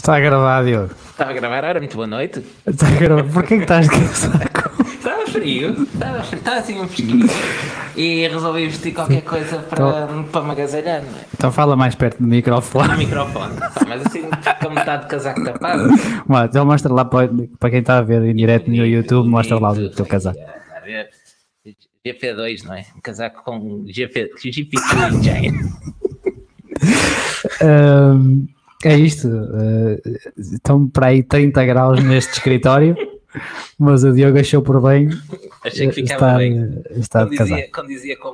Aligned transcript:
Está 0.00 0.16
a 0.16 0.20
gravar, 0.20 0.64
Diogo. 0.64 0.94
Estava 1.10 1.30
a 1.30 1.34
gravar, 1.34 1.62
era 1.62 1.78
muito 1.78 1.94
boa 1.94 2.06
noite. 2.06 2.42
Está 2.66 2.88
a 2.88 2.90
gravar. 2.92 3.30
Porquê 3.30 3.56
que 3.58 3.64
estás 3.64 3.86
de 3.86 3.98
casaco? 4.00 4.82
Estava 4.82 5.26
frio, 5.26 5.82
estava, 5.82 6.22
frio, 6.22 6.38
estava 6.38 6.56
assim 6.56 6.80
um 6.80 6.88
fresquinho. 6.88 7.26
E 7.94 8.26
resolvi 8.26 8.66
vestir 8.66 8.94
qualquer 8.94 9.20
coisa 9.20 9.58
para, 9.58 10.06
para 10.32 10.42
me 10.42 10.52
agasalhar, 10.52 11.02
não 11.02 11.18
é? 11.18 11.24
Então 11.34 11.52
fala 11.52 11.76
mais 11.76 11.94
perto 11.94 12.16
do 12.16 12.26
microfone. 12.26 12.96
microfone. 12.96 13.54
Pá, 13.56 13.72
Mas 13.86 14.06
assim, 14.06 14.22
com 14.62 14.70
metade 14.70 15.02
do 15.04 15.08
casaco 15.08 15.44
tapado. 15.44 15.90
Mano, 16.26 16.46
então 16.46 16.64
mostra 16.64 16.90
lá 16.90 17.04
para, 17.04 17.28
para 17.58 17.68
quem 17.68 17.80
está 17.80 17.98
a 17.98 18.02
ver 18.02 18.22
em 18.24 18.34
direto 18.34 18.70
no 18.70 18.86
YouTube, 18.86 19.28
mostra 19.28 19.58
lá 19.58 19.72
o 19.72 19.90
teu 19.90 20.06
casaco. 20.06 20.40
Está 20.40 20.78
a 20.78 20.80
ver? 20.80 21.10
GP2, 22.06 22.64
não 22.64 22.72
é? 22.72 22.86
Um 22.96 23.00
casaco 23.02 23.44
com 23.44 23.84
GP, 23.86 24.30
GP2 24.34 25.14
Engine. 25.14 25.58
Ahm, 27.60 28.46
é 28.84 28.98
isto. 28.98 29.28
ah, 29.28 29.96
estão 30.36 30.88
para 30.88 31.08
aí 31.08 31.22
30 31.22 31.64
graus 31.64 32.02
neste 32.02 32.32
escritório, 32.34 32.96
mas 33.78 34.04
o 34.04 34.12
Diogo 34.12 34.38
achou 34.38 34.62
por 34.62 34.80
bem 34.80 35.10
Achei 35.64 35.88
que 35.88 35.94
ficava 35.94 36.14
estar, 36.14 36.38
bem. 36.38 36.82
estar 36.96 37.26
Quando 37.26 37.38
dizia, 37.38 37.70
quando 37.70 37.88
dizia 37.88 38.16
com 38.16 38.28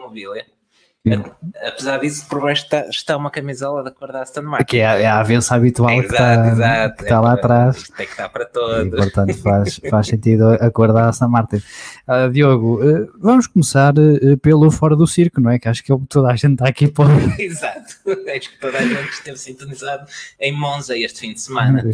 mobília. 1.07 1.33
Apesar 1.67 1.99
disso, 1.99 2.27
por 2.29 2.41
baixo 2.43 2.65
está, 2.65 2.81
está 2.89 3.17
uma 3.17 3.31
camisola 3.31 3.83
da 3.83 3.91
cor 3.91 4.13
da 4.13 4.23
Aston 4.23 4.43
Martin. 4.43 4.63
Aqui 4.63 4.79
é, 4.79 5.03
é 5.03 5.07
a 5.07 5.21
avença 5.21 5.55
habitual 5.55 5.89
que 6.01 6.07
está, 6.07 6.49
Exato, 6.49 6.97
que 6.97 7.03
está 7.05 7.21
lá 7.21 7.31
É, 7.31 7.35
atrás. 7.35 7.83
Tem 7.97 8.07
que 8.07 8.13
estar 8.13 8.29
para 8.29 8.43
E, 8.45 8.47
todos. 8.47 8.91
portanto, 9.01 9.35
faz, 9.43 9.81
faz 9.91 10.07
sentido 10.07 10.49
acordar 10.61 11.09
a 11.09 11.13
São 11.13 11.29
Martin. 11.29 11.63
Ah, 12.07 12.29
Diogo, 12.29 12.81
eh, 12.83 13.07
vamos 13.19 13.47
começar 13.47 13.95
eh, 13.99 14.37
pelo 14.37 14.71
Fora 14.71 14.95
do 14.97 15.07
Circo, 15.07 15.41
não 15.41 15.51
é? 15.51 15.59
Que 15.59 15.69
acho 15.69 15.83
que 15.83 15.93
é 15.93 15.97
que 15.97 16.07
toda 16.07 16.29
a 16.31 16.37
gente 16.37 16.53
está 16.53 16.69
aqui 16.69 16.87
para. 16.89 17.09
Exato. 17.39 17.95
Acho 18.37 18.51
que 18.53 18.61
toda 18.61 18.79
a 18.79 18.83
gente 18.83 19.09
esteve 19.11 19.39
sintonizado 19.39 20.07
em 20.41 20.53
Monza 20.53 20.97
este 20.97 21.21
fim 21.21 21.33
de 21.33 21.41
semana. 21.41 21.85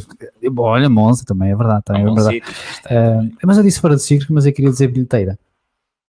Bom, 0.50 0.62
olha, 0.64 0.88
Monza 0.88 1.24
também 1.24 1.50
é 1.50 1.56
verdade. 1.56 1.82
Também 1.84 2.02
é 2.02 2.04
verdade. 2.14 2.42
Está. 2.70 2.90
Ah, 2.90 3.22
mas 3.44 3.56
eu 3.56 3.62
disse 3.62 3.80
Fora 3.80 3.94
do 3.94 4.00
Circo, 4.00 4.32
mas 4.32 4.46
eu 4.46 4.52
queria 4.52 4.70
dizer 4.70 4.88
bilheteira. 4.88 5.38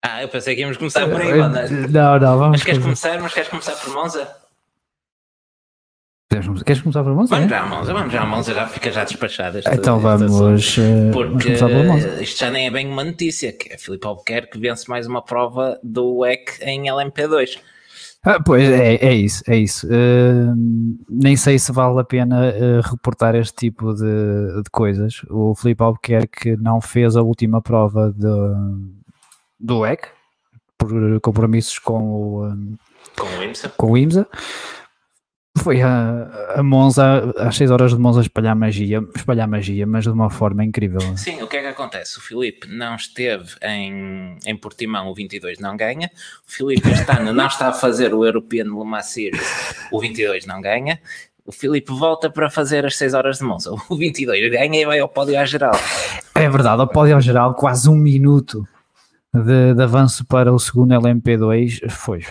Ah, 0.07 0.21
eu 0.21 0.29
pensei 0.29 0.53
que 0.55 0.61
íamos 0.61 0.77
começar 0.77 1.07
por 1.09 1.19
aí, 1.19 1.33
mano. 1.33 1.55
Não, 1.89 2.19
não, 2.19 2.37
vamos. 2.37 2.51
Mas 2.51 2.63
queres 2.63 2.81
começar. 2.81 3.09
começar? 3.09 3.23
Mas 3.23 3.33
queres 3.33 3.49
começar 3.49 3.71
por 3.75 3.93
Monza? 3.93 4.27
Queres 6.65 6.81
começar 6.81 7.03
por 7.03 7.13
Monza? 7.15 7.35
Vamos 7.35 7.45
é? 7.45 7.49
já 7.55 7.61
a 7.63 7.65
Monza, 7.67 7.93
vamos 7.93 8.13
já 8.13 8.21
a 8.21 8.25
Monza, 8.25 8.53
já 8.53 8.67
fica 8.67 8.91
já 8.91 9.03
despachada. 9.03 9.59
esta- 9.59 9.73
Então 9.73 9.99
vamos, 9.99 10.77
eh, 10.77 11.11
vamos 11.11 11.15
Porque 11.15 11.43
começar 11.45 11.67
pela 11.67 11.83
Monza. 11.85 12.21
isto 12.21 12.39
já 12.39 12.51
nem 12.51 12.67
é 12.67 12.71
bem 12.71 12.87
uma 12.87 13.03
notícia, 13.03 13.53
que 13.53 13.71
é 13.73 13.77
Filipe 13.77 14.05
Albuquerque 14.05 14.59
vence 14.59 14.89
mais 14.89 15.07
uma 15.07 15.21
prova 15.23 15.79
do 15.81 16.17
WEC 16.17 16.57
em 16.61 16.89
LMP2. 16.89 17.59
Ah, 18.23 18.39
pois 18.43 18.67
é, 18.67 18.95
é 18.95 19.13
isso, 19.13 19.43
é 19.47 19.55
isso. 19.55 19.87
Eh, 19.89 20.51
nem 21.09 21.37
sei 21.37 21.57
se 21.59 21.71
vale 21.71 21.99
a 21.99 22.03
pena 22.03 22.47
eh, 22.47 22.81
reportar 22.83 23.35
este 23.35 23.53
tipo 23.55 23.93
de, 23.93 24.63
de 24.63 24.69
coisas. 24.71 25.21
O 25.29 25.53
Filipe 25.55 25.83
Albuquerque 25.83 26.57
não 26.57 26.81
fez 26.81 27.15
a 27.15 27.21
última 27.21 27.61
prova 27.61 28.11
de, 28.11 28.27
do 29.59 29.79
WEC 29.79 30.07
por 30.77 30.89
compromissos 31.21 31.79
com 31.79 31.99
o, 32.03 32.77
Com 33.17 33.27
o 33.39 33.43
IMSA. 33.43 33.69
com 33.69 33.91
o 33.91 33.97
IMSA. 33.97 34.27
Foi 35.57 35.81
a, 35.81 36.53
a 36.57 36.61
Monza, 36.61 37.33
às 37.37 37.55
6 37.55 37.71
horas 37.71 37.91
de 37.93 37.97
Monza, 37.97 38.19
espalhar 38.21 38.53
magia, 38.55 39.01
espalhar 39.15 39.47
magia, 39.47 39.87
mas 39.87 40.03
de 40.03 40.09
uma 40.09 40.29
forma 40.29 40.63
incrível. 40.65 40.99
Sim, 41.17 41.41
o 41.41 41.47
que 41.47 41.55
é 41.57 41.61
que 41.61 41.67
acontece? 41.67 42.17
O 42.19 42.21
Filipe 42.21 42.67
não 42.67 42.95
esteve 42.95 43.55
em, 43.63 44.37
em 44.45 44.55
Portimão, 44.57 45.07
o 45.07 45.15
22 45.15 45.57
não 45.59 45.77
ganha. 45.77 46.11
O 46.47 46.51
Filipe 46.51 46.89
este 46.89 47.09
ano 47.09 47.31
não 47.31 47.47
está 47.47 47.69
a 47.69 47.73
fazer 47.73 48.13
o 48.13 48.25
European 48.25 48.65
Le 48.65 48.83
Mans 48.85 49.05
Series, 49.07 49.41
o 49.91 49.99
22 49.99 50.45
não 50.45 50.59
ganha. 50.59 50.99
O 51.45 51.53
Filipe 51.53 51.91
volta 51.93 52.29
para 52.29 52.49
fazer 52.49 52.85
as 52.85 52.97
6 52.97 53.13
horas 53.13 53.37
de 53.37 53.45
Monza. 53.45 53.71
O 53.89 53.95
22 53.95 54.51
ganha 54.51 54.81
e 54.81 54.85
vai 54.85 54.99
ao 54.99 55.07
pódio 55.07 55.39
à 55.39 55.45
geral. 55.45 55.73
É 56.35 56.49
verdade, 56.49 56.81
ao 56.81 56.87
pódio 56.87 57.15
ao 57.15 57.21
geral, 57.21 57.55
quase 57.55 57.89
um 57.89 57.95
minuto 57.95 58.67
de, 59.43 59.73
de 59.73 59.83
avanço 59.83 60.25
para 60.25 60.53
o 60.53 60.59
segundo 60.59 60.93
LMP2 60.93 61.89
foi. 61.89 62.23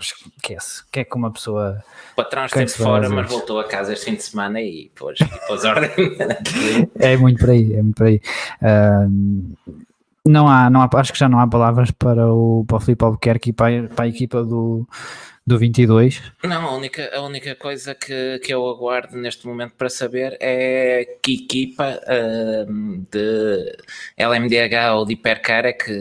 Esquece. 0.00 0.82
O 0.82 0.84
que 0.90 1.00
é 1.00 1.04
que 1.04 1.16
uma 1.16 1.30
pessoa. 1.30 1.82
O 2.12 2.16
patrão 2.16 2.44
esteve 2.44 2.68
fora, 2.68 3.08
mas 3.08 3.30
voltou 3.30 3.60
a 3.60 3.64
casa 3.64 3.92
este 3.92 4.06
fim 4.06 4.16
de 4.16 4.22
semana 4.22 4.60
e 4.60 4.90
pôs, 4.94 5.18
pôs 5.46 5.64
ordem. 5.64 5.90
É 6.98 7.16
muito 7.16 7.38
por 7.38 7.50
aí, 7.50 7.74
é 7.74 7.82
muito 7.82 7.96
por 7.96 8.06
aí. 8.06 8.20
Ahm, 8.60 9.54
não 10.26 10.48
há, 10.48 10.68
não 10.70 10.82
há, 10.82 10.88
acho 10.94 11.12
que 11.12 11.18
já 11.18 11.28
não 11.28 11.38
há 11.38 11.46
palavras 11.46 11.90
para 11.92 12.32
o, 12.32 12.64
para 12.66 12.76
o 12.76 12.80
Filipe 12.80 13.04
Albuquerque 13.04 13.50
e 13.50 13.52
para, 13.52 13.88
para 13.88 14.06
a 14.06 14.08
equipa 14.08 14.42
do, 14.42 14.88
do 15.46 15.58
22. 15.58 16.22
Não, 16.42 16.66
a 16.66 16.74
única, 16.74 17.14
a 17.14 17.20
única 17.22 17.54
coisa 17.54 17.94
que, 17.94 18.38
que 18.38 18.52
eu 18.54 18.66
aguardo 18.66 19.16
neste 19.16 19.46
momento 19.46 19.74
para 19.76 19.90
saber 19.90 20.38
é 20.40 21.18
que 21.22 21.44
equipa 21.44 22.00
ahm, 22.06 23.04
de 23.10 23.76
LMDH 24.16 24.94
ou 24.94 25.04
de 25.04 25.12
Hipercar 25.12 25.66
é 25.66 25.72
que 25.72 25.92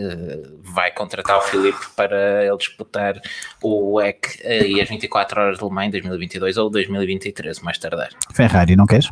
vai 0.61 0.91
contratar 0.91 1.37
o 1.39 1.41
Filipe 1.41 1.85
para 1.95 2.45
ele 2.45 2.57
disputar 2.57 3.19
o 3.61 3.95
WEC 3.95 4.39
eh, 4.43 4.67
e 4.67 4.81
as 4.81 4.87
24 4.87 5.41
horas 5.41 5.57
de 5.57 5.63
Le 5.65 5.71
Mans 5.71 5.87
em 5.87 5.91
2022 5.91 6.57
ou 6.57 6.69
2023, 6.69 7.59
mais 7.59 7.77
tardar. 7.77 8.11
Ferrari, 8.33 8.77
não 8.77 8.85
queres? 8.85 9.09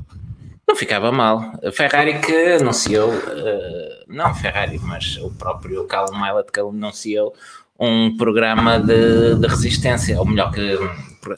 Não 0.67 0.75
ficava 0.77 1.11
mal. 1.11 1.51
A 1.61 1.71
Ferrari 1.73 2.17
que 2.19 2.53
anunciou, 2.53 3.11
eh, 3.13 4.05
não 4.07 4.33
Ferrari, 4.33 4.79
mas 4.79 5.17
o 5.17 5.29
próprio 5.31 5.85
Callum 5.85 6.17
Milot 6.17 6.49
que 6.49 6.61
anunciou 6.61 7.33
um 7.81 8.15
programa 8.15 8.79
de, 8.79 9.35
de 9.35 9.47
resistência, 9.47 10.19
ou 10.19 10.25
melhor 10.25 10.51
que 10.51 10.61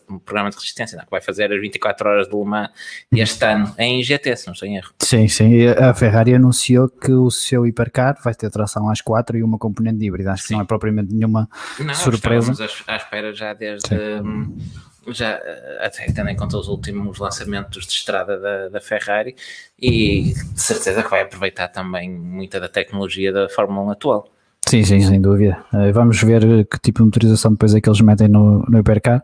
um 0.09 0.19
programa 0.19 0.49
de 0.49 0.57
resistência, 0.57 0.97
não, 0.97 1.05
que 1.05 1.11
vai 1.11 1.21
fazer 1.21 1.51
as 1.51 1.59
24 1.59 2.09
horas 2.09 2.27
de 2.27 2.35
Le 2.35 2.43
Mans 2.45 2.69
este 3.13 3.45
ano 3.45 3.73
em 3.77 4.03
GT, 4.03 4.35
se 4.35 4.47
não 4.47 4.53
estou 4.53 4.67
em 4.67 4.75
erro. 4.77 4.91
Sim, 4.99 5.27
sim. 5.27 5.67
A 5.67 5.93
Ferrari 5.93 6.35
anunciou 6.35 6.89
que 6.89 7.11
o 7.13 7.31
seu 7.31 7.65
hipercar 7.65 8.17
vai 8.21 8.33
ter 8.35 8.49
tração 8.49 8.89
às 8.89 8.99
4 9.01 9.37
e 9.37 9.43
uma 9.43 9.57
componente 9.57 10.03
híbrida. 10.05 10.33
Acho 10.33 10.43
que 10.43 10.47
Sim. 10.49 10.55
não 10.55 10.61
é 10.61 10.65
propriamente 10.65 11.13
nenhuma. 11.13 11.49
Não, 11.79 11.93
Surpresa. 11.93 12.51
estávamos 12.51 12.83
à, 12.87 12.93
à 12.93 12.97
espera 12.97 13.33
já 13.33 13.53
desde. 13.53 13.95
hum, 13.95 14.57
Já, 15.07 15.31
eh, 15.31 15.79
até 15.81 16.05
tendo 16.13 16.29
em 16.29 16.35
conta 16.35 16.57
os 16.57 16.67
últimos 16.69 17.19
lançamentos 17.19 17.85
de 17.85 17.91
estrada 17.93 18.39
da, 18.39 18.69
da 18.69 18.79
Ferrari 18.81 19.35
e 19.77 20.33
de 20.33 20.61
certeza 20.61 21.03
que 21.03 21.09
vai 21.09 21.21
aproveitar 21.21 21.67
também 21.69 22.09
muita 22.09 22.57
da 22.59 22.69
tecnologia 22.69 23.31
da 23.33 23.49
Fórmula 23.49 23.85
1 23.87 23.91
atual. 23.91 24.29
Sim, 24.67 24.83
sim, 24.83 25.01
sem 25.01 25.21
dúvida. 25.21 25.63
Eh, 25.73 25.91
Vamos 25.91 26.21
ver 26.23 26.65
que 26.67 26.79
tipo 26.79 26.99
de 26.99 27.05
motorização 27.05 27.51
depois 27.51 27.75
é 27.75 27.81
que 27.81 27.89
eles 27.89 28.01
metem 28.01 28.27
no, 28.27 28.63
no 28.63 28.79
hipercar. 28.79 29.23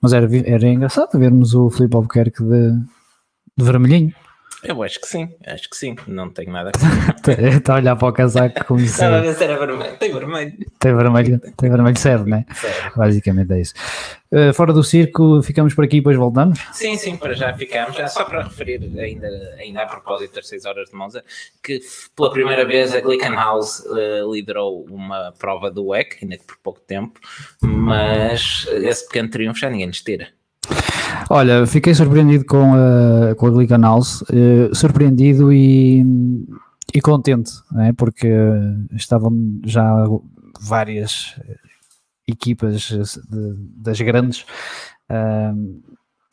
Mas 0.00 0.12
era, 0.12 0.26
era 0.46 0.68
engraçado 0.68 1.18
vermos 1.18 1.54
o 1.54 1.70
Filipe 1.70 1.96
Albuquerque 1.96 2.42
de, 2.42 2.72
de 3.56 3.64
vermelhinho. 3.64 4.12
Eu 4.62 4.82
acho 4.82 5.00
que 5.00 5.06
sim, 5.06 5.34
acho 5.46 5.70
que 5.70 5.76
sim, 5.76 5.96
não 6.06 6.28
tenho 6.28 6.52
nada 6.52 6.70
a 6.74 7.30
Está 7.56 7.72
a 7.74 7.76
olhar 7.76 7.96
para 7.96 8.08
o 8.08 8.12
casaco 8.12 8.64
como 8.66 8.80
isso. 8.80 8.92
Estava 8.92 9.16
a 9.16 9.20
ver 9.20 9.34
se 9.34 9.44
era 9.44 9.58
vermelho, 9.58 9.96
tem 9.96 10.12
vermelho. 10.12 10.52
Tem 10.78 10.94
vermelho, 10.94 11.40
tem 11.56 11.70
vermelho 11.70 11.98
serve, 11.98 12.30
né? 12.30 12.44
Sério. 12.54 12.92
Basicamente 12.94 13.52
é 13.52 13.60
isso. 13.60 13.74
Eh, 14.32 14.52
fora 14.52 14.72
do 14.72 14.84
circo, 14.84 15.42
ficamos 15.42 15.74
por 15.74 15.84
aqui 15.84 15.96
e 15.96 16.00
depois 16.00 16.16
voltamos. 16.16 16.60
Sim, 16.72 16.96
sim, 16.96 17.16
para 17.16 17.34
já 17.34 17.52
ficamos. 17.52 17.96
Já 17.96 18.06
só 18.06 18.24
para 18.24 18.42
referir, 18.42 18.80
ainda, 18.98 19.28
ainda 19.58 19.82
a 19.82 19.86
propósito 19.86 20.34
das 20.34 20.46
6 20.46 20.66
horas 20.66 20.90
de 20.90 20.96
Monza, 20.96 21.24
que 21.62 21.80
pela 22.14 22.30
primeira 22.30 22.64
vez 22.64 22.94
a 22.94 23.00
Glickenhaus 23.00 23.84
eh, 23.86 24.22
liderou 24.30 24.84
uma 24.90 25.32
prova 25.38 25.70
do 25.70 25.88
WEC, 25.88 26.18
ainda 26.22 26.36
que 26.36 26.44
por 26.44 26.58
pouco 26.58 26.80
tempo, 26.80 27.18
mas 27.62 28.66
esse 28.70 29.06
pequeno 29.06 29.30
triunfo 29.30 29.58
já 29.58 29.70
ninguém 29.70 29.86
nos 29.86 30.02
tira. 30.02 30.28
Olha, 31.32 31.64
fiquei 31.64 31.94
surpreendido 31.94 32.44
com 32.44 32.74
a, 32.74 33.34
com 33.36 33.46
a 33.46 33.50
Glickenhaus, 33.50 34.24
eh, 34.32 34.68
surpreendido 34.74 35.52
e, 35.52 36.04
e 36.92 37.00
contente, 37.00 37.52
né? 37.70 37.92
porque 37.96 38.28
estavam 38.96 39.60
já 39.64 39.84
várias 40.60 41.36
equipas 42.26 42.90
eh, 42.92 43.20
de- 43.30 43.54
das 43.76 44.00
grandes 44.00 44.44
a 45.08 45.52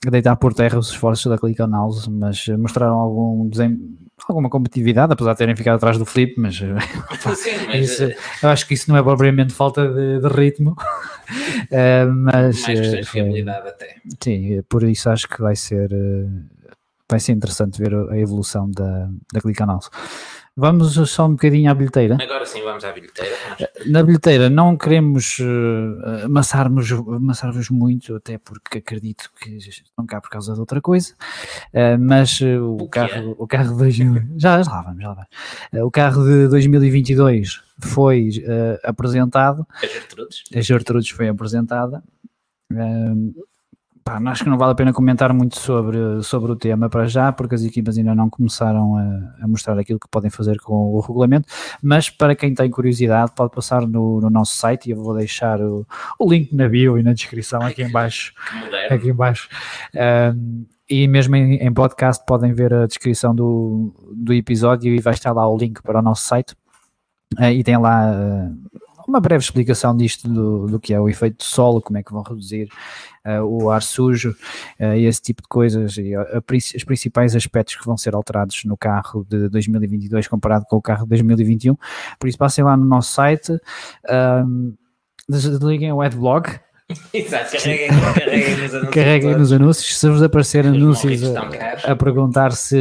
deitar 0.06 0.36
por 0.36 0.54
terra 0.54 0.78
os 0.80 0.90
esforços 0.90 1.26
da 1.30 1.36
Glickenhaus, 1.38 2.08
mas 2.08 2.48
mostraram 2.50 2.96
algum 2.96 3.48
desem- 3.50 3.98
alguma 4.28 4.50
competitividade, 4.50 5.14
apesar 5.14 5.32
de 5.34 5.38
terem 5.38 5.56
ficado 5.56 5.76
atrás 5.78 5.98
do 5.98 6.06
Felipe, 6.06 6.36
mas 6.38 6.60
eh, 6.62 6.76
Sim, 7.36 7.52
mas 7.68 7.90
isso, 7.90 8.04
eh, 8.04 8.16
eu 8.44 8.50
acho 8.50 8.68
que 8.68 8.74
isso 8.74 8.90
não 8.90 8.98
é 8.98 9.02
propriamente 9.04 9.54
falta 9.54 9.88
de, 9.88 10.20
de 10.20 10.28
ritmo, 10.28 10.76
Eh, 11.72 12.06
mas 12.06 12.62
mais 12.66 12.80
eh, 12.80 13.04
fiabilidade 13.04 13.68
até. 13.68 13.96
Sim, 14.24 14.62
por 14.70 14.84
isso 14.84 15.10
acho 15.10 15.28
que 15.28 15.42
vai 15.42 15.58
ser, 15.58 15.92
eh, 15.92 16.26
vai 17.10 17.20
ser 17.20 17.34
interessante 17.34 17.78
ver 17.78 17.94
a 17.94 18.18
evolução 18.18 18.72
da, 18.72 19.10
da 19.34 19.42
Clicanals. 19.42 19.90
Vamos 20.60 20.94
só 21.12 21.28
um 21.28 21.32
bocadinho 21.34 21.70
à 21.70 21.74
bilheteira. 21.76 22.18
Agora 22.20 22.44
sim, 22.46 22.64
vamos 22.64 22.84
à 22.84 22.92
bilheteira. 22.92 23.30
Vamos. 23.60 23.92
Na 23.92 24.02
bilheteira 24.02 24.50
não 24.50 24.76
queremos 24.76 25.38
eh, 25.40 26.26
amassar-vos 26.26 27.70
muito, 27.70 28.16
até 28.16 28.40
porque 28.40 28.80
acredito 28.80 29.30
que 29.40 29.52
estão 29.58 30.04
cá 30.08 30.20
por 30.20 30.32
causa 30.32 30.54
de 30.56 30.60
outra 30.60 30.82
coisa, 30.82 31.14
Eh, 31.74 31.96
mas 31.98 32.42
eh, 32.42 32.58
o, 32.58 32.76
O 32.76 32.90
que 32.90 32.98
é? 33.00 33.08
carro, 33.08 33.36
o 33.38 33.48
carro 33.48 33.72
de 33.74 33.78
2000, 33.78 34.24
já, 34.38 34.64
já 34.64 34.72
lá 34.72 34.82
vamos, 34.82 35.02
já 35.02 35.08
lá 35.10 35.14
vamos. 35.14 35.30
Eh, 35.74 35.84
o 35.84 35.92
carro 35.92 36.24
de 36.24 36.48
2022 36.48 37.62
foi 37.80 38.30
eh, 38.44 38.80
apresentado 38.84 39.64
As 39.84 39.92
Gertrudes. 39.92 40.44
a 40.56 40.60
Gertrudes 40.62 41.10
foi 41.12 41.28
apresentada. 41.30 42.04
Pá, 44.08 44.22
acho 44.32 44.44
que 44.46 44.50
não 44.50 44.58
vale 44.58 44.72
a 44.72 44.76
pena 44.76 44.94
comentar 44.94 45.34
muito 45.34 45.60
sobre, 45.60 45.98
sobre 46.24 46.52
o 46.52 46.56
tema 46.56 46.90
para 46.90 47.06
já, 47.06 47.32
porque 47.34 47.56
as 47.56 47.64
equipas 47.64 47.98
ainda 47.98 48.16
não 48.16 48.30
começaram 48.30 48.96
a, 48.96 49.44
a 49.44 49.48
mostrar 49.48 49.78
aquilo 49.78 50.00
que 50.00 50.08
podem 50.08 50.30
fazer 50.30 50.58
com 50.60 50.74
o 50.74 51.00
regulamento, 51.02 51.48
mas 51.84 52.10
para 52.10 52.34
quem 52.34 52.54
tem 52.54 52.70
curiosidade 52.70 53.34
pode 53.36 53.52
passar 53.52 53.86
no, 53.86 54.22
no 54.22 54.30
nosso 54.30 54.56
site 54.56 54.88
e 54.88 54.92
eu 54.92 55.04
vou 55.04 55.16
deixar 55.16 55.60
o, 55.60 55.86
o 56.18 56.30
link 56.30 56.56
na 56.56 56.70
bio 56.70 56.98
e 56.98 57.04
na 57.04 57.12
descrição 57.12 57.62
aqui 57.62 57.84
em 57.84 57.92
baixo. 57.92 58.34
Aqui 58.90 59.10
em 59.10 59.14
baixo. 59.14 59.50
Um, 59.94 60.66
e 60.90 61.06
mesmo 61.06 61.36
em, 61.36 61.56
em, 61.56 61.74
podcast 61.74 62.24
podem 62.26 62.54
ver 62.54 62.74
a 62.74 62.88
descrição 62.88 63.36
do, 63.36 63.94
do 64.16 64.34
episódio 64.34 64.94
e 64.96 65.02
vai 65.02 65.14
estar 65.14 65.34
lá 65.34 65.46
o 65.46 65.58
link 65.58 65.82
para 65.82 66.00
o 66.00 66.02
nosso 66.02 66.24
site. 66.24 66.56
Uh, 67.38 67.52
e 67.52 67.62
tem 67.62 67.78
lá 67.78 68.10
uh, 68.10 68.87
uma 69.08 69.22
breve 69.22 69.44
explicação 69.44 69.96
disto 69.96 70.28
do, 70.28 70.68
do 70.68 70.80
que 70.80 70.94
é 70.94 71.00
o 71.00 71.08
efeito 71.08 71.38
de 71.38 71.46
solo, 71.46 71.82
como 71.82 71.98
é 71.98 72.04
que 72.04 72.12
vão 72.12 72.22
reduzir 72.22 72.68
uh, 73.26 73.44
o 73.44 73.72
ar 73.72 73.82
sujo 73.82 74.36
uh, 74.80 74.94
e 74.96 75.06
esse 75.06 75.22
tipo 75.22 75.42
de 75.42 75.48
coisas 75.48 75.98
e 75.98 76.16
uh, 76.16 76.44
os 76.76 76.84
principais 76.84 77.36
aspectos 77.36 77.78
que 77.78 77.86
vão 77.86 77.96
ser 77.96 78.14
alterados 78.14 78.66
no 78.66 78.76
carro 78.76 79.26
de 79.30 79.48
2022 79.48 80.28
comparado 80.28 80.66
com 80.70 80.76
o 80.76 80.82
carro 80.82 81.04
de 81.04 81.10
2021. 81.10 81.76
Por 82.20 82.28
isso 82.28 82.38
passem 82.38 82.64
lá 82.64 82.76
no 82.76 82.86
nosso 82.86 83.14
site, 83.14 83.58
desliguem 85.28 85.94
o 85.94 86.02
adblock. 86.02 86.60
Exato, 87.14 87.52
carreguem, 87.52 87.90
carreguem, 87.90 88.56
nos 88.56 88.74
anúncios. 88.74 88.94
Carreguem 88.94 89.36
nos 89.36 89.52
anúncios. 89.52 89.98
Se 90.00 90.10
vos 90.10 90.24
aparecer 90.24 90.66
anúncios 90.66 91.22
a, 91.36 91.92
a, 91.92 91.96
perguntar 91.98 92.54
se 92.54 92.78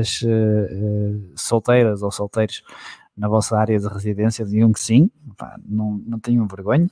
as 0.00 0.22
solteiras 1.36 2.02
ou 2.02 2.10
solteiros 2.10 2.62
na 3.20 3.28
vossa 3.28 3.58
área 3.58 3.78
de 3.78 3.86
residência 3.86 4.46
digam 4.46 4.72
que 4.72 4.80
sim, 4.80 5.10
pá, 5.36 5.56
não, 5.68 6.02
não 6.06 6.18
tenham 6.18 6.46
vergonha. 6.46 6.88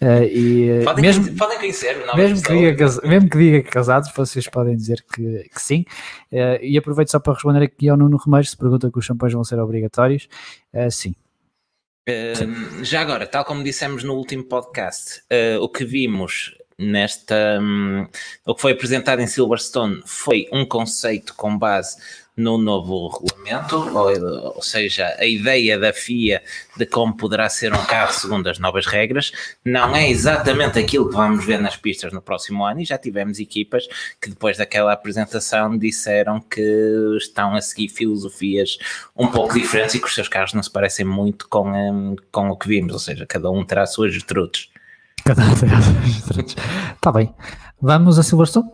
Uh, 0.00 0.22
e, 0.22 0.84
podem, 0.84 1.02
mesmo, 1.02 1.36
podem 1.36 1.58
conhecer, 1.58 1.96
mesmo 2.14 2.40
que, 2.40 2.52
diga, 2.52 2.86
mesmo 3.02 3.28
que 3.28 3.38
diga 3.38 3.62
casados, 3.64 4.12
vocês 4.14 4.46
podem 4.46 4.76
dizer 4.76 5.04
que, 5.12 5.50
que 5.52 5.60
sim. 5.60 5.84
Uh, 6.30 6.62
e 6.62 6.78
aproveito 6.78 7.10
só 7.10 7.18
para 7.18 7.32
responder 7.32 7.64
aqui 7.64 7.88
ao 7.88 7.96
Nuno 7.96 8.16
Remeiro, 8.16 8.46
se 8.46 8.56
pergunta 8.56 8.88
que 8.88 8.98
os 9.00 9.04
champanhes 9.04 9.34
vão 9.34 9.42
ser 9.42 9.58
obrigatórios. 9.58 10.28
Uh, 10.72 10.90
sim. 10.92 11.12
já 12.82 13.00
agora, 13.00 13.26
tal 13.26 13.44
como 13.44 13.64
dissemos 13.64 14.04
no 14.04 14.14
último 14.14 14.44
podcast, 14.44 15.22
o 15.60 15.68
que 15.68 15.84
vimos 15.84 16.54
nesta. 16.78 17.58
Um, 17.60 18.06
o 18.46 18.54
que 18.54 18.62
foi 18.62 18.72
apresentado 18.72 19.20
em 19.20 19.26
Silverstone 19.26 20.00
foi 20.06 20.46
um 20.52 20.64
conceito 20.64 21.34
com 21.34 21.58
base 21.58 21.96
no 22.38 22.56
novo 22.56 23.08
regulamento, 23.08 23.76
ou, 23.76 24.54
ou, 24.54 24.62
seja, 24.62 25.12
a 25.18 25.26
ideia 25.26 25.76
da 25.76 25.92
FIA 25.92 26.40
de 26.76 26.86
como 26.86 27.16
poderá 27.16 27.48
ser 27.48 27.74
um 27.74 27.84
carro 27.84 28.12
segundo 28.12 28.48
as 28.48 28.60
novas 28.60 28.86
regras, 28.86 29.32
não 29.64 29.94
é 29.94 30.08
exatamente 30.08 30.78
aquilo 30.78 31.08
que 31.10 31.16
vamos 31.16 31.44
ver 31.44 31.60
nas 31.60 31.76
pistas 31.76 32.12
no 32.12 32.22
próximo 32.22 32.64
ano, 32.64 32.80
e 32.80 32.84
já 32.84 32.96
tivemos 32.96 33.40
equipas 33.40 33.88
que 34.22 34.30
depois 34.30 34.56
daquela 34.56 34.92
apresentação 34.92 35.76
disseram 35.76 36.40
que 36.40 36.62
estão 37.16 37.56
a 37.56 37.60
seguir 37.60 37.88
filosofias 37.88 38.78
um 39.16 39.26
pouco 39.26 39.54
diferentes 39.54 39.96
e 39.96 39.98
que 39.98 40.06
os 40.06 40.14
seus 40.14 40.28
carros 40.28 40.54
não 40.54 40.62
se 40.62 40.70
parecem 40.70 41.04
muito 41.04 41.48
com, 41.48 41.72
um, 41.72 42.14
com 42.30 42.50
o 42.50 42.56
que 42.56 42.68
vimos, 42.68 42.92
ou 42.92 43.00
seja, 43.00 43.26
cada 43.26 43.50
um 43.50 43.64
terá 43.64 43.84
suas 43.84 44.12
virtudes. 44.12 44.68
Cada 45.24 45.42
um 45.42 45.54
terá 45.56 45.82
suas 45.82 46.14
virtudes. 46.14 46.56
Está 46.94 47.10
bem. 47.10 47.34
Vamos 47.82 48.16
a 48.16 48.22
Silverstone? 48.22 48.70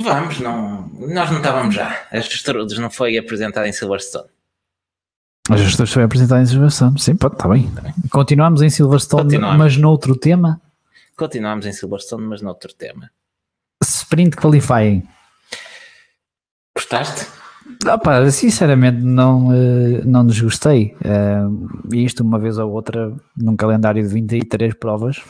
Vamos, 0.00 0.38
não, 0.38 0.88
nós 0.88 1.30
não 1.30 1.38
estávamos 1.38 1.74
já. 1.74 2.06
As 2.12 2.26
Gestrudes 2.26 2.78
não 2.78 2.88
foi 2.88 3.18
apresentado 3.18 3.66
em 3.66 3.72
Silverstone. 3.72 4.28
As 5.50 5.60
Gestrudes 5.60 5.92
foi 5.92 6.04
apresentado 6.04 6.40
em 6.40 6.46
Silverstone, 6.46 7.00
sim, 7.00 7.16
pode, 7.16 7.34
está 7.34 7.48
bem. 7.48 7.68
Tá 7.70 7.80
bem. 7.80 7.94
Continuamos 8.10 8.62
em 8.62 8.70
Silverstone, 8.70 9.24
Continuamos. 9.24 9.58
mas 9.58 9.76
noutro 9.76 10.14
tema? 10.14 10.60
Continuamos 11.16 11.66
em 11.66 11.72
Silverstone, 11.72 12.26
mas 12.26 12.40
noutro 12.42 12.72
tema. 12.72 13.10
Sprint 13.82 14.36
Qualifying. 14.36 15.02
Gostaste? 16.76 17.26
Opa, 17.86 18.30
sinceramente 18.30 19.02
não, 19.02 19.52
eh, 19.52 20.02
não 20.04 20.24
desgostei. 20.24 20.96
Uh, 21.04 21.94
isto 21.94 22.22
uma 22.22 22.38
vez 22.38 22.56
ou 22.56 22.70
outra 22.70 23.12
num 23.36 23.56
calendário 23.56 24.02
de 24.02 24.08
23 24.08 24.74
provas 24.74 25.20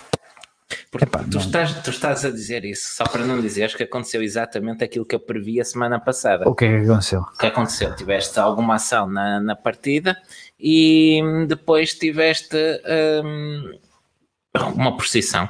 porque 0.90 1.04
Epá, 1.04 1.24
tu, 1.30 1.38
estás, 1.38 1.72
tu 1.82 1.90
estás 1.90 2.24
a 2.24 2.30
dizer 2.30 2.64
isso 2.64 2.94
só 2.94 3.04
para 3.04 3.24
não 3.24 3.40
dizeres 3.40 3.74
que 3.74 3.82
aconteceu 3.82 4.22
exatamente 4.22 4.84
aquilo 4.84 5.04
que 5.04 5.14
eu 5.14 5.20
previ 5.20 5.60
a 5.60 5.64
semana 5.64 5.98
passada. 5.98 6.48
O 6.48 6.54
que 6.54 6.64
é 6.66 6.80
que 6.80 6.84
aconteceu? 6.84 7.20
O 7.20 7.38
que 7.38 7.46
aconteceu? 7.46 7.96
Tiveste 7.96 8.38
alguma 8.38 8.74
ação 8.74 9.06
na, 9.06 9.40
na 9.40 9.56
partida 9.56 10.16
e 10.60 11.20
depois 11.46 11.94
tiveste 11.94 12.56
um, 13.24 13.78
uma 14.74 14.96
precisão. 14.96 15.48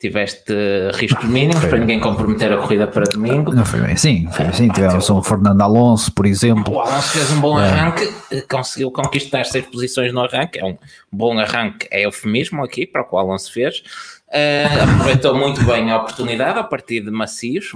Tiveste 0.00 0.52
riscos 0.94 1.28
mínimos 1.28 1.64
para 1.64 1.76
ninguém 1.78 1.98
comprometer 1.98 2.52
a 2.52 2.58
corrida 2.58 2.86
para 2.86 3.02
domingo. 3.02 3.52
Não 3.52 3.64
foi 3.64 3.80
bem 3.80 3.94
assim, 3.94 4.28
foi 4.30 4.46
assim. 4.46 4.68
Tivemos 4.68 5.10
um 5.10 5.20
Fernando 5.24 5.60
Alonso, 5.60 6.12
por 6.12 6.24
exemplo. 6.24 6.74
O 6.74 6.80
Alonso 6.80 7.08
fez 7.08 7.32
um 7.32 7.40
bom 7.40 7.60
é. 7.60 7.68
arranque, 7.68 8.08
conseguiu 8.48 8.92
conquistar 8.92 9.42
seis 9.44 9.66
posições 9.66 10.12
no 10.12 10.20
arranque. 10.20 10.60
É 10.60 10.64
um 10.64 10.78
bom 11.10 11.36
arranque, 11.36 11.88
é 11.90 12.06
eufemismo 12.06 12.62
aqui 12.62 12.86
para 12.86 13.02
o 13.02 13.04
que 13.04 13.14
o 13.16 13.18
Alonso 13.18 13.52
fez 13.52 13.82
Uh, 14.28 14.92
aproveitou 14.94 15.34
muito 15.34 15.64
bem 15.64 15.90
a 15.90 15.96
oportunidade 15.96 16.58
a 16.58 16.64
partir 16.64 17.00
de 17.00 17.10
macios, 17.10 17.72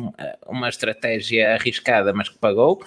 uma 0.47 0.69
estratégia 0.69 1.55
arriscada, 1.55 2.13
mas 2.13 2.29
que 2.29 2.39
pagou. 2.39 2.83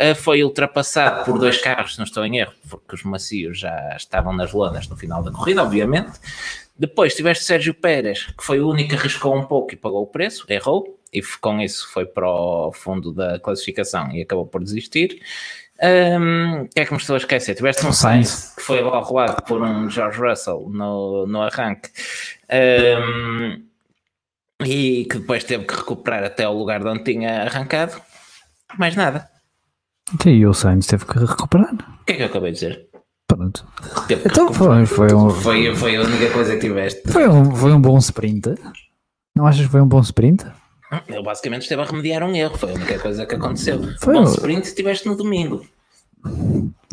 Uh, 0.00 0.14
foi 0.14 0.42
ultrapassado 0.42 1.24
por 1.24 1.38
dois 1.38 1.58
carros, 1.58 1.92
se 1.92 1.98
não 1.98 2.04
estou 2.04 2.24
em 2.24 2.38
erro, 2.38 2.54
porque 2.70 2.94
os 2.94 3.02
macios 3.04 3.58
já 3.58 3.94
estavam 3.96 4.32
nas 4.32 4.52
lonas 4.52 4.88
no 4.88 4.96
final 4.96 5.22
da 5.22 5.30
corrida, 5.30 5.62
obviamente. 5.62 6.18
Depois 6.78 7.14
tiveste 7.14 7.44
Sérgio 7.44 7.74
Pérez, 7.74 8.26
que 8.36 8.42
foi 8.42 8.60
o 8.60 8.70
único 8.70 8.90
que 8.90 8.96
arriscou 8.96 9.36
um 9.36 9.44
pouco 9.44 9.74
e 9.74 9.76
pagou 9.76 10.02
o 10.02 10.06
preço, 10.06 10.46
errou, 10.48 10.98
e 11.12 11.20
com 11.40 11.60
isso 11.60 11.92
foi 11.92 12.06
para 12.06 12.26
o 12.26 12.72
fundo 12.72 13.12
da 13.12 13.38
classificação 13.38 14.10
e 14.10 14.22
acabou 14.22 14.46
por 14.46 14.64
desistir. 14.64 15.20
Um, 15.84 16.68
que 16.68 16.80
é 16.80 16.84
que 16.84 16.92
me 16.92 16.98
estou 16.98 17.14
a 17.14 17.16
esquecer? 17.16 17.56
Tiveste 17.56 17.84
um 17.84 17.92
Sainz 17.92 18.54
que 18.54 18.62
foi 18.62 18.80
rolado 18.80 19.42
por 19.42 19.60
um 19.60 19.90
George 19.90 20.20
Russell 20.20 20.68
no, 20.70 21.26
no 21.26 21.42
arranque 21.42 21.90
um, 22.48 23.64
e 24.64 25.04
que 25.06 25.18
depois 25.18 25.42
teve 25.42 25.64
que 25.64 25.74
recuperar 25.74 26.22
até 26.22 26.48
o 26.48 26.52
lugar 26.52 26.80
de 26.80 26.86
onde 26.86 27.02
tinha 27.02 27.42
arrancado. 27.42 28.00
Mais 28.78 28.94
nada. 28.94 29.28
E 30.24 30.46
o 30.46 30.54
Sainz 30.54 30.86
teve 30.86 31.04
que 31.04 31.18
recuperar. 31.18 31.74
O 31.74 32.04
que 32.04 32.12
é 32.12 32.16
que 32.16 32.22
eu 32.22 32.26
acabei 32.26 32.52
de 32.52 32.60
dizer? 32.60 32.88
Pronto. 33.26 33.66
Então 34.08 34.52
foi, 34.52 34.86
foi, 34.86 35.12
um... 35.12 35.30
foi, 35.30 35.74
foi 35.74 35.96
a 35.96 36.02
única 36.02 36.30
coisa 36.30 36.54
que 36.54 36.60
tiveste. 36.60 37.10
Foi 37.10 37.26
um, 37.26 37.54
foi 37.56 37.72
um 37.72 37.80
bom 37.80 37.98
sprint. 37.98 38.54
Não 39.34 39.46
achas 39.46 39.66
que 39.66 39.72
foi 39.72 39.80
um 39.80 39.88
bom 39.88 40.00
sprint? 40.00 40.44
Ele 41.08 41.22
basicamente 41.22 41.62
esteve 41.62 41.82
a 41.82 41.84
remediar 41.84 42.22
um 42.22 42.34
erro, 42.34 42.56
foi 42.56 42.70
a 42.70 42.74
única 42.74 42.98
coisa 42.98 43.24
que 43.24 43.34
aconteceu. 43.34 43.80
Foi 43.98 44.14
Bom 44.14 44.24
sprint 44.24 44.66
estiveste 44.66 45.08
no 45.08 45.16
domingo. 45.16 45.66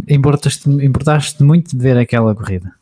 Importaste, 0.07 0.69
importaste 0.69 1.43
muito 1.43 1.75
de 1.75 1.83
ver 1.83 1.97
aquela 1.97 2.33
corrida? 2.33 2.73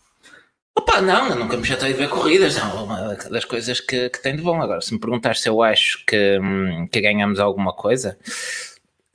Opa, 0.78 1.02
não, 1.02 1.30
eu 1.30 1.36
nunca 1.36 1.58
me 1.58 1.66
chatei 1.66 1.92
de 1.92 1.98
ver 1.98 2.08
corridas, 2.08 2.58
é 2.58 2.64
uma 2.64 3.16
das 3.16 3.46
coisas 3.46 3.80
que, 3.80 4.10
que 4.10 4.22
tem 4.22 4.36
de 4.36 4.44
bom. 4.44 4.62
Agora, 4.62 4.80
se 4.80 4.94
me 4.94 5.00
perguntares 5.00 5.42
se 5.42 5.50
eu 5.50 5.64
acho 5.64 6.06
que, 6.06 6.40
hum, 6.40 6.88
que 6.92 7.02
ganhamos 7.02 7.40
alguma 7.40 7.74
coisa, 7.74 8.16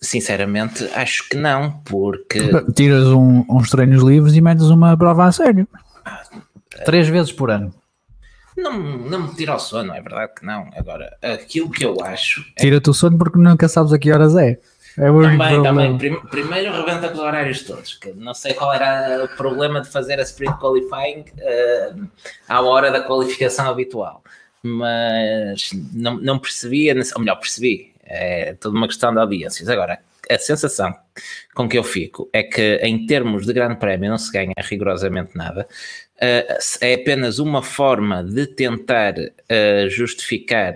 sinceramente 0.00 0.84
acho 0.94 1.28
que 1.28 1.36
não, 1.36 1.70
porque. 1.84 2.40
Tiras 2.74 3.06
um, 3.06 3.44
uns 3.48 3.70
treinos 3.70 4.02
livres 4.02 4.34
e 4.34 4.40
metes 4.40 4.64
uma 4.64 4.96
prova 4.96 5.26
a 5.26 5.32
sério. 5.32 5.68
Ah, 6.04 6.22
Três 6.84 7.06
vezes 7.06 7.30
por 7.30 7.50
ano. 7.50 7.72
Não, 8.56 8.78
não 8.78 9.22
me 9.22 9.34
tira 9.34 9.54
o 9.54 9.58
sono, 9.58 9.94
é 9.94 10.00
verdade 10.00 10.32
que 10.38 10.44
não. 10.44 10.68
Agora, 10.76 11.16
aquilo 11.22 11.70
que 11.70 11.84
eu 11.84 11.96
acho. 12.02 12.44
É... 12.56 12.62
Tira-te 12.62 12.90
o 12.90 12.94
sono 12.94 13.16
porque 13.18 13.38
nunca 13.38 13.68
sabes 13.68 13.92
a 13.92 13.98
que 13.98 14.12
horas 14.12 14.36
é. 14.36 14.58
É 14.98 15.10
o 15.10 15.22
também, 15.22 15.62
também. 15.62 15.98
Prim, 15.98 16.20
primeiro 16.30 16.72
rebenta 16.72 17.08
com 17.08 17.14
os 17.14 17.20
horários 17.20 17.62
todos. 17.62 17.94
Que 17.94 18.12
não 18.12 18.34
sei 18.34 18.52
qual 18.52 18.72
era 18.72 19.24
o 19.24 19.28
problema 19.36 19.80
de 19.80 19.88
fazer 19.88 20.18
a 20.20 20.22
sprint 20.22 20.58
qualifying 20.58 21.24
uh, 21.38 22.08
à 22.48 22.60
hora 22.60 22.90
da 22.90 23.00
qualificação 23.00 23.70
habitual. 23.70 24.22
Mas 24.62 25.70
não, 25.92 26.18
não 26.18 26.38
percebia, 26.38 26.94
ou 27.14 27.20
melhor, 27.20 27.36
percebi. 27.36 27.92
É 28.04 28.54
toda 28.54 28.76
uma 28.76 28.86
questão 28.86 29.12
de 29.12 29.18
audiências. 29.18 29.68
Agora, 29.68 29.98
a 30.30 30.38
sensação 30.38 30.94
com 31.54 31.68
que 31.68 31.78
eu 31.78 31.82
fico 31.82 32.28
é 32.32 32.42
que, 32.42 32.76
em 32.82 33.06
termos 33.06 33.46
de 33.46 33.52
grande 33.52 33.76
prémio, 33.76 34.10
não 34.10 34.18
se 34.18 34.30
ganha 34.30 34.54
rigorosamente 34.58 35.36
nada. 35.36 35.66
Uh, 36.22 36.54
é 36.80 36.94
apenas 36.94 37.40
uma 37.40 37.62
forma 37.62 38.22
de 38.22 38.46
tentar 38.46 39.14
uh, 39.18 39.90
justificar 39.90 40.74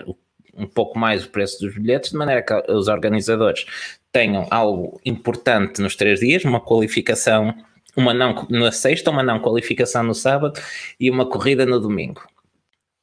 um 0.56 0.66
pouco 0.66 0.98
mais 0.98 1.24
o 1.24 1.30
preço 1.30 1.60
dos 1.60 1.74
bilhetes, 1.74 2.10
de 2.10 2.16
maneira 2.16 2.42
que 2.42 2.52
os 2.72 2.88
organizadores 2.88 3.64
tenham 4.10 4.48
algo 4.50 5.00
importante 5.04 5.80
nos 5.80 5.94
três 5.94 6.20
dias, 6.20 6.44
uma 6.44 6.60
qualificação, 6.60 7.54
uma 7.96 8.12
não 8.12 8.46
na 8.50 8.72
sexta, 8.72 9.10
uma 9.10 9.22
não 9.22 9.38
qualificação 9.38 10.02
no 10.02 10.14
sábado 10.14 10.60
e 10.98 11.10
uma 11.10 11.26
corrida 11.26 11.64
no 11.64 11.78
domingo. 11.78 12.26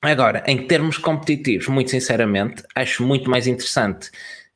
Agora, 0.01 0.43
em 0.45 0.67
termos 0.67 0.97
competitivos, 0.97 1.67
muito 1.69 1.91
sinceramente, 1.91 2.63
acho 2.75 3.03
muito 3.03 3.29
mais 3.29 3.47
interessante 3.47 4.11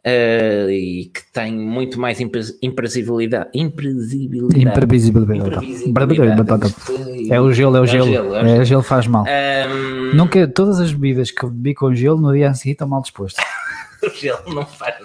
uh, 0.07 0.69
e 0.69 1.11
que 1.13 1.21
tem 1.31 1.53
muito 1.53 1.99
mais 1.99 2.19
imprevisibilidade. 2.19 3.49
Imprevisibilidade. 3.53 4.61
Imprevisibilidade. 4.61 6.75
É 7.29 7.41
o 7.41 7.51
gelo, 7.51 7.75
é 7.75 7.81
o 7.81 7.83
é 7.83 7.87
gelo. 7.87 8.07
gelo, 8.07 8.35
é, 8.35 8.43
o 8.43 8.61
é, 8.61 8.65
gelo 8.65 8.83
faz 8.83 9.07
mal. 9.07 9.25
Um... 9.25 10.15
Nunca, 10.15 10.47
todas 10.47 10.79
as 10.79 10.93
bebidas 10.93 11.31
que 11.31 11.45
bebi 11.45 11.73
com 11.73 11.93
gelo 11.93 12.19
no 12.19 12.33
dia 12.33 12.49
a 12.49 12.53
seguir 12.53 12.71
estão 12.71 12.87
mal 12.87 13.01
dispostas. 13.01 13.43
o 14.03 14.09
gelo 14.09 14.53
não 14.53 14.65
faz 14.65 14.95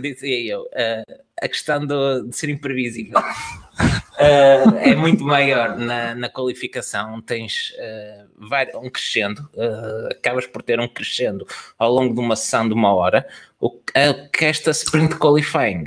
dizia 0.00 0.54
eu, 0.54 0.62
uh, 0.62 1.22
a 1.40 1.48
questão 1.48 1.84
do, 1.84 2.28
de 2.28 2.36
ser 2.36 2.50
imprevisível 2.50 3.18
uh, 3.18 4.76
é 4.78 4.94
muito 4.94 5.24
maior 5.24 5.76
na, 5.76 6.14
na 6.14 6.28
qualificação. 6.28 7.20
Tens 7.22 7.72
uh, 7.72 8.78
um 8.78 8.90
crescendo, 8.90 9.48
acabas 10.10 10.46
por 10.46 10.62
ter 10.62 10.80
um 10.80 10.88
crescendo 10.88 11.46
ao 11.78 11.92
longo 11.92 12.14
de 12.14 12.20
uma 12.20 12.36
sessão 12.36 12.66
de 12.66 12.74
uma 12.74 12.94
hora. 12.94 13.26
O 13.60 13.70
que 13.70 14.44
esta 14.44 14.70
sprint 14.72 15.16
qualifying 15.16 15.84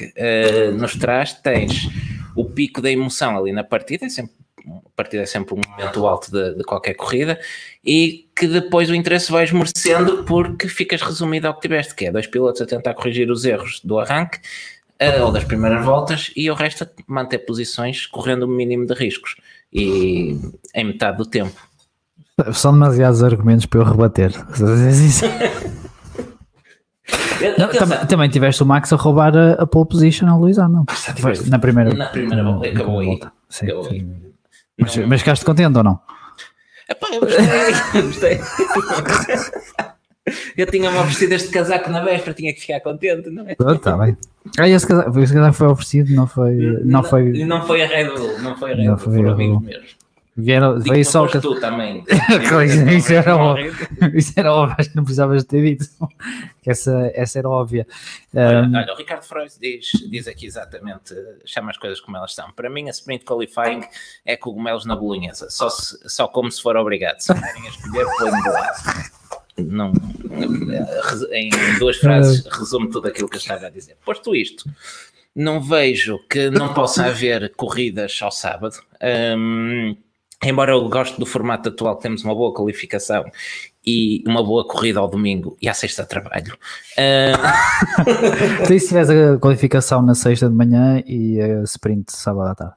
nos 0.77 0.95
traz, 0.95 1.33
tens 1.33 1.89
o 2.35 2.45
pico 2.45 2.81
da 2.81 2.89
emoção 2.89 3.37
ali 3.37 3.51
na 3.51 3.65
partida, 3.65 4.05
é 4.05 4.09
sempre 4.09 4.44
a 4.67 4.89
partida 4.95 5.23
é 5.23 5.25
sempre 5.25 5.55
um 5.55 5.61
momento 5.67 6.05
alto 6.05 6.31
de, 6.31 6.55
de, 6.55 6.63
qualquer 6.63 6.93
corrida 6.93 7.39
e 7.83 8.27
que 8.35 8.47
depois 8.47 8.89
o 8.89 8.95
interesse 8.95 9.31
vai 9.31 9.43
esmorecendo 9.43 10.23
porque 10.23 10.67
ficas 10.67 11.01
resumido 11.01 11.47
ao 11.47 11.53
que 11.53 11.61
tiveste, 11.61 11.95
que 11.95 12.05
é 12.05 12.11
dois 12.11 12.27
pilotos 12.27 12.61
a 12.61 12.65
tentar 12.65 12.93
corrigir 12.93 13.29
os 13.29 13.45
erros 13.45 13.81
do 13.83 13.99
arranque 13.99 14.39
uh, 15.01 15.23
ou 15.23 15.31
das 15.31 15.43
primeiras 15.43 15.83
voltas 15.83 16.31
e 16.35 16.49
o 16.49 16.53
resto 16.53 16.83
a 16.83 16.87
manter 17.07 17.39
posições 17.39 18.05
correndo 18.07 18.43
o 18.43 18.47
mínimo 18.47 18.85
de 18.85 18.93
riscos 18.93 19.35
e 19.71 20.39
em 20.73 20.83
metade 20.83 21.17
do 21.17 21.25
tempo. 21.25 21.59
São 22.53 22.73
demasiados 22.73 23.23
argumentos 23.23 23.65
para 23.65 23.79
eu 23.79 23.85
rebater. 23.85 24.31
Não, 27.57 27.67
também, 27.69 28.05
também, 28.07 28.29
tiveste 28.29 28.63
o 28.63 28.65
Max 28.65 28.91
a 28.91 28.95
roubar 28.95 29.35
a, 29.37 29.53
a 29.53 29.67
pole 29.67 29.87
position 29.87 30.27
ao 30.27 30.39
Luís 30.39 30.57
Hamilton 30.57 30.85
na 31.47 31.59
primeira, 31.59 31.93
na 31.93 32.07
primeira 32.07 32.43
volta, 32.43 32.67
acabou 32.67 32.99
aí. 32.99 33.19
Sim, 33.49 33.65
acabou 33.65 33.83
sim. 33.83 34.25
Mas, 34.77 34.95
não... 34.95 35.07
mas 35.07 35.21
ficaste 35.21 35.45
contente 35.45 35.77
ou 35.77 35.83
não? 35.83 35.99
Epá, 36.89 37.07
eu 37.13 37.21
gostei, 37.21 38.37
gostei. 38.37 38.39
Eu 40.57 40.65
tinha-me 40.65 40.97
oferecido 40.97 41.33
este 41.33 41.49
casaco 41.49 41.89
na 41.91 42.03
véspera, 42.03 42.33
tinha 42.33 42.51
que 42.51 42.59
ficar 42.59 42.79
contente, 42.79 43.29
não 43.29 43.47
é? 43.47 43.51
Está 43.51 43.95
bem. 43.95 44.17
Ah, 44.57 44.67
esse 44.67 44.87
casaco, 44.87 45.19
esse 45.19 45.33
casaco 45.33 45.53
foi 45.53 45.67
oferecido, 45.67 46.15
não 46.15 46.25
foi. 46.25 46.55
Não, 46.55 46.83
não, 46.83 47.03
foi, 47.03 47.45
não 47.45 47.61
foi 47.67 47.83
a 47.83 47.87
Red 47.87 48.09
Bull, 48.09 48.39
não 48.39 48.57
foi 48.57 48.71
a 48.71 48.75
Red 48.75 48.87
Bull, 48.87 48.97
foi 48.97 49.19
a 49.19 49.23
Red 49.23 49.35
Bull 49.35 49.61
mesmo. 49.61 49.85
Vieram, 50.37 50.77
Digo 50.79 50.93
veio 50.93 51.05
só 51.05 51.25
que... 51.27 51.39
tu 51.39 51.57
também. 51.61 52.03
isso, 52.97 53.13
era 53.13 53.37
óbvio. 53.37 53.73
isso 54.13 54.33
era 54.35 54.53
óbvio, 54.53 54.75
acho 54.77 54.89
que 54.89 54.95
não 54.97 55.03
precisavas 55.03 55.45
ter 55.45 55.63
dito. 55.63 55.85
Essa, 56.65 57.09
essa 57.13 57.39
era 57.39 57.47
óbvia. 57.47 57.87
Olha, 58.33 58.63
um... 58.63 58.75
olha, 58.75 58.93
o 58.93 58.97
Ricardo 58.97 59.23
Freud 59.23 59.53
diz, 59.61 59.91
diz 60.09 60.27
aqui 60.27 60.45
exatamente, 60.45 61.15
chama 61.45 61.71
as 61.71 61.77
coisas 61.77 62.01
como 62.01 62.17
elas 62.17 62.35
são. 62.35 62.51
Para 62.51 62.69
mim, 62.69 62.87
a 62.87 62.91
sprint 62.91 63.23
qualifying 63.23 63.81
é 64.25 64.35
cogumelos 64.35 64.85
na 64.85 64.95
bolonhesa, 64.95 65.49
só, 65.49 65.69
se, 65.69 65.97
só 66.09 66.27
como 66.27 66.51
se 66.51 66.61
for 66.61 66.75
obrigado. 66.75 67.21
Se 67.21 67.33
querem 67.33 67.67
escolher, 67.67 68.05
põe 68.17 68.41
de 68.41 68.49
lado. 68.49 69.15
Não, 69.57 69.93
em 71.31 71.49
duas 71.79 71.95
frases, 71.95 72.45
resumo 72.45 72.89
tudo 72.89 73.07
aquilo 73.07 73.29
que 73.29 73.37
eu 73.37 73.39
estava 73.39 73.67
a 73.67 73.69
dizer. 73.69 73.95
Posto 74.03 74.35
isto, 74.35 74.69
não 75.33 75.61
vejo 75.61 76.19
que 76.29 76.49
não 76.49 76.73
possa 76.73 77.05
haver 77.05 77.53
corridas 77.55 78.19
ao 78.21 78.31
sábado. 78.31 78.75
Um, 79.37 79.95
embora 80.49 80.71
eu 80.71 80.87
goste 80.89 81.19
do 81.19 81.25
formato 81.25 81.69
atual, 81.69 81.95
temos 81.95 82.23
uma 82.23 82.35
boa 82.35 82.53
qualificação 82.53 83.23
e 83.85 84.23
uma 84.27 84.43
boa 84.43 84.67
corrida 84.67 84.99
ao 84.99 85.07
domingo 85.07 85.57
e 85.61 85.69
à 85.69 85.73
sexta 85.73 86.05
trabalho. 86.05 86.57
Uh... 86.97 88.65
se 88.79 88.87
tivesse 88.87 89.11
a 89.11 89.37
qualificação 89.37 90.01
na 90.01 90.15
sexta 90.15 90.49
de 90.49 90.55
manhã 90.55 91.03
e 91.05 91.39
a 91.39 91.63
sprint 91.63 92.11
sábado 92.11 92.49
à 92.49 92.55
tarde. 92.55 92.75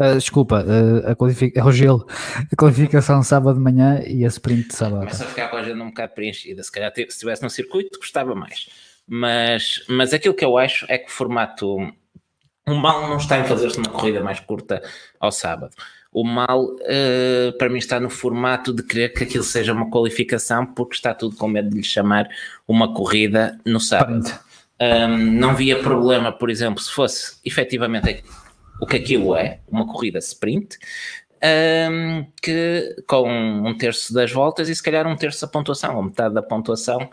Uh, 0.00 0.14
desculpa, 0.14 0.64
uh, 0.64 1.10
a, 1.10 1.16
qualific... 1.16 1.58
o 1.60 1.72
gelo, 1.72 2.06
a 2.52 2.56
qualificação 2.56 3.22
sábado 3.22 3.56
de 3.56 3.64
manhã 3.64 4.00
e 4.06 4.24
a 4.24 4.28
sprint 4.28 4.68
de 4.68 4.74
sábado. 4.74 5.00
Começa 5.00 5.24
a 5.24 5.28
ficar 5.28 5.48
com 5.48 5.56
a 5.56 5.60
agenda 5.60 5.82
um 5.82 5.88
bocado 5.88 6.12
preenchida. 6.14 6.62
Se 6.62 6.70
calhar 6.70 6.92
se 6.94 7.02
estivesse 7.02 7.42
no 7.42 7.50
circuito, 7.50 7.98
gostava 7.98 8.34
mais. 8.34 8.68
Mas, 9.08 9.84
mas 9.88 10.12
aquilo 10.12 10.34
que 10.34 10.44
eu 10.44 10.58
acho 10.58 10.86
é 10.88 10.98
que 10.98 11.08
o 11.08 11.12
formato. 11.12 11.76
O 12.68 12.74
mal 12.74 13.08
não 13.08 13.16
está 13.16 13.38
em 13.38 13.44
fazer-se 13.44 13.78
uma 13.78 13.88
corrida 13.88 14.22
mais 14.22 14.40
curta 14.40 14.82
ao 15.18 15.32
sábado. 15.32 15.74
O 16.18 16.24
mal, 16.24 16.64
uh, 16.64 17.56
para 17.58 17.68
mim, 17.68 17.78
está 17.78 18.00
no 18.00 18.10
formato 18.10 18.72
de 18.72 18.82
querer 18.82 19.10
que 19.10 19.22
aquilo 19.22 19.44
seja 19.44 19.72
uma 19.72 19.88
qualificação, 19.88 20.66
porque 20.66 20.96
está 20.96 21.14
tudo 21.14 21.36
com 21.36 21.46
medo 21.46 21.70
de 21.70 21.76
lhe 21.76 21.84
chamar 21.84 22.28
uma 22.66 22.92
corrida 22.92 23.56
no 23.64 23.78
sábado. 23.78 24.28
Um, 24.80 25.16
não 25.16 25.54
via 25.54 25.78
problema, 25.80 26.32
por 26.32 26.50
exemplo, 26.50 26.82
se 26.82 26.90
fosse 26.90 27.36
efetivamente 27.44 28.24
o 28.82 28.86
que 28.86 28.96
aquilo 28.96 29.36
é, 29.36 29.60
uma 29.68 29.86
corrida 29.86 30.18
sprint, 30.18 30.76
um, 31.88 32.26
que 32.42 32.96
com 33.06 33.30
um 33.30 33.78
terço 33.78 34.12
das 34.12 34.32
voltas 34.32 34.68
e 34.68 34.74
se 34.74 34.82
calhar 34.82 35.06
um 35.06 35.14
terço 35.14 35.42
da 35.42 35.46
pontuação, 35.46 35.94
ou 35.94 36.02
metade 36.02 36.34
da 36.34 36.42
pontuação, 36.42 37.08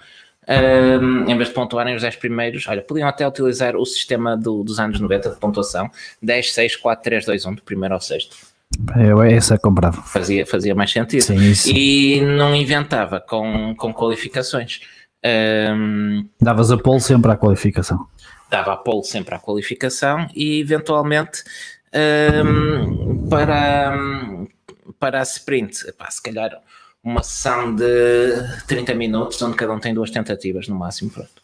um, 0.49 1.29
em 1.29 1.37
vez 1.37 1.49
de 1.49 1.53
pontuarem 1.53 1.95
os 1.95 2.01
10 2.01 2.15
primeiros, 2.15 2.67
olha, 2.67 2.81
podiam 2.81 3.07
até 3.07 3.27
utilizar 3.27 3.75
o 3.75 3.85
sistema 3.85 4.35
do, 4.35 4.63
dos 4.63 4.79
anos 4.79 4.99
90 4.99 5.29
de 5.29 5.35
pontuação, 5.39 5.91
10, 6.23 6.53
6, 6.53 6.75
4, 6.77 7.03
3, 7.03 7.25
2, 7.25 7.45
1, 7.45 7.53
do 7.53 7.61
primeiro 7.61 7.93
ao 7.93 8.01
sexto. 8.01 8.54
Eu 8.97 9.21
essa 9.21 9.57
comprava. 9.57 10.01
Fazia, 10.01 10.45
fazia 10.45 10.75
mais 10.75 10.91
sentido. 10.91 11.21
Sim, 11.21 11.37
isso. 11.37 11.69
E 11.69 12.21
não 12.21 12.55
inventava 12.55 13.19
com, 13.19 13.73
com 13.75 13.93
qualificações. 13.93 14.81
Um, 15.25 16.27
Davas 16.39 16.71
a 16.71 16.77
pole 16.77 17.01
sempre 17.01 17.31
à 17.31 17.35
qualificação. 17.35 18.07
Dava 18.49 18.73
a 18.73 18.77
pole 18.77 19.03
sempre 19.03 19.33
à 19.33 19.39
qualificação 19.39 20.27
e 20.35 20.59
eventualmente 20.59 21.43
um, 22.45 23.27
para, 23.27 23.97
para 24.99 25.19
a 25.19 25.23
sprint, 25.23 25.87
epá, 25.87 26.09
se 26.11 26.21
calhar 26.21 26.51
uma 27.03 27.23
sessão 27.23 27.75
de 27.75 27.83
30 28.67 28.93
minutos 28.93 29.41
onde 29.41 29.55
cada 29.55 29.73
um 29.73 29.79
tem 29.79 29.93
duas 29.93 30.11
tentativas 30.11 30.67
no 30.67 30.75
máximo. 30.75 31.09
Pronto. 31.09 31.43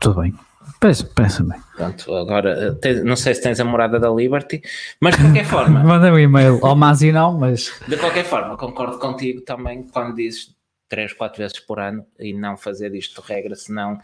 Tudo 0.00 0.20
bem. 0.20 0.34
Pensa, 0.80 1.04
pensa 1.14 1.42
bem. 1.42 1.58
Pronto, 1.76 2.14
agora 2.14 2.78
não 3.04 3.16
sei 3.16 3.34
se 3.34 3.42
tens 3.42 3.60
a 3.60 3.64
morada 3.64 3.98
da 3.98 4.10
Liberty, 4.10 4.62
mas 5.00 5.16
de 5.16 5.22
qualquer 5.22 5.44
forma. 5.44 5.80
Manda 5.84 6.12
um 6.12 6.18
e-mail 6.18 6.58
ao 6.62 6.76
Mazi 6.76 7.12
não, 7.12 7.38
mas. 7.38 7.72
De 7.88 7.96
qualquer 7.96 8.24
forma, 8.24 8.56
concordo 8.56 8.98
contigo 8.98 9.40
também 9.40 9.82
quando 9.84 10.14
dizes 10.14 10.54
três, 10.88 11.12
quatro 11.12 11.38
vezes 11.38 11.58
por 11.60 11.80
ano 11.80 12.04
e 12.18 12.32
não 12.32 12.56
fazer 12.56 12.94
isto 12.94 13.20
regra, 13.20 13.54
senão 13.54 13.98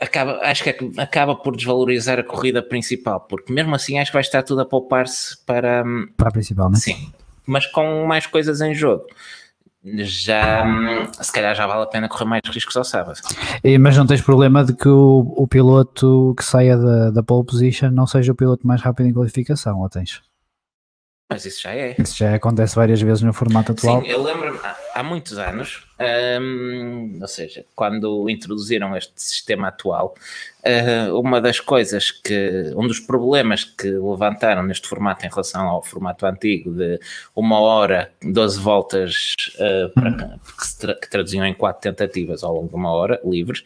acaba, 0.00 0.38
acho 0.42 0.64
que 0.64 0.76
acaba 0.96 1.36
por 1.36 1.56
desvalorizar 1.56 2.18
a 2.18 2.24
corrida 2.24 2.62
principal, 2.62 3.20
porque 3.20 3.52
mesmo 3.52 3.74
assim 3.74 3.98
acho 3.98 4.10
que 4.10 4.16
vai 4.16 4.22
estar 4.22 4.42
tudo 4.42 4.62
a 4.62 4.66
poupar-se 4.66 5.44
para. 5.44 5.84
Para 6.16 6.28
a 6.28 6.32
principal, 6.32 6.68
não 6.68 6.76
é? 6.76 6.80
Sim, 6.80 7.12
mas 7.46 7.66
com 7.66 8.04
mais 8.06 8.26
coisas 8.26 8.60
em 8.60 8.74
jogo 8.74 9.06
já 9.98 10.64
se 11.20 11.32
calhar 11.32 11.54
já 11.54 11.66
vale 11.66 11.82
a 11.82 11.86
pena 11.86 12.08
correr 12.08 12.24
mais 12.24 12.42
riscos 12.50 12.76
ao 12.76 12.84
sábado. 12.84 13.20
E, 13.62 13.78
mas 13.78 13.96
não 13.96 14.06
tens 14.06 14.20
problema 14.20 14.64
de 14.64 14.74
que 14.74 14.88
o, 14.88 15.32
o 15.36 15.46
piloto 15.46 16.34
que 16.36 16.44
saia 16.44 16.76
da, 16.76 17.10
da 17.10 17.22
pole 17.22 17.46
position 17.46 17.90
não 17.90 18.06
seja 18.06 18.32
o 18.32 18.34
piloto 18.34 18.66
mais 18.66 18.82
rápido 18.82 19.06
em 19.06 19.12
qualificação, 19.12 19.80
ou 19.80 19.88
tens? 19.88 20.22
Mas 21.30 21.44
isso 21.44 21.62
já 21.62 21.72
é. 21.72 21.96
Isso 21.98 22.16
já 22.16 22.34
acontece 22.34 22.74
várias 22.76 23.00
vezes 23.00 23.22
no 23.22 23.32
formato 23.32 23.72
atual. 23.72 24.02
Sim, 24.02 24.08
eu 24.08 24.22
lembro-me 24.22 24.58
há, 24.98 25.02
muitos 25.02 25.38
anos, 25.38 25.86
um, 26.40 27.18
ou 27.20 27.28
seja, 27.28 27.64
quando 27.74 28.28
introduziram 28.30 28.96
este 28.96 29.12
sistema 29.16 29.68
atual, 29.68 30.14
uh, 30.64 31.18
uma 31.18 31.40
das 31.40 31.60
coisas 31.60 32.10
que, 32.10 32.72
um 32.76 32.86
dos 32.86 33.00
problemas 33.00 33.64
que 33.64 33.88
levantaram 33.90 34.62
neste 34.62 34.88
formato 34.88 35.26
em 35.26 35.28
relação 35.28 35.66
ao 35.68 35.82
formato 35.82 36.26
antigo 36.26 36.70
de 36.72 36.98
uma 37.34 37.60
hora, 37.60 38.10
12 38.22 38.60
voltas, 38.60 39.34
uh, 39.56 39.90
para, 39.90 40.12
que, 40.12 40.78
tra 40.78 40.94
que, 40.94 41.10
traduziam 41.10 41.44
em 41.46 41.54
quatro 41.54 41.82
tentativas 41.82 42.42
ao 42.42 42.54
longo 42.54 42.68
de 42.68 42.74
uma 42.74 42.90
hora, 42.90 43.20
livres, 43.24 43.62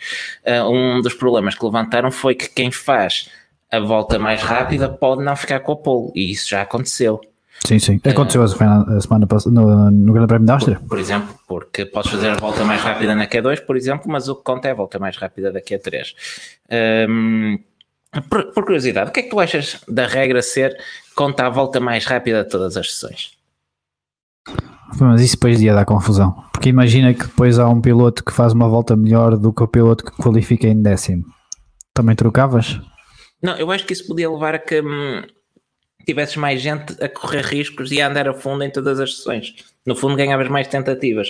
uh, 0.47 0.69
um 0.69 1.01
dos 1.01 1.15
problemas 1.15 1.55
que 1.55 1.65
levantaram 1.65 2.11
foi 2.11 2.35
que 2.35 2.49
quem 2.49 2.71
faz 2.71 3.31
a 3.71 3.79
volta 3.79 4.19
mais 4.19 4.43
rápida 4.43 4.89
pode 4.89 5.23
não 5.23 5.37
ficar 5.37 5.61
com 5.61 5.73
a 5.73 5.77
pole, 5.77 6.11
e 6.15 6.33
isso 6.33 6.49
já 6.49 6.63
aconteceu. 6.63 7.21
Sim, 7.67 7.79
sim. 7.79 8.01
Aconteceu 8.05 8.43
a 8.43 8.49
semana 8.49 9.27
passada 9.29 9.55
no, 9.55 9.91
no 9.91 10.13
Grande 10.13 10.29
Prémio 10.29 10.47
da 10.47 10.55
Áustria. 10.55 10.79
Por, 10.81 10.89
por, 10.89 10.99
exemplo, 10.99 11.39
porque 11.47 11.85
podes 11.85 12.11
fazer 12.11 12.31
a 12.31 12.37
volta 12.37 12.65
mais 12.65 12.81
rápida 12.81 13.15
na 13.15 13.27
Q2, 13.27 13.65
por 13.67 13.77
exemplo, 13.77 14.11
mas 14.11 14.29
o 14.29 14.37
que 14.37 14.43
conta 14.43 14.69
é 14.69 14.71
a 14.71 14.75
volta 14.75 14.99
mais 14.99 15.17
rápida 15.17 15.53
da 15.53 15.61
Q3. 15.61 16.15
Um, 17.09 17.59
por, 18.29 18.53
por, 18.53 18.65
curiosidade, 18.65 19.11
o 19.11 19.13
que 19.13 19.21
é 19.21 19.23
que 19.23 19.31
tu 19.31 19.39
achas 19.39 19.81
da 19.87 20.07
regra 20.07 20.43
ser 20.43 20.77
conta 21.15 21.47
a 21.47 21.51
volta 21.51 21.79
mais 21.79 22.05
rápida 22.07 22.43
de 22.43 22.51
todas 22.51 22.77
as 22.77 22.93
sessões? 22.93 23.33
Mas 24.99 25.21
isso 25.21 25.37
depois 25.37 25.61
ia 25.61 25.75
dar 25.75 25.85
confusão. 25.85 26.45
Porque 26.53 26.69
imagina 26.69 27.15
que 27.15 27.27
depois 27.27 27.59
há 27.59 27.69
um 27.69 27.81
piloto 27.81 28.25
que 28.25 28.33
faz 28.33 28.53
uma 28.53 28.69
volta 28.69 28.97
melhor 28.97 29.37
do 29.37 29.53
que 29.53 29.63
o 29.63 29.69
piloto 29.69 30.05
que 30.05 30.13
qualifica 30.13 30.67
em 30.67 30.83
décimo. 30.83 31.25
Também 31.95 32.17
trocavas? 32.17 32.81
Não, 33.43 33.57
eu 33.57 33.71
acho 33.71 33.87
que 33.87 33.93
isso 33.93 34.07
podia 34.07 34.31
levar 34.31 34.55
a 34.55 34.59
que 34.59 34.81
hum, 34.81 35.23
tivesses 36.05 36.37
mais 36.37 36.61
gente 36.61 37.03
a 37.03 37.09
correr 37.09 37.45
riscos 37.45 37.91
e 37.93 38.01
a 38.01 38.09
andar 38.09 38.29
a 38.29 38.35
fundo 38.35 38.65
em 38.65 38.71
todas 38.71 39.01
as 39.01 39.17
sessões. 39.17 39.55
No 39.87 39.97
fundo, 39.97 40.17
ganhavas 40.17 40.49
mais 40.49 40.69
tentativas. 40.69 41.29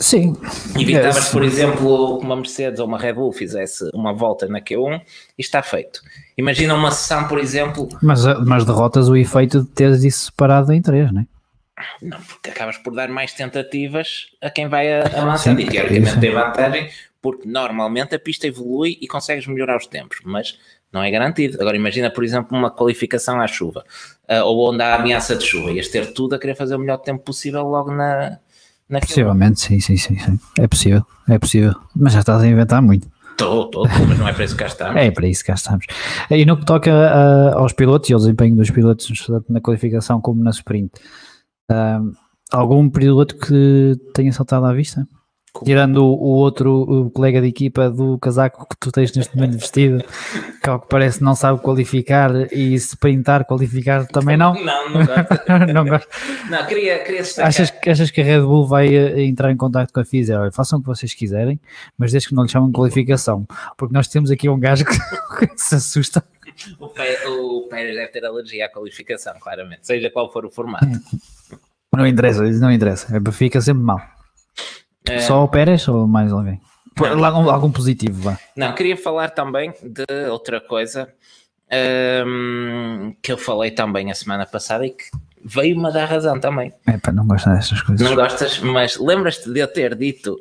Sim. 0.00 0.34
Evitavas, 0.78 1.28
por 1.28 1.44
exemplo, 1.44 2.18
que 2.18 2.26
uma 2.26 2.36
Mercedes 2.36 2.80
ou 2.80 2.86
uma 2.86 2.98
Red 2.98 3.14
Bull 3.14 3.32
fizesse 3.32 3.88
uma 3.94 4.12
volta 4.12 4.48
na 4.48 4.60
Q1 4.60 5.00
e 5.38 5.40
está 5.40 5.62
feito. 5.62 6.00
Imagina 6.36 6.74
uma 6.74 6.90
sessão, 6.90 7.28
por 7.28 7.38
exemplo. 7.38 7.88
Mas, 8.02 8.24
mas 8.44 8.64
derrotas 8.64 9.08
o 9.08 9.16
efeito 9.16 9.62
de 9.62 9.68
teres 9.68 10.02
isso 10.02 10.26
separado 10.26 10.72
em 10.72 10.82
três, 10.82 11.12
não 11.12 11.22
é? 11.22 11.26
Não, 12.00 12.18
porque 12.20 12.50
acabas 12.50 12.78
por 12.78 12.94
dar 12.94 13.08
mais 13.08 13.32
tentativas 13.32 14.28
a 14.40 14.50
quem 14.50 14.68
vai 14.68 15.00
avançando. 15.02 15.60
E 15.60 15.66
teoricamente 15.66 16.18
tem 16.18 16.32
vantagem, 16.32 16.90
porque 17.20 17.46
normalmente 17.46 18.14
a 18.14 18.18
pista 18.18 18.46
evolui 18.46 18.98
e 19.00 19.06
consegues 19.06 19.46
melhorar 19.46 19.76
os 19.76 19.86
tempos, 19.86 20.18
mas 20.24 20.58
não 20.92 21.02
é 21.02 21.10
garantido. 21.10 21.58
Agora 21.60 21.76
imagina, 21.76 22.10
por 22.10 22.24
exemplo, 22.24 22.56
uma 22.56 22.70
qualificação 22.70 23.40
à 23.40 23.46
chuva, 23.46 23.84
uh, 24.30 24.44
ou 24.44 24.72
onde 24.72 24.82
há 24.82 24.94
ameaça 24.94 25.36
de 25.36 25.44
chuva, 25.44 25.70
ias 25.70 25.88
ter 25.88 26.12
tudo 26.12 26.34
a 26.34 26.38
querer 26.38 26.54
fazer 26.54 26.74
o 26.76 26.78
melhor 26.78 26.98
tempo 26.98 27.22
possível 27.24 27.62
logo 27.62 27.90
na. 27.90 28.38
na 28.88 29.00
Possivelmente, 29.00 29.60
sim, 29.60 29.80
sim, 29.80 29.96
sim, 29.96 30.18
sim. 30.18 30.38
É 30.58 30.66
possível, 30.66 31.04
é 31.28 31.38
possível. 31.38 31.74
Mas 31.94 32.12
já 32.12 32.20
estás 32.20 32.42
a 32.42 32.46
inventar 32.46 32.80
muito. 32.80 33.08
Estou, 33.32 33.66
estou, 33.66 33.86
mas 34.08 34.18
não 34.18 34.26
é 34.26 34.32
para 34.32 34.44
isso 34.44 34.56
que 34.56 34.62
cá 34.62 34.66
estamos. 34.66 34.96
É 35.00 35.10
para 35.10 35.26
isso 35.26 35.42
que 35.42 35.48
cá 35.48 35.54
estamos. 35.54 35.86
E 36.30 36.44
no 36.46 36.56
que 36.56 36.64
toca 36.64 36.90
uh, 36.90 37.58
aos 37.58 37.74
pilotos 37.74 38.08
e 38.08 38.14
ao 38.14 38.18
desempenho 38.18 38.56
dos 38.56 38.70
pilotos, 38.70 39.26
tanto 39.26 39.52
na 39.52 39.60
qualificação 39.60 40.22
como 40.22 40.42
na 40.42 40.50
sprint, 40.50 40.90
uh, 41.70 42.16
algum 42.50 42.88
piloto 42.88 43.36
que 43.36 43.94
tenha 44.14 44.32
saltado 44.32 44.64
à 44.64 44.72
vista? 44.72 45.06
Tirando 45.64 45.98
o, 45.98 46.12
o, 46.12 46.28
outro 46.36 46.82
o 46.82 47.10
colega 47.10 47.40
de 47.40 47.48
equipa 47.48 47.90
do 47.90 48.18
casaco 48.18 48.66
que 48.68 48.76
tu 48.78 48.90
tens 48.90 49.14
neste 49.14 49.34
momento 49.36 49.58
vestido, 49.58 50.04
que 50.62 50.68
ao 50.68 50.80
que 50.80 50.88
parece 50.88 51.22
não 51.22 51.34
sabe 51.34 51.60
qualificar 51.60 52.30
e 52.52 52.74
sprintar, 52.74 53.44
qualificar 53.44 54.06
também 54.06 54.36
não. 54.36 54.54
Não, 54.66 54.88
não 54.88 55.06
gosto. 55.06 55.72
não 55.72 55.84
gosto. 55.84 56.08
Não, 56.50 56.66
queria, 56.66 56.98
queria 56.98 57.22
destacar. 57.22 57.48
Achas, 57.48 57.72
achas 57.86 58.10
que 58.10 58.20
a 58.20 58.24
Red 58.24 58.40
Bull 58.40 58.66
vai 58.66 58.94
eh, 58.94 59.22
entrar 59.24 59.52
em 59.52 59.56
contato 59.56 59.92
com 59.92 60.00
a 60.00 60.04
FISA? 60.04 60.40
Olha, 60.40 60.50
façam 60.50 60.78
o 60.78 60.82
que 60.82 60.88
vocês 60.88 61.14
quiserem, 61.14 61.60
mas 61.96 62.10
desde 62.10 62.28
que 62.28 62.34
não 62.34 62.42
lhe 62.42 62.48
chamam 62.48 62.68
de 62.68 62.74
qualificação, 62.74 63.46
porque 63.76 63.94
nós 63.94 64.08
temos 64.08 64.30
aqui 64.30 64.48
um 64.48 64.58
gajo 64.58 64.84
que, 65.38 65.48
se 65.56 65.76
assusta. 65.76 66.24
O 66.78 67.68
Pérez 67.68 67.94
deve 67.94 68.08
ter 68.08 68.24
alergia 68.24 68.66
à 68.66 68.68
qualificação, 68.68 69.34
claramente, 69.38 69.86
seja 69.86 70.10
qual 70.10 70.32
for 70.32 70.44
o 70.44 70.50
formato. 70.50 70.86
Não 71.94 72.06
interessa, 72.06 72.42
não 72.42 72.72
interessa, 72.72 73.06
fica 73.32 73.60
sempre 73.60 73.82
mal. 73.82 74.15
É... 75.08 75.20
Só 75.20 75.44
o 75.44 75.48
Pérez 75.48 75.86
ou 75.88 76.06
mais 76.06 76.32
alguém? 76.32 76.60
Não. 76.98 77.24
Algum, 77.24 77.50
algum 77.50 77.70
positivo, 77.70 78.22
vá. 78.22 78.38
Não, 78.56 78.74
queria 78.74 78.96
falar 78.96 79.30
também 79.30 79.72
de 79.82 80.30
outra 80.30 80.60
coisa 80.60 81.08
um, 82.26 83.14
que 83.22 83.32
eu 83.32 83.36
falei 83.36 83.70
também 83.70 84.10
a 84.10 84.14
semana 84.14 84.46
passada 84.46 84.86
e 84.86 84.90
que 84.90 85.04
veio-me 85.44 85.86
a 85.86 85.90
dar 85.90 86.06
razão 86.06 86.40
também. 86.40 86.72
É 86.86 86.96
pá, 86.96 87.12
não 87.12 87.26
gosto 87.26 87.50
dessas 87.50 87.82
coisas. 87.82 88.08
Não 88.08 88.16
gostas, 88.16 88.58
mas 88.60 88.98
lembras-te 88.98 89.50
de 89.50 89.60
eu 89.60 89.68
ter 89.68 89.94
dito 89.94 90.40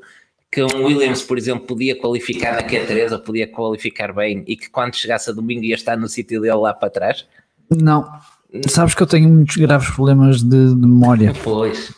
que 0.52 0.64
um 0.64 0.86
Williams, 0.86 1.22
por 1.22 1.38
exemplo, 1.38 1.68
podia 1.68 2.00
qualificar 2.00 2.56
na 2.56 2.64
Q3 2.64 3.12
ou 3.12 3.20
podia 3.20 3.48
qualificar 3.48 4.14
bem 4.14 4.44
e 4.48 4.56
que 4.56 4.70
quando 4.70 4.96
chegasse 4.96 5.30
a 5.30 5.34
domingo 5.34 5.64
ia 5.64 5.76
estar 5.76 5.98
no 5.98 6.08
sítio 6.08 6.40
dele 6.40 6.56
lá 6.56 6.74
para 6.74 6.90
trás? 6.90 7.28
Não. 7.70 8.08
Sabes 8.68 8.96
que 8.96 9.04
eu 9.04 9.08
tenho 9.08 9.28
muitos 9.28 9.58
graves 9.58 9.90
problemas 9.90 10.42
de, 10.42 10.74
de 10.74 10.88
memória. 10.88 11.34
Pois. 11.44 11.94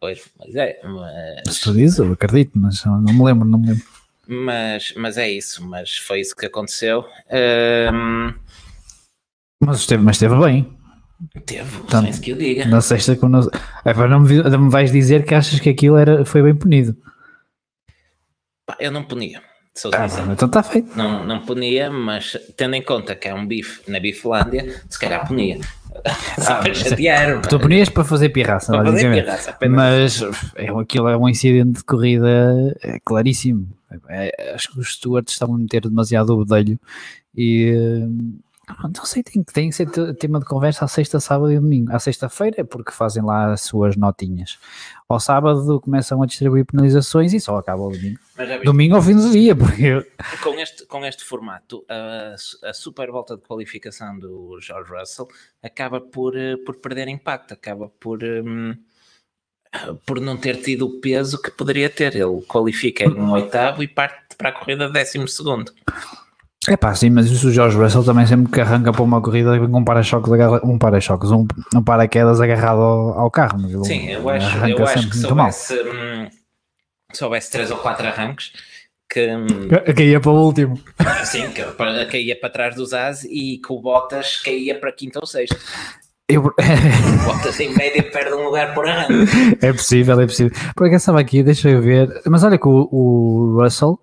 Pois, 0.00 0.28
mas 0.38 0.54
é. 0.54 0.80
Mas... 0.84 1.56
Se 1.56 1.62
tu 1.62 1.72
dizes, 1.72 1.98
eu 1.98 2.12
acredito, 2.12 2.52
mas 2.54 2.84
não 2.84 3.00
me 3.00 3.24
lembro, 3.24 3.48
não 3.48 3.58
me 3.58 3.68
lembro. 3.68 3.84
Mas, 4.26 4.92
mas 4.96 5.16
é 5.16 5.28
isso, 5.28 5.64
mas 5.66 5.96
foi 5.96 6.20
isso 6.20 6.36
que 6.36 6.46
aconteceu. 6.46 7.04
Um... 7.92 8.34
Mas, 9.60 9.80
esteve, 9.80 10.02
mas 10.02 10.16
esteve 10.16 10.36
bem. 10.38 10.78
Teve, 11.44 11.82
Tanto, 11.88 12.12
sem 12.12 12.20
que 12.20 12.30
eu 12.30 12.36
diga. 12.36 12.64
Na 12.66 12.80
sexta, 12.80 13.16
quando... 13.16 13.50
é, 13.84 13.92
não, 14.08 14.20
me, 14.20 14.42
não 14.42 14.60
me 14.66 14.70
vais 14.70 14.92
dizer 14.92 15.24
que 15.24 15.34
achas 15.34 15.58
que 15.58 15.70
aquilo 15.70 15.96
era, 15.96 16.24
foi 16.24 16.42
bem 16.42 16.54
punido. 16.54 16.96
Pá, 18.64 18.76
eu 18.78 18.92
não 18.92 19.02
punia. 19.02 19.42
Ah, 19.92 20.06
então 20.32 20.46
está 20.46 20.62
feito. 20.62 20.96
Não, 20.96 21.24
não 21.24 21.40
punia, 21.44 21.90
mas 21.90 22.36
tendo 22.56 22.74
em 22.74 22.82
conta 22.82 23.14
que 23.14 23.28
é 23.28 23.34
um 23.34 23.46
bife 23.46 23.88
na 23.88 24.00
Biflândia, 24.00 24.82
se 24.88 24.98
calhar 24.98 25.26
punia. 25.26 25.60
Só 26.38 26.54
ah, 26.54 26.56
para 26.56 26.74
chatear. 26.74 27.40
Tu 27.42 27.58
punias 27.58 27.88
para 27.88 28.04
fazer 28.04 28.28
pirraça, 28.30 28.72
para 28.72 28.92
fazer 28.92 29.12
pirraça 29.12 29.56
mas 29.68 30.22
é, 30.56 30.68
aquilo 30.68 31.08
é 31.08 31.16
um 31.16 31.28
incidente 31.28 31.78
de 31.78 31.84
corrida 31.84 32.76
é 32.82 32.98
claríssimo. 33.04 33.68
É, 34.08 34.52
acho 34.54 34.72
que 34.72 34.80
os 34.80 34.94
stewards 34.94 35.32
estavam 35.32 35.56
a 35.56 35.58
meter 35.58 35.82
demasiado 35.82 36.30
o 36.30 36.44
bedelho 36.44 36.78
e 37.36 37.72
não 38.82 39.04
sei, 39.04 39.22
tem, 39.22 39.42
tem 39.42 39.70
que 39.70 39.76
ser 39.76 39.88
tema 40.16 40.38
de 40.38 40.44
conversa 40.44 40.84
à 40.84 40.88
sexta, 40.88 41.18
sábado 41.20 41.50
e 41.52 41.56
domingo. 41.56 41.92
À 41.92 41.98
sexta-feira 41.98 42.60
é 42.60 42.64
porque 42.64 42.92
fazem 42.92 43.22
lá 43.22 43.52
as 43.52 43.62
suas 43.62 43.96
notinhas. 43.96 44.58
Ao 45.08 45.18
sábado 45.18 45.80
começam 45.80 46.22
a 46.22 46.26
distribuir 46.26 46.66
penalizações 46.66 47.32
e 47.32 47.40
só 47.40 47.56
acaba 47.56 47.82
o 47.82 47.90
domingo. 47.90 48.18
Domingo 48.64 48.96
ao 48.96 49.02
fim 49.02 49.14
do 49.14 49.30
dia. 49.30 49.56
Porque... 49.56 50.06
Com, 50.42 50.54
este, 50.60 50.86
com 50.86 51.04
este 51.04 51.24
formato, 51.24 51.84
a, 51.88 52.34
a 52.68 52.74
super 52.74 53.10
volta 53.10 53.36
de 53.36 53.42
qualificação 53.42 54.18
do 54.18 54.60
George 54.60 54.92
Russell 54.92 55.28
acaba 55.62 56.00
por, 56.00 56.36
eh, 56.36 56.56
por 56.58 56.76
perder 56.76 57.08
impacto, 57.08 57.54
acaba 57.54 57.88
por. 57.88 58.22
Um, 58.22 58.74
por 60.06 60.18
não 60.20 60.36
ter 60.36 60.62
tido 60.62 60.86
o 60.86 61.00
peso 61.00 61.40
que 61.40 61.50
poderia 61.50 61.90
ter. 61.90 62.14
Ele 62.14 62.42
qualifica 62.42 63.04
em 63.04 63.14
um 63.14 63.32
oitavo 63.32 63.82
e 63.82 63.88
parte 63.88 64.34
para 64.36 64.50
a 64.50 64.52
corrida 64.52 64.88
décimo 64.88 65.28
segundo. 65.28 65.72
É 66.68 66.76
pá, 66.76 66.94
sim, 66.94 67.10
mas 67.10 67.26
isso 67.30 67.48
o 67.48 67.50
George 67.50 67.76
Russell 67.76 68.04
também 68.04 68.26
sempre 68.26 68.52
que 68.52 68.60
arranca 68.60 68.92
para 68.92 69.02
uma 69.02 69.20
corrida 69.20 69.58
com 69.58 69.78
um 69.78 69.84
para-choques, 69.84 70.30
um 70.62 70.78
para-choques, 70.78 71.30
um, 71.30 71.46
um 71.74 71.82
paraquedas 71.82 72.40
agarrado 72.40 72.80
ao, 72.80 73.18
ao 73.18 73.30
carro. 73.30 73.84
sim, 73.84 74.08
eu 74.08 74.28
acho, 74.28 74.66
eu 74.66 74.84
acho 74.86 75.10
que 75.10 75.16
se 75.16 75.26
houvesse, 75.26 75.74
hum, 75.74 76.28
se 77.12 77.24
houvesse 77.24 77.50
três 77.50 77.70
ou 77.70 77.78
quatro 77.78 78.06
arranques 78.06 78.52
que, 79.08 79.34
hum, 79.34 79.46
caía 79.96 80.20
para 80.20 80.30
o 80.30 80.44
último. 80.44 80.78
Sim, 81.24 81.50
que 81.50 81.62
caía 82.10 82.38
para 82.38 82.50
trás 82.50 82.74
dos 82.74 82.92
As 82.92 83.24
e 83.24 83.58
que 83.58 83.72
o 83.72 83.80
Bottas 83.80 84.36
caía 84.42 84.78
para 84.78 84.92
quinto 84.92 85.18
ou 85.18 85.26
sexto. 85.26 85.56
Eu... 86.28 86.42
Bottas 87.24 87.58
em 87.58 87.74
média 87.74 88.02
perde 88.02 88.34
um 88.34 88.44
lugar 88.44 88.74
por 88.74 88.86
arranque. 88.86 89.56
É 89.62 89.72
possível, 89.72 90.20
é 90.20 90.26
possível. 90.26 90.52
Porque 90.76 90.94
estava 90.94 91.18
aqui, 91.20 91.42
deixa 91.42 91.70
eu 91.70 91.80
ver. 91.80 92.20
Mas 92.26 92.44
olha 92.44 92.58
que 92.58 92.68
o, 92.68 92.86
o 92.92 93.62
Russell 93.62 93.98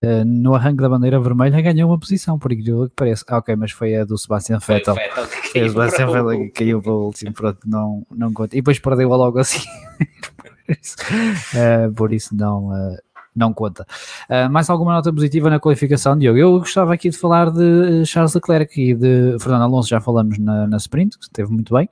Uh, 0.00 0.24
no 0.24 0.54
arranque 0.54 0.80
da 0.80 0.88
bandeira 0.88 1.18
vermelha 1.18 1.60
ganhou 1.60 1.90
uma 1.90 1.98
posição, 1.98 2.38
por 2.38 2.52
incrível 2.52 2.88
que 2.88 2.94
pareça. 2.94 3.24
Ah, 3.26 3.38
ok, 3.38 3.56
mas 3.56 3.72
foi 3.72 3.96
a 3.96 4.04
do 4.04 4.16
Sebastian 4.16 4.58
Vettel. 4.60 4.94
Foi 4.94 5.62
o 5.62 5.68
Sebastian 5.70 6.06
Vettel 6.06 6.38
que 6.38 6.50
caiu 6.50 6.80
para 6.80 6.92
o 6.92 7.06
último, 7.06 7.32
pronto, 7.32 7.58
não, 7.66 8.06
não 8.08 8.32
conta. 8.32 8.54
E 8.54 8.60
depois 8.60 8.78
perdeu 8.78 9.08
logo 9.08 9.40
assim. 9.40 9.58
por, 10.64 10.76
isso, 10.80 10.96
uh, 11.02 11.92
por 11.94 12.12
isso 12.12 12.36
não, 12.36 12.68
uh, 12.68 12.96
não 13.34 13.52
conta. 13.52 13.84
mais 14.52 14.70
alguma 14.70 14.92
nota 14.92 15.12
positiva 15.12 15.50
na 15.50 15.58
qualificação, 15.58 16.16
Diogo? 16.16 16.38
Eu 16.38 16.58
gostava 16.60 16.94
aqui 16.94 17.10
de 17.10 17.18
falar 17.18 17.50
de 17.50 18.06
Charles 18.06 18.34
Leclerc 18.34 18.80
e 18.80 18.94
de 18.94 19.36
Fernando 19.40 19.62
Alonso, 19.62 19.88
já 19.88 20.00
falamos 20.00 20.38
na, 20.38 20.68
na 20.68 20.76
sprint, 20.76 21.18
que 21.18 21.24
esteve 21.24 21.50
muito 21.50 21.74
bem. 21.74 21.88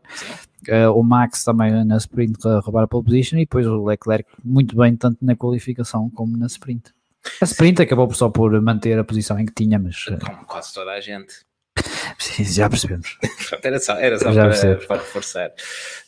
o 0.95 1.03
Max 1.03 1.43
também 1.43 1.85
na 1.85 1.97
sprint 1.97 2.47
a 2.47 2.61
roubar 2.61 2.85
a 2.85 2.87
pole 2.87 3.05
position 3.05 3.39
e 3.39 3.41
depois 3.41 3.67
o 3.67 3.85
Leclerc 3.85 4.29
muito 4.45 4.77
bem, 4.77 4.95
tanto 4.95 5.19
na 5.25 5.35
qualificação 5.35 6.09
como 6.09 6.37
na 6.37 6.47
sprint. 6.47 6.96
A 7.41 7.45
sprint 7.45 7.83
acabou 7.83 8.13
só 8.13 8.29
por 8.29 8.61
manter 8.61 8.99
a 8.99 9.05
posição 9.05 9.39
em 9.39 9.47
que 9.47 9.55
tinha, 9.55 9.79
mas. 9.79 10.05
Eh, 10.09 10.19
Como 10.25 10.45
quase 10.47 10.73
toda 10.73 10.93
a 10.93 11.01
gente. 11.01 11.47
Sim, 12.19 12.45
já 12.45 12.69
percebemos. 12.69 13.19
era 13.63 13.79
só, 13.79 13.95
era 13.95 14.19
só 14.19 14.33
para, 14.33 14.77
para, 14.87 14.97
reforçar. 14.97 15.51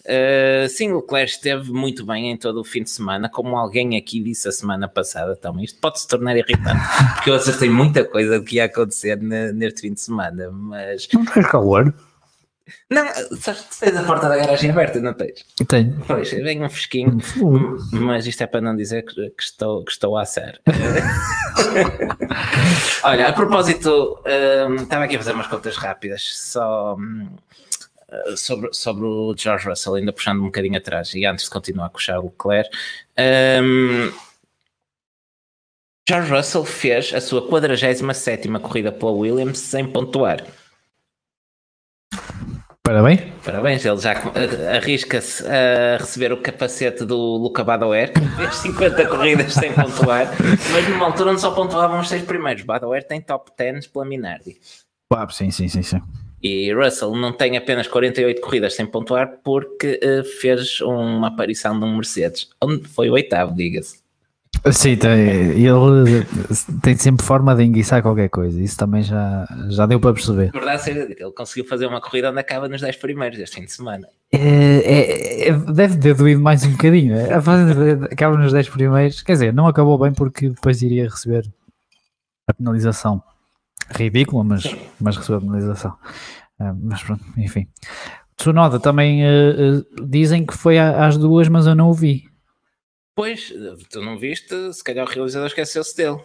Uh, 0.00 0.68
sim, 0.68 0.90
o 0.92 1.00
Leclerc 1.00 1.30
esteve 1.30 1.70
muito 1.70 2.04
bem 2.06 2.30
em 2.30 2.36
todo 2.36 2.60
o 2.60 2.64
fim 2.64 2.82
de 2.82 2.90
semana, 2.90 3.28
como 3.28 3.56
alguém 3.56 3.96
aqui 3.96 4.20
disse 4.22 4.48
a 4.48 4.52
semana 4.52 4.88
passada 4.88 5.36
também. 5.36 5.64
Isto 5.64 5.80
pode 5.80 6.00
se 6.00 6.08
tornar 6.08 6.36
irritante, 6.36 6.80
porque 7.14 7.30
eu 7.30 7.34
acertei 7.34 7.68
muita 7.68 8.04
coisa 8.04 8.38
do 8.38 8.44
que 8.44 8.56
ia 8.56 8.64
acontecer 8.64 9.16
neste 9.20 9.82
fim 9.82 9.92
de 9.92 10.00
semana, 10.00 10.50
mas. 10.50 11.08
Não 11.12 11.24
tens 11.24 11.46
calor? 11.46 11.92
Não, 12.90 13.06
tens 13.06 13.96
a 13.96 14.02
porta 14.04 14.28
da 14.28 14.36
garagem 14.36 14.70
aberta, 14.70 15.00
não 15.00 15.14
tens? 15.14 15.44
Tenho. 15.66 16.00
Pois, 16.06 16.30
vem 16.30 16.64
um 16.64 16.70
fresquinho, 16.70 17.18
mas 17.92 18.26
isto 18.26 18.42
é 18.42 18.46
para 18.46 18.60
não 18.60 18.76
dizer 18.76 19.04
que, 19.04 19.30
que 19.30 19.42
estou, 19.42 19.84
que 19.84 19.92
estou 19.92 20.16
a 20.16 20.24
ser. 20.24 20.60
Olha, 23.04 23.28
a 23.28 23.32
propósito, 23.32 24.20
um, 24.68 24.76
estava 24.76 25.04
aqui 25.04 25.16
a 25.16 25.18
fazer 25.18 25.32
umas 25.32 25.46
contas 25.46 25.76
rápidas, 25.76 26.22
só 26.34 26.96
um, 26.96 27.28
sobre, 28.36 28.72
sobre 28.72 29.04
o 29.04 29.34
George 29.36 29.68
Russell, 29.68 29.94
ainda 29.94 30.12
puxando 30.12 30.40
um 30.40 30.46
bocadinho 30.46 30.78
atrás, 30.78 31.14
e 31.14 31.26
antes 31.26 31.44
de 31.44 31.50
continuar 31.50 31.90
com 31.90 31.98
o 31.98 32.00
Charles 32.00 32.30
Leclerc. 32.30 32.70
Um, 33.18 34.12
George 36.08 36.32
Russell 36.32 36.64
fez 36.64 37.12
a 37.12 37.20
sua 37.20 37.46
47 37.46 38.48
corrida 38.62 38.90
pela 38.90 39.12
Williams 39.12 39.58
sem 39.58 39.86
pontuar. 39.86 40.42
Parabéns. 42.88 43.20
Parabéns, 43.44 43.84
ele 43.84 43.98
já 43.98 44.14
arrisca-se 44.74 45.44
a 45.46 45.98
receber 45.98 46.32
o 46.32 46.38
capacete 46.38 47.04
do 47.04 47.18
Luca 47.18 47.62
Badoer, 47.62 48.14
que 48.14 48.20
fez 48.20 48.54
50 48.64 49.06
corridas 49.08 49.52
sem 49.52 49.70
pontuar, 49.74 50.26
mas 50.72 50.88
numa 50.88 51.04
altura 51.04 51.32
onde 51.32 51.40
só 51.42 51.50
pontuavam 51.50 52.00
os 52.00 52.08
seis 52.08 52.22
primeiros. 52.22 52.62
Badoer 52.62 53.06
tem 53.06 53.20
top 53.20 53.50
10 53.58 53.88
pela 53.88 54.06
Minardi. 54.06 54.56
Ah, 55.12 55.28
sim, 55.28 55.50
sim, 55.50 55.68
sim, 55.68 55.82
sim. 55.82 56.00
E 56.42 56.72
Russell 56.72 57.14
não 57.14 57.30
tem 57.30 57.58
apenas 57.58 57.86
48 57.86 58.40
corridas 58.40 58.74
sem 58.74 58.86
pontuar 58.86 59.40
porque 59.44 60.00
uh, 60.02 60.24
fez 60.24 60.80
uma 60.80 61.28
aparição 61.28 61.78
num 61.78 61.94
Mercedes, 61.94 62.48
onde 62.58 62.88
foi 62.88 63.10
o 63.10 63.12
oitavo, 63.12 63.54
diga-se. 63.54 63.98
Sim, 64.72 64.96
tem, 64.96 65.10
ele 65.10 66.26
tem 66.82 66.96
sempre 66.96 67.24
forma 67.24 67.54
de 67.54 67.64
enguiçar 67.64 68.02
qualquer 68.02 68.28
coisa, 68.28 68.60
isso 68.60 68.76
também 68.76 69.02
já, 69.02 69.46
já 69.68 69.86
deu 69.86 70.00
para 70.00 70.12
perceber. 70.12 70.50
Verdade 70.52 70.82
seja 70.82 71.06
dita, 71.06 71.22
ele 71.22 71.32
conseguiu 71.32 71.68
fazer 71.68 71.86
uma 71.86 72.00
corrida 72.00 72.30
onde 72.30 72.40
acaba 72.40 72.68
nos 72.68 72.80
10 72.80 72.96
primeiros 72.96 73.38
este 73.38 73.56
fim 73.56 73.64
de 73.64 73.72
semana. 73.72 74.08
É, 74.32 74.38
é, 74.38 75.48
é, 75.48 75.52
deve 75.52 75.96
ter 75.96 76.14
doído 76.14 76.40
mais 76.40 76.64
um 76.64 76.72
bocadinho, 76.72 77.16
é? 77.16 77.32
acaba 77.32 78.36
nos 78.36 78.52
10 78.52 78.68
primeiros, 78.68 79.22
quer 79.22 79.32
dizer, 79.32 79.52
não 79.52 79.66
acabou 79.66 79.98
bem 79.98 80.12
porque 80.12 80.50
depois 80.50 80.82
iria 80.82 81.04
receber 81.04 81.50
a 82.46 82.54
penalização 82.54 83.22
ridícula, 83.90 84.44
mas, 84.44 84.64
mas 85.00 85.16
recebeu 85.16 85.38
a 85.38 85.40
penalização. 85.40 85.92
Uh, 86.60 86.76
mas 86.82 87.02
pronto, 87.02 87.24
enfim. 87.36 87.68
Tsunoda 88.36 88.78
também 88.78 89.22
uh, 89.24 89.78
uh, 89.78 90.06
dizem 90.06 90.44
que 90.44 90.54
foi 90.54 90.78
às 90.78 91.16
duas, 91.16 91.48
mas 91.48 91.66
eu 91.66 91.74
não 91.74 91.90
o 91.90 91.94
vi. 91.94 92.28
Pois, 93.18 93.52
tu 93.90 94.00
não 94.00 94.16
viste, 94.16 94.72
se 94.72 94.84
calhar 94.84 95.04
o 95.04 95.08
realizador 95.08 95.48
esqueceu-se 95.48 95.96
dele. 95.96 96.20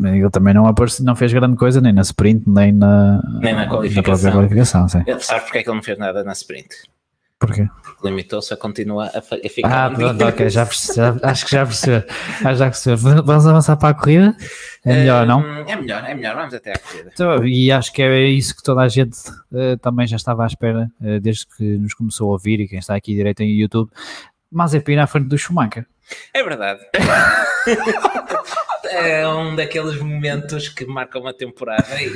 Ele 0.00 0.30
também 0.30 0.54
não, 0.54 0.68
apareceu, 0.68 1.04
não 1.04 1.16
fez 1.16 1.32
grande 1.32 1.56
coisa, 1.56 1.80
nem 1.80 1.92
na 1.92 2.02
sprint, 2.02 2.44
nem 2.48 2.70
na, 2.70 3.20
nem 3.40 3.52
na 3.52 3.66
qualificação. 3.68 4.30
Na 4.30 4.36
qualificação 4.36 4.88
sim. 4.88 5.02
Sabes 5.18 5.42
porque 5.42 5.58
é 5.58 5.62
que 5.64 5.68
ele 5.68 5.74
não 5.74 5.82
fez 5.82 5.98
nada 5.98 6.22
na 6.22 6.30
sprint? 6.30 6.68
Porquê? 7.40 7.66
Limitou-se 8.04 8.54
a 8.54 8.56
continuar 8.56 9.06
a, 9.08 9.18
a 9.18 9.48
ficar. 9.48 9.86
Ah, 9.86 9.90
pronto, 9.90 10.24
ok, 10.24 10.48
já, 10.48 10.64
já, 10.64 11.18
acho 11.20 11.46
que 11.46 11.50
já 11.50 11.66
percebi. 11.66 12.06
Ah, 12.44 12.54
já 12.54 12.66
percebi. 12.66 12.96
Vamos 12.96 13.44
avançar 13.44 13.76
para 13.76 13.88
a 13.88 13.94
corrida? 13.94 14.36
É 14.84 14.94
melhor, 14.94 15.26
não? 15.26 15.44
É 15.44 15.74
melhor, 15.74 16.04
é 16.04 16.14
melhor, 16.14 16.36
vamos 16.36 16.54
até 16.54 16.74
à 16.74 16.78
corrida. 16.78 17.10
Então, 17.12 17.44
e 17.44 17.72
acho 17.72 17.92
que 17.92 18.02
é 18.02 18.28
isso 18.28 18.54
que 18.54 18.62
toda 18.62 18.82
a 18.82 18.88
gente 18.88 19.18
uh, 19.50 19.76
também 19.82 20.06
já 20.06 20.14
estava 20.14 20.44
à 20.44 20.46
espera, 20.46 20.88
uh, 21.00 21.18
desde 21.18 21.44
que 21.44 21.64
nos 21.76 21.92
começou 21.92 22.28
a 22.30 22.34
ouvir 22.34 22.60
e 22.60 22.68
quem 22.68 22.78
está 22.78 22.94
aqui 22.94 23.16
direito 23.16 23.40
em 23.40 23.50
YouTube. 23.50 23.90
Mazepin 24.48 24.98
à 24.98 25.08
frente 25.08 25.26
do 25.26 25.36
Schumacher. 25.36 25.84
É 26.32 26.42
verdade. 26.42 26.80
é 28.90 29.26
um 29.28 29.56
daqueles 29.56 30.00
momentos 30.00 30.68
que 30.68 30.86
marcam 30.86 31.22
uma 31.22 31.34
temporada 31.34 32.00
e 32.00 32.10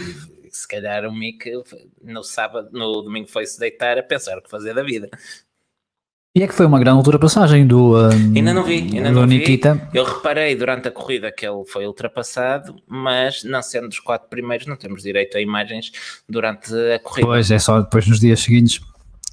se 0.50 0.66
calhar 0.66 1.05
o 1.05 1.12
Mick 1.12 1.50
no 2.03 2.22
sábado, 2.22 2.68
no 2.72 3.03
domingo 3.03 3.29
foi-se 3.29 3.59
deitar 3.59 3.98
a 3.98 4.03
pensar 4.03 4.38
o 4.38 4.42
que 4.42 4.50
fazer 4.50 4.74
da 4.74 4.83
vida. 4.83 5.09
E 6.33 6.44
é 6.44 6.46
que 6.46 6.55
foi 6.55 6.64
uma 6.64 6.79
grande 6.79 6.98
ultrapassagem 6.98 7.66
do 7.66 7.96
um, 7.96 8.37
Ainda 8.37 8.55
não 8.55 8.62
vi, 8.62 8.88
ainda 8.96 9.11
não 9.11 9.26
Nikita. 9.26 9.74
vi. 9.74 9.98
Eu 9.98 10.05
reparei 10.05 10.55
durante 10.55 10.87
a 10.87 10.90
corrida 10.92 11.33
que 11.33 11.44
ele 11.44 11.64
foi 11.66 11.88
ultrapassado, 11.88 12.76
mas 12.87 13.42
não 13.42 13.61
sendo 13.61 13.88
dos 13.88 13.98
quatro 13.98 14.29
primeiros, 14.29 14.64
não 14.68 14.76
temos 14.76 15.03
direito 15.03 15.37
a 15.37 15.40
imagens 15.40 15.90
durante 16.29 16.72
a 16.72 17.00
corrida. 17.00 17.26
Pois 17.26 17.50
é, 17.50 17.59
só 17.59 17.81
depois 17.81 18.07
nos 18.07 18.20
dias 18.20 18.38
seguintes 18.38 18.81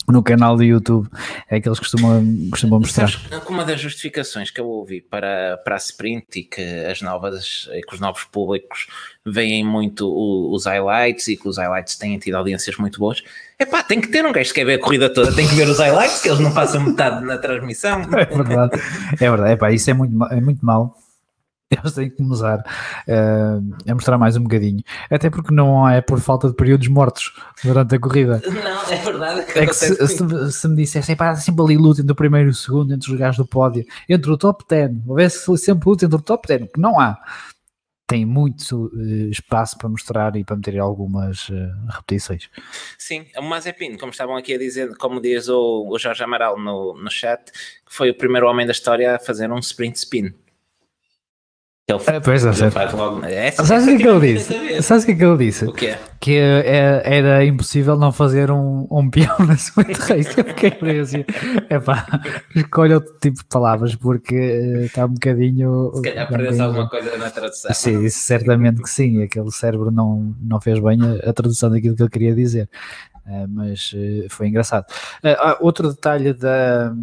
no 0.08 0.24
canal 0.24 0.56
do 0.56 0.64
YouTube 0.64 1.10
é 1.50 1.60
que 1.60 1.68
eles 1.68 1.80
costumam, 1.80 2.24
costumam 2.50 2.80
mostrar. 2.80 3.10
Sabes, 3.10 3.48
uma 3.48 3.66
das 3.66 3.80
justificações 3.80 4.50
que 4.50 4.62
eu 4.62 4.68
ouvi 4.68 5.02
para, 5.02 5.58
para 5.58 5.76
a 5.76 5.78
sprint 5.78 6.40
e 6.40 6.44
que 6.44 6.62
as 6.62 7.02
novas 7.02 7.70
que 7.88 7.94
os 7.94 8.00
novos 8.00 8.24
públicos 8.24 8.88
veem 9.26 9.66
muito 9.66 10.08
os 10.54 10.66
highlights 10.66 11.28
e 11.28 11.36
que 11.36 11.48
os 11.48 11.58
highlights 11.58 11.98
têm 11.98 12.18
tido 12.18 12.36
audiências 12.36 12.78
muito 12.78 13.00
boas. 13.00 13.22
É 13.60 13.66
pá, 13.66 13.84
tem 13.84 14.00
que 14.00 14.08
ter 14.08 14.26
um 14.26 14.32
gajo 14.32 14.50
que 14.50 14.56
quer 14.56 14.66
ver 14.66 14.76
a 14.76 14.80
corrida 14.80 15.10
toda, 15.14 15.34
tem 15.34 15.48
que 15.48 15.56
ver 15.56 15.68
os 15.68 15.80
highlights, 15.80 16.22
que 16.22 16.30
eles 16.30 16.40
não 16.40 16.54
passam 16.54 16.82
metade 16.82 17.26
na 17.26 17.38
transmissão. 17.38 18.02
É 18.18 18.26
verdade, 18.26 18.82
é 19.14 19.30
verdade, 19.30 19.52
é 19.52 19.56
pá, 19.56 19.72
isso 19.72 19.90
é 19.90 19.94
muito, 19.94 20.24
é 20.26 20.40
muito 20.40 20.66
mau 20.66 20.96
eles 21.72 21.94
têm 21.94 22.10
que 22.10 22.16
começar 22.16 22.60
uh, 22.60 23.90
a 23.90 23.94
mostrar 23.94 24.18
mais 24.18 24.38
um 24.38 24.44
bocadinho. 24.44 24.82
Até 25.10 25.30
porque 25.30 25.54
não 25.54 25.88
é 25.88 26.02
por 26.02 26.20
falta 26.20 26.48
de 26.48 26.56
períodos 26.56 26.88
mortos 26.88 27.34
durante 27.64 27.96
a 27.96 28.00
corrida. 28.00 28.42
Não, 28.48 28.84
é 28.90 28.96
verdade. 28.98 29.52
Que 29.52 29.60
é 29.60 29.66
que 29.66 29.74
se, 29.74 30.08
se, 30.08 30.52
se, 30.52 30.68
me 30.68 30.76
dissessem, 30.76 31.16
pá, 31.16 31.36
sempre 31.36 31.64
ali 31.64 31.78
luta 31.78 32.02
entre 32.02 32.12
o 32.12 32.16
primeiro 32.16 32.50
e 32.50 32.52
o 32.52 32.56
segundo, 32.56 32.94
entre 32.94 33.12
os 33.12 33.20
gajos 33.20 33.38
do 33.38 33.46
pódio, 33.46 33.86
entre 34.08 34.32
o 34.32 34.38
top 34.38 34.64
10, 34.68 34.92
houvesse 35.06 35.58
sempre 35.58 35.90
luta 35.90 36.06
entre 36.06 36.18
o 36.18 36.22
top 36.22 36.48
10, 36.48 36.72
que 36.74 36.80
não 36.80 37.00
há. 37.00 37.18
Tem 38.10 38.26
muito 38.26 38.86
uh, 38.86 39.30
espaço 39.30 39.78
para 39.78 39.90
mostrar 39.90 40.38
e 40.38 40.44
para 40.46 40.56
meter 40.56 40.80
algumas 40.80 41.50
uh, 41.50 41.54
repetições. 41.90 42.50
Sim, 42.98 43.26
o 43.38 43.42
Mazepin, 43.42 43.98
como 43.98 44.14
estavam 44.14 44.38
aqui 44.38 44.54
a 44.54 44.58
dizer, 44.58 44.96
como 44.96 45.20
diz 45.20 45.50
o, 45.50 45.86
o 45.90 46.00
Jorge 46.00 46.24
Amaral 46.24 46.58
no, 46.58 46.94
no 46.98 47.12
chat, 47.12 47.52
que 47.52 47.94
foi 47.94 48.10
o 48.10 48.16
primeiro 48.16 48.48
homem 48.48 48.66
da 48.66 48.72
história 48.72 49.16
a 49.16 49.20
fazer 49.20 49.52
um 49.52 49.60
sprint 49.60 49.98
spin. 49.98 50.34
Ele 51.90 52.02
é, 52.06 52.20
pois 52.20 52.44
é, 52.44 52.50
ele 52.50 52.70
faz 52.70 52.92
logo. 52.92 53.24
É, 53.24 53.50
Sabes 53.52 53.84
o 53.84 53.88
que, 53.88 53.94
é 53.94 53.98
que 53.98 54.08
ele 54.10 54.34
disse? 54.34 54.84
Sabes 54.84 55.04
o 55.04 55.06
que 55.06 55.12
é 55.14 55.16
que 55.16 55.24
ele 55.24 55.38
disse? 55.38 55.66
O 55.66 55.72
quê? 55.72 55.96
Que 56.20 56.36
é, 56.36 57.02
era 57.06 57.46
impossível 57.46 57.96
não 57.96 58.12
fazer 58.12 58.52
um, 58.52 58.86
um 58.92 59.10
peão 59.10 59.34
na 59.40 59.54
Sweet 59.54 59.94
Race. 59.94 60.38
Eu 60.38 60.44
fiquei 60.44 61.00
assim, 61.00 61.24
epá, 61.70 62.06
escolha 62.54 62.96
outro 62.96 63.14
tipo 63.22 63.38
de 63.38 63.46
palavras 63.46 63.96
porque 63.96 64.36
está 64.84 65.06
um 65.06 65.14
bocadinho. 65.14 65.94
Se 65.96 66.02
calhar 66.02 66.28
perdeu 66.28 66.66
alguma 66.66 66.90
coisa 66.90 67.18
na 67.18 67.30
tradução. 67.30 67.74
Sim, 67.74 68.04
isso 68.04 68.20
certamente 68.20 68.82
que 68.82 68.90
sim. 68.90 69.24
Aquele 69.24 69.52
cérebro 69.52 69.90
não, 69.90 70.36
não 70.42 70.60
fez 70.60 70.80
bem 70.80 71.00
a, 71.02 71.30
a 71.30 71.32
tradução 71.32 71.70
daquilo 71.70 71.96
que 71.96 72.04
ele 72.04 72.10
queria 72.10 72.36
dizer. 72.36 72.70
Uh, 73.26 73.48
mas 73.48 73.94
uh, 73.94 74.28
foi 74.30 74.50
engraçado. 74.50 74.84
Uh, 75.24 75.56
outro 75.62 75.88
detalhe 75.88 76.34
da 76.34 76.94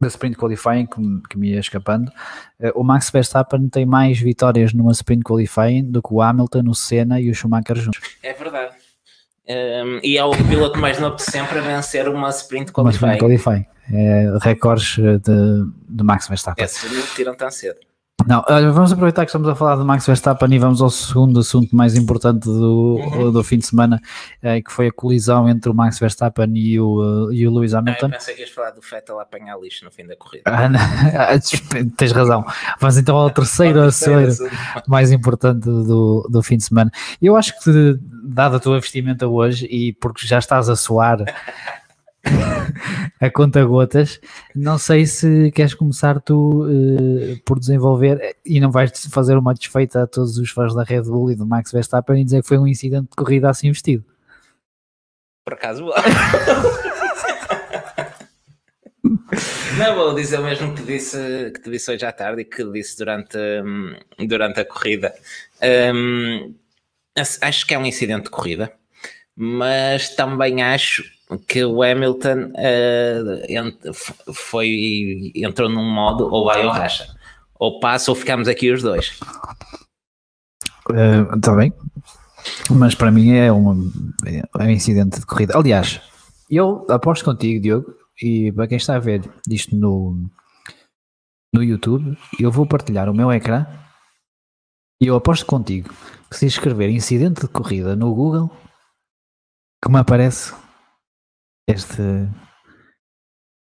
da 0.00 0.08
Sprint 0.08 0.36
Qualifying 0.36 0.86
que, 0.86 1.28
que 1.28 1.38
me 1.38 1.50
ia 1.50 1.60
escapando, 1.60 2.08
uh, 2.60 2.72
o 2.74 2.82
Max 2.82 3.10
Verstappen 3.10 3.68
tem 3.68 3.84
mais 3.84 4.18
vitórias 4.18 4.72
numa 4.72 4.92
Sprint 4.92 5.22
Qualifying 5.22 5.90
do 5.90 6.02
que 6.02 6.12
o 6.12 6.22
Hamilton, 6.22 6.62
o 6.68 6.74
Senna 6.74 7.20
e 7.20 7.30
o 7.30 7.34
Schumacher 7.34 7.76
juntos. 7.76 8.00
É 8.22 8.32
verdade. 8.32 8.74
Um, 9.48 10.00
e 10.02 10.16
é 10.16 10.24
o 10.24 10.30
piloto 10.30 10.78
mais 10.78 11.00
novo 11.00 11.16
de 11.16 11.22
sempre 11.22 11.58
a 11.58 11.62
vencer 11.62 12.08
uma 12.08 12.30
Sprint 12.30 12.72
Qualifying. 12.72 13.04
Uma 13.04 13.14
sprint 13.14 13.42
qualifying. 13.42 13.66
É, 13.92 14.38
recordes 14.40 14.96
de, 14.96 15.18
de 15.88 16.04
Max 16.04 16.28
Verstappen. 16.28 16.64
Esses 16.64 16.90
não 16.92 17.02
tiram 17.14 17.34
tão 17.34 17.50
cedo. 17.50 17.89
Não, 18.26 18.44
vamos 18.72 18.92
aproveitar 18.92 19.24
que 19.24 19.30
estamos 19.30 19.48
a 19.48 19.54
falar 19.54 19.76
do 19.76 19.84
Max 19.84 20.06
Verstappen 20.06 20.52
e 20.52 20.58
vamos 20.58 20.80
ao 20.80 20.90
segundo 20.90 21.40
assunto 21.40 21.74
mais 21.74 21.96
importante 21.96 22.44
do, 22.44 22.96
uhum. 22.96 23.32
do 23.32 23.42
fim 23.42 23.58
de 23.58 23.66
semana, 23.66 24.00
eh, 24.42 24.60
que 24.60 24.70
foi 24.70 24.88
a 24.88 24.92
colisão 24.92 25.48
entre 25.48 25.70
o 25.70 25.74
Max 25.74 25.98
Verstappen 25.98 26.50
e 26.54 26.78
o, 26.78 27.30
e 27.32 27.46
o 27.46 27.52
Lewis 27.52 27.74
Hamilton. 27.74 28.06
Ah, 28.06 28.08
eu 28.08 28.18
pensei 28.18 28.34
que 28.34 28.40
ias 28.42 28.50
falar 28.50 28.70
do 28.70 28.80
Vettel 28.80 29.18
a 29.18 29.22
apanhar 29.22 29.58
lixo 29.58 29.84
no 29.84 29.90
fim 29.90 30.06
da 30.06 30.16
corrida. 30.16 30.44
Ah, 30.46 31.38
tens 31.96 32.12
razão. 32.12 32.44
Vamos 32.78 32.96
então 32.98 33.16
ao 33.16 33.30
terceiro 33.30 33.82
assunto 33.82 34.48
mais 34.86 35.12
importante 35.12 35.60
do, 35.60 36.26
do 36.30 36.42
fim 36.42 36.56
de 36.56 36.64
semana. 36.64 36.90
Eu 37.20 37.36
acho 37.36 37.58
que, 37.60 37.98
dada 38.24 38.56
a 38.56 38.60
tua 38.60 38.80
vestimenta 38.80 39.26
hoje 39.26 39.66
e 39.66 39.92
porque 39.94 40.26
já 40.26 40.38
estás 40.38 40.68
a 40.68 40.76
suar 40.76 41.24
a 43.20 43.30
conta 43.30 43.64
gotas. 43.64 44.20
Não 44.54 44.78
sei 44.78 45.06
se 45.06 45.50
queres 45.52 45.74
começar 45.74 46.20
tu 46.20 46.64
uh, 46.64 47.40
por 47.44 47.58
desenvolver 47.58 48.36
e 48.44 48.60
não 48.60 48.70
vais 48.70 48.92
fazer 49.06 49.36
uma 49.36 49.54
desfeita 49.54 50.02
a 50.02 50.06
todos 50.06 50.38
os 50.38 50.50
fãs 50.50 50.74
da 50.74 50.82
Red 50.82 51.02
Bull 51.02 51.30
e 51.30 51.36
do 51.36 51.46
Max 51.46 51.72
Verstappen 51.72 52.20
e 52.20 52.24
dizer 52.24 52.42
que 52.42 52.48
foi 52.48 52.58
um 52.58 52.66
incidente 52.66 53.10
de 53.10 53.16
corrida 53.16 53.50
assim 53.50 53.68
vestido. 53.68 54.04
Por 55.44 55.54
acaso. 55.54 55.86
Não, 59.78 59.94
vou 59.94 60.14
dizer 60.14 60.38
o 60.38 60.44
mesmo 60.44 60.74
que 60.74 60.82
disse, 60.82 61.50
que 61.54 61.60
te 61.62 61.70
disse 61.70 61.90
hoje 61.90 62.04
à 62.04 62.12
tarde 62.12 62.42
e 62.42 62.44
que 62.44 62.64
disse 62.64 62.98
durante, 62.98 63.38
hum, 63.38 63.96
durante 64.26 64.60
a 64.60 64.64
corrida. 64.64 65.14
Um, 65.94 66.54
acho 67.16 67.66
que 67.66 67.74
é 67.74 67.78
um 67.78 67.86
incidente 67.86 68.24
de 68.24 68.30
corrida, 68.30 68.72
mas 69.42 70.10
também 70.10 70.62
acho 70.62 71.02
que 71.48 71.64
o 71.64 71.82
Hamilton 71.82 72.52
uh, 72.52 74.34
foi, 74.34 75.32
entrou 75.34 75.66
num 75.66 75.90
modo 75.90 76.28
ou 76.30 76.44
vai 76.44 76.62
ou 76.62 76.70
racha. 76.70 77.16
Ou 77.58 77.80
passa 77.80 78.10
ou 78.10 78.14
ficamos 78.14 78.48
aqui 78.48 78.70
os 78.70 78.82
dois. 78.82 79.18
Está 81.34 81.52
uh, 81.52 81.56
bem. 81.56 81.72
Mas 82.70 82.94
para 82.94 83.10
mim 83.10 83.32
é 83.32 83.50
um, 83.50 83.90
é 84.26 84.62
um 84.62 84.68
incidente 84.68 85.18
de 85.18 85.24
corrida. 85.24 85.56
Aliás, 85.56 86.02
eu 86.50 86.86
aposto 86.90 87.24
contigo, 87.24 87.62
Diogo, 87.62 87.94
e 88.20 88.52
para 88.52 88.68
quem 88.68 88.76
está 88.76 88.96
a 88.96 89.00
ver 89.00 89.22
isto 89.48 89.74
no, 89.74 90.22
no 91.54 91.64
YouTube, 91.64 92.14
eu 92.38 92.50
vou 92.50 92.66
partilhar 92.66 93.08
o 93.08 93.14
meu 93.14 93.32
ecrã 93.32 93.66
e 95.00 95.06
eu 95.06 95.16
aposto 95.16 95.46
contigo 95.46 95.88
que 96.30 96.36
se 96.36 96.44
escrever 96.44 96.90
incidente 96.90 97.40
de 97.40 97.48
corrida 97.48 97.96
no 97.96 98.14
Google, 98.14 98.50
que 99.82 99.90
me 99.90 99.98
aparece 99.98 100.52
este. 101.66 102.28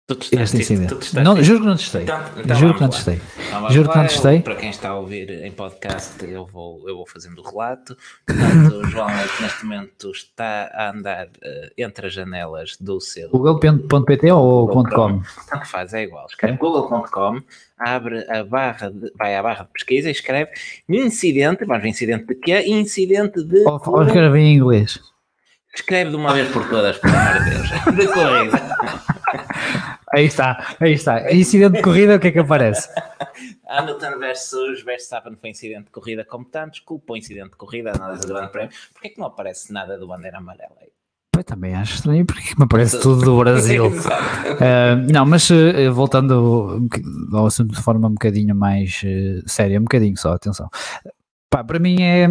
este 0.09 0.57
incidente. 0.57 1.15
Não, 1.15 1.41
juro 1.41 1.61
que 1.61 1.65
não 1.65 1.77
testei. 1.77 2.03
Então, 2.03 2.19
então 2.37 2.55
juro 2.57 2.73
que 2.73 2.81
não 2.81 2.89
testei. 2.89 3.21
Então, 3.47 3.71
juro 3.71 3.89
que 3.89 3.97
não 3.97 4.07
testei. 4.07 4.41
Para 4.41 4.55
quem 4.55 4.69
está 4.69 4.89
a 4.89 4.95
ouvir 4.95 5.29
em 5.29 5.51
podcast, 5.51 6.25
eu 6.25 6.45
vou, 6.45 6.87
eu 6.89 6.97
vou 6.97 7.07
fazendo 7.07 7.39
o 7.39 7.49
relato. 7.49 7.95
Portanto, 8.25 8.75
o 8.75 8.83
João 8.85 9.07
neste 9.39 9.63
momento 9.65 10.11
está 10.11 10.69
a 10.73 10.91
andar 10.91 11.27
uh, 11.27 11.71
entre 11.77 12.07
as 12.07 12.13
janelas 12.13 12.75
do 12.77 12.99
seu. 12.99 13.29
Google.pt 13.29 14.31
ou 14.31 14.67
.com? 14.67 15.21
Então 15.45 15.59
que 15.61 15.67
faz, 15.67 15.93
é 15.93 16.03
igual. 16.03 16.25
Escreve 16.25 16.55
é? 16.55 16.57
google.com, 16.57 17.41
abre 17.79 18.29
a 18.29 18.43
barra, 18.43 18.91
de, 18.91 19.09
vai 19.17 19.37
à 19.37 19.41
barra 19.41 19.63
de 19.63 19.71
pesquisa 19.71 20.09
e 20.09 20.11
escreve 20.11 20.51
incidente, 20.89 21.65
mas 21.65 21.85
incidente 21.85 22.25
de 22.25 22.35
quê? 22.35 22.59
Incidente 22.67 23.41
de. 23.41 23.65
Ou, 23.65 23.81
ou 23.85 24.03
escreve 24.03 24.37
em 24.39 24.55
inglês. 24.55 25.12
Escreve 25.75 26.11
de 26.11 26.15
uma 26.15 26.33
vez 26.33 26.51
por 26.51 26.69
todas, 26.69 26.97
por 26.97 27.09
amor 27.09 27.43
de 27.43 27.49
Deus. 27.49 27.69
De 27.97 28.07
corrida. 28.07 28.77
Aí 30.13 30.25
está, 30.25 30.75
aí 30.79 30.93
está. 30.93 31.33
Incidente 31.33 31.77
de 31.77 31.81
corrida, 31.81 32.15
o 32.15 32.19
que 32.19 32.27
é 32.27 32.31
que 32.31 32.37
aparece? 32.37 32.87
Hamilton 33.67 34.19
versus 34.19 34.83
Verstappen 34.83 35.35
foi 35.35 35.49
incidente 35.49 35.85
de 35.85 35.89
corrida 35.89 36.23
como 36.23 36.45
tantos, 36.45 36.81
culpa 36.81 37.13
o 37.13 37.17
incidente 37.17 37.49
de 37.49 37.55
corrida, 37.55 37.91
análise 37.95 38.21
do 38.21 38.33
grande 38.33 38.51
prémio. 38.51 38.71
Porquê 38.93 39.09
que 39.09 39.19
não 39.19 39.25
aparece 39.25 39.73
nada 39.73 39.97
do 39.97 40.07
bandeira 40.07 40.37
amarela 40.37 40.75
aí? 40.79 40.89
Eu 41.35 41.43
também 41.43 41.73
acho 41.73 41.95
estranho 41.95 42.23
porque 42.27 42.53
me 42.55 42.67
parece 42.67 43.01
tudo 43.01 43.25
do 43.25 43.37
Brasil. 43.39 43.87
uh, 43.89 45.11
não, 45.11 45.25
mas 45.25 45.49
uh, 45.49 45.91
voltando 45.91 46.87
ao 47.33 47.47
assunto 47.47 47.73
de 47.73 47.81
forma 47.81 48.07
um 48.07 48.11
bocadinho 48.11 48.53
mais 48.53 49.01
uh, 49.03 49.49
séria, 49.49 49.79
um 49.79 49.83
bocadinho 49.83 50.15
só, 50.15 50.33
atenção. 50.33 50.69
Pá, 51.49 51.63
para 51.63 51.79
mim 51.79 52.03
é, 52.03 52.27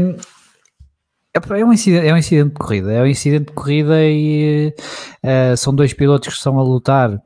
é, 1.35 1.61
é, 1.61 1.64
um 1.64 1.73
incidente, 1.73 2.07
é 2.07 2.14
um 2.14 2.16
incidente 2.16 2.49
de 2.51 2.55
corrida. 2.55 2.92
É 2.92 3.03
um 3.03 3.07
incidente 3.07 3.47
de 3.47 3.53
corrida 3.53 3.97
e 4.03 4.75
são 5.57 5.75
dois 5.75 5.92
pilotos 5.92 6.29
que 6.29 6.35
estão 6.35 6.59
a 6.59 6.62
lutar 6.62 7.21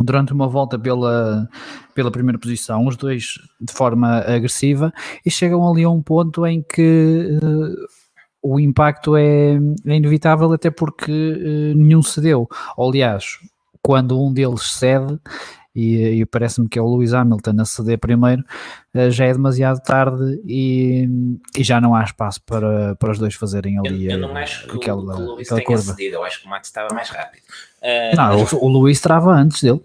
durante 0.00 0.32
uma 0.32 0.48
volta 0.48 0.78
pela, 0.78 1.48
pela 1.94 2.10
primeira 2.10 2.38
posição, 2.38 2.86
os 2.86 2.96
dois 2.96 3.38
de 3.60 3.72
forma 3.72 4.18
agressiva, 4.18 4.92
e 5.24 5.30
chegam 5.30 5.68
ali 5.68 5.84
a 5.84 5.90
um 5.90 6.02
ponto 6.02 6.44
em 6.44 6.62
que 6.62 7.38
o 8.42 8.58
impacto 8.58 9.16
é, 9.16 9.54
é 9.86 9.96
inevitável, 9.96 10.52
até 10.52 10.70
porque 10.70 11.12
uh, 11.12 11.76
nenhum 11.76 12.02
cedeu. 12.02 12.48
Aliás, 12.76 13.38
quando 13.80 14.20
um 14.20 14.32
deles 14.32 14.62
cede, 14.72 15.18
e, 15.74 16.20
e 16.20 16.26
parece-me 16.26 16.68
que 16.68 16.78
é 16.78 16.82
o 16.82 16.94
Lewis 16.94 17.14
Hamilton 17.14 17.60
a 17.60 17.64
ceder 17.64 17.98
primeiro, 17.98 18.42
uh, 18.94 19.10
já 19.10 19.24
é 19.26 19.32
demasiado 19.32 19.80
tarde 19.80 20.40
e, 20.46 21.08
e, 21.56 21.64
já 21.64 21.80
não 21.80 21.94
há 21.94 22.04
espaço 22.04 22.40
para, 22.44 22.94
para 22.96 23.10
os 23.10 23.18
dois 23.18 23.34
fazerem 23.34 23.78
ali 23.78 24.06
eu, 24.06 24.12
eu 24.12 24.18
não 24.18 24.36
acho 24.36 24.66
que 24.68 24.76
aquela, 24.76 25.00
o, 25.02 25.16
que 25.16 25.22
o 25.22 25.32
Lewis 25.34 25.48
tenha 25.48 25.64
curva. 25.64 25.82
cedido, 25.82 26.16
eu 26.16 26.24
acho 26.24 26.40
que 26.40 26.46
o 26.46 26.50
Max 26.50 26.68
estava 26.68 26.94
mais 26.94 27.08
rápido. 27.08 27.42
Uh, 27.82 28.16
não, 28.16 28.38
mas... 28.38 28.52
o, 28.52 28.64
o 28.64 28.80
Lewis 28.80 29.00
trava 29.00 29.32
antes 29.32 29.62
dele 29.62 29.80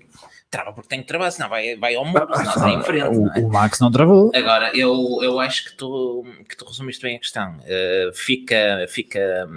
trava 0.50 0.72
porque 0.72 0.88
tem 0.88 1.02
que 1.02 1.08
travar, 1.08 1.32
senão 1.32 1.50
vai, 1.50 1.76
vai 1.76 1.96
ao 1.96 2.06
muro, 2.06 2.28
senão 2.36 2.56
está 2.56 2.70
em 2.70 2.82
frente. 2.84 3.18
O, 3.18 3.28
é? 3.28 3.40
o, 3.40 3.50
Max 3.50 3.80
não 3.80 3.92
travou. 3.92 4.32
Agora, 4.34 4.72
eu, 4.76 5.20
eu 5.22 5.40
acho 5.40 5.66
que 5.66 5.76
tu, 5.76 6.26
que 6.48 6.56
tu 6.56 6.66
resumiste 6.66 7.02
bem 7.02 7.18
a 7.18 7.20
questão. 7.20 7.58
Uh, 7.58 8.14
fica, 8.14 8.86
fica 8.88 9.48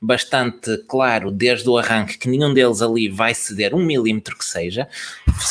bastante 0.00 0.78
claro 0.88 1.30
desde 1.30 1.68
o 1.68 1.78
arranque 1.78 2.18
que 2.18 2.28
nenhum 2.28 2.52
deles 2.52 2.82
ali 2.82 3.08
vai 3.08 3.34
ceder 3.34 3.74
um 3.74 3.82
milímetro 3.82 4.36
que 4.36 4.44
seja, 4.44 4.88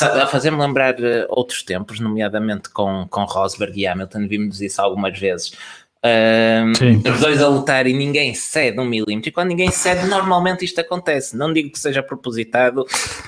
a 0.00 0.26
fazer-me 0.26 0.58
lembrar 0.58 0.94
uh, 0.94 1.26
outros 1.28 1.62
tempos, 1.62 1.98
nomeadamente 1.98 2.68
com, 2.68 3.06
com 3.08 3.24
Rosberg 3.24 3.78
e 3.80 3.86
Hamilton, 3.86 4.28
vimos 4.28 4.60
isso 4.60 4.80
algumas 4.80 5.18
vezes 5.18 5.52
um, 6.04 7.12
os 7.12 7.20
dois 7.20 7.40
a 7.40 7.48
lutar 7.48 7.86
e 7.86 7.92
ninguém 7.92 8.34
cede 8.34 8.80
um 8.80 8.84
milímetro. 8.84 9.28
E 9.28 9.32
quando 9.32 9.48
ninguém 9.48 9.70
cede, 9.70 10.06
normalmente 10.06 10.64
isto 10.64 10.80
acontece. 10.80 11.36
Não 11.36 11.52
digo 11.52 11.70
que 11.70 11.78
seja 11.78 12.02
propositado, 12.02 12.84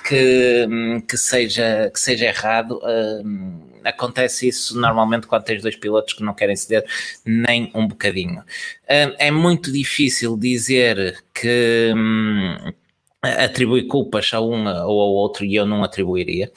que, 0.06 0.66
que, 1.08 1.16
seja, 1.16 1.90
que 1.92 2.00
seja 2.00 2.26
errado. 2.26 2.80
Um, 2.82 3.60
acontece 3.84 4.48
isso 4.48 4.78
normalmente 4.80 5.26
quando 5.26 5.44
tens 5.44 5.62
dois 5.62 5.76
pilotos 5.76 6.14
que 6.14 6.24
não 6.24 6.34
querem 6.34 6.56
ceder 6.56 6.84
nem 7.24 7.70
um 7.74 7.86
bocadinho. 7.86 8.40
Um, 8.40 9.14
é 9.18 9.30
muito 9.30 9.70
difícil 9.70 10.36
dizer 10.36 11.22
que 11.32 11.92
hum, 11.94 12.72
atribui 13.22 13.84
culpas 13.84 14.30
a 14.32 14.40
um 14.40 14.66
ou 14.66 15.00
ao 15.00 15.10
outro 15.10 15.44
e 15.44 15.54
eu 15.54 15.66
não 15.66 15.84
atribuiria, 15.84 16.50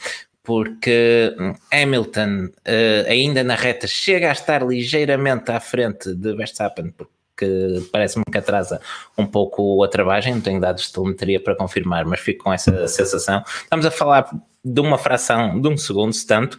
porque 0.47 1.36
Hamilton 1.73 2.45
uh, 2.45 3.10
ainda 3.10 3.43
na 3.43 3.55
reta 3.55 3.86
chega 3.86 4.29
a 4.29 4.31
estar 4.31 4.65
ligeiramente 4.65 5.51
à 5.51 5.60
frente 5.60 6.15
de 6.15 6.33
Verstappen, 6.38 6.89
porque 6.91 7.83
parece-me 7.91 8.23
que 8.31 8.38
atrasa 8.38 8.79
um 9.17 9.27
pouco 9.27 9.83
a 9.83 9.89
travagem, 9.89 10.36
não 10.36 10.39
tenho 10.39 10.62
dados 10.62 10.83
de 10.83 10.93
telemetria 10.93 11.43
para 11.43 11.53
confirmar, 11.53 12.05
mas 12.05 12.21
fico 12.21 12.45
com 12.45 12.53
essa 12.53 12.88
sensação. 12.88 13.43
Estamos 13.62 13.86
a 13.86 13.91
falar 13.91 14.29
de 14.63 14.79
uma 14.79 14.97
fração 14.97 15.60
de 15.60 15.67
um 15.67 15.75
segundo, 15.75 16.13
se 16.13 16.25
tanto. 16.25 16.57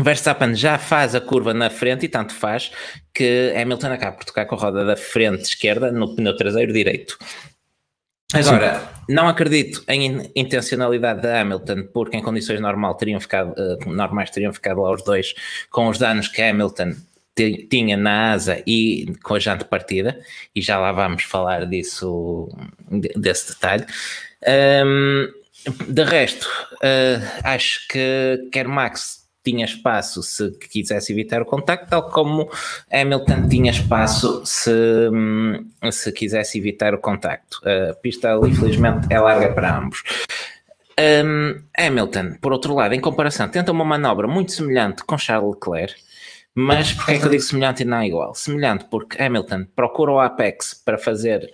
Verstappen 0.00 0.54
já 0.54 0.78
faz 0.78 1.14
a 1.14 1.20
curva 1.20 1.52
na 1.52 1.68
frente 1.68 2.06
e 2.06 2.08
tanto 2.08 2.32
faz 2.32 2.72
que 3.12 3.52
Hamilton 3.54 3.88
acaba 3.88 4.16
por 4.16 4.24
tocar 4.24 4.46
com 4.46 4.54
a 4.54 4.58
roda 4.58 4.82
da 4.82 4.96
frente 4.96 5.42
esquerda 5.42 5.92
no 5.92 6.16
pneu 6.16 6.34
traseiro 6.34 6.72
direito. 6.72 7.18
Agora, 8.34 8.78
Sim. 8.78 9.14
não 9.14 9.28
acredito 9.28 9.82
em 9.88 10.30
intencionalidade 10.34 11.22
da 11.22 11.40
Hamilton, 11.40 11.88
porque 11.92 12.16
em 12.16 12.22
condições 12.22 12.60
normal 12.60 12.94
teriam 12.94 13.20
ficado, 13.20 13.52
uh, 13.52 13.90
normais 13.90 14.30
teriam 14.30 14.52
ficado 14.52 14.80
lá 14.80 14.92
os 14.92 15.02
dois 15.02 15.34
com 15.70 15.88
os 15.88 15.98
danos 15.98 16.28
que 16.28 16.40
Hamilton 16.40 16.94
tinha 17.70 17.96
na 17.96 18.32
asa 18.32 18.62
e 18.66 19.14
com 19.22 19.34
a 19.34 19.38
jante 19.38 19.64
partida, 19.64 20.18
e 20.54 20.60
já 20.60 20.78
lá 20.78 20.92
vamos 20.92 21.24
falar 21.24 21.66
disso, 21.66 22.48
desse 23.16 23.52
detalhe. 23.52 23.86
Um, 24.84 25.28
de 25.88 26.02
resto, 26.04 26.46
uh, 26.74 27.40
acho 27.44 27.86
que 27.88 28.48
quer 28.50 28.66
Max 28.66 29.21
tinha 29.44 29.64
espaço 29.64 30.22
se 30.22 30.50
quisesse 30.52 31.12
evitar 31.12 31.42
o 31.42 31.44
contacto, 31.44 31.90
tal 31.90 32.08
como 32.08 32.48
Hamilton 32.90 33.48
tinha 33.48 33.70
espaço 33.70 34.42
se, 34.44 34.70
hum, 35.12 35.66
se 35.90 36.12
quisesse 36.12 36.58
evitar 36.58 36.94
o 36.94 36.98
contacto. 36.98 37.60
A 37.66 37.94
pista 37.94 38.32
ali, 38.34 38.54
felizmente, 38.54 39.06
é 39.10 39.18
larga 39.18 39.52
para 39.52 39.78
ambos. 39.78 40.02
Um, 40.98 41.60
Hamilton, 41.76 42.36
por 42.40 42.52
outro 42.52 42.74
lado, 42.74 42.94
em 42.94 43.00
comparação, 43.00 43.48
tenta 43.48 43.72
uma 43.72 43.84
manobra 43.84 44.28
muito 44.28 44.52
semelhante 44.52 45.02
com 45.04 45.18
Charles 45.18 45.54
Leclerc, 45.54 45.94
mas 46.54 46.92
porquê 46.92 47.12
é 47.12 47.18
que 47.18 47.24
eu 47.24 47.30
digo 47.30 47.42
semelhante 47.42 47.82
e 47.82 47.86
não 47.86 47.96
é 47.96 48.06
igual? 48.06 48.34
Semelhante 48.34 48.84
porque 48.90 49.20
Hamilton 49.20 49.66
procura 49.74 50.12
o 50.12 50.20
apex 50.20 50.74
para 50.74 50.98
fazer 50.98 51.50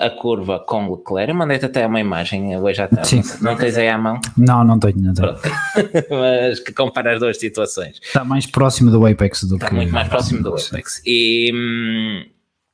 a 0.00 0.10
curva 0.10 0.58
com 0.60 0.90
Leclerc. 0.90 1.30
Eu 1.30 1.34
mandei-te 1.36 1.66
até 1.66 1.86
uma 1.86 2.00
imagem 2.00 2.56
hoje 2.58 2.80
à 2.80 2.88
tarde. 2.88 3.08
Sim. 3.08 3.22
Não 3.42 3.56
tens 3.56 3.76
aí 3.76 3.88
à 3.88 3.98
mão? 3.98 4.20
Não, 4.36 4.64
não 4.64 4.78
tenho. 4.78 4.98
Não 4.98 5.12
tenho. 5.14 5.36
Mas 6.10 6.60
que 6.60 6.72
compara 6.72 7.14
as 7.14 7.20
duas 7.20 7.38
situações. 7.38 8.00
Está 8.02 8.24
mais 8.24 8.46
próximo 8.46 8.90
do 8.90 9.06
Apex 9.06 9.44
do 9.44 9.56
Está 9.56 9.68
que. 9.68 9.74
Está 9.74 9.76
muito 9.76 9.92
mais 9.92 10.08
próximo 10.08 10.42
do 10.42 10.54
Apex. 10.54 11.02
E, 11.04 11.50
hum, 11.54 12.24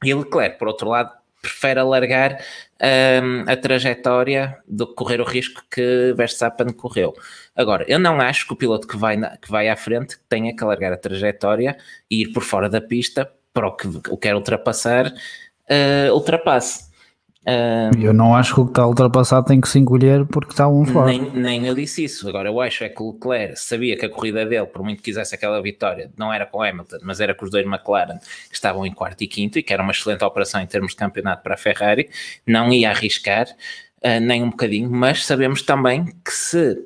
e 0.04 0.14
Leclerc, 0.14 0.58
por 0.58 0.68
outro 0.68 0.88
lado, 0.88 1.10
prefere 1.42 1.80
alargar 1.80 2.38
um, 3.22 3.50
a 3.50 3.56
trajetória 3.56 4.58
do 4.68 4.86
que 4.86 4.94
correr 4.94 5.20
o 5.20 5.24
risco 5.24 5.62
que 5.70 6.14
Verstappen 6.16 6.72
correu. 6.72 7.14
Agora, 7.56 7.84
eu 7.88 7.98
não 7.98 8.20
acho 8.20 8.46
que 8.46 8.52
o 8.52 8.56
piloto 8.56 8.86
que 8.86 8.96
vai, 8.96 9.16
na, 9.16 9.36
que 9.36 9.50
vai 9.50 9.68
à 9.68 9.76
frente 9.76 10.18
tenha 10.28 10.54
que 10.54 10.62
alargar 10.62 10.92
a 10.92 10.96
trajetória 10.96 11.76
e 12.10 12.22
ir 12.22 12.28
por 12.32 12.42
fora 12.42 12.68
da 12.68 12.80
pista 12.80 13.30
para 13.52 13.66
o 13.66 13.72
que 13.72 13.88
o 14.08 14.16
quer 14.16 14.34
ultrapassar 14.34 15.12
uh, 15.70 16.12
ultrapasse. 16.12 16.90
Uh, 17.40 17.96
eu 17.98 18.12
não 18.12 18.36
acho 18.36 18.54
que 18.54 18.60
o 18.60 18.64
que 18.66 18.70
está 18.72 18.86
ultrapassado 18.86 19.46
tem 19.46 19.60
que 19.60 19.68
se 19.68 19.78
encolher 19.78 20.26
porque 20.26 20.52
está 20.52 20.68
um 20.68 20.84
fora. 20.84 21.06
Nem, 21.06 21.30
nem 21.30 21.66
eu 21.66 21.74
disse 21.74 22.04
isso. 22.04 22.28
Agora, 22.28 22.50
eu 22.50 22.60
acho 22.60 22.84
é 22.84 22.88
que 22.90 23.02
o 23.02 23.12
Leclerc 23.12 23.58
sabia 23.58 23.96
que 23.96 24.04
a 24.04 24.10
corrida 24.10 24.44
dele, 24.44 24.66
por 24.66 24.82
muito 24.82 24.98
que 24.98 25.04
quisesse 25.04 25.34
aquela 25.34 25.60
vitória, 25.62 26.10
não 26.18 26.30
era 26.30 26.44
com 26.44 26.62
Hamilton, 26.62 26.98
mas 27.02 27.18
era 27.18 27.34
com 27.34 27.46
os 27.46 27.50
dois 27.50 27.64
McLaren 27.64 28.18
que 28.48 28.54
estavam 28.54 28.84
em 28.84 28.92
quarto 28.92 29.22
e 29.22 29.26
quinto 29.26 29.58
e 29.58 29.62
que 29.62 29.72
era 29.72 29.82
uma 29.82 29.92
excelente 29.92 30.22
operação 30.22 30.60
em 30.60 30.66
termos 30.66 30.92
de 30.92 30.98
campeonato 30.98 31.42
para 31.42 31.54
a 31.54 31.58
Ferrari. 31.58 32.10
Não 32.46 32.70
ia 32.70 32.90
arriscar 32.90 33.46
uh, 33.48 34.20
nem 34.20 34.42
um 34.42 34.50
bocadinho, 34.50 34.90
mas 34.90 35.24
sabemos 35.24 35.62
também 35.62 36.04
que 36.04 36.32
se 36.32 36.76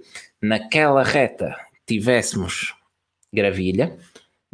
naquela 0.40 1.02
reta 1.02 1.56
tivéssemos 1.84 2.74
gravilha, 3.32 3.98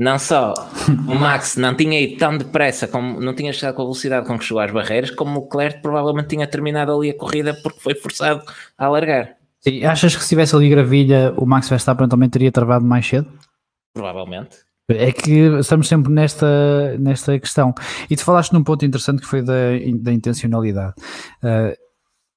não 0.00 0.18
só 0.18 0.54
o 1.06 1.14
Max 1.14 1.56
não 1.56 1.76
tinha 1.76 2.00
ido 2.00 2.16
tão 2.16 2.36
depressa, 2.38 2.88
como, 2.88 3.20
não 3.20 3.34
tinha 3.34 3.52
chegado 3.52 3.74
com 3.74 3.82
a 3.82 3.84
velocidade 3.84 4.26
com 4.26 4.38
que 4.38 4.46
chegou 4.46 4.62
às 4.62 4.70
barreiras, 4.70 5.10
como 5.10 5.38
o 5.38 5.42
Leclerc 5.44 5.82
provavelmente 5.82 6.28
tinha 6.28 6.46
terminado 6.46 6.90
ali 6.90 7.10
a 7.10 7.14
corrida 7.14 7.54
porque 7.62 7.80
foi 7.80 7.94
forçado 7.94 8.42
a 8.78 8.86
alargar. 8.86 9.36
E 9.66 9.84
achas 9.84 10.16
que 10.16 10.22
se 10.22 10.30
tivesse 10.30 10.56
ali 10.56 10.70
gravilha, 10.70 11.34
o 11.36 11.44
Max 11.44 11.68
Verstappen 11.68 12.08
também 12.08 12.30
teria 12.30 12.50
travado 12.50 12.82
mais 12.82 13.06
cedo? 13.06 13.30
Provavelmente. 13.92 14.56
É 14.88 15.12
que 15.12 15.30
estamos 15.60 15.86
sempre 15.86 16.10
nesta, 16.10 16.96
nesta 16.98 17.38
questão. 17.38 17.74
E 18.08 18.16
tu 18.16 18.24
falaste 18.24 18.52
num 18.54 18.64
ponto 18.64 18.84
interessante 18.86 19.20
que 19.20 19.26
foi 19.26 19.42
da, 19.42 19.52
da 20.00 20.12
intencionalidade. 20.12 20.94
Uh, 21.44 21.76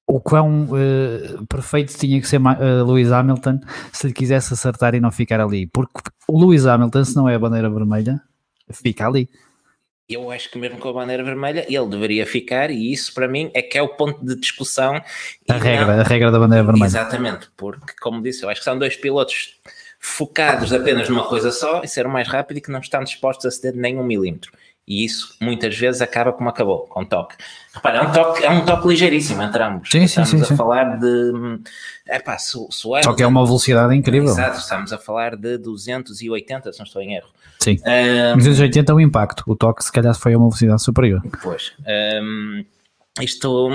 o 0.06 0.20
quão 0.20 0.64
uh, 0.64 1.46
perfeito 1.46 1.96
tinha 1.96 2.20
que 2.20 2.28
ser 2.28 2.40
uh, 2.40 2.84
Lewis 2.86 3.10
Hamilton 3.10 3.60
se 3.92 4.06
lhe 4.06 4.12
quisesse 4.12 4.52
acertar 4.52 4.94
e 4.94 5.00
não 5.00 5.10
ficar 5.10 5.40
ali. 5.40 5.66
Porque 5.66 6.00
o 6.28 6.38
Lewis 6.38 6.66
Hamilton, 6.66 7.04
se 7.04 7.16
não 7.16 7.28
é 7.28 7.34
a 7.34 7.38
bandeira 7.38 7.70
vermelha, 7.70 8.20
fica 8.70 9.06
ali. 9.06 9.28
Eu 10.06 10.30
acho 10.30 10.50
que 10.50 10.58
mesmo 10.58 10.78
com 10.78 10.90
a 10.90 10.92
bandeira 10.92 11.24
vermelha 11.24 11.64
ele 11.66 11.86
deveria 11.86 12.26
ficar, 12.26 12.70
e 12.70 12.92
isso 12.92 13.14
para 13.14 13.26
mim 13.26 13.50
é 13.54 13.62
que 13.62 13.78
é 13.78 13.82
o 13.82 13.88
ponto 13.88 14.24
de 14.24 14.38
discussão. 14.38 15.00
A 15.48 15.54
regra, 15.54 15.96
não... 15.96 16.00
a 16.00 16.02
regra 16.02 16.30
da 16.30 16.38
bandeira 16.38 16.64
vermelha. 16.64 16.86
Exatamente, 16.86 17.48
porque, 17.56 17.94
como 18.00 18.22
disse, 18.22 18.42
eu 18.42 18.50
acho 18.50 18.60
que 18.60 18.64
são 18.64 18.78
dois 18.78 18.96
pilotos 18.96 19.58
focados 19.98 20.74
apenas 20.74 21.08
numa 21.08 21.26
coisa 21.26 21.50
só 21.50 21.82
e 21.82 21.88
ser 21.88 22.06
mais 22.06 22.28
rápido 22.28 22.58
e 22.58 22.60
que 22.60 22.70
não 22.70 22.80
estão 22.80 23.02
dispostos 23.02 23.46
a 23.46 23.50
ceder 23.50 23.74
nem 23.74 23.98
um 23.98 24.04
milímetro. 24.04 24.52
E 24.86 25.04
isso 25.04 25.34
muitas 25.40 25.76
vezes 25.76 26.02
acaba 26.02 26.32
como 26.32 26.48
acabou, 26.50 26.86
com 26.86 27.04
toque. 27.04 27.36
Repara, 27.72 27.98
é 27.98 28.02
um 28.02 28.12
toque, 28.12 28.44
é 28.44 28.50
um 28.50 28.64
toque 28.66 28.88
ligeiríssimo 28.88 29.42
entre 29.42 29.62
ambos. 29.62 29.90
Sim, 29.90 30.02
estamos 30.02 30.28
sim, 30.28 30.44
sim, 30.44 30.52
a 30.52 30.56
falar 30.56 30.98
de. 30.98 31.60
É 32.06 32.18
pá, 32.18 32.36
se, 32.36 32.58
se 32.70 32.82
Só 33.02 33.14
que 33.14 33.22
é 33.22 33.26
uma 33.26 33.44
velocidade 33.46 33.94
incrível. 33.94 34.28
Exato, 34.28 34.58
estamos 34.58 34.92
a 34.92 34.98
falar 34.98 35.36
de 35.36 35.56
280, 35.56 36.72
se 36.72 36.78
não 36.78 36.84
estou 36.84 37.00
em 37.00 37.14
erro. 37.14 37.28
Sim. 37.60 37.80
Um, 38.34 38.36
280 38.36 38.92
é 38.92 38.94
o 38.94 39.00
impacto. 39.00 39.42
O 39.46 39.56
toque, 39.56 39.82
se 39.82 39.90
calhar, 39.90 40.14
foi 40.14 40.34
a 40.34 40.38
uma 40.38 40.48
velocidade 40.48 40.82
superior. 40.82 41.22
Pois. 41.42 41.72
Um, 42.22 42.64
isto, 43.20 43.70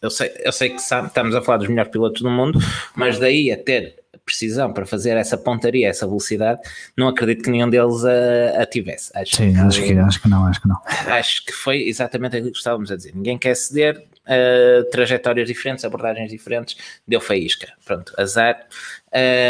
eu 0.00 0.10
sei, 0.10 0.32
eu 0.44 0.52
sei 0.52 0.70
que 0.70 0.76
estamos 0.76 1.34
a 1.34 1.42
falar 1.42 1.58
dos 1.58 1.68
melhores 1.68 1.90
pilotos 1.90 2.22
do 2.22 2.30
mundo, 2.30 2.60
mas 2.94 3.18
daí 3.18 3.50
a 3.50 3.56
ter 3.56 3.96
precisão 4.28 4.72
para 4.72 4.84
fazer 4.84 5.16
essa 5.16 5.38
pontaria, 5.38 5.88
essa 5.88 6.06
velocidade, 6.06 6.60
não 6.96 7.08
acredito 7.08 7.42
que 7.42 7.50
nenhum 7.50 7.70
deles 7.70 8.04
a, 8.04 8.62
a 8.62 8.66
tivesse. 8.66 9.10
Acho 9.14 9.36
Sim, 9.36 9.54
que, 9.54 9.58
acho, 9.58 9.82
que, 9.82 9.92
acho 9.98 10.22
que 10.22 10.28
não, 10.28 10.46
acho 10.46 10.60
que 10.60 10.68
não. 10.68 10.76
Acho 10.86 11.44
que 11.46 11.52
foi 11.52 11.88
exatamente 11.88 12.36
aquilo 12.36 12.52
que 12.52 12.58
estávamos 12.58 12.92
a 12.92 12.96
dizer. 12.96 13.12
Ninguém 13.14 13.38
quer 13.38 13.56
ceder, 13.56 13.98
uh, 13.98 14.90
trajetórias 14.90 15.48
diferentes, 15.48 15.84
abordagens 15.84 16.30
diferentes, 16.30 16.76
deu 17.06 17.20
faísca. 17.20 17.68
Pronto, 17.84 18.12
azar, 18.18 18.58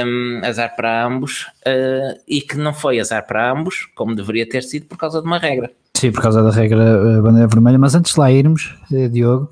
um, 0.07 0.41
azar 0.45 0.75
para 0.77 1.05
ambos, 1.05 1.43
uh, 1.67 2.19
e 2.27 2.41
que 2.41 2.57
não 2.57 2.73
foi 2.73 3.01
azar 3.01 3.27
para 3.27 3.51
ambos, 3.51 3.89
como 3.95 4.15
deveria 4.15 4.49
ter 4.49 4.63
sido 4.63 4.87
por 4.87 4.97
causa 4.97 5.21
de 5.21 5.27
uma 5.27 5.39
regra. 5.39 5.71
Sim, 5.97 6.13
por 6.13 6.23
causa 6.23 6.43
da 6.43 6.51
regra 6.51 7.03
uh, 7.03 7.23
bandeira 7.23 7.49
vermelha, 7.49 7.79
mas 7.79 7.95
antes 7.95 8.15
de 8.15 8.21
lá 8.21 8.31
irmos, 8.31 8.75
Diogo, 9.11 9.51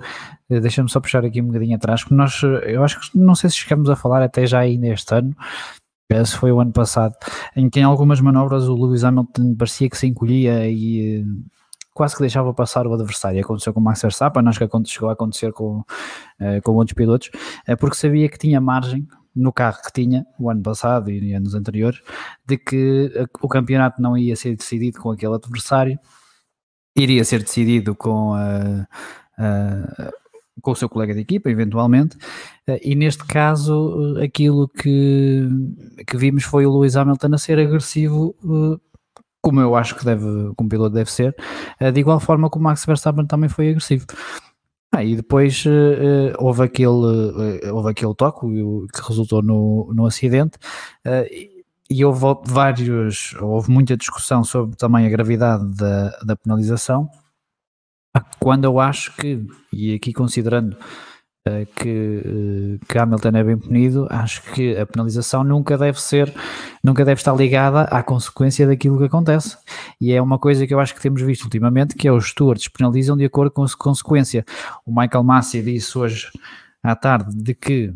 deixa-me 0.49 0.89
só 0.89 1.01
puxar 1.01 1.25
aqui 1.25 1.41
um 1.43 1.47
bocadinho 1.47 1.77
atrás, 1.77 2.03
porque 2.03 2.15
nós, 2.15 2.41
eu 2.43 2.85
acho 2.85 3.11
que 3.11 3.19
não 3.19 3.35
sei 3.35 3.51
se 3.51 3.57
chegamos 3.57 3.91
a 3.91 3.97
falar 3.97 4.23
até 4.23 4.47
já 4.47 4.61
aí 4.61 4.79
neste 4.79 5.15
ano, 5.15 5.35
esse 6.09 6.37
foi 6.37 6.53
o 6.53 6.61
ano 6.61 6.73
passado, 6.73 7.15
em 7.57 7.69
que 7.69 7.81
em 7.81 7.83
algumas 7.83 8.21
manobras 8.21 8.69
o 8.69 8.75
Lewis 8.75 9.03
Hamilton 9.03 9.57
parecia 9.57 9.91
que 9.91 9.99
se 9.99 10.07
encolhia 10.07 10.69
e 10.69 11.25
quase 11.93 12.15
que 12.15 12.21
deixava 12.21 12.55
passar 12.55 12.87
o 12.87 12.95
adversário. 12.95 13.41
Aconteceu 13.41 13.73
com 13.73 13.81
o 13.81 13.83
Max 13.83 14.03
Verstappen, 14.03 14.47
acho 14.47 14.69
que 14.69 14.89
chegou 14.89 15.09
a 15.09 15.15
acontecer 15.15 15.53
com, 15.53 15.83
com 16.63 16.73
outros 16.75 16.95
pilotos, 16.95 17.31
porque 17.81 17.97
sabia 17.97 18.29
que 18.29 18.39
tinha 18.39 18.61
margem 18.61 19.09
no 19.35 19.53
carro 19.53 19.79
que 19.83 19.93
tinha 19.93 20.25
o 20.39 20.49
ano 20.49 20.63
passado 20.63 21.11
e 21.11 21.35
anos 21.35 21.55
anteriores, 21.55 22.01
de 22.47 22.57
que 22.57 23.11
o 23.43 23.49
campeonato 23.49 24.01
não 24.01 24.17
ia 24.17 24.37
ser 24.37 24.55
decidido 24.55 25.01
com 25.01 25.11
aquele 25.11 25.35
adversário, 25.35 25.99
iria 26.97 27.25
ser 27.25 27.43
decidido 27.43 27.95
com 27.97 28.33
a 28.35 28.87
com 30.63 30.71
o 30.71 30.77
seu 30.77 30.89
colega 30.89 31.15
de 31.15 31.21
equipa, 31.21 31.51
eventualmente, 31.51 32.17
e 32.83 32.95
neste 32.95 33.25
caso 33.25 34.17
aquilo 34.23 34.69
que, 34.69 35.49
que 36.07 36.17
vimos 36.17 36.45
foi 36.45 36.65
o 36.67 36.73
Lewis 36.73 36.97
Hamilton 36.97 37.35
a 37.35 37.39
ser 37.39 37.59
agressivo 37.59 38.35
como 39.47 39.61
eu 39.61 39.77
acho 39.77 39.95
que 39.95 40.05
deve, 40.05 40.27
como 40.57 40.69
piloto 40.69 40.93
deve 40.93 41.09
ser, 41.09 41.33
eh, 41.79 41.93
de 41.93 42.01
igual 42.01 42.19
forma 42.19 42.51
que 42.51 42.59
o 42.59 42.61
Max 42.61 42.85
Verstappen 42.85 43.27
também 43.27 43.49
foi 43.49 43.69
agressivo. 43.69 44.05
Ah, 44.91 45.05
e 45.05 45.15
depois 45.15 45.65
uh, 45.67 46.35
houve, 46.39 46.65
aquele, 46.65 46.89
uh, 46.89 47.75
houve 47.75 47.91
aquele 47.91 48.13
toque 48.15 48.47
que 48.93 49.07
resultou 49.07 49.43
no, 49.43 49.93
no 49.95 50.05
acidente 50.05 50.57
uh, 51.07 51.53
e 51.89 52.05
houve 52.05 52.25
vários, 52.45 53.37
houve 53.41 53.71
muita 53.71 53.97
discussão 53.97 54.43
sobre 54.43 54.77
também 54.77 55.07
a 55.07 55.11
gravidade 55.11 55.65
da, 55.77 56.11
da 56.25 56.35
penalização, 56.35 57.09
quando 58.39 58.65
eu 58.65 58.79
acho 58.79 59.15
que, 59.17 59.45
e 59.73 59.95
aqui 59.95 60.13
considerando 60.13 60.77
eh, 61.47 61.65
que, 61.77 62.23
eh, 62.25 62.87
que 62.89 62.99
Hamilton 62.99 63.29
é 63.29 63.45
bem 63.45 63.57
punido, 63.57 64.07
acho 64.11 64.43
que 64.53 64.77
a 64.77 64.85
penalização 64.85 65.45
nunca 65.45 65.79
deve 65.79 66.01
ser, 66.01 66.35
nunca 66.83 67.05
deve 67.05 67.21
estar 67.21 67.35
ligada 67.37 67.83
à 67.83 68.03
consequência 68.03 68.67
daquilo 68.67 68.99
que 68.99 69.05
acontece. 69.05 69.57
E 70.01 70.13
é 70.13 70.21
uma 70.21 70.41
coisa 70.41 70.67
que 70.67 70.75
eu 70.75 70.81
acho 70.81 70.95
que 70.95 71.01
temos 71.01 71.23
visto 71.23 71.45
ultimamente, 71.45 71.95
que 71.95 72.09
é 72.09 72.13
os 72.13 72.31
stewards 72.31 72.67
penalizam 72.69 73.17
de 73.17 73.25
acordo 73.25 73.53
com 73.53 73.63
a 73.63 73.69
consequência. 73.79 74.45
O 74.85 74.91
Michael 74.91 75.23
Massey 75.23 75.63
disse 75.63 75.97
hoje 75.97 76.31
à 76.83 76.97
tarde 76.97 77.33
de 77.37 77.55
que 77.55 77.95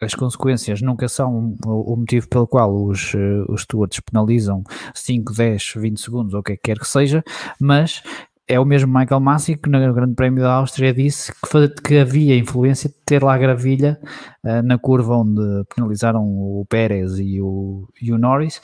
as 0.00 0.14
consequências 0.14 0.80
nunca 0.80 1.08
são 1.08 1.56
o 1.64 1.96
motivo 1.96 2.28
pelo 2.28 2.46
qual 2.46 2.72
os, 2.72 3.12
os 3.48 3.62
stewards 3.62 4.00
penalizam 4.00 4.62
5, 4.94 5.32
10, 5.32 5.72
20 5.76 6.00
segundos 6.00 6.34
ou 6.34 6.40
o 6.40 6.42
que 6.42 6.56
quer 6.56 6.78
que 6.78 6.86
seja, 6.86 7.22
mas 7.60 8.02
é 8.48 8.58
o 8.58 8.64
mesmo 8.64 8.98
Michael 8.98 9.20
Massi 9.20 9.56
que 9.56 9.68
no 9.68 9.92
Grande 9.92 10.14
Prémio 10.14 10.42
da 10.42 10.54
Áustria 10.54 10.92
disse 10.92 11.30
que, 11.32 11.68
que 11.82 11.98
havia 11.98 12.34
influência 12.34 12.88
de 12.88 12.96
ter 13.04 13.22
lá 13.22 13.34
a 13.34 13.38
gravilha 13.38 14.00
uh, 14.42 14.62
na 14.62 14.78
curva 14.78 15.16
onde 15.16 15.64
penalizaram 15.74 16.24
o 16.24 16.64
Pérez 16.66 17.18
e 17.18 17.40
o, 17.40 17.86
e 18.00 18.10
o 18.10 18.18
Norris. 18.18 18.60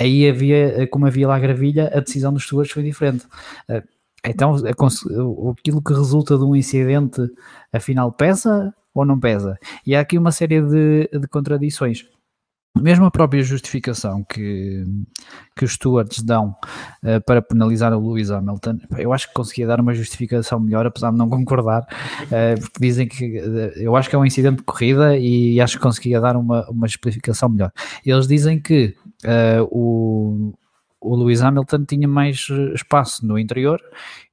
Aí 0.00 0.28
havia, 0.28 0.82
eh, 0.82 0.86
como 0.86 1.06
havia 1.06 1.28
lá 1.28 1.36
a 1.36 1.38
gravilha, 1.38 1.90
a 1.94 2.00
decisão 2.00 2.32
dos 2.32 2.44
stewards 2.44 2.72
foi 2.72 2.82
diferente. 2.82 3.26
Uh, 3.68 3.82
então, 4.24 4.54
aquilo 4.54 5.82
que 5.82 5.92
resulta 5.92 6.38
de 6.38 6.44
um 6.44 6.56
incidente, 6.56 7.20
afinal, 7.72 8.10
pesa 8.10 8.74
ou 8.94 9.04
não 9.04 9.20
pesa? 9.20 9.58
E 9.86 9.94
há 9.94 10.00
aqui 10.00 10.16
uma 10.16 10.32
série 10.32 10.62
de, 10.62 11.10
de 11.12 11.28
contradições 11.28 12.06
mesmo 12.76 13.04
a 13.04 13.10
própria 13.10 13.42
justificação 13.42 14.24
que, 14.24 14.84
que 15.56 15.64
os 15.64 15.72
stewards 15.72 16.22
dão 16.22 16.54
uh, 17.02 17.20
para 17.24 17.40
penalizar 17.40 17.92
o 17.92 18.08
Lewis 18.08 18.30
Hamilton, 18.30 18.78
eu 18.98 19.12
acho 19.12 19.28
que 19.28 19.34
conseguia 19.34 19.66
dar 19.66 19.80
uma 19.80 19.94
justificação 19.94 20.58
melhor, 20.58 20.84
apesar 20.84 21.10
de 21.12 21.16
não 21.16 21.28
concordar, 21.28 21.82
uh, 21.82 22.60
porque 22.60 22.80
dizem 22.80 23.06
que 23.06 23.38
uh, 23.38 23.72
eu 23.76 23.94
acho 23.94 24.10
que 24.10 24.16
é 24.16 24.18
um 24.18 24.26
incidente 24.26 24.56
de 24.56 24.62
corrida 24.64 25.16
e 25.16 25.60
acho 25.60 25.76
que 25.76 25.82
conseguia 25.82 26.20
dar 26.20 26.36
uma, 26.36 26.68
uma 26.68 26.86
explicação 26.86 27.48
melhor. 27.48 27.72
Eles 28.04 28.26
dizem 28.26 28.60
que 28.60 28.94
o, 29.70 30.52
o 31.00 31.16
Lewis 31.16 31.40
Hamilton 31.40 31.84
tinha 31.84 32.06
mais 32.06 32.46
espaço 32.74 33.26
no 33.26 33.38
interior 33.38 33.80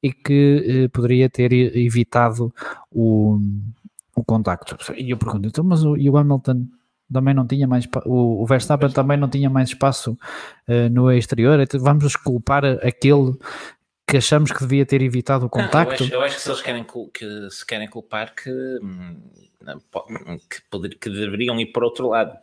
e 0.04 0.12
que 0.12 0.90
poderia 0.92 1.30
ter 1.30 1.54
evitado 1.54 2.54
o, 2.92 3.40
o 4.16 4.24
contacto. 4.24 4.76
E 4.98 5.12
eu 5.12 5.18
pergunto, 5.18 5.48
então, 5.48 5.64
mas 5.64 5.84
o, 5.84 5.96
e 5.96 6.10
o 6.10 6.18
Hamilton 6.18 6.66
também 7.12 7.34
não 7.34 7.45
tinha 7.45 7.67
mais 7.67 7.88
o, 8.06 8.43
o 8.43 8.45
Verstappen 8.45 8.89
também 8.89 9.17
não 9.17 9.30
tinha 9.30 9.50
mais 9.50 9.69
espaço 9.69 10.17
uh, 10.67 10.89
no 10.91 11.12
exterior, 11.12 11.60
então 11.60 11.80
vamos 11.80 12.15
culpar 12.15 12.65
aquele 12.65 13.34
que 14.08 14.17
achamos 14.17 14.52
que 14.52 14.60
devia 14.60 14.86
ter 14.86 15.02
evitado 15.02 15.45
o 15.45 15.50
contacto. 15.50 16.04
Não, 16.04 16.12
eu, 16.12 16.21
acho, 16.21 16.21
eu, 16.21 16.21
acho, 16.24 16.36
que 16.36 16.41
se 16.41 16.50
eles 16.50 16.62
querem 16.62 16.86
que 17.13 17.50
se 17.50 17.65
querem 17.65 17.88
culpar 17.88 18.36
que, 18.36 18.50
hum, 18.50 19.21
que, 20.50 20.62
poder, 20.69 20.97
que 21.00 21.10
deveriam 21.10 21.60
ir 21.60 21.67
por 21.67 21.84
outro 21.84 22.10
lado. 22.10 22.38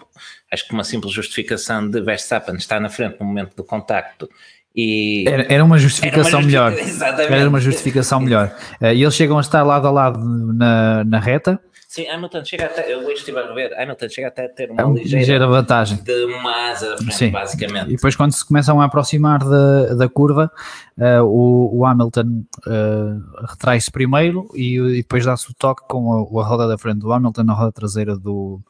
Acho 0.51 0.67
que 0.67 0.73
uma 0.73 0.85
simples 0.85 1.13
justificação 1.13 1.89
de 1.89 2.01
Verstappen 2.01 2.57
estar 2.57 2.81
na 2.81 2.89
frente 2.89 3.21
no 3.21 3.27
momento 3.27 3.55
do 3.55 3.65
contacto 3.65 4.29
e 4.75 5.25
era, 5.27 5.53
era, 5.53 5.65
uma 5.65 5.77
justificação 5.77 6.39
era 6.39 6.39
uma 6.39 6.47
melhor. 6.47 6.73
Era 7.19 7.49
uma 7.49 7.61
justificação 7.61 8.21
melhor. 8.21 8.55
Uh, 8.81 8.87
e 8.87 9.03
eles 9.03 9.15
chegam 9.15 9.37
a 9.37 9.41
estar 9.41 9.63
lado 9.65 9.89
a 9.89 9.91
lado 9.91 10.21
na, 10.55 11.03
na 11.05 11.19
reta 11.19 11.61
Sim, 11.89 12.07
Hamilton 12.07 12.45
chega 12.45 12.67
até, 12.67 12.93
eu 12.93 12.99
hoje 12.99 13.15
estive 13.15 13.39
a 13.39 13.51
ver, 13.55 13.73
Hamilton 13.81 14.09
chega 14.11 14.29
até 14.29 14.45
a 14.45 14.49
ter 14.51 14.71
uma 14.71 14.83
é 14.83 14.85
uma 14.85 14.95
ligeira, 14.95 15.21
ligeira, 15.21 15.47
vantagem 15.47 15.97
de 15.97 16.25
uma 16.27 16.71
asa 16.71 16.99
frente, 16.99 17.15
Sim. 17.15 17.31
basicamente. 17.31 17.87
E 17.87 17.97
depois 17.97 18.15
quando 18.15 18.33
se 18.33 18.45
começam 18.45 18.79
a 18.79 18.85
aproximar 18.85 19.39
da, 19.39 19.95
da 19.95 20.07
curva, 20.07 20.53
uh, 20.99 21.25
o, 21.25 21.79
o, 21.79 21.87
Hamilton 21.87 22.45
uh, 22.67 23.47
retrai-se 23.49 23.91
primeiro 23.91 24.51
e, 24.55 24.77
e 24.77 24.97
depois 24.99 25.25
dá-se 25.25 25.51
o 25.51 25.55
toque 25.55 25.83
com 25.89 26.13
a, 26.13 26.43
a 26.43 26.47
roda 26.47 26.69
da 26.69 26.77
frente 26.77 26.99
do 26.99 27.11
Hamilton 27.11 27.45
na 27.45 27.55
roda 27.55 27.73
traseira 27.73 28.15
do, 28.15 28.61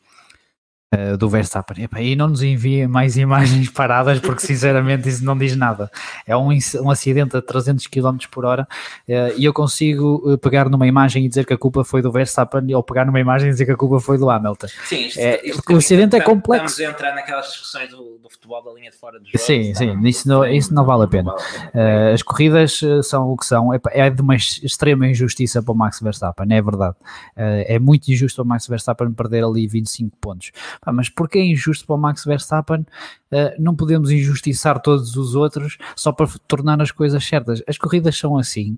uh, 0.94 1.16
do 1.16 1.28
Verstappen. 1.28 1.84
Epa, 1.84 2.00
e 2.00 2.16
não 2.16 2.28
nos 2.28 2.42
enviem 2.42 2.86
mais 2.86 3.16
imagens 3.18 3.68
paradas 3.70 4.18
porque 4.20 4.46
sinceramente 4.46 5.08
isso 5.08 5.24
não 5.24 5.36
diz 5.36 5.56
nada. 5.56 5.90
É 6.26 6.36
um, 6.36 6.50
um 6.82 6.90
acidente 6.90 7.36
a 7.36 7.42
300 7.42 7.86
km 7.86 8.16
por 8.30 8.44
hora 8.44 8.66
uh, 9.08 9.34
e 9.36 9.44
eu 9.44 9.52
consigo 9.52 10.32
eh, 10.32 10.36
pegar 10.36 10.68
numa 10.68 10.86
imagem 10.86 11.24
e 11.24 11.28
dizer 11.28 11.44
que 11.44 11.52
a 11.52 11.58
culpa 11.58 11.84
foi 11.84 12.02
do 12.02 12.10
Verstappen 12.10 12.74
ou 12.74 12.82
pegar 12.82 13.04
numa 13.04 13.20
imagem 13.20 13.48
e 13.48 13.52
dizer 13.52 13.64
que 13.64 13.72
a 13.72 13.76
culpa 13.76 14.00
foi 14.00 14.18
do 14.18 14.28
Hamilton. 14.30 14.66
Sim, 14.84 15.06
isto, 15.06 15.18
é, 15.18 15.46
isto, 15.46 15.72
o 15.72 15.76
acidente 15.76 16.16
é 16.16 16.20
complexo. 16.20 16.66
Estamos 16.66 16.80
a 16.80 16.92
entrar 16.92 17.14
naquelas 17.14 17.46
discussões 17.46 17.90
do, 17.90 18.18
do 18.18 18.30
futebol 18.30 18.62
da 18.62 18.72
linha 18.72 18.90
de 18.90 18.96
fora 18.96 19.18
do 19.18 19.26
jogo. 19.26 19.38
Sim, 19.38 19.74
sim, 19.74 19.98
isso 20.04 20.28
não, 20.28 20.44
isso 20.44 20.74
não 20.74 20.84
vale 20.84 21.04
a 21.04 21.08
pena. 21.08 21.32
Uh, 21.32 22.14
as 22.14 22.22
corridas 22.22 22.80
são 23.02 23.30
o 23.30 23.36
que 23.36 23.46
são. 23.46 23.70
É 23.90 24.10
de 24.10 24.22
uma 24.22 24.36
extrema 24.36 25.06
injustiça 25.06 25.62
para 25.62 25.72
o 25.72 25.76
Max 25.76 26.00
Verstappen, 26.00 26.46
é 26.50 26.62
verdade. 26.62 26.96
é 27.36 27.78
muito 27.78 28.08
injusto 28.10 28.36
para 28.36 28.44
o 28.44 28.48
Max 28.48 28.66
Verstappen 28.66 29.12
perder 29.12 29.44
ali 29.44 29.66
25 29.66 30.16
pontos. 30.20 30.50
Ah, 30.82 30.92
mas 30.92 31.08
porque 31.08 31.38
é 31.38 31.44
injusto 31.44 31.86
para 31.86 31.96
o 31.96 31.98
Max 31.98 32.24
Verstappen, 32.24 32.80
uh, 32.80 33.50
não 33.58 33.74
podemos 33.74 34.10
injustiçar 34.10 34.80
todos 34.80 35.16
os 35.16 35.34
outros 35.34 35.78
só 35.96 36.12
para 36.12 36.28
tornar 36.46 36.80
as 36.80 36.90
coisas 36.90 37.24
certas. 37.24 37.62
As 37.66 37.78
corridas 37.78 38.16
são 38.16 38.38
assim, 38.38 38.76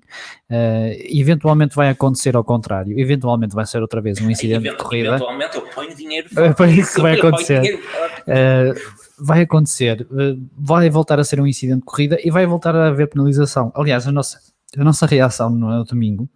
uh, 0.49 0.93
eventualmente 1.09 1.75
vai 1.75 1.89
acontecer 1.89 2.35
ao 2.35 2.43
contrário, 2.43 2.99
eventualmente 2.99 3.55
vai 3.55 3.65
ser 3.65 3.81
outra 3.81 4.01
vez 4.01 4.19
um 4.21 4.29
incidente 4.29 4.69
de 4.69 4.75
corrida. 4.75 5.09
Eventualmente 5.09 5.55
eu 5.55 5.61
ponho 5.67 5.95
dinheiro 5.95 6.29
fora. 6.29 6.55
É 6.71 6.73
isso 6.73 6.95
que 6.95 7.01
vai 7.01 7.17
acontecer. 7.17 7.75
Uh, 7.75 9.01
vai 9.19 9.41
acontecer, 9.41 10.07
vai 10.57 10.89
voltar 10.89 11.19
a 11.19 11.23
ser 11.23 11.39
um 11.39 11.47
incidente 11.47 11.79
de 11.79 11.85
corrida 11.85 12.17
e 12.23 12.31
vai 12.31 12.45
voltar 12.45 12.75
a 12.75 12.87
haver 12.87 13.07
penalização. 13.07 13.71
Aliás, 13.75 14.07
a 14.07 14.11
nossa, 14.11 14.39
a 14.77 14.83
nossa 14.83 15.05
reação 15.05 15.49
no 15.49 15.83
domingo 15.83 16.29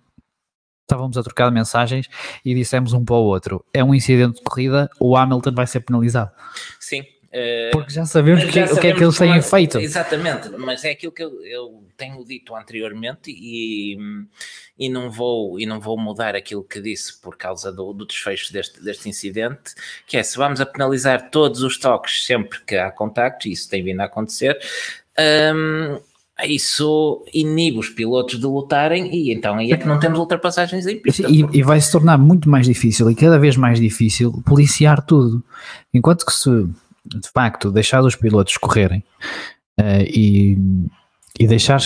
estávamos 0.85 1.17
a 1.17 1.23
trocar 1.23 1.51
mensagens 1.51 2.07
e 2.43 2.53
dissemos 2.53 2.93
um 2.93 3.03
para 3.03 3.15
o 3.15 3.23
outro: 3.23 3.65
é 3.73 3.83
um 3.83 3.93
incidente 3.93 4.37
de 4.37 4.43
corrida, 4.43 4.89
o 4.99 5.17
Hamilton 5.17 5.51
vai 5.53 5.67
ser 5.67 5.81
penalizado. 5.81 6.31
Sim. 6.79 7.01
Uh, 7.35 7.69
Porque 7.73 7.91
já 7.91 8.05
sabemos, 8.05 8.43
já 8.43 8.47
que, 8.47 8.53
sabemos 8.53 8.77
o 8.77 8.79
que 8.79 8.87
é 8.87 8.93
que 8.93 9.03
eles 9.03 9.17
têm 9.17 9.41
feito. 9.41 9.77
Exatamente, 9.77 10.49
mas 10.51 10.85
é 10.85 10.91
aquilo 10.91 11.11
que 11.11 11.21
eu, 11.21 11.43
eu, 11.43 11.83
tenho 11.97 12.23
dito 12.23 12.55
anteriormente 12.55 13.29
e, 13.29 13.97
e, 14.79 14.87
não 14.87 15.11
vou, 15.11 15.59
e 15.59 15.65
não 15.65 15.81
vou 15.81 15.97
mudar 15.97 16.33
aquilo 16.33 16.63
que 16.63 16.79
disse 16.79 17.19
por 17.19 17.35
causa 17.35 17.73
do, 17.73 17.91
do 17.91 18.05
desfecho 18.05 18.53
deste, 18.53 18.81
deste 18.81 19.09
incidente, 19.09 19.75
que 20.07 20.15
é 20.15 20.23
se 20.23 20.37
vamos 20.37 20.61
a 20.61 20.65
penalizar 20.65 21.29
todos 21.29 21.61
os 21.61 21.77
toques 21.77 22.25
sempre 22.25 22.61
que 22.61 22.77
há 22.77 22.89
contacto, 22.89 23.49
e 23.49 23.51
isso 23.51 23.69
tem 23.69 23.83
vindo 23.83 23.99
a 23.99 24.05
acontecer, 24.05 24.57
um, 25.53 25.99
isso 26.43 27.23
inibe 27.33 27.79
os 27.79 27.89
pilotos 27.89 28.39
de 28.39 28.45
lutarem 28.45 29.13
e 29.15 29.33
então 29.33 29.55
aí 29.55 29.71
é 29.71 29.77
que 29.77 29.87
não 29.87 29.99
temos 29.99 30.19
ultrapassagens 30.19 30.85
em 30.85 30.99
pista. 30.99 31.27
E, 31.29 31.45
e, 31.53 31.63
vai 31.63 31.79
se 31.79 31.91
tornar 31.91 32.17
muito 32.17 32.49
mais 32.49 32.65
difícil 32.65 33.09
e 33.09 33.15
cada 33.15 33.39
vez 33.39 33.55
mais 33.55 33.79
difícil 33.79 34.43
policiar 34.45 35.01
tudo. 35.01 35.41
Enquanto 35.93 36.25
que 36.25 36.33
se 36.33 36.67
de 37.05 37.29
facto, 37.29 37.71
deixar 37.71 38.03
os 38.03 38.15
pilotos 38.15 38.57
correrem 38.57 39.03
uh, 39.79 40.01
e, 40.07 40.57
e 41.39 41.47
deixar 41.47 41.79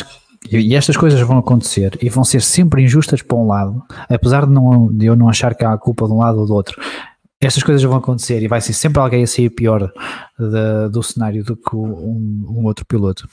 e 0.50 0.74
estas 0.74 0.96
coisas 0.96 1.20
vão 1.20 1.38
acontecer 1.38 1.98
e 2.02 2.10
vão 2.10 2.24
ser 2.24 2.42
sempre 2.42 2.82
injustas 2.82 3.22
para 3.22 3.38
um 3.38 3.46
lado, 3.46 3.84
apesar 4.10 4.46
de, 4.46 4.54
não, 4.54 4.88
de 4.88 5.06
eu 5.06 5.16
não 5.16 5.28
achar 5.28 5.54
que 5.54 5.66
há 5.66 5.78
culpa 5.78 6.08
de 6.08 6.14
um 6.14 6.20
lado 6.20 6.40
ou 6.40 6.46
do 6.46 6.54
outro. 6.54 6.82
Estas 7.42 7.62
coisas 7.62 7.84
vão 7.84 7.98
acontecer 7.98 8.42
e 8.42 8.48
vai 8.48 8.62
ser 8.62 8.72
sempre 8.72 9.02
alguém 9.02 9.24
a 9.24 9.28
sair 9.28 9.50
pior 9.50 9.92
de, 10.40 10.90
do 10.90 11.04
cenário 11.04 11.44
do 11.44 11.58
que 11.58 11.76
um, 11.76 12.46
um 12.50 12.66
outro 12.66 12.86
piloto. 12.86 13.28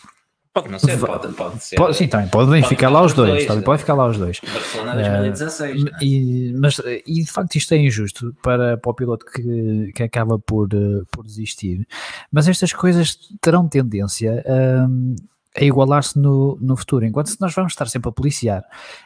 Pode 0.56 0.70
não 0.70 0.78
ser, 0.78 0.98
pode, 0.98 1.34
pode 1.34 1.62
ser. 1.62 1.76
Pode, 1.76 1.94
sim, 1.94 2.08
também 2.08 2.28
podem 2.28 2.62
pode 2.62 2.74
ficar 2.74 2.88
lá 2.88 3.02
os 3.02 3.12
dois, 3.12 3.30
dois 3.30 3.46
também 3.46 3.62
pode 3.62 3.80
ficar 3.80 3.92
lá 3.92 4.06
os 4.06 4.16
dois. 4.16 4.40
Barcelona 4.40 4.94
2016. 4.94 5.82
Uh, 5.82 5.86
e, 6.00 6.54
mas, 6.58 6.80
e 7.06 7.22
de 7.22 7.30
facto 7.30 7.56
isto 7.56 7.74
é 7.74 7.76
injusto 7.76 8.34
para, 8.42 8.78
para 8.78 8.90
o 8.90 8.94
piloto 8.94 9.26
que, 9.26 9.92
que 9.94 10.02
acaba 10.02 10.38
por, 10.38 10.72
uh, 10.72 11.04
por 11.10 11.26
desistir. 11.26 11.86
Mas 12.32 12.48
estas 12.48 12.72
coisas 12.72 13.18
terão 13.38 13.68
tendência 13.68 14.42
a. 14.46 14.86
Uh, 14.86 15.16
a 15.58 15.64
igualar-se 15.64 16.18
no, 16.18 16.58
no 16.60 16.76
futuro. 16.76 17.06
Enquanto 17.06 17.28
se 17.28 17.40
nós 17.40 17.54
vamos 17.54 17.72
estar 17.72 17.88
sempre 17.88 18.10
a 18.10 18.12
policiar, 18.12 18.62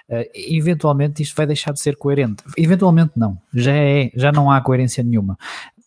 uh, 0.08 0.24
eventualmente 0.34 1.22
isto 1.22 1.36
vai 1.36 1.46
deixar 1.46 1.72
de 1.72 1.80
ser 1.80 1.96
coerente. 1.96 2.42
Eventualmente 2.56 3.12
não, 3.16 3.38
já, 3.54 3.72
é, 3.72 4.10
já 4.16 4.32
não 4.32 4.50
há 4.50 4.60
coerência 4.60 5.02
nenhuma. 5.02 5.38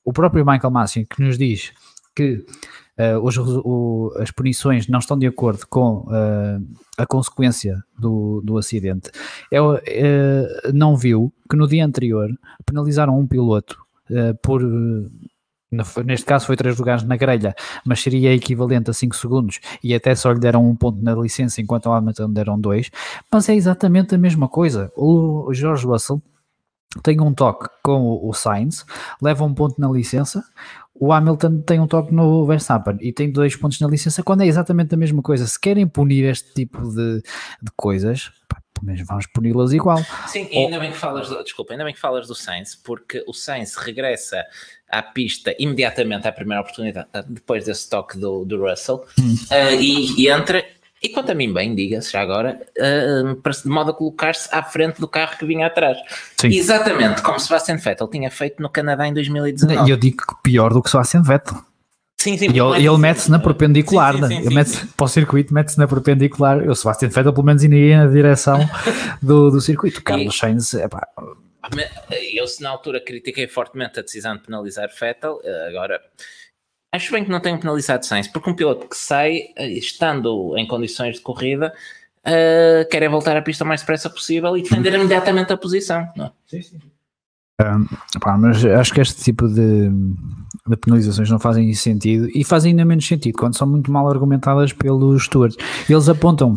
O 0.05 0.13
próprio 0.13 0.45
Michael 0.45 0.71
Massey 0.71 1.05
que 1.05 1.21
nos 1.21 1.37
diz 1.37 1.73
que 2.15 2.45
uh, 2.97 3.19
os, 3.23 3.37
o, 3.37 4.13
as 4.17 4.31
punições 4.31 4.87
não 4.87 4.99
estão 4.99 5.17
de 5.17 5.27
acordo 5.27 5.65
com 5.67 5.99
uh, 6.07 6.65
a 6.97 7.05
consequência 7.05 7.83
do, 7.97 8.41
do 8.43 8.57
acidente, 8.57 9.11
é, 9.51 10.71
não 10.73 10.95
viu 10.95 11.33
que 11.49 11.55
no 11.55 11.67
dia 11.67 11.85
anterior 11.85 12.29
penalizaram 12.65 13.17
um 13.17 13.27
piloto 13.27 13.77
por 14.41 14.61
neste 16.05 16.25
caso 16.25 16.45
foi 16.45 16.55
3 16.55 16.77
lugares 16.77 17.03
na 17.03 17.17
grelha, 17.17 17.55
mas 17.83 18.01
seria 18.01 18.33
equivalente 18.33 18.89
a 18.89 18.93
5 18.93 19.15
segundos 19.15 19.59
e 19.83 19.93
até 19.93 20.13
só 20.13 20.31
lhe 20.31 20.39
deram 20.39 20.67
um 20.67 20.75
ponto 20.75 21.01
na 21.01 21.15
licença 21.15 21.61
enquanto 21.61 21.87
ao 21.87 21.95
Hamilton 21.95 22.31
deram 22.31 22.59
dois, 22.59 22.91
mas 23.31 23.49
é 23.49 23.55
exatamente 23.55 24.13
a 24.13 24.17
mesma 24.17 24.47
coisa. 24.47 24.91
O 24.95 25.51
George 25.53 25.85
Russell 25.85 26.21
tem 27.01 27.19
um 27.21 27.33
toque 27.33 27.67
com 27.81 28.19
o 28.21 28.33
Sainz, 28.33 28.85
leva 29.21 29.43
um 29.43 29.53
ponto 29.53 29.79
na 29.79 29.89
licença, 29.89 30.43
o 30.93 31.11
Hamilton 31.11 31.61
tem 31.61 31.79
um 31.79 31.87
toque 31.87 32.13
no 32.13 32.45
Verstappen 32.45 32.97
e 33.01 33.11
tem 33.11 33.31
dois 33.31 33.55
pontos 33.55 33.79
na 33.79 33.87
licença, 33.87 34.21
quando 34.21 34.41
é 34.41 34.47
exatamente 34.47 34.93
a 34.93 34.97
mesma 34.97 35.21
coisa. 35.21 35.45
Se 35.47 35.59
querem 35.59 35.87
punir 35.87 36.23
este 36.25 36.53
tipo 36.53 36.87
de, 36.89 37.21
de 37.61 37.71
coisas, 37.75 38.31
mas 38.81 39.01
vamos 39.01 39.25
puni-las 39.27 39.73
igual. 39.73 39.99
Sim, 40.27 40.47
e 40.51 40.57
ainda 40.57 40.79
bem 40.79 40.91
que 40.91 40.97
falas, 40.97 41.29
do, 41.29 41.43
desculpa, 41.43 41.73
ainda 41.73 41.83
bem 41.83 41.93
que 41.93 41.99
falas 41.99 42.27
do 42.27 42.35
Sainz, 42.35 42.75
porque 42.75 43.23
o 43.27 43.33
Sainz 43.33 43.75
regressa 43.75 44.43
à 44.89 45.01
pista 45.01 45.55
imediatamente 45.57 46.27
à 46.27 46.31
primeira 46.31 46.61
oportunidade, 46.61 47.07
depois 47.27 47.65
desse 47.65 47.89
toque 47.89 48.17
do, 48.17 48.45
do 48.45 48.61
Russell, 48.61 49.03
hum. 49.19 49.35
uh, 49.51 49.81
e, 49.81 50.21
e, 50.21 50.29
entra, 50.29 50.63
e 51.03 51.09
quanto 51.09 51.33
a 51.33 51.35
mim 51.35 51.53
bem, 51.53 51.75
diga-se 51.75 52.13
já 52.13 52.21
agora, 52.21 52.61
uh, 52.79 53.35
de 53.35 53.69
modo 53.69 53.91
a 53.91 53.93
colocar-se 53.93 54.47
à 54.55 54.63
frente 54.63 55.01
do 55.01 55.07
carro 55.07 55.37
que 55.37 55.45
vinha 55.45 55.67
atrás. 55.67 55.97
Sim. 56.39 56.47
Exatamente 56.47 57.21
como 57.21 57.37
Sebastian 57.37 57.75
Vettel 57.75 58.07
tinha 58.07 58.31
feito 58.31 58.61
no 58.61 58.69
Canadá 58.69 59.05
em 59.05 59.13
2019. 59.13 59.85
E 59.85 59.91
eu 59.91 59.97
digo 59.97 60.17
que 60.25 60.35
pior 60.41 60.73
do 60.73 60.81
que 60.81 60.89
Sebastian 60.89 61.21
Vettel. 61.21 61.57
Sim, 62.17 62.37
sim, 62.37 62.45
e 62.45 62.57
ele, 62.57 62.87
ele 62.87 62.97
mete-se 62.97 63.29
na 63.29 63.37
perpendicular, 63.37 64.13
sim, 64.13 64.21
sim, 64.21 64.27
sim, 64.27 64.45
ele 64.45 64.55
mete 64.55 64.87
para 64.95 65.03
o 65.03 65.09
circuito, 65.09 65.53
mete-se 65.53 65.77
na 65.77 65.85
perpendicular. 65.85 66.63
Eu, 66.63 66.73
Sebastian 66.73 67.09
Vettel, 67.09 67.33
pelo 67.33 67.45
menos, 67.45 67.61
iria 67.65 68.05
na 68.05 68.09
direção 68.09 68.59
do, 69.21 69.51
do 69.51 69.59
circuito. 69.59 70.01
Carlos 70.01 70.37
Sainz, 70.37 70.73
é. 70.73 70.87
Eu, 72.33 72.47
se 72.47 72.63
na 72.63 72.69
altura 72.69 73.01
critiquei 73.01 73.45
fortemente 73.45 73.99
a 73.99 74.03
decisão 74.03 74.37
de 74.37 74.43
penalizar 74.43 74.89
Vettel, 74.97 75.41
eh, 75.43 75.67
agora 75.67 75.99
acho 76.93 77.11
bem 77.11 77.25
que 77.25 77.31
não 77.31 77.39
tenho 77.39 77.59
penalizado 77.59 78.05
Sainz, 78.05 78.27
porque 78.27 78.49
um 78.49 78.53
piloto 78.53 78.87
que 78.87 78.95
sai, 78.95 79.49
eh, 79.57 79.71
estando 79.71 80.55
em 80.57 80.67
condições 80.67 81.15
de 81.15 81.21
corrida, 81.21 81.73
uh, 82.25 82.89
quer 82.89 83.03
é 83.03 83.09
voltar 83.09 83.35
à 83.35 83.41
pista 83.41 83.63
o 83.63 83.67
mais 83.67 83.81
depressa 83.81 84.09
possível 84.09 84.55
e 84.55 84.61
defender 84.61 84.93
imediatamente 84.93 85.51
a 85.51 85.57
posição. 85.57 86.07
Não? 86.15 86.25
É? 86.25 86.31
Sim, 86.45 86.61
sim. 86.61 86.77
Um, 87.61 88.19
pá, 88.19 88.37
mas 88.37 88.63
acho 88.65 88.93
que 88.93 89.01
este 89.01 89.23
tipo 89.23 89.47
de, 89.47 89.89
de, 90.67 90.77
penalizações 90.77 91.29
não 91.29 91.39
fazem 91.39 91.71
sentido 91.73 92.27
e 92.33 92.43
fazem 92.43 92.71
ainda 92.71 92.83
menos 92.83 93.07
sentido 93.07 93.37
quando 93.37 93.55
são 93.55 93.67
muito 93.67 93.91
mal 93.91 94.07
argumentadas 94.09 94.73
pelos 94.73 95.25
stewards. 95.25 95.57
Eles 95.89 96.09
apontam 96.09 96.55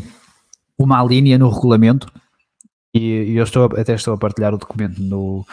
uma 0.79 1.03
linha 1.05 1.39
no 1.39 1.51
regulamento 1.51 2.11
e, 2.95 3.25
e 3.25 3.37
eu 3.37 3.45
estou 3.45 3.65
até 3.65 3.95
estou 3.95 4.15
a 4.15 4.19
partilhar 4.19 4.55
o 4.55 4.59
documento 4.59 4.99
no, 5.03 5.45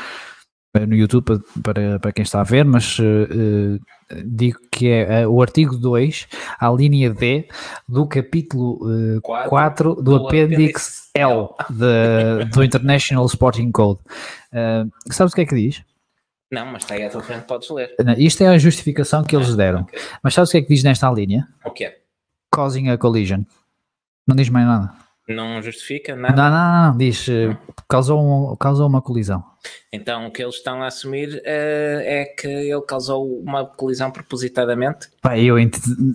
no 0.88 0.96
YouTube 0.96 1.26
para, 1.26 1.40
para, 1.62 2.00
para 2.00 2.12
quem 2.14 2.24
está 2.24 2.40
a 2.40 2.46
ver, 2.46 2.64
mas 2.64 2.98
uh, 3.00 3.80
digo 4.26 4.60
que 4.72 4.90
é 4.90 5.28
uh, 5.28 5.32
o 5.32 5.42
artigo 5.42 5.78
2, 5.78 6.28
a 6.60 6.70
linha 6.70 7.10
D 7.10 7.48
do 7.88 8.08
capítulo 8.08 8.80
uh, 9.18 9.22
4, 9.22 9.50
4 9.50 9.96
do, 9.96 10.02
do 10.02 10.28
apêndice 10.28 11.10
L 11.14 11.50
de, 11.70 12.46
do 12.52 12.64
International 12.64 13.26
Sporting 13.26 13.72
Code. 13.72 14.00
Uh, 14.52 14.92
sabes 15.12 15.34
o 15.34 15.36
que 15.36 15.42
é 15.42 15.46
que 15.46 15.56
diz? 15.56 15.84
Não, 16.52 16.66
mas 16.68 16.84
está 16.84 16.94
aí 16.94 17.04
à 17.04 17.10
tua 17.10 17.24
frente, 17.24 17.46
podes 17.46 17.70
ler. 17.70 17.96
Isto 18.18 18.44
é 18.44 18.48
a 18.50 18.58
justificação 18.60 19.24
que 19.24 19.36
eles 19.36 19.50
ah, 19.54 19.56
deram. 19.56 19.82
Okay. 19.82 20.00
Mas 20.22 20.36
sabes 20.36 20.50
o 20.50 20.52
que 20.52 20.58
é 20.60 20.62
que 20.62 20.68
diz 20.68 20.84
nesta 20.84 21.10
linha? 21.10 21.48
O 21.66 21.72
que 21.72 21.86
é? 21.86 21.98
Causing 22.52 22.90
a 22.90 22.98
collision. 22.98 23.42
Não 24.28 24.36
diz 24.36 24.50
mais 24.50 24.68
nada. 24.68 25.03
Não 25.28 25.62
justifica 25.62 26.16
nada? 26.16 26.36
Não, 26.36 26.52
não, 26.52 26.92
não. 26.92 26.98
Diz, 26.98 27.28
uh, 27.28 27.58
causou, 27.88 28.52
um, 28.52 28.56
causou 28.58 28.88
uma 28.88 29.02
colisão. 29.02 29.44
Então 29.92 30.28
o 30.28 30.32
que 30.32 30.44
eles 30.44 30.56
estão 30.56 30.84
a 30.84 30.88
assumir 30.88 31.30
uh, 31.36 31.42
é 31.46 32.26
que 32.26 32.48
ele 32.48 32.82
causou 32.82 33.40
uma 33.40 33.66
colisão 33.66 34.12
propositadamente? 34.12 35.08
Pá, 35.22 35.38
eu 35.38 35.56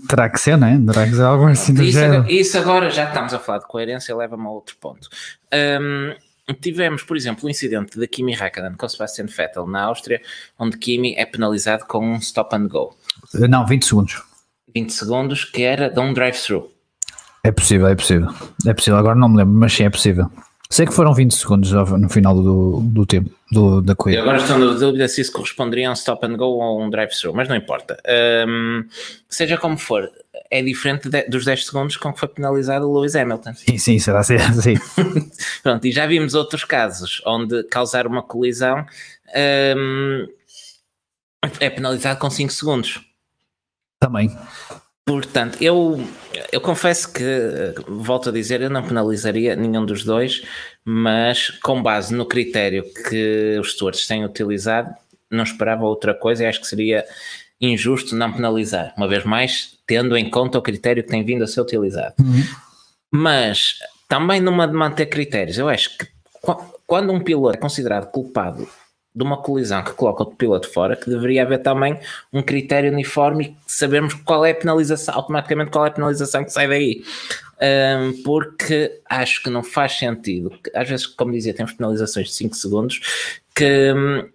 terá 0.09 0.29
que 0.29 0.39
ser, 0.39 0.59
não 0.59 0.67
é? 0.67 0.79
Terá 0.79 1.07
que 1.07 1.15
ser 1.15 1.23
algo 1.23 1.47
assim 1.47 1.73
do 1.73 1.83
isso, 1.83 1.99
género. 1.99 2.31
Isso 2.31 2.59
agora 2.59 2.91
já 2.91 3.05
estamos 3.05 3.33
a 3.33 3.39
falar 3.39 3.61
de 3.61 3.67
coerência, 3.67 4.15
leva-me 4.15 4.45
a 4.45 4.51
outro 4.51 4.77
ponto. 4.79 5.09
Um, 5.81 6.15
tivemos, 6.61 7.03
por 7.03 7.17
exemplo, 7.17 7.47
o 7.47 7.51
incidente 7.51 7.99
de 7.99 8.07
Kimi 8.07 8.35
Räikkönen 8.35 8.75
com 8.75 8.89
Sebastian 8.89 9.27
Vettel 9.27 9.67
na 9.67 9.85
Áustria, 9.85 10.21
onde 10.59 10.77
Kimi 10.77 11.15
é 11.17 11.25
penalizado 11.25 11.87
com 11.87 12.05
um 12.05 12.17
stop 12.17 12.55
and 12.55 12.69
go. 12.69 12.95
Eh, 13.35 13.49
não, 13.49 13.67
20 13.67 13.87
segundos. 13.87 14.23
20 14.75 14.93
segundos, 14.93 15.45
que 15.45 15.63
era 15.63 15.89
de 15.89 15.99
um 15.99 16.13
drive-thru. 16.13 16.71
É 17.49 17.51
possível, 17.51 17.89
é 17.89 17.95
possível. 17.95 18.29
É 18.67 18.75
possível, 18.75 18.99
agora 18.99 19.19
não 19.19 19.27
me 19.27 19.39
lembro, 19.39 19.55
mas 19.55 19.73
sim, 19.73 19.85
é 19.85 19.89
possível. 19.89 20.31
Sei 20.69 20.85
que 20.85 20.93
foram 20.93 21.15
20 21.15 21.35
segundos 21.35 21.73
no 21.73 22.11
final 22.11 22.35
do, 22.35 22.81
do 22.83 23.07
tempo 23.07 23.31
do, 23.51 23.81
da 23.81 23.95
corrida. 23.95 24.19
E 24.19 24.21
agora 24.21 24.37
estou 24.37 24.59
na 24.59 24.75
dúvida 24.75 25.09
se 25.09 25.23
isso 25.23 25.33
corresponderia 25.33 25.89
a 25.89 25.91
um 25.91 25.95
stop 25.95 26.27
and 26.27 26.37
go 26.37 26.45
ou 26.45 26.83
um 26.83 26.91
drive-thru, 26.91 27.33
mas 27.33 27.49
não 27.49 27.57
importa. 27.57 27.97
Um, 28.47 28.85
seja 29.31 29.57
como 29.57 29.79
for, 29.79 30.11
é 30.51 30.61
diferente 30.61 31.09
de, 31.09 31.23
dos 31.23 31.47
10 31.47 31.65
segundos 31.65 31.97
com 31.97 32.13
que 32.13 32.21
foi 32.21 32.29
penalizado 32.29 32.87
o 32.87 32.93
Lewis 32.93 33.17
Hamilton. 33.17 33.55
Sim, 33.55 33.79
sim, 33.79 33.99
será 33.99 34.19
assim. 34.19 34.35
Pronto, 35.63 35.87
e 35.87 35.91
já 35.91 36.07
vimos 36.07 36.35
outros 36.35 36.65
casos 36.65 37.23
onde 37.25 37.63
causar 37.65 38.07
uma 38.07 38.23
colisão 38.23 38.85
um, 39.75 40.29
é 41.61 41.71
penalizado 41.71 42.21
com 42.21 42.29
5 42.29 42.53
segundos. 42.53 43.01
Também. 43.99 44.37
Portanto, 45.09 45.57
eu, 45.59 46.07
eu 46.53 46.61
confesso 46.61 47.11
que, 47.11 47.25
volto 47.89 48.29
a 48.29 48.33
dizer, 48.33 48.61
eu 48.61 48.69
não 48.69 48.87
penalizaria 48.87 49.57
nenhum 49.57 49.87
dos 49.87 50.05
dois, 50.05 50.43
mas 50.85 51.49
com 51.63 51.83
base 51.83 52.15
no 52.15 52.27
critério 52.27 52.85
que 53.09 53.57
os 53.59 53.73
stewards 53.73 54.07
têm 54.07 54.23
utilizado, 54.23 54.95
não 55.31 55.45
esperava 55.45 55.87
outra 55.87 56.13
coisa 56.13 56.45
e 56.45 56.47
acho 56.47 56.61
que 56.61 56.67
seria 56.67 57.07
injusto 57.59 58.15
não 58.15 58.31
penalizar, 58.31 58.93
uma 58.99 59.09
vez 59.09 59.25
mais, 59.25 59.79
tendo 59.87 60.15
em 60.15 60.29
conta 60.29 60.59
o 60.59 60.63
critério 60.63 61.03
que 61.03 61.09
tem 61.09 61.25
vindo 61.25 61.43
a 61.43 61.47
ser 61.47 61.63
utilizado. 61.63 62.15
Uhum. 62.21 62.45
Mas 63.11 63.79
também 64.07 64.43
numa 64.43 64.69
de 64.69 64.75
manter 64.75 65.07
critérios, 65.07 65.57
eu 65.57 65.71
acho 65.71 65.97
que 65.97 66.07
quando 66.87 67.15
um 67.15 67.21
piloto 67.21 67.57
é 67.57 67.61
considerado 67.61 68.11
culpado 68.11 68.69
de 69.15 69.25
uma 69.25 69.37
colisão 69.43 69.83
que 69.83 69.93
coloca 69.93 70.23
o 70.23 70.35
piloto 70.35 70.71
fora, 70.73 70.95
que 70.95 71.11
deveria 71.11 71.43
haver 71.43 71.59
também 71.59 71.99
um 72.33 72.43
critério 72.43 72.93
uniforme 72.93 73.47
e 73.47 73.57
sabermos 73.67 74.15
qual 74.15 74.45
é 74.45 74.53
a 74.53 74.55
penalização, 74.55 75.15
automaticamente 75.15 75.71
qual 75.71 75.87
é 75.87 75.89
a 75.89 75.93
penalização 75.93 76.45
que 76.45 76.53
sai 76.53 76.69
daí. 76.69 77.03
Um, 77.61 78.23
porque 78.23 79.01
acho 79.09 79.43
que 79.43 79.51
não 79.51 79.65
faz 79.65 79.99
sentido, 79.99 80.57
às 80.73 80.89
vezes, 80.89 81.07
como 81.07 81.33
dizia, 81.33 81.53
temos 81.53 81.73
penalizações 81.73 82.29
de 82.29 82.35
5 82.35 82.55
segundos, 82.55 83.01
que 83.55 83.93
hum, 83.93 84.29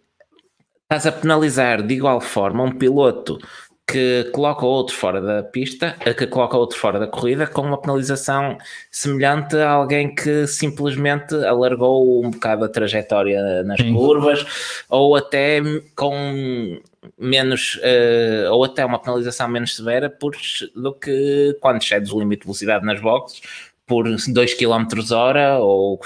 estás 0.84 1.08
a 1.08 1.12
penalizar 1.12 1.82
de 1.82 1.94
igual 1.94 2.20
forma 2.20 2.64
um 2.64 2.72
piloto 2.72 3.40
que 3.86 4.30
coloca 4.32 4.66
outro 4.66 4.96
fora 4.96 5.22
da 5.22 5.44
pista, 5.44 5.96
que 6.18 6.26
coloca 6.28 6.58
outro 6.58 6.78
fora 6.78 7.00
da 7.00 7.08
corrida, 7.08 7.46
com 7.46 7.62
uma 7.62 7.80
penalização 7.80 8.58
semelhante 8.90 9.58
a 9.58 9.72
alguém 9.72 10.16
que 10.16 10.48
simplesmente 10.48 11.36
alargou 11.36 12.24
um 12.24 12.32
bocado 12.32 12.66
a 12.66 12.70
trajetória 12.70 13.64
nas 13.64 13.80
Sim. 13.80 13.94
curvas, 13.94 14.46
ou 14.90 15.16
até 15.16 15.62
com 15.96 16.82
menos, 17.18 17.76
uh, 17.76 18.52
ou 18.52 18.64
até 18.64 18.86
uma 18.86 19.00
penalização 19.00 19.48
menos 19.50 19.76
severa 19.76 20.10
por, 20.10 20.34
do 20.76 20.94
que 20.94 21.58
quando 21.60 21.82
excedes 21.82 22.12
o 22.12 22.20
limite 22.20 22.42
de 22.42 22.46
velocidade 22.46 22.86
nas 22.86 23.02
boxes 23.02 23.42
por 23.86 24.06
2 24.06 24.54
km 24.54 25.12
hora 25.12 25.60
ou, 25.60 26.00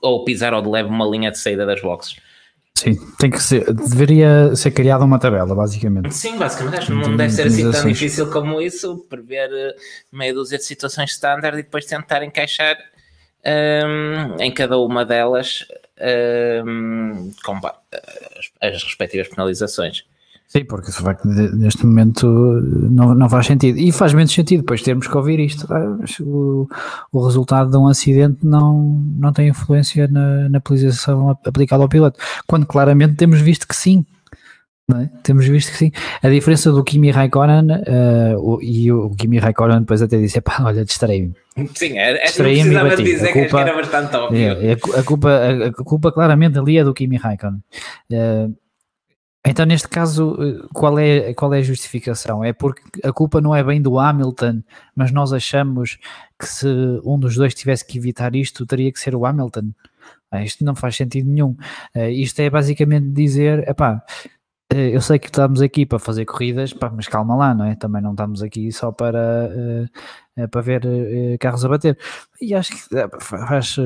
ou 0.00 0.24
pisar 0.24 0.54
ou 0.54 0.62
de 0.62 0.68
leve 0.68 0.88
uma 0.88 1.06
linha 1.06 1.30
de 1.30 1.38
saída 1.38 1.66
das 1.66 1.82
boxes. 1.82 2.16
Sim, 2.80 2.96
tem 3.18 3.30
que 3.30 3.42
ser, 3.42 3.70
deveria 3.74 4.56
ser 4.56 4.70
criada 4.70 5.04
uma 5.04 5.18
tabela, 5.18 5.54
basicamente. 5.54 6.14
Sim, 6.14 6.38
basicamente, 6.38 6.90
não 6.90 7.14
deve 7.14 7.30
ser 7.30 7.46
assim 7.46 7.70
tão 7.70 7.86
difícil 7.86 8.30
como 8.30 8.58
isso, 8.58 9.04
prever 9.06 9.50
eh, 9.52 9.76
meia 10.10 10.32
dúzia 10.32 10.56
de 10.56 10.64
situações 10.64 11.10
standard 11.10 11.58
e 11.58 11.62
depois 11.62 11.84
tentar 11.84 12.24
encaixar 12.24 12.78
um, 13.44 14.42
em 14.42 14.50
cada 14.50 14.78
uma 14.78 15.04
delas 15.04 15.66
um, 16.64 17.30
com 17.44 17.60
as, 17.66 18.50
as 18.62 18.82
respectivas 18.82 19.28
penalizações. 19.28 20.06
Sim, 20.50 20.64
porque 20.64 20.90
de 20.90 20.96
facto 20.96 21.28
neste 21.28 21.86
momento 21.86 22.26
não, 22.26 23.14
não 23.14 23.30
faz 23.30 23.46
sentido. 23.46 23.78
E 23.78 23.92
faz 23.92 24.12
menos 24.12 24.32
sentido 24.32 24.62
depois 24.62 24.82
termos 24.82 25.06
que 25.06 25.16
ouvir 25.16 25.38
isto. 25.38 25.64
Ah, 25.72 25.96
o, 26.22 26.66
o 27.12 27.24
resultado 27.24 27.70
de 27.70 27.76
um 27.76 27.86
acidente 27.86 28.44
não, 28.44 29.00
não 29.16 29.32
tem 29.32 29.46
influência 29.46 30.08
na, 30.08 30.48
na 30.48 30.60
penalização 30.60 31.38
aplicada 31.46 31.84
ao 31.84 31.88
piloto. 31.88 32.18
Quando 32.48 32.66
claramente 32.66 33.14
temos 33.14 33.40
visto 33.40 33.68
que 33.68 33.76
sim. 33.76 34.04
É? 34.92 35.08
Temos 35.22 35.46
visto 35.46 35.70
que 35.70 35.78
sim. 35.78 35.92
A 36.20 36.28
diferença 36.28 36.72
do 36.72 36.82
Kimi 36.82 37.12
Raikkonen 37.12 37.70
uh, 37.70 38.36
o, 38.40 38.60
e 38.60 38.90
o, 38.90 39.10
Kimi 39.10 39.38
Raikkonen 39.38 39.78
depois 39.78 40.02
até 40.02 40.18
disse: 40.18 40.40
pá, 40.40 40.64
olha, 40.64 40.84
distraí-me. 40.84 41.32
Sim, 41.76 41.96
era, 41.96 42.18
distraí-me 42.24 42.70
precisava 42.70 42.96
dizer 42.96 43.32
culpa, 43.32 43.48
que 43.48 43.56
era 43.56 43.74
bastante 43.76 44.16
óbvio. 44.16 44.40
É, 44.40 44.72
a, 44.72 45.00
a, 45.00 45.02
culpa, 45.04 45.30
a, 45.30 45.66
a, 45.68 45.72
culpa 45.72 46.10
claramente 46.10 46.58
ali 46.58 46.76
é 46.76 46.82
do 46.82 46.92
Kimi 46.92 47.18
Raikkonen. 47.18 47.60
Uh, 48.10 48.52
então, 49.46 49.64
neste 49.64 49.88
caso, 49.88 50.36
eh, 50.38 50.68
qual 50.74 50.98
é, 50.98 51.32
qual 51.34 51.54
é 51.54 51.58
a 51.58 51.62
justificação? 51.62 52.44
É 52.44 52.52
porque 52.52 52.82
a 53.02 53.12
culpa 53.12 53.40
não 53.40 53.54
é 53.54 53.64
bem 53.64 53.80
do 53.80 53.98
Hamilton, 53.98 54.62
mas 54.94 55.10
nós 55.12 55.32
achamos 55.32 55.98
que 56.38 56.46
se 56.46 56.66
um 57.04 57.18
dos 57.18 57.36
dois 57.36 57.54
tivesse 57.54 57.86
que 57.86 57.96
evitar 57.98 58.34
isto, 58.36 58.66
teria 58.66 58.92
que 58.92 59.00
ser 59.00 59.14
o 59.14 59.24
Hamilton. 59.24 59.70
Ah, 60.30 60.44
isto 60.44 60.64
não 60.64 60.74
faz 60.76 60.96
sentido 60.96 61.28
nenhum. 61.28 61.56
Uh, 61.96 62.08
isto 62.10 62.38
é 62.40 62.50
basicamente 62.50 63.08
dizer, 63.08 63.68
epá, 63.68 64.04
uh, 64.72 64.76
eu 64.76 65.00
sei 65.00 65.18
que 65.18 65.26
estamos 65.26 65.62
aqui 65.62 65.86
para 65.86 65.98
fazer 65.98 66.24
corridas, 66.26 66.72
pá, 66.72 66.90
mas 66.90 67.08
calma 67.08 67.34
lá, 67.36 67.54
não 67.54 67.64
é? 67.64 67.74
Também 67.76 68.02
não 68.02 68.12
estamos 68.12 68.42
aqui 68.42 68.70
só 68.72 68.92
para, 68.92 69.50
uh, 70.38 70.48
para 70.48 70.60
ver 70.60 70.82
carros 71.38 71.64
a 71.64 71.68
bater. 71.68 71.98
E 72.40 72.54
acho 72.54 72.72
que 72.72 72.80
faz, 73.20 73.76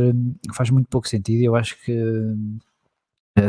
faz 0.55 0.71
muito 0.71 0.89
pouco 0.89 1.09
sentido. 1.09 1.43
Eu 1.43 1.57
acho 1.57 1.77
que 1.83 1.93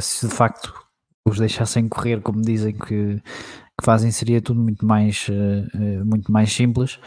se 0.01 0.27
de 0.27 0.33
facto 0.33 0.84
os 1.25 1.39
deixassem 1.39 1.89
correr 1.89 2.21
como 2.21 2.41
dizem 2.41 2.73
que, 2.73 3.15
que 3.19 3.83
fazem, 3.83 4.11
seria 4.11 4.41
tudo 4.41 4.61
muito 4.61 4.85
mais, 4.85 5.27
uh, 5.29 6.05
muito 6.05 6.31
mais 6.31 6.53
simples. 6.53 6.99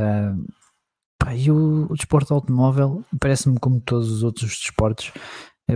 Uh, 0.00 0.46
pá, 1.18 1.34
e 1.34 1.50
o, 1.50 1.86
o 1.90 1.94
desporto 1.94 2.32
automóvel 2.32 3.04
parece-me 3.20 3.58
como 3.60 3.80
todos 3.80 4.10
os 4.10 4.22
outros 4.22 4.58
desportos, 4.58 5.12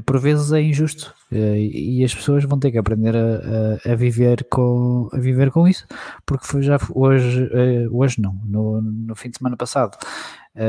por 0.06 0.18
vezes 0.18 0.50
é 0.52 0.62
injusto 0.62 1.12
e 1.30 2.02
as 2.02 2.14
pessoas 2.14 2.44
vão 2.44 2.58
ter 2.58 2.70
que 2.70 2.78
aprender 2.78 3.14
a, 3.14 3.90
a, 3.90 3.92
a, 3.92 3.94
viver, 3.94 4.46
com, 4.50 5.10
a 5.12 5.18
viver 5.18 5.50
com 5.50 5.68
isso, 5.68 5.86
porque 6.24 6.46
foi 6.46 6.62
já 6.62 6.78
hoje, 6.94 7.46
hoje 7.90 8.18
não, 8.18 8.32
no, 8.42 8.80
no 8.80 9.14
fim 9.14 9.28
de 9.28 9.36
semana 9.36 9.54
passado. 9.54 9.98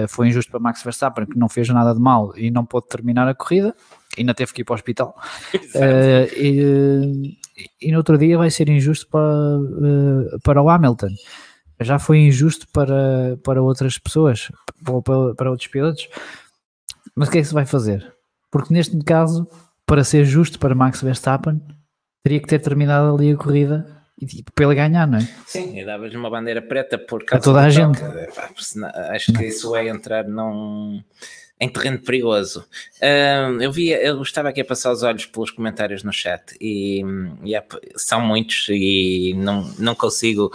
foi 0.09 0.27
injusto 0.27 0.51
para 0.51 0.59
Max 0.59 0.83
Verstappen 0.83 1.25
que 1.25 1.39
não 1.39 1.47
fez 1.47 1.69
nada 1.69 1.93
de 1.93 2.01
mal 2.01 2.37
e 2.37 2.51
não 2.51 2.65
pôde 2.65 2.89
terminar 2.89 3.25
a 3.25 3.33
corrida, 3.33 3.73
ainda 4.21 4.33
teve 4.33 4.53
que 4.53 4.61
ir 4.61 4.65
para 4.65 4.73
o 4.73 4.75
hospital. 4.75 5.15
Uh, 5.73 6.29
e, 6.37 7.37
e 7.81 7.91
no 7.91 7.97
outro 7.97 8.15
dia 8.15 8.37
vai 8.37 8.51
ser 8.51 8.69
injusto 8.69 9.07
para, 9.07 9.57
uh, 9.57 10.39
para 10.43 10.61
o 10.61 10.69
Hamilton. 10.69 11.09
Já 11.81 11.97
foi 11.97 12.19
injusto 12.19 12.67
para, 12.71 13.37
para 13.43 13.61
outras 13.61 13.97
pessoas, 13.97 14.51
para, 14.83 15.33
para 15.33 15.49
outros 15.49 15.67
pilotos. 15.67 16.07
Mas 17.15 17.27
o 17.27 17.31
que 17.31 17.39
é 17.39 17.41
que 17.41 17.47
se 17.47 17.53
vai 17.53 17.65
fazer? 17.65 18.13
Porque 18.51 18.71
neste 18.71 18.97
caso, 19.03 19.47
para 19.85 20.03
ser 20.03 20.25
justo 20.25 20.59
para 20.59 20.75
Max 20.75 21.01
Verstappen, 21.01 21.59
teria 22.23 22.39
que 22.39 22.47
ter 22.47 22.59
terminado 22.59 23.15
ali 23.15 23.31
a 23.31 23.35
corrida 23.35 24.03
e 24.21 24.25
tipo, 24.25 24.51
para 24.53 24.65
ele 24.65 24.75
ganhar, 24.75 25.07
não 25.07 25.17
é? 25.17 25.27
Sim, 25.45 25.77
e 25.77 25.85
davas 25.85 26.13
uma 26.13 26.29
bandeira 26.29 26.61
preta 26.61 26.97
por 26.97 27.23
a 27.31 27.39
toda 27.39 27.61
a 27.61 27.69
gente. 27.69 27.99
Acho 29.09 29.33
que 29.33 29.45
isso 29.45 29.75
é 29.75 29.87
entrar 29.87 30.23
num 30.25 31.03
em 31.63 31.69
terreno 31.69 31.99
perigoso. 31.99 32.65
Uh, 33.01 33.61
eu 33.61 33.71
vi, 33.71 33.89
eu 33.89 34.21
estava 34.21 34.49
aqui 34.49 34.59
a 34.59 34.65
passar 34.65 34.91
os 34.91 35.01
olhos 35.01 35.25
pelos 35.25 35.49
comentários 35.49 36.03
no 36.03 36.11
chat 36.11 36.55
e, 36.59 37.01
é, 37.55 37.63
são 37.95 38.19
muitos 38.19 38.67
e 38.69 39.33
não, 39.37 39.63
não 39.79 39.95
consigo 39.95 40.51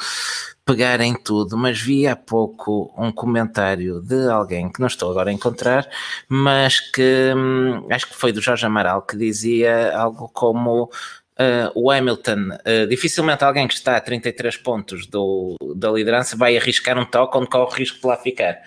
pegar 0.66 1.00
em 1.00 1.14
tudo, 1.14 1.56
mas 1.56 1.80
vi 1.80 2.06
há 2.06 2.14
pouco 2.14 2.92
um 2.98 3.10
comentário 3.10 4.02
de 4.02 4.28
alguém 4.28 4.70
que 4.70 4.80
não 4.80 4.86
estou 4.86 5.10
agora 5.10 5.30
a 5.30 5.32
encontrar, 5.32 5.88
mas 6.28 6.78
que 6.78 7.32
hum, 7.34 7.86
acho 7.90 8.06
que 8.06 8.14
foi 8.14 8.30
do 8.32 8.42
Jorge 8.42 8.66
Amaral 8.66 9.00
que 9.02 9.16
dizia 9.16 9.96
algo 9.96 10.28
como 10.28 10.90
Uh, 11.40 11.70
o 11.76 11.88
Hamilton, 11.88 12.48
uh, 12.50 12.88
dificilmente 12.88 13.44
alguém 13.44 13.68
que 13.68 13.74
está 13.74 13.96
a 13.96 14.00
33 14.00 14.56
pontos 14.56 15.06
do, 15.06 15.54
da 15.76 15.88
liderança 15.88 16.36
vai 16.36 16.56
arriscar 16.56 16.98
um 16.98 17.04
toque 17.04 17.38
onde 17.38 17.46
corre 17.46 17.70
o 17.70 17.74
risco 17.76 18.00
de 18.00 18.06
lá 18.08 18.16
ficar. 18.16 18.58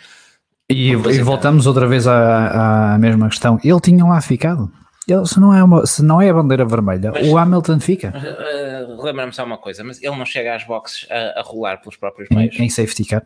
E, 0.71 0.91
e 0.91 1.21
voltamos 1.21 1.67
outra 1.67 1.87
vez 1.87 2.07
à, 2.07 2.93
à 2.93 2.97
mesma 2.97 3.29
questão. 3.29 3.59
Ele 3.63 3.79
tinha 3.79 4.03
lá 4.05 4.21
ficado. 4.21 4.71
Ele, 5.07 5.25
se, 5.25 5.39
não 5.39 5.53
é 5.53 5.63
uma, 5.63 5.85
se 5.85 6.03
não 6.03 6.21
é 6.21 6.29
a 6.29 6.33
bandeira 6.33 6.63
vermelha, 6.63 7.11
mas, 7.11 7.27
o 7.27 7.37
Hamilton 7.37 7.79
fica. 7.79 8.13
Uh, 8.15 9.01
Lembra-me 9.01 9.33
só 9.33 9.43
uma 9.43 9.57
coisa, 9.57 9.83
mas 9.83 10.01
ele 10.01 10.15
não 10.15 10.25
chega 10.25 10.55
às 10.55 10.63
boxes 10.63 11.07
a, 11.09 11.39
a 11.39 11.43
rolar 11.43 11.77
pelos 11.77 11.97
próprios 11.97 12.29
meios. 12.29 12.57
Em, 12.59 12.65
em 12.65 12.69
safety 12.69 13.05
car. 13.05 13.25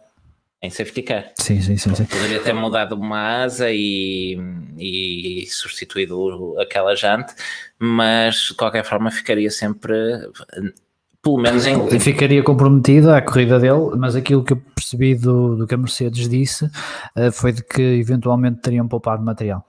Em 0.62 0.70
safety 0.70 1.04
car. 1.04 1.26
Sim, 1.38 1.62
sim, 1.62 1.78
sim. 1.78 1.94
sim. 1.94 2.06
Poderia 2.06 2.40
ter 2.40 2.54
mudado 2.54 2.94
uma 2.94 3.44
asa 3.44 3.70
e, 3.72 4.40
e 4.78 5.46
substituído 5.48 6.56
aquela 6.60 6.96
jante, 6.96 7.36
mas 7.78 8.48
de 8.50 8.54
qualquer 8.56 8.84
forma 8.84 9.12
ficaria 9.12 9.52
sempre 9.52 9.94
pelo 11.26 11.40
menos 11.40 11.66
em... 11.66 12.00
Ficaria 12.00 12.44
comprometida 12.44 13.18
a 13.18 13.22
corrida 13.22 13.60
dele, 13.60 13.96
mas 13.98 14.16
aquilo 14.16 14.44
que 14.44 14.54
eu 14.54 14.62
percebi 14.76 15.16
do, 15.16 15.56
do 15.56 15.66
que 15.66 15.74
a 15.74 15.78
Mercedes 15.78 16.30
disse 16.30 16.66
uh, 16.66 17.32
foi 17.34 17.52
de 17.52 17.64
que 17.64 17.82
eventualmente 17.82 18.62
teriam 18.62 18.88
poupado 18.88 19.24
material. 19.24 19.66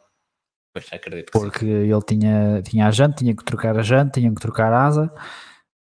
Pois 0.75 0.87
acredito 0.93 1.33
Porque 1.33 1.61
sim. 1.61 1.67
ele 1.67 2.03
tinha, 2.07 2.63
tinha 2.63 2.87
a 2.87 2.91
jante, 2.91 3.25
tinha 3.25 3.35
que 3.35 3.43
trocar 3.43 3.79
a 3.79 3.83
jante, 3.83 4.21
tinham 4.21 4.35
que 4.35 4.41
trocar 4.43 4.71
a 4.71 4.85
asa, 4.85 5.11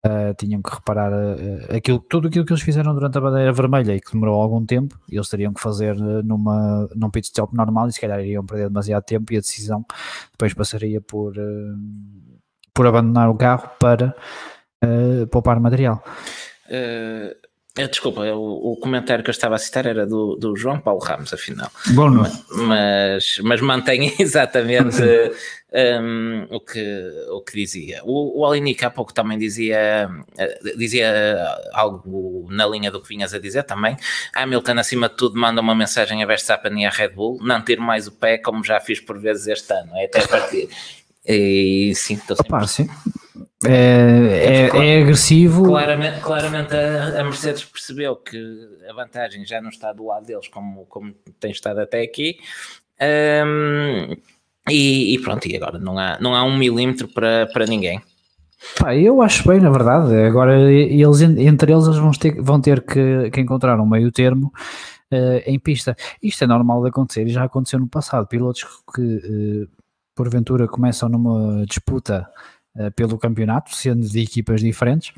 uh, 0.06 0.34
tinham 0.38 0.62
que 0.62 0.74
reparar 0.74 1.12
uh, 1.12 1.76
aquilo, 1.76 2.00
tudo 2.00 2.30
aquilo 2.30 2.46
que 2.46 2.54
eles 2.54 2.64
fizeram 2.64 2.94
durante 2.94 3.18
a 3.18 3.22
bandeira 3.22 3.52
vermelha 3.52 3.98
e 3.98 4.00
que 4.00 4.14
demorou 4.14 4.42
algum 4.42 4.66
tempo, 4.66 4.98
eles 5.12 5.28
teriam 5.28 5.54
que 5.54 5.60
fazer 5.60 5.94
numa, 5.98 6.88
num 6.96 7.10
pit 7.10 7.28
stop 7.28 7.54
normal 7.54 7.90
e 7.90 7.92
se 7.92 8.00
calhar 8.00 8.22
iriam 8.22 8.46
perder 8.46 8.70
demasiado 8.70 9.04
tempo 9.04 9.34
e 9.34 9.36
a 9.36 9.42
decisão 9.42 9.84
depois 10.32 10.54
passaria 10.54 11.02
por, 11.02 11.34
por 12.74 12.88
abandonar 12.88 13.30
o 13.30 13.36
carro 13.36 13.70
para 13.78 14.16
uh, 14.84 15.28
poupar 15.28 15.60
material. 15.60 16.04
Uh, 16.68 17.36
desculpa, 17.90 18.22
o, 18.22 18.72
o, 18.72 18.78
comentário 18.78 19.24
que 19.24 19.30
eu 19.30 19.34
estava 19.34 19.56
a 19.56 19.58
citar 19.58 19.86
era 19.86 20.06
do, 20.08 20.36
do 20.36 20.56
João 20.56 20.80
Paulo 20.80 21.02
Ramos, 21.02 21.34
afinal. 21.34 21.70
Bom, 21.90 22.10
não. 22.10 22.24
Mas, 22.52 23.40
mas 23.44 23.60
mantém 23.60 24.14
exatamente 24.18 25.02
um, 26.02 26.48
o, 26.50 26.60
que, 26.62 27.12
o 27.32 27.42
que 27.42 27.54
dizia. 27.54 28.02
O, 28.06 28.40
o 28.40 28.46
Alinic 28.46 28.86
há 28.86 28.90
pouco 28.90 29.14
também 29.14 29.38
dizia, 29.38 30.10
dizia 30.78 31.14
algo 31.74 32.48
na 32.50 32.66
linha 32.66 32.90
do 32.90 33.02
que 33.02 33.10
vinhas 33.10 33.34
a 33.34 33.40
dizer 33.40 33.64
também. 33.64 33.98
Hamilton, 34.34 34.80
acima 34.80 35.10
de 35.10 35.18
tudo, 35.18 35.38
manda 35.38 35.60
uma 35.60 35.76
mensagem 35.76 36.24
a 36.24 36.26
Verstappen 36.26 36.82
e 36.82 36.86
a 36.86 36.90
Red 36.90 37.10
Bull: 37.10 37.40
não 37.42 37.62
tiro 37.62 37.82
mais 37.82 38.08
o 38.08 38.14
pé, 38.14 38.38
como 38.38 38.64
já 38.64 38.80
fiz 38.80 39.02
por 39.02 39.20
vezes 39.20 39.48
este 39.48 39.74
ano, 39.74 39.92
é 39.96 40.06
até 40.06 40.26
partir. 40.26 40.70
E 41.26 41.92
sim, 41.94 42.14
estou 42.14 42.38
sempre. 42.38 42.56
Opa, 42.56 42.68
sim. 42.68 42.88
É, 43.64 43.70
é, 43.70 44.68
é, 44.68 45.01
agressivo. 45.01 45.64
Claramente, 45.64 46.20
claramente 46.20 46.76
a, 46.76 47.22
a, 47.22 47.24
Mercedes 47.24 47.64
percebeu 47.64 48.16
que 48.16 48.38
a 48.89 48.93
vantagem 48.93 49.45
já 49.45 49.62
não 49.62 49.70
está 49.70 49.93
do 49.93 50.06
lado 50.06 50.26
deles 50.26 50.47
como, 50.49 50.86
como 50.88 51.14
tem 51.39 51.51
estado 51.51 51.80
até 51.80 52.01
aqui. 52.01 52.38
Um, 53.01 54.16
e, 54.70 55.16
e, 55.16 55.20
pronto, 55.20 55.47
e 55.47 55.56
agora 55.56 55.80
não 55.80 55.97
há, 55.97 56.18
não 56.20 56.36
há 56.36 56.43
um 56.43 56.58
milímetro 56.58 57.08
para, 57.08 57.47
para 57.47 57.66
ninguém. 57.66 58.01
Pá, 58.78 58.95
eu 58.95 59.22
acho 59.22 59.47
bem, 59.47 59.60
na 59.60 59.70
verdade. 59.70 60.14
Agora, 60.16 60.60
eles, 60.72 61.22
entre 61.22 61.72
eles, 61.72 61.86
vão 61.97 62.12
ter, 62.12 62.41
vão 62.41 62.60
ter 62.60 62.82
que, 62.82 63.30
que 63.30 63.41
encontrar 63.41 63.80
um 63.80 63.86
meio 63.88 64.12
termo 64.12 64.51
uh, 65.14 65.41
em 65.45 65.60
pista. 65.60 65.95
Isto 66.22 66.43
é 66.43 66.47
normal 66.47 66.82
de 66.82 66.89
acontecer 66.89 67.28
e 67.28 67.32
já 67.32 67.43
aconteceu 67.43 67.80
no 67.80 67.88
passado. 67.88 68.28
Pilotos 68.28 68.64
que, 68.93 69.01
uh, 69.01 69.70
porventura, 70.16 70.68
começam 70.68 71.10
numa 71.10 71.66
disputa 71.66 72.28
pelo 72.96 73.18
campeonato, 73.18 73.76
sendo 73.76 74.08
de 74.08 74.20
equipas 74.20 74.62
diferentes. 74.62 75.14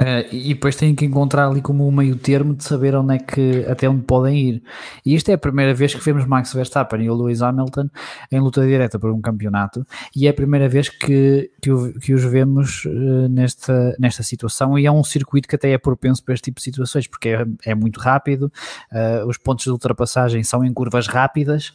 Uh, 0.00 0.22
e 0.30 0.54
depois 0.54 0.76
têm 0.76 0.94
que 0.94 1.04
encontrar 1.04 1.48
ali 1.48 1.60
como 1.60 1.84
um 1.84 1.90
meio 1.90 2.14
termo 2.14 2.54
de 2.54 2.62
saber 2.62 2.94
onde 2.94 3.16
é 3.16 3.18
que 3.18 3.66
até 3.68 3.88
onde 3.90 4.04
podem 4.04 4.38
ir. 4.38 4.62
E 5.04 5.12
isto 5.12 5.28
é 5.28 5.34
a 5.34 5.38
primeira 5.38 5.74
vez 5.74 5.92
que 5.92 6.00
vemos 6.00 6.24
Max 6.24 6.52
Verstappen 6.52 7.02
e 7.02 7.10
o 7.10 7.14
Lewis 7.16 7.42
Hamilton 7.42 7.90
em 8.30 8.38
luta 8.38 8.64
direta 8.64 8.96
por 8.96 9.10
um 9.10 9.20
campeonato, 9.20 9.84
e 10.14 10.28
é 10.28 10.30
a 10.30 10.34
primeira 10.34 10.68
vez 10.68 10.88
que, 10.88 11.50
que, 11.60 11.70
que 12.00 12.14
os 12.14 12.22
vemos 12.22 12.84
uh, 12.84 13.28
nesta, 13.28 13.96
nesta 13.98 14.22
situação. 14.22 14.78
E 14.78 14.86
é 14.86 14.92
um 14.92 15.02
circuito 15.02 15.48
que 15.48 15.56
até 15.56 15.72
é 15.72 15.78
propenso 15.78 16.22
para 16.24 16.34
este 16.34 16.44
tipo 16.44 16.58
de 16.58 16.62
situações, 16.62 17.08
porque 17.08 17.30
é, 17.30 17.44
é 17.64 17.74
muito 17.74 17.98
rápido, 17.98 18.52
uh, 18.92 19.26
os 19.26 19.36
pontos 19.36 19.64
de 19.64 19.72
ultrapassagem 19.72 20.44
são 20.44 20.64
em 20.64 20.72
curvas 20.72 21.08
rápidas 21.08 21.72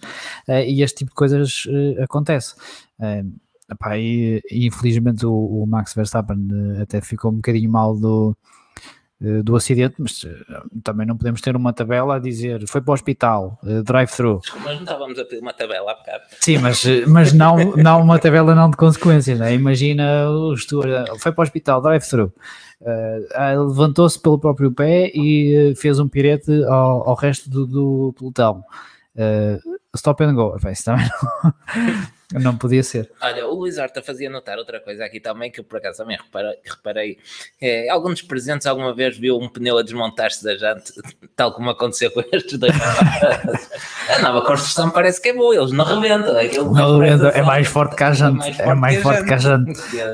e 0.48 0.82
este 0.82 1.00
tipo 1.00 1.10
de 1.10 1.16
coisas 1.16 1.68
acontece 2.02 2.56
epá, 3.72 3.98
e, 3.98 4.42
e 4.50 4.68
infelizmente 4.68 5.26
o, 5.26 5.34
o 5.34 5.66
Max 5.66 5.94
Verstappen 5.94 6.48
eh, 6.52 6.82
até 6.82 7.02
ficou 7.02 7.32
um 7.32 7.36
bocadinho 7.36 7.72
mal 7.72 7.96
do, 7.96 8.36
eh, 9.22 9.42
do 9.42 9.56
acidente, 9.56 9.96
mas 10.00 10.26
eh, 10.26 10.62
também 10.84 11.06
não 11.08 11.18
podemos 11.18 11.42
ter 11.42 11.56
uma 11.56 11.74
tabela 11.74 12.16
a 12.16 12.20
dizer 12.20 12.68
foi 12.68 12.82
para 12.82 12.92
o 12.92 12.94
hospital, 12.94 13.60
drive-thru. 13.84 14.42
Mas 14.64 14.76
não 14.76 14.84
estávamos 14.84 15.20
a 15.20 15.26
pedir 15.26 15.42
uma 15.42 15.54
tabela 15.54 15.92
há 15.92 15.96
bocado. 15.96 16.24
Sim, 16.42 16.58
mas, 16.60 16.84
mas 17.08 17.34
não, 17.34 17.58
não 17.76 18.02
uma 18.02 18.20
tabela 18.20 18.54
não 18.54 18.70
de 18.70 18.78
consequências, 18.78 19.40
né? 19.40 19.54
imagina 19.54 20.30
o 20.30 20.56
Stuart, 20.58 21.08
foi 21.20 21.32
para 21.32 21.42
o 21.42 21.44
hospital, 21.44 21.82
drive-thru. 21.82 22.34
Uh, 22.82 23.68
levantou-se 23.70 24.20
pelo 24.20 24.38
próprio 24.38 24.70
pé 24.70 25.10
e 25.16 25.74
fez 25.78 26.00
um 26.00 26.08
pirete 26.08 26.52
ao, 26.66 27.10
ao 27.10 27.16
resto 27.16 27.50
do, 27.50 27.66
do 27.66 28.14
pelotão. 28.18 28.62
Uh, 29.16 29.58
stop 29.96 30.22
and 30.24 30.34
go. 30.34 30.56
Isso 30.70 30.84
também 30.84 31.08
não, 31.08 31.54
não 32.42 32.58
podia 32.58 32.84
ser. 32.84 33.12
Olha, 33.22 33.48
o 33.48 33.56
Luís 33.56 33.78
Horta 33.78 34.02
fazia 34.02 34.30
notar 34.30 34.58
outra 34.58 34.80
coisa 34.80 35.06
aqui 35.06 35.20
também, 35.20 35.52
que 35.52 35.60
eu 35.60 35.64
por 35.64 35.78
acaso 35.78 36.00
também 36.00 36.18
reparei. 36.18 36.60
reparei 36.64 37.18
é, 37.62 37.90
algum 37.90 38.10
dos 38.10 38.22
presentes 38.22 38.68
alguma 38.68 38.94
vez 38.94 39.18
viu 39.18 39.38
um 39.38 39.48
pneu 39.48 39.78
a 39.78 39.84
desmontar-se 39.84 40.44
da 40.44 40.56
jante, 40.56 40.94
tal 41.36 41.54
como 41.54 41.70
aconteceu 41.70 42.12
com 42.12 42.24
estes 42.32 42.58
dois. 42.58 42.74
a 44.10 44.20
nova 44.20 44.46
construção 44.46 44.90
parece 44.90 45.22
que 45.22 45.30
é 45.30 45.34
boa, 45.34 45.56
eles 45.56 45.72
não 45.72 45.86
rebentam. 45.86 46.34
não 46.74 47.00
rebentam, 47.00 47.30
é 47.30 47.42
mais 47.42 47.68
forte 47.68 47.96
que 47.96 48.04
a 48.04 48.14
jante. 48.14 48.62
É 48.62 48.74
mais 48.74 49.02
forte 49.02 49.26
que 49.26 49.34
a 49.34 49.38
jante. 49.38 49.74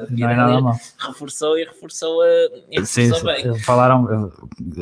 Não 0.10 0.30
é 0.30 0.36
nada 0.36 0.62
mal. 0.62 0.76
Reforçou 0.98 1.58
e 1.58 1.64
reforçou, 1.64 2.22
a, 2.22 2.28
e 2.72 2.80
reforçou 2.80 3.16
sim, 3.16 3.26
bem. 3.26 3.60
Falaram, 3.60 4.32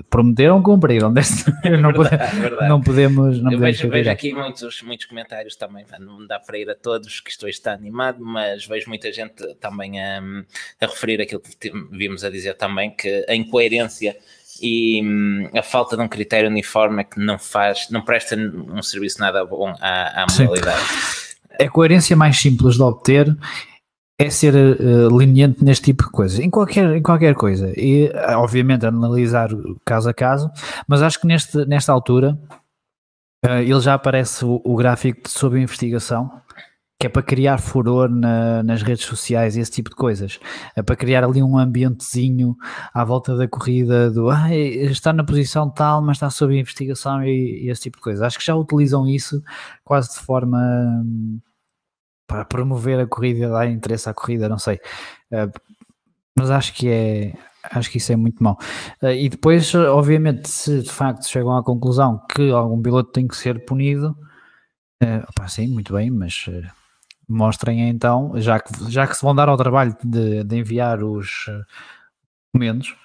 prometeram, 0.10 0.62
cumpriram. 0.62 1.12
Não, 1.12 1.22
é 1.64 1.78
não 1.78 2.82
podemos. 2.82 3.42
Não 3.42 3.52
eu 3.52 3.58
podemos 3.58 3.60
vejo, 3.60 3.90
vejo 3.90 4.10
aqui 4.10 4.34
muitos, 4.34 4.82
muitos 4.82 5.06
comentários 5.06 5.56
também. 5.56 5.86
Não 6.00 6.26
dá 6.26 6.40
para 6.40 6.58
ir 6.58 6.70
a 6.70 6.76
todos 6.76 7.20
que 7.28 7.32
isto 7.32 7.46
hoje 7.46 7.58
está 7.58 7.74
animado, 7.74 8.24
mas 8.24 8.66
vejo 8.66 8.88
muita 8.88 9.12
gente 9.12 9.54
também 9.56 10.02
a, 10.02 10.22
a 10.82 10.86
referir 10.86 11.22
aquilo 11.22 11.42
que 11.42 11.70
vimos 11.92 12.24
a 12.24 12.30
dizer 12.30 12.56
também, 12.56 12.90
que 12.90 13.26
a 13.28 13.36
incoerência 13.36 14.18
e 14.62 15.04
a 15.54 15.62
falta 15.62 15.98
de 15.98 16.02
um 16.02 16.08
critério 16.08 16.50
uniforme 16.50 17.02
é 17.02 17.04
que 17.04 17.20
não 17.20 17.38
faz, 17.38 17.90
não 17.92 18.02
presta 18.02 18.36
um 18.36 18.82
serviço 18.82 19.20
nada 19.20 19.46
bom 19.46 19.74
à, 19.80 20.24
à 20.24 20.26
modalidade. 20.26 20.82
A 21.60 21.70
coerência 21.70 22.16
mais 22.16 22.38
simples 22.40 22.76
de 22.76 22.82
obter 22.82 23.38
é 24.20 24.30
ser 24.30 24.56
uh, 24.56 25.16
leniente 25.16 25.64
neste 25.64 25.86
tipo 25.86 26.06
de 26.06 26.10
coisas, 26.10 26.40
em 26.40 26.50
qualquer, 26.50 26.96
em 26.96 27.02
qualquer 27.02 27.36
coisa. 27.36 27.72
E, 27.76 28.12
obviamente, 28.36 28.86
analisar 28.86 29.50
caso 29.86 30.10
a 30.10 30.14
caso, 30.14 30.50
mas 30.88 31.04
acho 31.04 31.20
que 31.20 31.28
neste, 31.28 31.66
nesta 31.66 31.92
altura 31.92 32.40
uh, 33.46 33.60
ele 33.60 33.80
já 33.80 33.94
aparece 33.94 34.44
o, 34.44 34.62
o 34.64 34.76
gráfico 34.76 35.24
de 35.24 35.30
sob 35.30 35.60
investigação 35.60 36.32
que 37.00 37.06
é 37.06 37.10
para 37.10 37.22
criar 37.22 37.60
furor 37.60 38.10
na, 38.10 38.64
nas 38.64 38.82
redes 38.82 39.06
sociais 39.06 39.56
e 39.56 39.60
esse 39.60 39.72
tipo 39.72 39.92
de 39.92 39.96
coisas. 39.96 40.40
É 40.76 40.82
para 40.82 40.96
criar 40.96 41.24
ali 41.24 41.44
um 41.44 41.58
ambientezinho 41.58 42.58
à 42.94 43.04
volta 43.04 43.36
da 43.36 43.48
corrida 43.48 44.10
do 44.10 44.30
ah, 44.30 44.54
está 44.56 45.14
na 45.14 45.24
posição 45.24 45.70
tal, 45.70 46.02
mas 46.02 46.18
está 46.18 46.30
sob 46.30 46.58
investigação 46.58 47.24
e, 47.24 47.66
e, 47.66 47.70
esse 47.70 47.84
tipo 47.84 47.98
de 47.98 48.04
coisas. 48.04 48.24
Acho 48.24 48.40
que 48.40 48.46
já 48.46 48.56
utilizam 48.56 49.08
isso 49.08 49.44
quase 49.84 50.14
de 50.14 50.20
forma 50.20 50.60
para 52.28 52.44
promover 52.46 53.00
a 53.00 53.08
corrida, 53.08 53.50
dar 53.50 53.70
interesse 53.70 54.10
à 54.10 54.14
corrida, 54.14 54.50
não 54.50 54.58
sei. 54.60 54.80
Uh, 55.32 55.52
mas 56.38 56.52
acho 56.52 56.74
que 56.74 56.90
é. 56.90 57.34
Acho 57.72 57.92
que 57.92 57.98
isso 57.98 58.14
é 58.14 58.16
muito 58.16 58.44
mau. 58.44 58.58
Uh, 59.02 59.08
e 59.08 59.30
depois, 59.30 59.74
obviamente, 59.76 60.50
se 60.50 60.82
de 60.82 60.92
facto 60.92 61.28
chegam 61.28 61.56
à 61.56 61.64
conclusão 61.64 62.20
que 62.34 62.50
algum 62.52 62.82
piloto 62.82 63.12
tem 63.12 63.28
que 63.28 63.36
ser 63.36 63.66
punido, 63.66 64.18
uh, 65.04 65.24
opa, 65.30 65.48
sim, 65.48 65.68
muito 65.68 65.94
bem, 65.94 66.10
mas 66.12 66.46
mostrem 67.28 67.90
então, 67.90 68.34
já 68.36 68.60
que, 68.60 68.92
já 68.92 69.06
que 69.06 69.16
se 69.16 69.22
vão 69.22 69.36
dar 69.36 69.50
ao 69.50 69.58
trabalho 69.58 69.96
de, 70.04 70.44
de 70.44 70.58
enviar 70.58 71.04
os 71.04 71.46
eh, 71.50 71.62
documentos, 72.54 72.96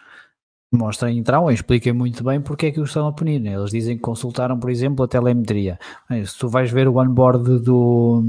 mostrem 0.72 1.18
então, 1.18 1.50
expliquem 1.50 1.92
muito 1.92 2.22
bem 2.24 2.40
porque 2.40 2.66
é 2.66 2.70
que 2.70 2.80
os 2.80 2.90
estão 2.90 3.06
a 3.06 3.12
punir. 3.12 3.40
Né? 3.40 3.54
Eles 3.54 3.70
dizem 3.70 3.96
que 3.96 4.02
consultaram, 4.02 4.58
por 4.58 4.70
exemplo, 4.70 5.04
a 5.04 5.08
telemetria. 5.08 5.78
Se 6.24 6.38
tu 6.38 6.48
vais 6.48 6.70
ver 6.70 6.88
o 6.88 6.98
onboard 6.98 7.60
do, 7.60 8.22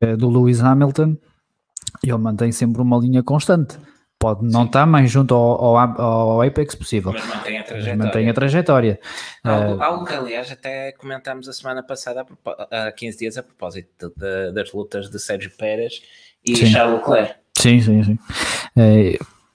eh, 0.00 0.16
do 0.16 0.30
Lewis 0.30 0.60
Hamilton, 0.60 1.16
ele 2.02 2.18
mantém 2.18 2.52
sempre 2.52 2.80
uma 2.82 2.98
linha 2.98 3.22
constante 3.22 3.78
pode 4.22 4.44
não 4.44 4.60
Sim. 4.60 4.66
estar 4.66 4.86
mais 4.86 5.10
junto 5.10 5.34
ao, 5.34 5.76
ao, 5.76 6.00
ao, 6.00 6.42
Apex 6.42 6.76
possível. 6.76 7.12
Mas 7.12 7.26
mantém 7.26 7.58
a 7.58 7.64
trajetória. 7.64 7.96
Mantém 7.96 8.30
a 8.30 8.34
trajetória. 8.34 9.00
Algo, 9.42 9.74
uh, 9.74 9.82
algo, 9.82 10.04
que, 10.04 10.14
aliás, 10.14 10.52
até 10.52 10.92
comentámos 10.92 11.48
a 11.48 11.52
semana 11.52 11.82
passada, 11.82 12.24
há 12.70 12.92
15 12.92 13.18
dias, 13.18 13.36
a 13.36 13.42
propósito 13.42 14.12
de, 14.16 14.52
das 14.52 14.72
lutas 14.72 15.10
de 15.10 15.18
Sérgio 15.18 15.50
Pérez 15.58 16.02
e 16.44 16.56
sim. 16.56 16.66
Charles 16.66 17.00
Leclerc. 17.00 17.34
Sim, 17.58 17.80
sim, 17.80 18.02
sim. 18.04 18.18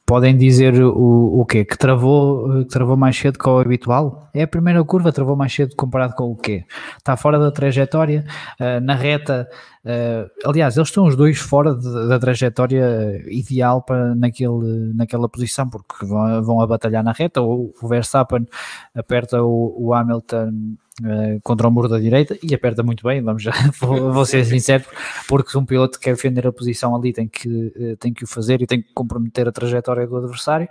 Podem 0.08 0.38
dizer 0.38 0.82
o, 0.82 1.41
o 1.41 1.45
quê? 1.45 1.66
Que 1.66 1.78
travou, 1.78 2.64
que 2.64 2.70
travou 2.70 2.95
mais 2.95 3.18
cedo 3.18 3.38
que 3.38 3.49
o 3.49 3.60
habitual? 3.60 4.30
É 4.34 4.43
a 4.43 4.47
primeira 4.47 4.82
curva, 4.86 5.12
travou 5.12 5.36
mais 5.36 5.53
cedo 5.53 5.76
comparado 5.76 6.16
com 6.16 6.32
o 6.32 6.36
quê? 6.38 6.64
Está 6.97 7.18
fora 7.18 7.38
da 7.38 7.51
trajetória, 7.51 8.24
uh, 8.58 8.80
na 8.80 8.95
reta. 8.95 9.49
Uh, 9.84 10.49
aliás, 10.49 10.78
eles 10.78 10.88
estão 10.88 11.08
os 11.08 11.18
dois 11.18 11.38
fora 11.38 11.76
de, 11.76 12.08
da 12.08 12.18
trajetória 12.18 13.22
ideal 13.28 13.82
para 13.82 14.16
naquele, 14.16 14.93
naquela 14.95 15.28
posição, 15.28 15.70
porque 15.70 16.05
vão, 16.05 16.41
vão 16.41 16.62
a 16.62 16.68
batalhar 16.68 17.03
na 17.03 17.12
reta. 17.12 17.41
O, 17.41 17.74
o 17.82 17.88
Verstappen 17.89 18.47
aperta 18.95 19.43
o, 19.43 19.76
o 19.78 19.93
Hamilton 19.93 20.78
uh, 21.02 21.39
contra 21.43 21.68
o 21.68 21.72
muro 21.72 21.88
da 21.88 22.00
direita 22.00 22.38
e 22.41 22.54
aperta 22.54 22.84
muito 22.84 23.04
bem, 23.04 23.22
vamos 23.22 23.43
já, 23.43 23.52
vou, 23.80 24.12
vou 24.12 24.26
ser 24.26 24.45
sincero, 24.45 24.84
porque 25.28 25.52
se 25.52 25.58
um 25.58 25.66
piloto 25.66 26.00
quer 26.00 26.16
defender 26.16 26.45
a 26.48 26.52
posição 26.52 26.95
ali 26.95 27.14
tem 27.14 27.28
que, 27.28 27.48
uh, 27.48 27.98
tem 27.98 28.14
que 28.14 28.24
o 28.24 28.28
fazer 28.28 28.62
e 28.62 28.68
tem 28.68 28.82
que 28.82 28.93
comprometer 28.93 29.48
a 29.48 29.52
trajetória 29.52 30.08
do 30.08 30.18
adversário 30.18 30.68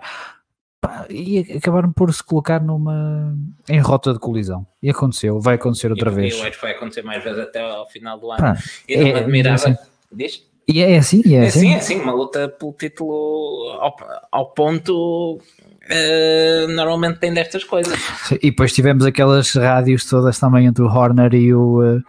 pá, 0.80 1.06
e 1.10 1.38
acabaram 1.56 1.92
por 1.92 2.12
se 2.12 2.22
colocar 2.22 2.60
numa 2.60 3.36
em 3.68 3.80
rota 3.80 4.12
de 4.12 4.18
colisão 4.18 4.66
e 4.82 4.90
aconteceu, 4.90 5.40
vai 5.40 5.56
acontecer 5.56 5.90
outra 5.90 6.10
e, 6.10 6.14
vez. 6.14 6.34
Eu 6.34 6.42
acho 6.42 6.52
que 6.52 6.62
vai 6.62 6.72
acontecer 6.72 7.02
mais 7.02 7.22
vezes 7.22 7.38
até 7.38 7.60
ao 7.60 7.88
final 7.88 8.18
do 8.18 8.30
ano. 8.30 8.40
Pá, 8.40 8.56
e 8.88 8.96
não 8.96 9.06
é, 9.06 9.18
admirava. 9.18 9.54
Assim, 9.54 9.76
Diz? 10.12 10.46
E 10.68 10.82
é 10.82 10.96
assim, 10.96 11.22
é, 11.26 11.44
é 11.44 11.46
assim. 11.46 11.72
É 11.72 11.76
assim, 11.76 12.00
uma 12.00 12.12
luta 12.12 12.48
pelo 12.48 12.72
título 12.72 13.70
ao, 13.80 13.96
ao 14.32 14.46
ponto 14.50 15.40
Uh, 15.88 16.68
normalmente 16.68 17.18
tem 17.18 17.32
destas 17.32 17.62
coisas. 17.62 17.98
E 18.42 18.50
depois 18.50 18.72
tivemos 18.72 19.06
aquelas 19.06 19.52
rádios 19.54 20.04
todas 20.04 20.38
também 20.38 20.66
entre 20.66 20.82
o 20.82 20.86
Horner 20.86 21.32
e 21.34 21.54
o, 21.54 21.80
uh, 21.80 22.02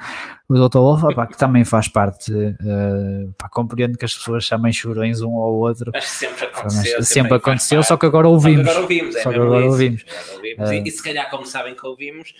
o 0.49 0.67
Dr. 0.67 0.80
Wolf, 0.80 1.03
opa, 1.03 1.28
que 1.28 1.38
também 1.38 1.63
faz 1.63 1.88
parte. 1.88 2.32
Uh, 2.32 3.34
pá, 3.38 3.47
compreendo 3.49 3.97
que 3.97 4.05
as 4.05 4.13
pessoas 4.13 4.45
chamem 4.45 4.73
chorões 4.73 5.21
um 5.21 5.36
ao 5.36 5.53
outro. 5.53 5.91
Mas 5.93 6.05
sempre 6.05 6.45
aconteceu. 6.45 6.95
Mas 6.97 7.07
sempre 7.07 7.34
aconteceu, 7.36 7.84
só 7.84 7.97
que 7.97 8.05
agora 8.05 8.28
ouvimos. 8.28 8.65
Só 8.67 8.73
que 8.73 8.80
agora 8.80 8.82
ouvimos. 8.82 9.15
É 9.15 9.21
só 9.21 9.30
que 9.30 9.36
agora 9.36 9.65
ouvimos. 9.65 10.05
ouvimos. 10.34 10.71
E, 10.71 10.84
e 10.88 10.91
se 10.91 11.03
calhar, 11.03 11.30
como 11.30 11.45
sabem 11.45 11.75
que 11.75 11.86
ouvimos, 11.86 12.34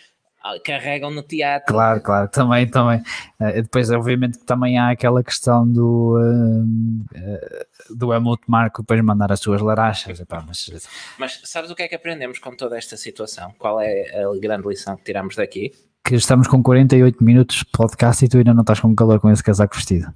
carregam 0.64 1.12
no 1.12 1.22
teatro. 1.24 1.74
Claro, 1.74 2.02
claro, 2.02 2.28
também, 2.30 2.68
também. 2.68 3.00
Uh, 3.40 3.62
depois, 3.62 3.90
obviamente, 3.90 4.40
também 4.40 4.78
há 4.78 4.90
aquela 4.90 5.24
questão 5.24 5.68
do, 5.68 6.18
uh, 6.18 6.64
uh, 6.64 7.96
do 7.96 8.14
Helmut 8.14 8.44
Marco 8.48 8.82
depois 8.82 9.02
mandar 9.02 9.32
as 9.32 9.40
suas 9.40 9.62
larachas. 9.62 10.20
Epá, 10.20 10.44
mas... 10.46 10.70
mas 11.18 11.42
sabes 11.44 11.72
o 11.72 11.76
que 11.76 11.84
é 11.84 11.88
que 11.88 11.96
aprendemos 11.96 12.40
com 12.40 12.56
toda 12.56 12.78
esta 12.78 12.98
situação? 12.98 13.54
Qual 13.58 13.80
é 13.80 14.24
a 14.24 14.40
grande 14.40 14.68
lição 14.68 14.96
que 14.96 15.04
tiramos 15.04 15.36
daqui? 15.36 15.72
Que 16.04 16.16
estamos 16.16 16.48
com 16.48 16.64
48 16.64 17.22
minutos 17.22 17.58
de 17.58 17.66
podcast 17.66 18.24
e 18.24 18.30
tu 18.30 18.38
ainda 18.38 18.54
não 18.54 18.62
estás 18.62 18.80
com 18.80 18.96
calor 18.96 19.20
com 19.20 19.30
esse 19.30 19.44
casaco 19.44 19.76
vestido. 19.76 20.08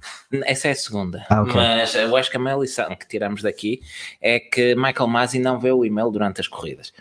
Essa 0.46 0.68
é 0.68 0.70
a 0.70 0.74
segunda. 0.74 1.26
Ah, 1.28 1.42
okay. 1.42 1.54
Mas 1.54 1.94
eu 1.94 2.16
acho 2.16 2.30
que 2.30 2.36
a 2.38 2.40
maior 2.40 2.62
lição 2.62 2.88
que 2.96 3.06
tiramos 3.06 3.42
daqui 3.42 3.80
é 4.18 4.40
que 4.40 4.74
Michael 4.74 5.08
Masi 5.08 5.38
não 5.38 5.60
vê 5.60 5.70
o 5.70 5.84
e-mail 5.84 6.10
durante 6.10 6.40
as 6.40 6.48
corridas. 6.48 6.94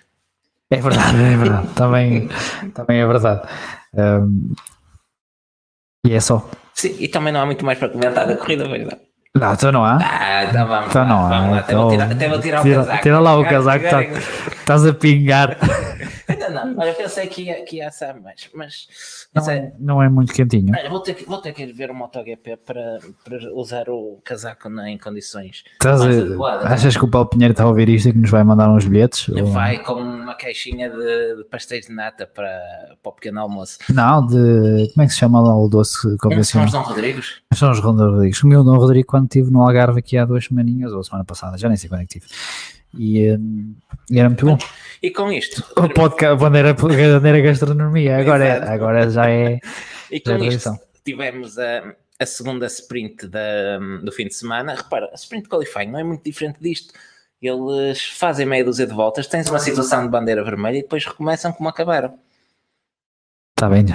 É 0.71 0.77
verdade, 0.77 1.21
é 1.21 1.37
verdade. 1.37 1.67
também, 1.75 2.29
também 2.73 3.01
é 3.01 3.05
verdade. 3.05 3.41
Um, 3.93 4.53
e 6.07 6.13
é 6.13 6.19
só. 6.19 6.49
Sim, 6.73 6.95
e 6.97 7.07
também 7.09 7.33
não 7.33 7.41
há 7.41 7.45
muito 7.45 7.65
mais 7.65 7.77
para 7.77 7.89
comentar 7.89 8.25
da 8.25 8.37
corrida, 8.37 8.67
verdade? 8.67 9.01
Não, 9.35 9.53
então 9.53 9.71
não 9.71 9.85
há. 9.85 9.97
Ah, 10.01 10.43
então 10.45 10.67
vamos. 10.67 10.89
Então 10.89 11.03
lá, 11.03 11.07
não 11.09 11.29
vamos 11.29 11.47
há. 11.47 11.51
Lá. 11.51 11.59
Até, 11.59 11.75
vou 11.75 11.89
tirar, 11.89 12.11
até 12.11 12.29
vou 12.29 12.39
tirar 12.39 12.61
tira, 12.61 12.81
o 12.81 12.85
casaco. 12.85 13.03
Tira 13.03 13.19
lá 13.19 13.37
o 13.37 13.45
casaco, 13.45 13.89
tá, 13.89 14.03
estás 14.03 14.85
a 14.85 14.93
pingar. 14.93 15.57
Ainda 16.41 16.65
não, 16.65 16.77
olha, 16.77 16.93
pensei 16.93 17.27
que 17.27 17.43
ia, 17.43 17.63
que 17.63 17.77
ia 17.77 17.87
assar 17.87 18.19
mais, 18.19 18.49
mas 18.53 18.87
não, 19.33 19.49
é, 19.49 19.73
não 19.79 20.03
é 20.03 20.09
muito 20.09 20.33
quentinho. 20.33 20.73
Olha, 20.75 20.89
vou, 20.89 20.99
ter 20.99 21.13
que, 21.13 21.25
vou 21.25 21.37
ter 21.37 21.53
que 21.53 21.63
ir 21.63 21.71
ver 21.71 21.91
o 21.91 21.93
MotoGP 21.93 22.57
para, 22.57 22.99
para 23.23 23.53
usar 23.53 23.89
o 23.89 24.19
casaco 24.23 24.67
na, 24.69 24.89
em 24.89 24.97
condições 24.97 25.63
Estás 25.73 26.01
a, 26.01 26.73
Achas 26.73 26.97
que 26.97 27.05
o 27.05 27.07
Paulo 27.07 27.29
Pinheiro 27.29 27.51
está 27.51 27.63
a 27.63 27.67
ouvir 27.67 27.89
isto 27.89 28.09
e 28.09 28.13
que 28.13 28.17
nos 28.17 28.31
vai 28.31 28.43
mandar 28.43 28.71
uns 28.71 28.85
bilhetes? 28.85 29.27
Vai 29.51 29.77
ou... 29.77 29.83
com 29.83 29.93
uma 29.93 30.33
caixinha 30.35 30.89
de, 30.89 31.35
de, 31.37 31.43
pastéis 31.45 31.85
de 31.85 31.93
nata 31.93 32.25
para, 32.25 32.59
para 33.01 33.09
o 33.09 33.13
pequeno 33.13 33.39
almoço. 33.39 33.77
Não, 33.89 34.25
de. 34.25 34.89
Como 34.93 35.03
é 35.03 35.05
que 35.05 35.13
se 35.13 35.19
chama 35.19 35.39
lá 35.39 35.55
o 35.55 35.67
doce 35.67 36.17
convencional? 36.17 36.67
São 36.69 36.81
os 36.81 36.87
Dom 36.87 36.93
Rodrigos? 36.93 37.41
São 37.53 37.71
os 37.71 37.81
Dom 37.81 37.95
Rodrigos. 37.95 38.43
O 38.43 38.47
meu 38.47 38.63
Dom 38.63 38.77
Rodrigo, 38.77 39.07
quando 39.07 39.25
estive 39.25 39.51
no 39.51 39.61
Algarve 39.61 39.99
aqui 39.99 40.17
há 40.17 40.25
duas 40.25 40.45
semaninhas, 40.45 40.91
ou 40.91 41.03
semana 41.03 41.23
passada, 41.23 41.57
já 41.57 41.67
nem 41.67 41.77
sei 41.77 41.89
quando 41.89 42.01
é 42.01 42.05
que 42.05 42.19
tive 42.19 42.25
e, 42.97 43.31
um, 43.31 43.75
e 44.09 44.19
era 44.19 44.29
muito 44.29 44.45
bom. 44.45 44.57
E 45.01 45.09
com 45.09 45.31
isto? 45.31 45.63
O 45.75 45.89
podcast 45.89 46.37
bandeira, 46.37 46.73
bandeira 46.73 47.41
gastronomia, 47.41 48.17
agora, 48.17 48.45
é, 48.45 48.69
agora 48.69 49.09
já 49.09 49.29
é. 49.29 49.59
E 50.11 50.19
com 50.19 50.37
isto 50.37 50.79
tivemos 51.03 51.57
a, 51.57 51.95
a 52.19 52.25
segunda 52.25 52.67
sprint 52.67 53.27
da, 53.27 53.79
do 54.03 54.11
fim 54.11 54.27
de 54.27 54.35
semana, 54.35 54.75
repara, 54.75 55.09
a 55.11 55.15
sprint 55.15 55.49
qualifying 55.49 55.89
não 55.89 55.99
é 55.99 56.03
muito 56.03 56.23
diferente 56.23 56.57
disto. 56.61 56.93
Eles 57.41 58.03
fazem 58.03 58.45
meia 58.45 58.63
dúzia 58.63 58.85
de 58.85 58.93
voltas, 58.93 59.25
tens 59.25 59.49
uma 59.49 59.57
situação 59.57 60.03
de 60.03 60.09
bandeira 60.09 60.43
vermelha 60.43 60.77
e 60.77 60.81
depois 60.83 61.03
recomeçam 61.03 61.51
como 61.51 61.67
acabaram. 61.67 62.13
Está 63.57 63.67
bem. 63.67 63.85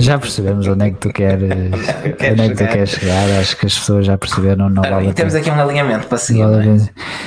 Já 0.00 0.18
percebemos 0.18 0.66
onde 0.66 0.86
é 0.86 0.90
que 0.90 0.96
tu 0.96 1.12
queres, 1.12 1.52
onde 1.52 2.42
é 2.42 2.48
que 2.48 2.54
tu 2.54 2.66
queres 2.66 2.90
chegar. 2.90 3.30
Acho 3.38 3.56
que 3.56 3.66
as 3.66 3.78
pessoas 3.78 4.06
já 4.06 4.18
perceberam. 4.18 4.68
Não 4.68 4.82
vale 4.82 5.12
temos 5.12 5.34
aqui 5.34 5.50
um 5.50 5.60
alinhamento 5.60 6.08
para 6.08 6.18
seguir. 6.18 6.42
Vale 6.42 6.68
é? 6.68 6.76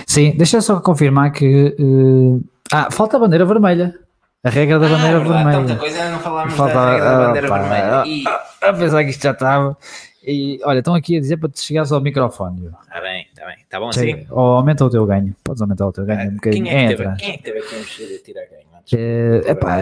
Sim, 0.05 0.35
deixa 0.35 0.57
eu 0.57 0.61
só 0.61 0.81
confirmar 0.81 1.31
que. 1.31 1.75
Uh, 1.79 2.43
ah, 2.71 2.89
falta 2.91 3.17
a 3.17 3.19
bandeira 3.19 3.45
vermelha. 3.45 3.95
A 4.43 4.49
regra 4.49 4.79
da 4.79 4.87
ah, 4.87 4.89
bandeira 4.89 5.17
é 5.17 5.19
vermelha. 5.19 5.51
Tanta 5.51 5.75
coisa, 5.75 6.09
não 6.09 6.19
falámos 6.19 6.53
falta, 6.53 6.73
da 6.73 6.91
regra 6.91 7.09
da 7.09 7.27
bandeira 7.27 7.47
vermelha. 7.47 8.03
E... 8.05 8.23
Apesar 8.61 9.03
que 9.03 9.09
isto 9.09 9.23
já 9.23 9.31
estava. 9.31 9.77
E 10.23 10.59
olha, 10.63 10.79
estão 10.79 10.93
aqui 10.93 11.17
a 11.17 11.19
dizer 11.19 11.37
para 11.37 11.49
te 11.49 11.61
chegares 11.61 11.91
ao 11.91 11.99
microfone. 11.99 12.67
Está 12.67 13.01
bem, 13.01 13.27
está 13.27 13.45
bem. 13.45 13.55
Está 13.59 13.79
bom 13.79 13.89
assim? 13.89 14.25
Ou 14.29 14.39
aumenta 14.39 14.85
o 14.85 14.89
teu 14.89 15.05
ganho. 15.05 15.35
Podes 15.43 15.61
aumentar 15.61 15.87
o 15.87 15.91
teu 15.91 16.05
ganho 16.05 16.21
ah, 16.21 16.31
um 16.31 16.35
bocadinho. 16.35 16.65
Quem 16.65 16.75
é, 16.75 16.87
que 16.87 16.95
teve, 16.95 17.15
quem 17.15 17.29
é 17.29 17.37
que 17.37 17.43
teve 17.43 17.59
aqui 17.59 17.75
a 17.75 18.23
tirar 18.23 18.45
ganho? 18.45 18.71
É, 18.93 19.51
epá, 19.51 19.77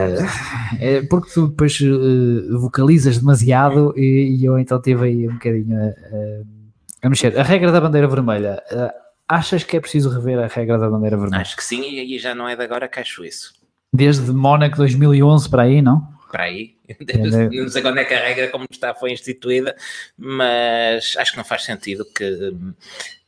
é 0.79 1.01
porque 1.09 1.31
tu 1.33 1.47
depois 1.47 1.79
uh, 1.79 2.59
vocalizas 2.59 3.17
demasiado 3.17 3.93
e, 3.97 4.37
e, 4.37 4.45
eu 4.45 4.59
então 4.59 4.79
tive 4.79 5.05
aí 5.05 5.27
um 5.27 5.33
bocadinho 5.33 5.77
a, 5.77 7.07
a, 7.07 7.09
mexer. 7.09 7.37
A 7.39 7.43
regra 7.43 7.71
da 7.71 7.81
bandeira 7.81 8.07
vermelha, 8.07 8.61
uh, 8.71 8.91
achas 9.29 9.63
que 9.63 9.77
é 9.77 9.79
preciso 9.79 10.09
rever 10.09 10.39
a 10.39 10.47
regra 10.47 10.77
da 10.77 10.89
bandeira 10.89 11.15
vermelha? 11.15 11.41
Acho 11.41 11.55
que 11.55 11.63
sim, 11.63 11.81
e 11.81 11.99
aí 11.99 12.17
já 12.17 12.33
não 12.33 12.49
é 12.49 12.55
de 12.55 12.63
agora 12.63 12.87
que 12.87 12.99
acho 12.99 13.23
isso. 13.23 13.53
Desde 13.93 14.31
Mónaco 14.31 14.77
2011 14.77 15.49
para 15.49 15.63
aí, 15.63 15.81
não? 15.81 16.07
Para 16.31 16.43
aí, 16.43 16.75
não 17.51 17.69
sei 17.69 17.81
quando 17.81 17.99
é 17.99 18.05
que 18.05 18.13
a 18.13 18.19
regra 18.19 18.49
como 18.49 18.65
está 18.69 18.93
foi 18.93 19.11
instituída, 19.11 19.75
mas 20.17 21.15
acho 21.17 21.31
que 21.31 21.37
não 21.37 21.45
faz 21.45 21.63
sentido 21.63 22.05
que 22.05 22.53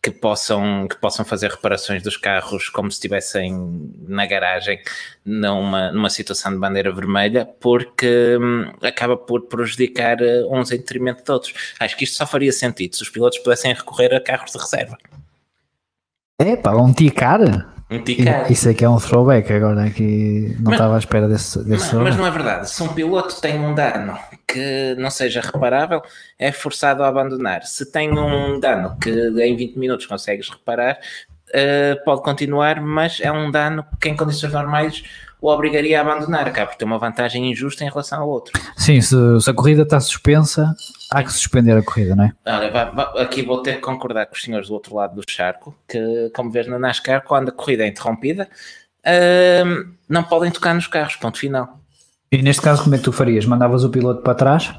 que 0.02 0.10
possam, 0.10 0.88
que 0.88 0.96
possam 0.96 1.24
fazer 1.24 1.52
reparações 1.52 2.02
dos 2.02 2.18
carros 2.18 2.70
como 2.70 2.90
se 2.90 2.96
estivessem 2.96 3.54
na 4.08 4.26
garagem 4.26 4.82
numa, 5.24 5.92
numa 5.92 6.10
situação 6.10 6.52
de 6.52 6.58
bandeira 6.58 6.92
vermelha, 6.92 7.46
porque 7.46 8.36
hum, 8.42 8.74
acaba 8.82 9.16
por 9.16 9.44
prejudicar 9.44 10.18
uh, 10.20 10.52
uns 10.52 10.72
em 10.72 10.78
detrimento 10.78 11.24
de 11.24 11.32
outros. 11.32 11.54
Acho 11.80 11.96
que 11.96 12.04
isto 12.06 12.18
só 12.18 12.26
faria 12.26 12.52
sentido 12.52 12.96
se 12.96 13.04
os 13.04 13.10
pilotos 13.10 13.38
pudessem 13.40 13.74
recorrer 13.74 14.12
a 14.16 14.20
carros 14.20 14.52
de 14.52 14.58
reserva. 14.58 14.98
É, 16.42 16.56
pá, 16.56 16.72
um 16.72 16.92
ticar? 16.92 17.40
Um 17.90 18.00
ticar. 18.00 18.52
Isso 18.52 18.70
aqui 18.70 18.86
é 18.86 18.90
um 18.90 18.98
throwback 18.98 19.52
agora 19.52 19.90
que 19.90 20.56
não 20.60 20.72
mas, 20.72 20.74
estava 20.74 20.96
à 20.96 20.98
espera 20.98 21.28
desse, 21.28 21.64
desse 21.64 21.94
mas, 21.96 22.04
mas 22.04 22.18
não 22.18 22.26
é 22.26 22.32
verdade. 22.32 22.70
Se 22.70 22.82
um 22.82 22.88
piloto 22.88 23.40
tem 23.42 23.60
um 23.60 23.76
dano 23.76 24.18
que 24.48 24.96
não 24.98 25.10
seja 25.10 25.42
reparável, 25.42 26.02
é 26.40 26.52
forçado 26.52 27.04
a 27.04 27.08
abandonar. 27.08 27.64
Se 27.64 27.92
tem 27.92 28.18
um 28.18 28.60
dano 28.60 28.98
que 28.98 29.10
em 29.10 29.56
20 29.56 29.78
minutos 29.78 30.06
consegues 30.06 30.50
reparar, 30.50 30.98
uh, 31.56 32.04
pode 32.04 32.22
continuar, 32.22 32.82
mas 32.82 33.20
é 33.22 33.32
um 33.32 33.52
dano 33.52 33.86
que 34.00 34.10
em 34.10 34.16
condições 34.16 34.54
normais 34.54 35.04
o 35.42 35.48
obrigaria 35.48 35.98
a 35.98 36.02
abandonar, 36.02 36.48
acaba 36.48 36.68
por 36.68 36.78
ter 36.78 36.86
uma 36.86 37.00
vantagem 37.00 37.50
injusta 37.50 37.84
em 37.84 37.90
relação 37.90 38.22
ao 38.22 38.30
outro. 38.30 38.54
Sim, 38.78 39.02
se, 39.02 39.16
se 39.42 39.50
a 39.50 39.54
corrida 39.54 39.82
está 39.82 40.00
suspensa, 40.00 40.76
há 41.12 41.24
que 41.24 41.34
suspender 41.34 41.76
a 41.76 41.82
corrida, 41.82 42.16
não 42.16 42.26
é? 42.26 42.34
Olha, 42.46 42.70
vai, 42.70 42.92
vai, 42.92 43.06
aqui 43.24 43.42
vou 43.42 43.62
ter 43.62 43.76
que 43.76 43.82
concordar 43.82 44.28
com 44.28 44.36
os 44.36 44.42
senhores 44.42 44.68
do 44.68 44.76
outro 44.76 44.96
lado 44.96 45.16
do 45.16 45.24
charco, 45.28 45.76
que, 45.88 46.32
como 46.36 46.52
vês 46.52 46.68
na 46.68 46.78
NASCAR, 46.78 47.24
quando 47.24 47.50
a 47.50 47.52
corrida 47.52 47.84
é 47.84 47.88
interrompida, 47.88 48.48
uh, 49.04 49.90
não 50.08 50.24
podem 50.24 50.52
tocar 50.52 50.76
nos 50.76 50.86
carros, 50.86 51.16
ponto 51.16 51.40
final. 51.40 51.80
E 52.32 52.40
neste 52.42 52.62
caso, 52.62 52.84
como 52.84 52.94
é 52.94 53.00
que 53.00 53.04
tu 53.04 53.12
farias? 53.12 53.46
Mandavas 53.46 53.84
o 53.84 53.90
piloto 53.90 54.22
para 54.22 54.36
trás? 54.36 54.72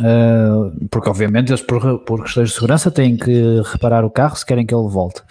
Uh, 0.00 0.88
porque 0.90 1.08
obviamente 1.08 1.50
eles 1.50 1.62
por, 1.62 2.00
por 2.00 2.24
questões 2.24 2.48
de 2.48 2.54
segurança 2.56 2.90
têm 2.90 3.16
que 3.16 3.62
reparar 3.72 4.04
o 4.04 4.10
carro 4.10 4.34
se 4.34 4.44
querem 4.44 4.66
que 4.66 4.74
ele 4.74 4.88
volte. 4.88 5.22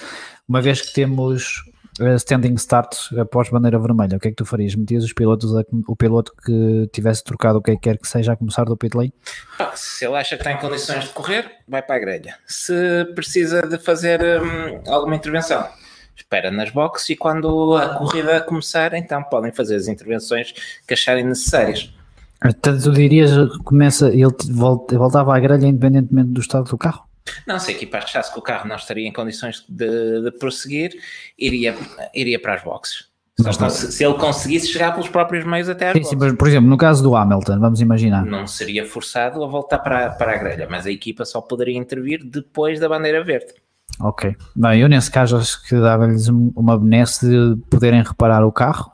Uma 0.47 0.61
vez 0.61 0.81
que 0.81 0.93
temos 0.93 1.63
uh, 1.99 2.15
standing 2.15 2.53
start 2.53 2.95
após 3.19 3.49
bandeira 3.49 3.77
vermelha, 3.77 4.15
o 4.15 4.19
que 4.19 4.29
é 4.29 4.31
que 4.31 4.37
tu 4.37 4.45
farias? 4.45 4.75
Metias 4.75 5.03
os 5.03 5.11
pilotos 5.11 5.53
a, 5.55 5.63
o 5.87 5.95
piloto 5.95 6.33
que 6.45 6.89
tivesse 6.93 7.21
trocado 7.21 7.59
o 7.59 7.61
que 7.61 7.75
quer 7.75 7.97
que 7.97 8.07
seja 8.07 8.31
a 8.31 8.35
começar 8.37 8.63
do 8.63 8.77
pit 8.77 8.95
lane? 8.95 9.13
Ah, 9.59 9.73
se 9.75 10.05
ele 10.05 10.15
acha 10.15 10.37
que 10.37 10.41
está 10.41 10.53
em 10.53 10.57
condições 10.57 11.03
de 11.03 11.09
correr, 11.09 11.51
vai 11.67 11.81
para 11.81 11.95
a 11.95 11.99
grelha. 11.99 12.35
Se 12.45 13.05
precisa 13.13 13.61
de 13.61 13.77
fazer 13.77 14.21
um, 14.41 14.89
alguma 14.89 15.15
intervenção, 15.17 15.67
espera 16.15 16.49
nas 16.49 16.69
boxes 16.69 17.09
e 17.09 17.15
quando 17.17 17.75
a 17.75 17.95
corrida 17.95 18.39
começar, 18.39 18.93
então 18.93 19.21
podem 19.23 19.51
fazer 19.51 19.75
as 19.75 19.89
intervenções 19.89 20.53
que 20.87 20.93
acharem 20.93 21.25
necessárias. 21.25 21.93
Portanto, 22.39 22.83
tu 22.83 22.91
dirias 22.91 23.31
começa, 23.65 24.09
ele 24.09 24.27
voltava 24.47 25.35
à 25.35 25.39
grelha 25.39 25.65
independentemente 25.65 26.29
do 26.29 26.39
estado 26.39 26.69
do 26.69 26.77
carro? 26.77 27.06
Não, 27.45 27.59
se 27.59 27.71
a 27.71 27.73
equipa 27.73 27.97
achasse 27.97 28.31
que 28.31 28.39
o 28.39 28.41
carro 28.41 28.67
não 28.67 28.75
estaria 28.75 29.07
em 29.07 29.11
condições 29.11 29.65
de, 29.67 30.21
de 30.21 30.31
prosseguir, 30.31 30.91
iria, 31.37 31.75
iria 32.13 32.39
para 32.39 32.55
as 32.55 32.63
boxes. 32.63 33.07
Se, 33.39 33.91
se, 33.91 34.03
ele 34.03 34.15
conseguisse 34.15 34.67
chegar 34.67 34.93
pelos 34.93 35.09
próprios 35.09 35.45
meios 35.45 35.69
até 35.69 35.89
às 35.89 35.93
sim, 35.93 36.03
sim, 36.03 36.17
por 36.17 36.47
exemplo, 36.47 36.67
no 36.67 36.75
caso 36.75 37.03
do 37.03 37.15
Hamilton, 37.15 37.59
vamos 37.59 37.79
imaginar. 37.79 38.25
Não 38.25 38.47
seria 38.47 38.83
forçado 38.83 39.43
a 39.43 39.47
voltar 39.47 39.77
para, 39.77 40.09
para 40.09 40.33
a 40.33 40.37
grelha, 40.37 40.67
mas 40.67 40.87
a 40.87 40.91
equipa 40.91 41.23
só 41.23 41.39
poderia 41.39 41.77
intervir 41.77 42.25
depois 42.25 42.79
da 42.79 42.89
bandeira 42.89 43.23
verde. 43.23 43.53
Ok. 43.99 44.35
Bem, 44.55 44.81
eu 44.81 44.89
nesse 44.89 45.11
caso 45.11 45.37
acho 45.37 45.63
que 45.67 45.79
dava-lhes 45.79 46.27
uma 46.27 46.79
benesse 46.79 47.29
de 47.29 47.61
poderem 47.69 48.01
reparar 48.01 48.43
o 48.43 48.51
carro, 48.51 48.91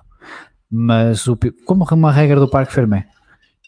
mas 0.70 1.26
o, 1.26 1.38
como 1.66 1.86
uma 1.90 2.12
regra 2.12 2.38
do 2.38 2.50
Parque 2.50 2.74
Fermé, 2.74 3.08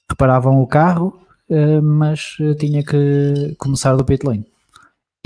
reparavam 0.09 0.61
o 0.61 0.67
carro, 0.67 1.17
eh, 1.49 1.79
mas 1.79 2.35
tinha 2.59 2.83
que 2.83 3.55
começar 3.57 3.95
do 3.95 4.03
pit 4.03 4.25
lane 4.25 4.45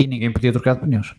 e 0.00 0.06
ninguém 0.06 0.32
podia 0.32 0.50
trocar 0.50 0.74
de 0.74 0.80
pneus. 0.80 1.14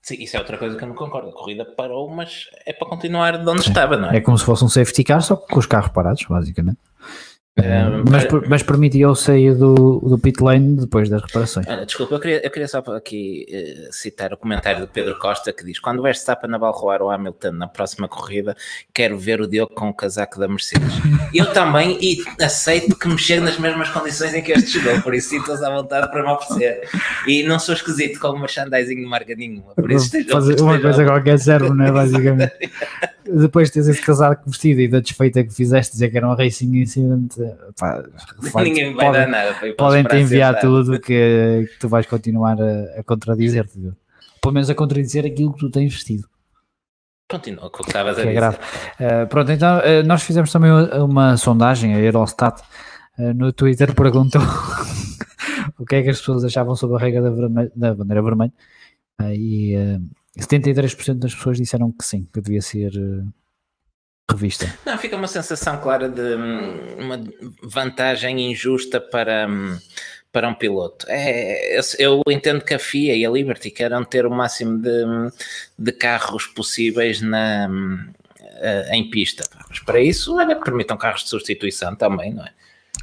Sim, 0.00 0.16
isso 0.18 0.36
é 0.36 0.40
outra 0.40 0.58
coisa 0.58 0.76
que 0.76 0.82
eu 0.82 0.88
não 0.88 0.96
concordo. 0.96 1.28
A 1.28 1.32
corrida 1.32 1.64
parou, 1.64 2.10
mas 2.10 2.48
é 2.66 2.72
para 2.72 2.88
continuar 2.88 3.38
de 3.38 3.48
onde 3.48 3.64
é, 3.64 3.68
estava, 3.68 3.96
não 3.96 4.10
é? 4.10 4.16
É 4.16 4.20
como 4.20 4.36
se 4.36 4.44
fosse 4.44 4.64
um 4.64 4.68
safety 4.68 5.04
car, 5.04 5.22
só 5.22 5.36
com 5.36 5.58
os 5.58 5.66
carros 5.66 5.92
parados, 5.92 6.24
basicamente. 6.28 6.78
É, 7.54 7.84
mas, 8.10 8.26
mas 8.48 8.62
permitiu 8.62 9.14
sair 9.14 9.54
do, 9.54 10.00
do 10.00 10.18
pit 10.18 10.42
lane 10.42 10.74
depois 10.74 11.10
das 11.10 11.20
reparações. 11.20 11.66
desculpa, 11.86 12.14
eu 12.14 12.20
queria, 12.20 12.46
eu 12.46 12.50
queria 12.50 12.66
só 12.66 12.78
aqui 12.78 13.44
uh, 13.50 13.92
citar 13.92 14.32
o 14.32 14.38
comentário 14.38 14.80
do 14.80 14.88
Pedro 14.88 15.18
Costa 15.18 15.52
que 15.52 15.62
diz: 15.62 15.78
Quando 15.78 15.98
o 15.98 16.02
Verstappen 16.02 16.54
a 16.54 16.58
balroar 16.58 17.02
o 17.02 17.10
Hamilton 17.10 17.52
na 17.52 17.68
próxima 17.68 18.08
corrida, 18.08 18.56
quero 18.94 19.18
ver 19.18 19.42
o 19.42 19.46
Diogo 19.46 19.74
com 19.74 19.90
o 19.90 19.94
casaco 19.94 20.40
da 20.40 20.48
Mercedes. 20.48 20.94
eu 21.34 21.52
também 21.52 21.98
e 22.00 22.24
aceito 22.42 22.98
que 22.98 23.06
me 23.06 23.18
chegue 23.18 23.42
nas 23.42 23.58
mesmas 23.58 23.90
condições 23.90 24.32
em 24.32 24.42
que 24.42 24.52
este 24.52 24.70
chegou, 24.70 25.02
por 25.02 25.14
isso 25.14 25.28
sinto-os 25.28 25.62
à 25.62 25.68
vontade 25.68 26.10
para 26.10 26.22
me 26.22 26.30
oferecer. 26.30 26.88
E 27.26 27.42
não 27.42 27.58
sou 27.58 27.74
esquisito 27.74 28.18
com 28.18 28.28
o 28.28 28.38
merchandising 28.38 28.96
de 28.96 29.06
marca 29.06 29.34
nenhuma. 29.34 29.74
Por 29.74 29.92
isso 29.92 30.10
Fazer 30.30 30.58
uma 30.58 30.80
coisa 30.80 31.04
qualquer 31.04 31.38
serve, 31.38 31.68
não 31.68 31.84
é? 31.84 31.92
Basicamente. 31.92 32.70
Depois 33.24 33.68
de 33.68 33.74
teres 33.74 33.88
esse 33.88 34.02
casaco 34.02 34.48
vestido 34.48 34.80
e 34.80 34.88
da 34.88 35.00
desfeita 35.00 35.44
que 35.44 35.54
fizeste, 35.54 35.92
dizer 35.92 36.10
que 36.10 36.16
era 36.16 36.28
um 36.28 36.34
racing 36.34 36.76
incident 36.76 37.34
pá, 37.78 38.02
ninguém 38.62 38.94
vai 38.94 39.06
podem, 39.06 39.20
dar 39.20 39.28
nada. 39.28 39.74
Podem 39.76 40.04
te 40.04 40.16
enviar 40.16 40.58
tudo 40.60 41.00
que, 41.00 41.68
que, 41.70 41.78
tu 41.78 41.88
vais 41.88 42.06
continuar 42.06 42.56
a, 42.60 43.00
a 43.00 43.02
contradizer-te. 43.04 43.92
Pelo 44.40 44.54
menos 44.54 44.68
a 44.68 44.74
contradizer 44.74 45.24
aquilo 45.24 45.52
que 45.52 45.60
tu 45.60 45.70
tens 45.70 45.92
vestido. 45.92 46.28
Continua 47.30 47.70
com 47.70 47.82
o 47.82 47.84
que 47.84 47.90
estavas 47.90 48.18
a 48.18 48.22
é 48.22 48.26
dizer. 48.26 48.58
É. 48.98 49.22
Uh, 49.22 49.26
pronto, 49.26 49.50
então 49.50 49.78
uh, 49.78 50.06
nós 50.06 50.22
fizemos 50.22 50.52
também 50.52 50.70
uma 50.70 51.36
sondagem, 51.36 51.94
a 51.94 51.98
Eurostat, 51.98 52.60
uh, 53.18 53.32
no 53.34 53.52
Twitter 53.52 53.94
perguntou 53.96 54.42
o 55.78 55.86
que 55.86 55.96
é 55.96 56.02
que 56.02 56.10
as 56.10 56.18
pessoas 56.18 56.44
achavam 56.44 56.74
sobre 56.76 56.96
a 56.96 56.98
regra 56.98 57.22
da, 57.22 57.30
vermelha, 57.30 57.72
da 57.74 57.94
bandeira 57.94 58.22
vermelha 58.22 58.52
e 59.30 59.76
73% 60.38 61.14
das 61.14 61.34
pessoas 61.34 61.58
disseram 61.58 61.92
que 61.92 62.04
sim, 62.04 62.26
que 62.32 62.40
devia 62.40 62.62
ser 62.62 62.92
revista. 64.30 64.72
Não, 64.84 64.96
fica 64.98 65.16
uma 65.16 65.26
sensação 65.26 65.78
clara 65.80 66.08
de 66.08 66.20
hum, 66.20 66.96
uma 66.98 67.22
vantagem 67.62 68.50
injusta 68.50 69.00
para, 69.00 69.46
hum, 69.48 69.78
para 70.32 70.48
um 70.48 70.54
piloto. 70.54 71.06
É, 71.08 71.78
eu 71.98 72.22
entendo 72.28 72.64
que 72.64 72.74
a 72.74 72.78
FIA 72.78 73.14
e 73.14 73.26
a 73.26 73.30
Liberty 73.30 73.70
querem 73.70 74.02
ter 74.04 74.26
o 74.26 74.30
máximo 74.30 74.78
de, 74.78 75.04
hum, 75.04 75.30
de 75.78 75.92
carros 75.92 76.46
possíveis 76.46 77.20
na, 77.20 77.68
eh, 78.62 78.96
em 78.96 79.10
pista. 79.10 79.44
Mas 79.68 79.80
para 79.80 80.00
isso, 80.00 80.36
olha, 80.36 80.56
permitam 80.56 80.96
carros 80.96 81.24
de 81.24 81.30
substituição 81.30 81.94
também, 81.94 82.32
não 82.32 82.44
é? 82.44 82.50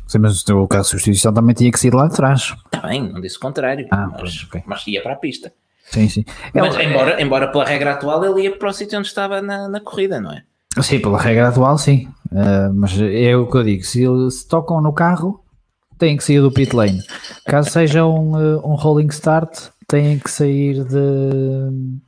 Sim, 0.08 0.20
mas 0.20 0.48
o 0.48 0.68
carro 0.68 0.84
de 0.84 0.90
substituição 0.90 1.34
também 1.34 1.54
tinha 1.54 1.72
que 1.72 1.80
sair 1.80 1.94
lá 1.94 2.08
de 2.08 2.16
trás. 2.16 2.56
Está 2.66 2.88
bem, 2.88 3.12
não 3.12 3.22
disse 3.22 3.38
o 3.38 3.40
contrário, 3.40 3.88
ah, 3.92 4.08
mas, 4.08 4.44
okay. 4.44 4.64
mas 4.66 4.88
ia 4.88 5.02
para 5.02 5.14
a 5.14 5.18
pista. 5.18 5.54
Sim, 5.90 6.08
sim. 6.08 6.26
Mas 6.54 6.78
embora, 6.78 7.22
embora 7.22 7.52
pela 7.52 7.66
regra 7.66 7.94
atual 7.94 8.24
ele 8.24 8.44
ia 8.44 8.56
para 8.56 8.70
o 8.70 8.74
sítio 8.74 9.00
onde 9.00 9.08
estava 9.08 9.42
na, 9.42 9.68
na 9.68 9.80
corrida, 9.80 10.22
não 10.22 10.32
é? 10.32 10.44
Sim, 10.82 11.00
pela 11.00 11.20
regra 11.20 11.50
atual, 11.50 11.78
sim. 11.78 12.08
Uh, 12.32 12.74
mas 12.74 13.00
é 13.00 13.36
o 13.36 13.48
que 13.48 13.58
eu 13.58 13.64
digo: 13.64 13.84
se, 13.84 14.06
se 14.32 14.48
tocam 14.48 14.82
no 14.82 14.94
carro, 14.94 15.44
têm 15.98 16.16
que 16.16 16.24
sair 16.24 16.42
do 16.42 16.52
pit 16.52 16.76
lane. 16.76 17.02
Caso 17.46 17.72
seja 17.72 18.06
um, 18.06 18.36
uh, 18.36 18.66
um 18.66 18.76
rolling 18.76 19.08
start, 19.08 19.70
têm 19.88 20.20
que 20.20 20.30
sair 20.30 20.84
de. 20.86 22.00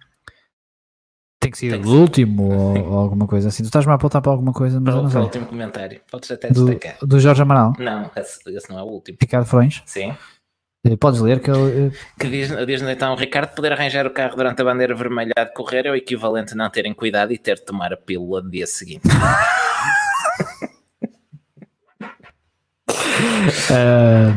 Tem 1.39 1.49
que 1.49 1.57
sair 1.57 1.71
tem 1.71 1.81
do 1.81 1.99
último 1.99 2.53
ou, 2.53 2.77
ou, 2.87 2.97
alguma 2.99 3.25
coisa 3.25 3.47
assim. 3.47 3.63
Tu 3.63 3.67
estás-me 3.67 3.91
a 3.91 3.95
apontar 3.95 4.21
para 4.21 4.31
alguma 4.31 4.53
coisa, 4.53 4.79
mas 4.79 4.93
não 4.93 5.09
sei. 5.09 5.19
o 5.19 5.23
último 5.23 5.45
comentário. 5.47 5.99
Podes 6.09 6.29
até 6.29 6.49
destacar. 6.49 6.97
Do, 6.99 7.07
do 7.07 7.19
Jorge 7.19 7.41
Amaral? 7.41 7.73
Não, 7.79 8.11
esse, 8.15 8.39
esse, 8.47 8.69
não 8.69 8.77
é 8.77 8.83
o 8.83 8.85
último. 8.85 9.17
Ricardo 9.19 9.45
Frões? 9.45 9.81
Sim. 9.87 10.15
Eh, 10.83 10.97
Podes 10.97 11.21
ler 11.21 11.39
que 11.41 11.51
eu. 11.51 11.67
eh, 11.69 11.91
Que 12.19 12.27
diz, 12.27 12.49
diz 12.65 12.81
então, 12.81 13.15
Ricardo, 13.15 13.53
poder 13.55 13.71
arranjar 13.73 14.05
o 14.07 14.11
carro 14.11 14.35
durante 14.35 14.61
a 14.61 14.65
bandeira 14.65 14.95
vermelha 14.95 15.33
a 15.37 15.43
decorrer 15.43 15.85
é 15.85 15.91
o 15.91 15.95
equivalente 15.95 16.53
a 16.53 16.55
não 16.55 16.69
terem 16.69 16.93
cuidado 16.93 17.31
e 17.31 17.37
ter 17.37 17.55
de 17.57 17.65
tomar 17.65 17.93
a 17.93 17.97
pílula 17.97 18.41
no 18.41 18.49
dia 18.49 18.65
seguinte. 18.65 19.03
eh, 23.71 24.33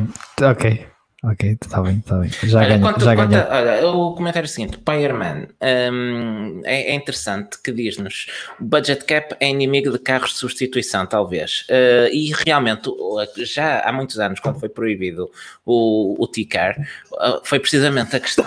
ok, 0.50 0.86
ok, 1.30 1.58
está 1.62 1.80
bem, 1.82 1.98
está 1.98 2.18
bem. 2.18 2.30
Já 2.44 2.58
Olha, 2.58 2.68
ganhei. 2.68 2.82
quanto- 2.82 3.04
Já 3.04 3.14
quanto 3.16 3.34
olha, 3.34 3.86
o 3.88 4.14
comentário 4.14 4.48
seguinte, 4.48 4.78
Fireman, 4.88 5.48
hum, 5.92 6.60
é, 6.64 6.90
é 6.92 6.94
interessante 6.94 7.58
que 7.62 7.72
diz-nos 7.72 8.26
o 8.60 8.64
budget 8.64 9.04
cap 9.04 9.34
é 9.40 9.48
inimigo 9.48 9.90
de 9.90 9.98
carros 9.98 10.30
de 10.32 10.36
substituição, 10.38 11.06
talvez. 11.06 11.66
Uh, 11.70 12.08
e 12.12 12.32
realmente, 12.46 12.88
o- 12.88 13.18
já 13.38 13.80
há 13.80 13.92
muitos 13.92 14.18
anos, 14.18 14.40
quando 14.40 14.60
foi 14.60 14.68
proibido 14.68 15.30
o, 15.64 16.16
o 16.22 16.26
T-Car, 16.28 16.76
uh, 17.12 17.40
foi 17.44 17.58
precisamente 17.58 18.14
a 18.16 18.20
questão. 18.20 18.46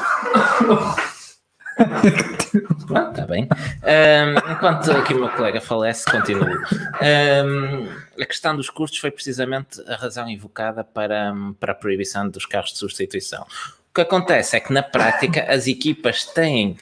Está 1.78 3.25
bem. 3.30 3.47
Um, 3.84 4.51
enquanto 4.51 4.91
aqui 4.91 5.13
o 5.13 5.19
meu 5.19 5.30
colega 5.30 5.61
falece, 5.61 6.05
continuo. 6.09 6.47
Um, 6.49 7.88
a 8.20 8.26
questão 8.26 8.55
dos 8.55 8.70
custos 8.70 8.99
foi 8.99 9.11
precisamente 9.11 9.82
a 9.88 9.95
razão 9.95 10.28
invocada 10.30 10.84
para, 10.84 11.34
para 11.59 11.72
a 11.72 11.76
proibição 11.76 12.28
dos 12.30 12.45
carros 12.45 12.72
de 12.72 12.78
substituição. 12.78 13.43
O 13.89 13.93
que 13.93 14.01
acontece 14.01 14.55
é 14.55 14.59
que 14.59 14.72
na 14.74 14.84
prática 14.84 15.43
as 15.51 15.68
equipas 15.68 16.26
têm 16.26 16.78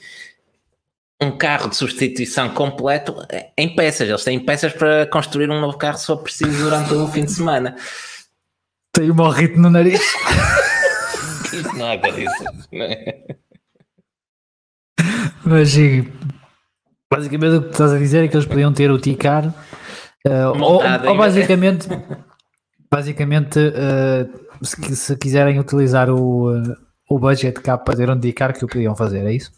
um 1.22 1.32
carro 1.32 1.70
de 1.70 1.76
substituição 1.76 2.50
completo 2.50 3.16
em 3.58 3.74
peças. 3.76 4.08
Eles 4.08 4.24
têm 4.24 4.40
peças 4.40 4.74
para 4.74 5.06
construir 5.08 5.50
um 5.50 5.60
novo 5.60 5.78
carro 5.78 5.98
se 5.98 6.06
for 6.06 6.18
preciso 6.18 6.64
durante 6.64 6.94
o 6.94 7.08
fim 7.08 7.26
de 7.26 7.32
semana. 7.32 7.76
Tenho 8.92 9.14
um 9.14 9.16
morrito 9.16 9.60
no 9.60 9.70
nariz. 9.70 10.02
Isto 11.54 11.76
não 11.78 11.90
é 11.90 11.98
para 11.98 12.20
isso. 12.20 12.44
não 12.72 12.86
é? 12.86 13.24
Mas 15.46 15.74
basicamente 17.12 17.56
o 17.56 17.62
que 17.62 17.68
tu 17.68 17.72
estás 17.72 17.94
a 17.94 17.98
dizer 17.98 18.26
é 18.26 18.28
que 18.28 18.36
eles 18.36 18.48
podiam 18.48 18.74
ter 18.74 18.92
o 18.92 19.00
Ticar 19.00 19.54
eh, 20.26 20.48
ou, 20.48 20.82
ou 20.82 21.18
basicamente, 21.18 21.88
basicamente 22.92 23.60
eh, 23.60 24.28
se, 24.64 24.96
se 24.96 25.18
quiserem 25.18 25.60
utilizar 25.60 26.10
o, 26.10 26.56
eh, 26.56 26.76
o 27.10 27.20
budget 27.20 27.62
cap 27.62 27.86
para 27.86 27.96
ter 27.96 28.10
um 28.10 28.20
Ticar 28.20 28.54
que 28.58 28.66
o 28.66 28.68
podiam 28.68 28.96
fazer, 28.96 29.26
é 29.26 29.34
isso? 29.34 29.52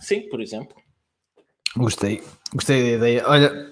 Sim, 0.00 0.28
por 0.28 0.40
exemplo. 0.40 0.76
Gostei, 1.76 2.22
gostei 2.54 2.82
da 2.82 2.96
ideia. 2.96 3.24
Olha, 3.26 3.71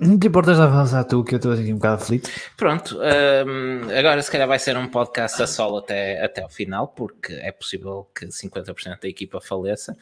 não 0.00 0.18
te 0.18 0.28
importas 0.28 0.56
de 0.56 0.62
avançar 0.62 1.04
tu 1.04 1.24
que 1.24 1.34
eu 1.34 1.36
estou 1.36 1.52
aqui 1.52 1.72
um 1.72 1.76
bocado 1.76 2.02
aflito? 2.02 2.30
Pronto, 2.56 2.98
hum, 2.98 3.80
agora 3.96 4.20
se 4.22 4.30
calhar 4.30 4.46
vai 4.46 4.58
ser 4.58 4.76
um 4.76 4.86
podcast 4.86 5.42
a 5.42 5.46
solo 5.46 5.78
até, 5.78 6.22
até 6.22 6.42
ao 6.42 6.48
final, 6.48 6.88
porque 6.88 7.32
é 7.34 7.50
possível 7.50 8.08
que 8.14 8.26
50% 8.26 9.00
da 9.00 9.08
equipa 9.08 9.40
faleça, 9.40 9.96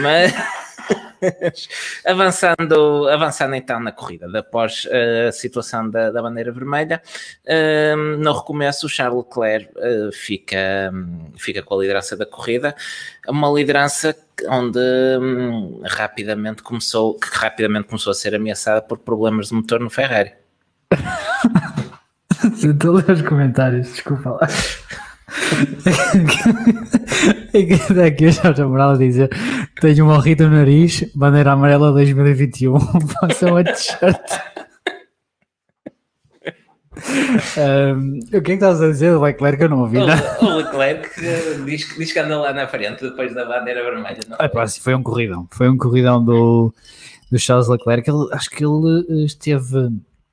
mas 0.00 0.32
avançando, 2.04 3.08
avançando 3.08 3.54
então 3.54 3.78
na 3.78 3.92
corrida, 3.92 4.26
após 4.38 4.86
eh, 4.90 5.28
a 5.28 5.32
situação 5.32 5.88
da, 5.88 6.10
da 6.10 6.20
bandeira 6.20 6.50
vermelha, 6.50 7.00
hum, 7.96 8.16
no 8.18 8.32
recomeço 8.32 8.86
o 8.86 8.88
Charles 8.88 9.24
Leclerc 9.24 9.70
eh, 9.76 10.10
fica, 10.12 10.90
hum, 10.92 11.32
fica 11.36 11.62
com 11.62 11.74
a 11.76 11.80
liderança 11.80 12.16
da 12.16 12.26
corrida, 12.26 12.74
uma 13.28 13.50
liderança 13.50 14.16
onde 14.48 14.78
hum, 15.20 15.80
rapidamente 15.84 16.62
começou, 16.62 17.14
que 17.14 17.28
rapidamente 17.32 17.88
começou 17.88 18.10
a 18.10 18.14
ser 18.14 18.34
ameaçada 18.34 18.82
por 18.82 18.98
problemas 18.98 19.48
de 19.48 19.54
motor 19.54 19.80
no 19.80 19.90
Ferrari. 19.90 20.32
Estou 22.62 22.98
a 22.98 23.02
ler 23.02 23.10
os 23.10 23.22
comentários, 23.22 23.88
desculpa 23.88 24.30
lá. 24.30 24.48
É 27.54 28.10
que 28.10 28.26
o 28.26 28.32
Jorge 28.32 28.62
Amaral 28.62 28.92
a 28.92 28.96
dizer 28.96 29.30
tenho 29.80 30.04
um 30.04 30.08
morrito 30.08 30.44
no 30.44 30.56
nariz, 30.56 31.04
bandeira 31.14 31.52
amarela 31.52 31.92
2021, 31.92 32.78
passam 33.20 33.56
a 33.58 33.64
t-shirt. 33.64 34.40
Um, 36.96 38.18
o 38.18 38.30
que 38.30 38.36
é 38.36 38.40
que 38.40 38.52
estás 38.52 38.80
a 38.82 38.88
dizer 38.88 39.12
do 39.12 39.20
Leclerc 39.22 39.62
eu 39.62 39.68
não 39.68 39.80
ouvi 39.80 39.98
nada? 39.98 40.38
O, 40.40 40.44
o 40.46 40.56
Leclerc 40.56 41.08
eh, 41.24 41.58
diz, 41.64 41.84
que- 41.84 41.98
diz 41.98 42.12
que 42.12 42.18
anda 42.18 42.38
lá 42.38 42.52
na 42.52 42.66
frente 42.68 43.02
depois 43.02 43.34
da 43.34 43.44
bandeira 43.44 43.82
vermelha. 43.82 44.18
Não 44.28 44.36
Ah, 44.38 44.48
pá, 44.48 44.66
foi 44.68 44.94
um 44.94 45.02
corridão, 45.02 45.46
foi 45.50 45.68
um 45.68 45.76
corridão 45.78 46.22
do, 46.22 46.72
do 47.30 47.38
Charles 47.38 47.68
Leclerc, 47.68 48.08
ele, 48.10 48.28
acho 48.32 48.50
que 48.50 48.64
ele 48.64 49.06
eh, 49.08 49.24
esteve 49.24 49.90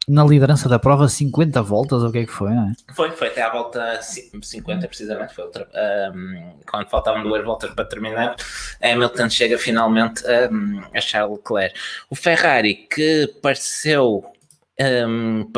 na 0.08 0.26
liderança 0.26 0.68
da 0.68 0.80
prova 0.80 1.08
50 1.08 1.62
voltas, 1.62 2.02
ou 2.02 2.10
o 2.10 2.12
que 2.12 2.18
é 2.18 2.26
que 2.26 2.32
foi, 2.32 2.50
não 2.50 2.70
é? 2.70 2.74
Foi, 2.96 3.12
foi 3.12 3.28
até 3.28 3.44
à 3.44 3.50
volta 3.52 4.02
ci- 4.02 4.32
50, 4.42 4.88
precisamente. 4.88 5.36
Foi 5.36 5.44
outra, 5.46 5.68
ahm, 5.74 6.54
quando 6.70 6.90
faltavam 6.90 7.22
duas 7.24 7.46
voltas 7.46 7.70
para 7.72 7.86
terminar, 7.86 8.36
Hamilton 8.82 9.30
chega 9.30 9.58
finalmente 9.60 10.26
ahm, 10.26 10.82
a 10.96 11.00
Charles 11.00 11.38
Leclerc. 11.38 11.76
O 12.10 12.16
Ferrari, 12.16 12.74
que 12.90 13.32
pareceu. 13.42 14.26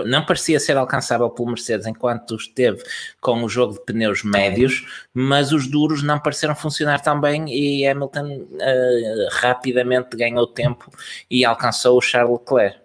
Não 0.05 0.25
parecia 0.25 0.59
ser 0.59 0.77
alcançável 0.77 1.29
pelo 1.29 1.49
Mercedes 1.49 1.85
enquanto 1.85 2.35
esteve 2.35 2.81
com 3.19 3.43
o 3.43 3.49
jogo 3.49 3.73
de 3.73 3.85
pneus 3.85 4.23
médios, 4.23 5.05
mas 5.13 5.51
os 5.51 5.67
duros 5.67 6.01
não 6.01 6.19
pareceram 6.19 6.55
funcionar 6.55 6.99
tão 7.01 7.19
bem 7.21 7.45
e 7.47 7.85
Hamilton 7.85 8.47
ah, 8.59 9.29
rapidamente 9.31 10.17
ganhou 10.17 10.47
tempo 10.47 10.91
e 11.29 11.45
alcançou 11.45 11.97
o 11.97 12.01
Charles 12.01 12.39
Leclerc. 12.39 12.77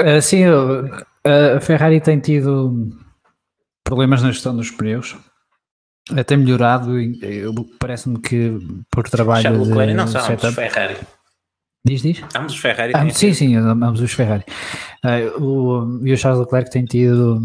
Uh, 0.00 0.20
sim, 0.20 0.44
a 0.44 1.60
Ferrari 1.60 2.00
tem 2.00 2.18
tido 2.18 2.90
problemas 3.84 4.22
na 4.22 4.32
gestão 4.32 4.56
dos 4.56 4.70
pneus. 4.70 5.16
Uh, 6.10 6.24
Tem 6.24 6.36
melhorado 6.36 6.92
parece-me 7.78 8.18
que 8.18 8.58
por 8.90 9.08
trabalho 9.08 9.42
Charles 9.42 9.68
Leclerc 9.68 9.90
de 9.92 9.96
não 9.96 10.08
só. 10.08 10.20
Ferrari. 10.52 10.96
Diz, 11.84 12.02
diz? 12.02 12.22
Ambos 12.36 12.52
os 12.54 12.60
Ferrari 12.60 12.92
têm 12.92 13.10
sim, 13.10 13.32
sim, 13.34 13.56
ambos 13.56 14.00
os 14.00 14.12
Ferrari. 14.12 14.44
Uh, 15.04 15.42
o, 15.42 16.06
e 16.06 16.12
o 16.12 16.16
Charles 16.16 16.40
Leclerc 16.40 16.70
tem 16.70 16.84
tido. 16.84 17.40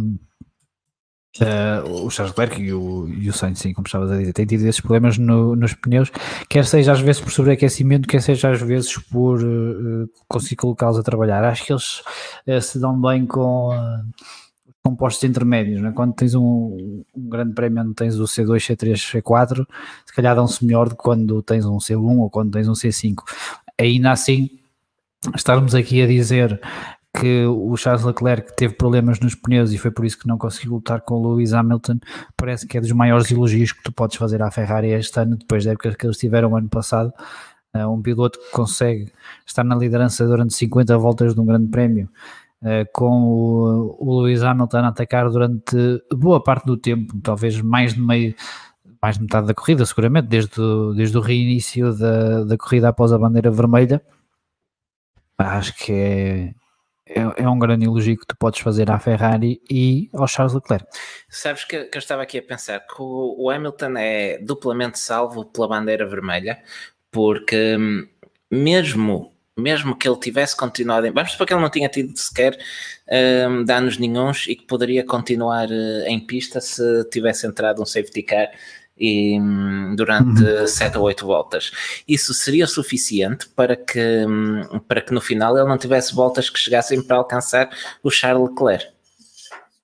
uh, 1.41 2.05
o 2.05 2.09
Charles 2.11 2.35
Leclerc 2.35 2.61
e 2.61 2.71
o, 2.71 3.07
e 3.09 3.29
o 3.29 3.33
Sainz, 3.33 3.57
sim, 3.59 3.73
como 3.73 3.87
estavas 3.87 4.11
a 4.11 4.17
dizer, 4.17 4.33
tem 4.33 4.45
tido 4.45 4.61
esses 4.65 4.79
problemas 4.79 5.17
no- 5.17 5.55
nos 5.55 5.73
pneus, 5.73 6.11
quer 6.49 6.65
seja 6.65 6.91
às 6.91 6.99
vezes 6.99 7.19
por 7.21 7.31
sobreaquecimento, 7.31 8.07
quer 8.07 8.21
seja 8.21 8.51
às 8.51 8.61
vezes 8.61 8.95
por 9.11 9.41
uh, 9.43 10.07
conseguir 10.27 10.57
colocá-los 10.57 10.99
a 10.99 11.03
trabalhar. 11.03 11.43
Acho 11.43 11.65
que 11.65 11.73
eles 11.73 12.01
uh, 12.47 12.61
se 12.61 12.79
dão 12.79 12.99
bem 13.01 13.25
com 13.25 13.69
compostos 14.83 15.23
intermédios. 15.23 15.81
Né? 15.81 15.91
Quando 15.95 16.13
tens 16.13 16.35
um, 16.35 17.03
um 17.15 17.27
grande 17.29 17.53
prémio 17.55 17.81
onde 17.83 17.95
tens 17.95 18.15
o 18.19 18.23
C2, 18.25 18.57
C3, 18.57 18.93
C4, 19.21 19.65
se 20.05 20.13
calhar 20.13 20.35
dão-se 20.35 20.63
melhor 20.63 20.87
do 20.89 20.95
que 20.95 21.01
quando 21.03 21.41
tens 21.41 21.65
um 21.65 21.77
C1 21.77 22.19
ou 22.19 22.29
quando 22.29 22.51
tens 22.51 22.67
um 22.69 22.73
C5. 22.73 23.15
Ainda 23.79 24.11
assim, 24.11 24.49
estarmos 25.35 25.75
aqui 25.75 26.01
a 26.01 26.07
dizer 26.07 26.59
que 27.19 27.45
o 27.45 27.75
Charles 27.75 28.03
Leclerc 28.03 28.55
teve 28.55 28.75
problemas 28.75 29.19
nos 29.19 29.33
pneus 29.33 29.71
e 29.71 29.77
foi 29.77 29.91
por 29.91 30.05
isso 30.05 30.19
que 30.19 30.27
não 30.27 30.37
conseguiu 30.37 30.73
lutar 30.73 31.01
com 31.01 31.15
o 31.15 31.35
Lewis 31.35 31.53
Hamilton, 31.53 31.99
parece 32.35 32.67
que 32.67 32.77
é 32.77 32.81
dos 32.81 32.91
maiores 32.91 33.31
elogios 33.31 33.71
que 33.71 33.81
tu 33.81 33.91
podes 33.91 34.17
fazer 34.17 34.41
à 34.41 34.51
Ferrari 34.51 34.89
este 34.89 35.19
ano, 35.19 35.35
depois 35.35 35.65
da 35.65 35.71
época 35.71 35.95
que 35.95 36.05
eles 36.05 36.17
tiveram 36.17 36.55
ano 36.55 36.69
passado. 36.69 37.11
Uh, 37.75 37.87
um 37.87 38.01
piloto 38.01 38.39
que 38.39 38.51
consegue 38.51 39.11
estar 39.45 39.63
na 39.63 39.75
liderança 39.75 40.25
durante 40.25 40.53
50 40.53 40.97
voltas 40.97 41.35
de 41.35 41.41
um 41.41 41.45
grande 41.45 41.67
prémio, 41.67 42.09
uh, 42.61 42.87
com 42.93 43.23
o, 43.23 43.97
o 43.99 44.21
Lewis 44.21 44.41
Hamilton 44.41 44.77
a 44.77 44.87
atacar 44.87 45.29
durante 45.29 45.75
boa 46.13 46.41
parte 46.41 46.65
do 46.65 46.77
tempo, 46.77 47.19
talvez 47.21 47.59
mais 47.61 47.93
de 47.93 48.01
meio, 48.01 48.35
mais 49.01 49.17
de 49.17 49.23
metade 49.23 49.47
da 49.47 49.53
corrida, 49.53 49.85
seguramente, 49.85 50.27
desde 50.27 50.59
o, 50.59 50.93
desde 50.93 51.17
o 51.17 51.21
reinício 51.21 51.93
da, 51.93 52.43
da 52.43 52.57
corrida 52.57 52.89
após 52.89 53.11
a 53.11 53.17
bandeira 53.17 53.51
vermelha. 53.51 54.01
Acho 55.37 55.75
que 55.75 55.91
é, 55.91 56.53
é, 57.07 57.43
é 57.43 57.49
um 57.49 57.59
grande 57.59 57.85
elogio 57.85 58.17
que 58.17 58.25
tu 58.25 58.35
podes 58.35 58.59
fazer 58.59 58.91
à 58.91 58.99
Ferrari 58.99 59.61
e 59.69 60.09
ao 60.13 60.27
Charles 60.27 60.53
Leclerc. 60.53 60.85
Sabes 61.29 61.63
que, 61.63 61.85
que 61.85 61.97
eu 61.97 61.99
estava 61.99 62.21
aqui 62.23 62.37
a 62.37 62.43
pensar 62.43 62.79
que 62.79 63.01
o, 63.01 63.35
o 63.37 63.49
Hamilton 63.49 63.93
é 63.97 64.37
duplamente 64.39 64.99
salvo 64.99 65.45
pela 65.45 65.67
bandeira 65.67 66.05
vermelha, 66.05 66.61
porque 67.11 67.77
hum, 67.77 68.07
mesmo, 68.51 69.33
mesmo 69.57 69.95
que 69.95 70.07
ele 70.07 70.19
tivesse 70.19 70.55
continuado, 70.57 71.07
em, 71.07 71.11
vamos 71.11 71.31
supor 71.31 71.47
que 71.47 71.53
ele 71.53 71.61
não 71.61 71.69
tinha 71.69 71.87
tido 71.87 72.17
sequer 72.17 72.57
hum, 73.49 73.63
danos 73.63 73.97
nenhuns 73.97 74.47
e 74.47 74.55
que 74.55 74.65
poderia 74.65 75.05
continuar 75.05 75.69
eh, 75.71 76.05
em 76.07 76.19
pista 76.19 76.59
se 76.59 77.05
tivesse 77.09 77.47
entrado 77.47 77.81
um 77.81 77.85
safety 77.85 78.23
car 78.23 78.49
e, 78.99 79.39
hum, 79.39 79.95
durante 79.95 80.43
Uhum. 80.43 80.67
7 80.67 80.97
ou 80.97 81.03
8 81.05 81.25
voltas. 81.25 81.71
Isso 82.07 82.33
seria 82.33 82.67
suficiente 82.67 83.47
para 83.49 83.75
que, 83.75 84.25
hum, 84.27 84.79
para 84.87 85.01
que 85.01 85.13
no 85.13 85.21
final 85.21 85.57
ele 85.57 85.67
não 85.67 85.77
tivesse 85.77 86.13
voltas 86.15 86.49
que 86.49 86.59
chegassem 86.59 87.01
para 87.01 87.17
alcançar 87.17 87.69
o 88.03 88.09
Charles 88.09 88.49
Leclerc. 88.49 88.87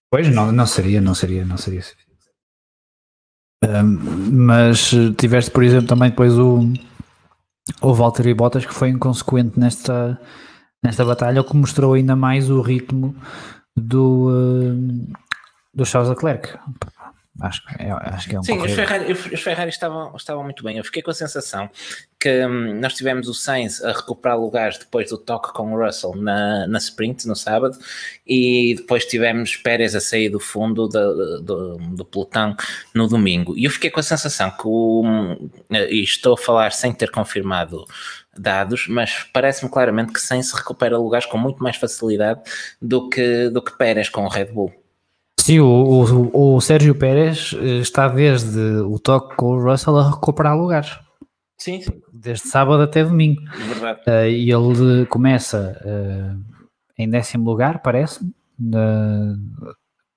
Pois 0.09 0.27
não, 0.33 0.51
não 0.51 0.65
seria, 0.67 1.01
não 1.01 1.15
seria, 1.15 1.45
não 1.45 1.57
seria. 1.57 1.81
Um, 3.63 4.31
mas 4.31 4.91
tiveste, 5.17 5.49
por 5.49 5.63
exemplo, 5.63 5.87
também 5.87 6.09
depois 6.09 6.37
o, 6.37 6.71
o 7.81 7.93
Valtteri 7.93 8.33
Bottas 8.33 8.65
que 8.65 8.73
foi 8.73 8.89
inconsequente 8.89 9.57
nesta, 9.57 10.19
nesta 10.83 11.05
batalha, 11.05 11.41
o 11.41 11.43
que 11.43 11.55
mostrou 11.55 11.93
ainda 11.93 12.15
mais 12.15 12.49
o 12.49 12.61
ritmo 12.61 13.15
do, 13.75 14.29
eh, 14.29 15.13
do 15.73 15.85
Charles 15.85 16.09
Leclerc. 16.09 16.49
Acho, 17.41 17.63
é, 17.79 17.89
acho 17.89 18.29
que 18.29 18.35
é 18.35 18.39
um 18.39 18.43
Sim, 18.43 18.59
os 18.59 18.71
Ferrari, 18.71 19.11
os 19.11 19.41
Ferrari 19.41 19.69
estavam, 19.69 20.15
estavam 20.15 20.43
muito 20.43 20.63
bem. 20.63 20.77
Eu 20.77 20.83
fiquei 20.83 21.01
com 21.01 21.09
a 21.09 21.15
sensação 21.15 21.67
que 22.19 22.45
hum, 22.45 22.79
nós 22.79 22.93
tivemos 22.93 23.27
o 23.27 23.33
Sainz 23.33 23.83
a 23.83 23.91
recuperar 23.91 24.39
lugares 24.39 24.77
depois 24.77 25.09
do 25.09 25.17
toque 25.17 25.51
com 25.51 25.73
o 25.73 25.83
Russell 25.83 26.15
na, 26.15 26.67
na 26.67 26.77
sprint 26.77 27.27
no 27.27 27.35
sábado 27.35 27.75
e 28.25 28.75
depois 28.75 29.05
tivemos 29.05 29.55
Pérez 29.55 29.95
a 29.95 29.99
sair 29.99 30.29
do 30.29 30.39
fundo 30.39 30.87
do, 30.87 31.41
do, 31.41 31.77
do 31.77 32.05
pelotão 32.05 32.55
no 32.93 33.07
domingo. 33.07 33.57
E 33.57 33.65
eu 33.65 33.71
fiquei 33.71 33.89
com 33.89 33.99
a 33.99 34.03
sensação 34.03 34.51
que 34.51 34.67
o. 34.67 35.03
E 35.71 36.03
estou 36.03 36.35
a 36.35 36.37
falar 36.37 36.71
sem 36.71 36.93
ter 36.93 37.09
confirmado 37.09 37.83
dados, 38.37 38.87
mas 38.87 39.23
parece-me 39.33 39.71
claramente 39.71 40.13
que 40.13 40.21
Sainz 40.21 40.51
recupera 40.51 40.97
lugares 40.97 41.25
com 41.25 41.37
muito 41.37 41.63
mais 41.63 41.77
facilidade 41.77 42.41
do 42.79 43.09
que, 43.09 43.49
do 43.49 43.61
que 43.61 43.75
Pérez 43.75 44.07
com 44.07 44.23
o 44.23 44.29
Red 44.29 44.45
Bull. 44.45 44.82
Sim, 45.39 45.59
o, 45.59 45.65
o, 45.65 46.55
o, 46.55 46.61
Sérgio 46.61 46.95
Pérez 46.95 47.53
eh, 47.59 47.79
está 47.79 48.07
desde 48.07 48.59
o 48.59 48.97
toque 48.97 49.35
com 49.35 49.47
o 49.47 49.61
Russell 49.61 49.97
a 49.97 50.11
recuperar 50.11 50.57
lugares. 50.57 50.97
Sim, 51.57 51.81
sim. 51.81 52.01
Desde 52.13 52.47
sábado 52.47 52.83
até 52.83 53.03
domingo. 53.03 53.41
Verdade. 53.57 54.01
Uh, 54.07 54.27
e 54.27 54.51
ele 54.51 55.05
começa 55.07 55.77
uh, 55.83 56.39
em 56.97 57.09
décimo 57.09 57.49
lugar, 57.49 57.81
parece-me, 57.81 58.33
na, 58.57 59.35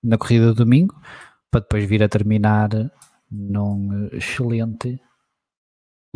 na 0.03 0.19
corrida 0.19 0.47
do 0.47 0.65
domingo, 0.65 0.95
para 1.51 1.61
depois 1.61 1.85
vir 1.85 2.03
a 2.03 2.09
terminar 2.09 2.69
num 3.31 4.09
excelente 4.13 5.01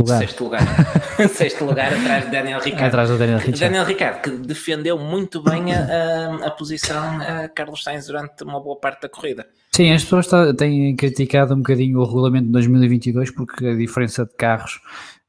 lugar. 0.01 0.19
Sexto 0.19 0.45
lugar. 0.45 0.63
Sexto 1.29 1.65
lugar 1.65 1.93
atrás 1.93 2.25
de 2.25 2.31
Daniel 2.31 2.61
Ricciardo. 2.61 2.87
Atrás 2.87 3.09
do 3.11 3.19
Daniel 3.19 3.39
Ricciardo. 3.39 3.61
Daniel 3.61 3.85
Ricciardo, 3.85 4.21
que 4.21 4.31
defendeu 4.31 4.99
muito 4.99 5.43
bem 5.43 5.75
a, 5.75 6.47
a, 6.47 6.51
posição 6.51 7.21
a 7.21 7.49
Carlos 7.49 7.83
Sainz 7.83 8.07
durante 8.07 8.43
uma 8.45 8.61
boa 8.61 8.77
parte 8.77 9.03
da 9.03 9.09
corrida. 9.09 9.47
Sim, 9.73 9.93
as 9.93 10.03
pessoas 10.03 10.29
têm 10.57 10.95
criticado 10.97 11.55
um 11.55 11.59
bocadinho 11.59 12.01
o 12.01 12.05
regulamento 12.05 12.47
de 12.47 12.53
2022 12.53 13.31
porque 13.31 13.67
a 13.67 13.75
diferença 13.75 14.25
de 14.25 14.35
carros, 14.35 14.81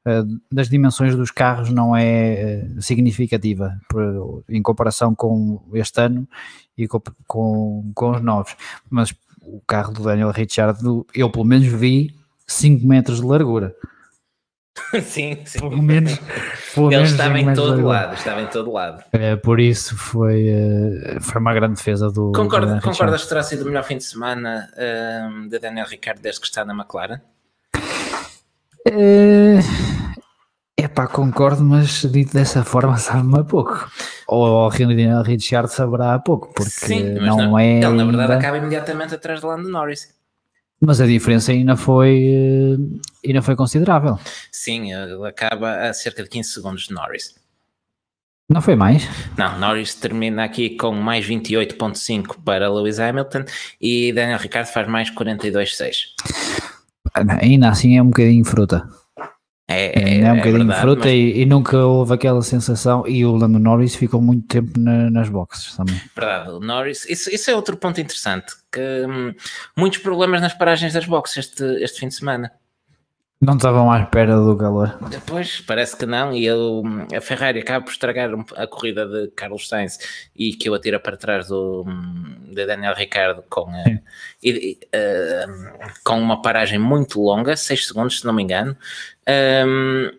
eh, 0.04 0.22
das 0.50 0.68
dimensões 0.68 1.14
dos 1.14 1.30
carros, 1.30 1.70
não 1.70 1.96
é 1.96 2.32
eh, 2.32 2.66
significativa 2.80 3.78
em 4.48 4.60
comparação 4.60 5.14
com 5.14 5.62
este 5.74 6.00
ano 6.00 6.28
e 6.76 6.88
com, 6.88 7.00
com, 7.26 7.92
com 7.94 8.10
os 8.10 8.20
novos. 8.20 8.56
Mas 8.90 9.14
o 9.40 9.60
carro 9.66 9.92
do 9.92 10.02
Daniel 10.02 10.30
Ricciardo, 10.30 11.06
eu 11.14 11.30
pelo 11.30 11.44
menos 11.44 11.66
vi 11.66 12.14
5 12.46 12.86
metros 12.86 13.20
de 13.20 13.26
largura. 13.26 13.74
sim, 15.02 15.38
sim. 15.44 15.58
Pelo 15.58 15.82
menos, 15.82 16.18
pelo 16.74 16.88
Ele 16.88 16.96
menos 16.96 17.10
estava 17.10 17.38
em 17.38 17.54
todo 17.54 17.84
lado, 17.84 18.14
estava 18.14 18.40
em 18.40 18.46
todo 18.46 18.72
lado. 18.72 19.04
É, 19.12 19.36
por 19.36 19.60
isso 19.60 19.96
foi, 19.96 20.48
eh, 20.48 21.18
foi 21.20 21.40
uma 21.40 21.52
grande 21.52 21.74
defesa 21.76 22.10
do. 22.10 22.32
Concorda, 22.32 22.76
do 22.76 22.80
concordas 22.80 23.22
que 23.22 23.28
terá 23.28 23.42
sido 23.42 23.62
o 23.62 23.66
melhor 23.66 23.84
fim 23.84 23.98
de 23.98 24.04
semana 24.04 24.70
um, 25.30 25.48
de 25.48 25.58
Daniel 25.58 25.86
Ricciardo 25.86 26.22
desde 26.22 26.40
que 26.40 26.46
está 26.46 26.64
na 26.64 26.74
McLaren? 26.74 27.20
É, 28.88 29.60
epá, 30.76 31.06
concordo, 31.06 31.62
mas 31.62 32.02
dito 32.10 32.32
dessa 32.32 32.64
forma 32.64 32.96
sabe-me 32.96 33.40
a 33.40 33.44
pouco. 33.44 33.90
Ou 34.26 34.66
o 34.66 34.70
Daniel 34.70 35.22
Ricciardo 35.22 35.68
saberá 35.68 36.14
a 36.14 36.18
pouco, 36.18 36.52
porque 36.54 36.70
Sim, 36.70 37.14
não, 37.14 37.36
não, 37.36 37.58
é. 37.58 37.78
Ele, 37.78 37.90
na 37.90 38.04
verdade, 38.04 38.32
ainda... 38.32 38.38
acaba 38.38 38.56
imediatamente 38.56 39.14
atrás 39.14 39.40
de 39.40 39.46
Lando 39.46 39.68
Norris. 39.68 40.21
Mas 40.84 41.00
a 41.00 41.06
diferença 41.06 41.52
ainda 41.52 41.76
foi, 41.76 42.24
eh, 42.24 43.28
ainda 43.28 43.40
foi 43.40 43.54
considerável. 43.54 44.18
Sim, 44.50 44.92
ele 44.92 45.26
acaba 45.28 45.88
a 45.88 45.92
cerca 45.92 46.24
de 46.24 46.28
15 46.28 46.50
segundos 46.50 46.88
de 46.88 46.94
Norris. 46.94 47.36
Não 48.50 48.60
foi 48.60 48.74
mais? 48.74 49.08
Não, 49.38 49.58
Norris 49.60 49.94
termina 49.94 50.44
aqui 50.44 50.70
com 50.76 50.92
mais 50.92 51.24
28.5 51.24 52.42
para 52.44 52.68
Lewis 52.68 52.98
Hamilton 52.98 53.44
e 53.80 54.12
Daniel 54.12 54.38
Ricciardo 54.38 54.70
faz 54.70 54.88
mais 54.88 55.08
42.6. 55.10 56.08
Ainda 57.40 57.68
assim 57.68 57.96
é 57.96 58.02
um 58.02 58.06
bocadinho 58.06 58.44
fruta. 58.44 58.86
É, 59.68 59.98
é, 59.98 60.20
é 60.20 60.24
um 60.24 60.34
é 60.34 60.36
bocadinho 60.36 60.58
verdade, 60.58 60.80
fruta 60.80 61.04
mas... 61.06 61.14
e, 61.14 61.40
e, 61.40 61.46
nunca 61.46 61.78
houve 61.78 62.12
aquela 62.12 62.42
sensação. 62.42 63.06
E 63.06 63.24
o 63.24 63.34
Lando 63.34 63.58
Norris 63.58 63.94
ficou 63.94 64.20
muito 64.20 64.46
tempo 64.46 64.78
na, 64.78 65.08
nas 65.10 65.28
boxes 65.28 65.76
também. 65.76 66.00
Verdade, 66.14 66.50
o 66.50 66.60
Norris, 66.60 67.08
isso, 67.08 67.30
isso 67.30 67.50
é 67.50 67.54
outro 67.54 67.76
ponto 67.76 68.00
interessante. 68.00 68.54
Que 68.70 69.06
hum, 69.06 69.34
muitos 69.76 70.00
problemas 70.00 70.40
nas 70.40 70.54
paragens 70.54 70.92
das 70.92 71.06
boxes 71.06 71.46
este, 71.46 71.64
este 71.82 72.00
fim 72.00 72.08
de 72.08 72.14
semana. 72.14 72.52
Não 73.42 73.56
estavam 73.56 73.90
à 73.90 74.00
espera 74.00 74.36
do 74.36 74.56
calor. 74.56 74.96
Depois, 75.10 75.60
parece 75.60 75.96
que 75.96 76.06
não, 76.06 76.32
e 76.32 76.46
eu, 76.46 76.84
a 77.12 77.20
Ferrari 77.20 77.58
acaba 77.58 77.84
por 77.84 77.90
estragar 77.90 78.30
a 78.54 78.66
corrida 78.68 79.04
de 79.04 79.32
Carlos 79.32 79.68
Sainz 79.68 79.98
e 80.36 80.54
que 80.54 80.68
eu 80.68 80.74
atira 80.74 81.00
para 81.00 81.16
trás 81.16 81.48
do, 81.48 81.84
de 82.52 82.64
Daniel 82.64 82.94
Ricciardo 82.94 83.42
com, 83.50 83.62
uh, 83.62 84.00
e, 84.40 84.78
uh, 84.94 85.90
com 86.04 86.20
uma 86.20 86.40
paragem 86.40 86.78
muito 86.78 87.20
longa, 87.20 87.56
6 87.56 87.88
segundos, 87.88 88.20
se 88.20 88.24
não 88.24 88.32
me 88.32 88.44
engano. 88.44 88.76
Um, 89.66 90.12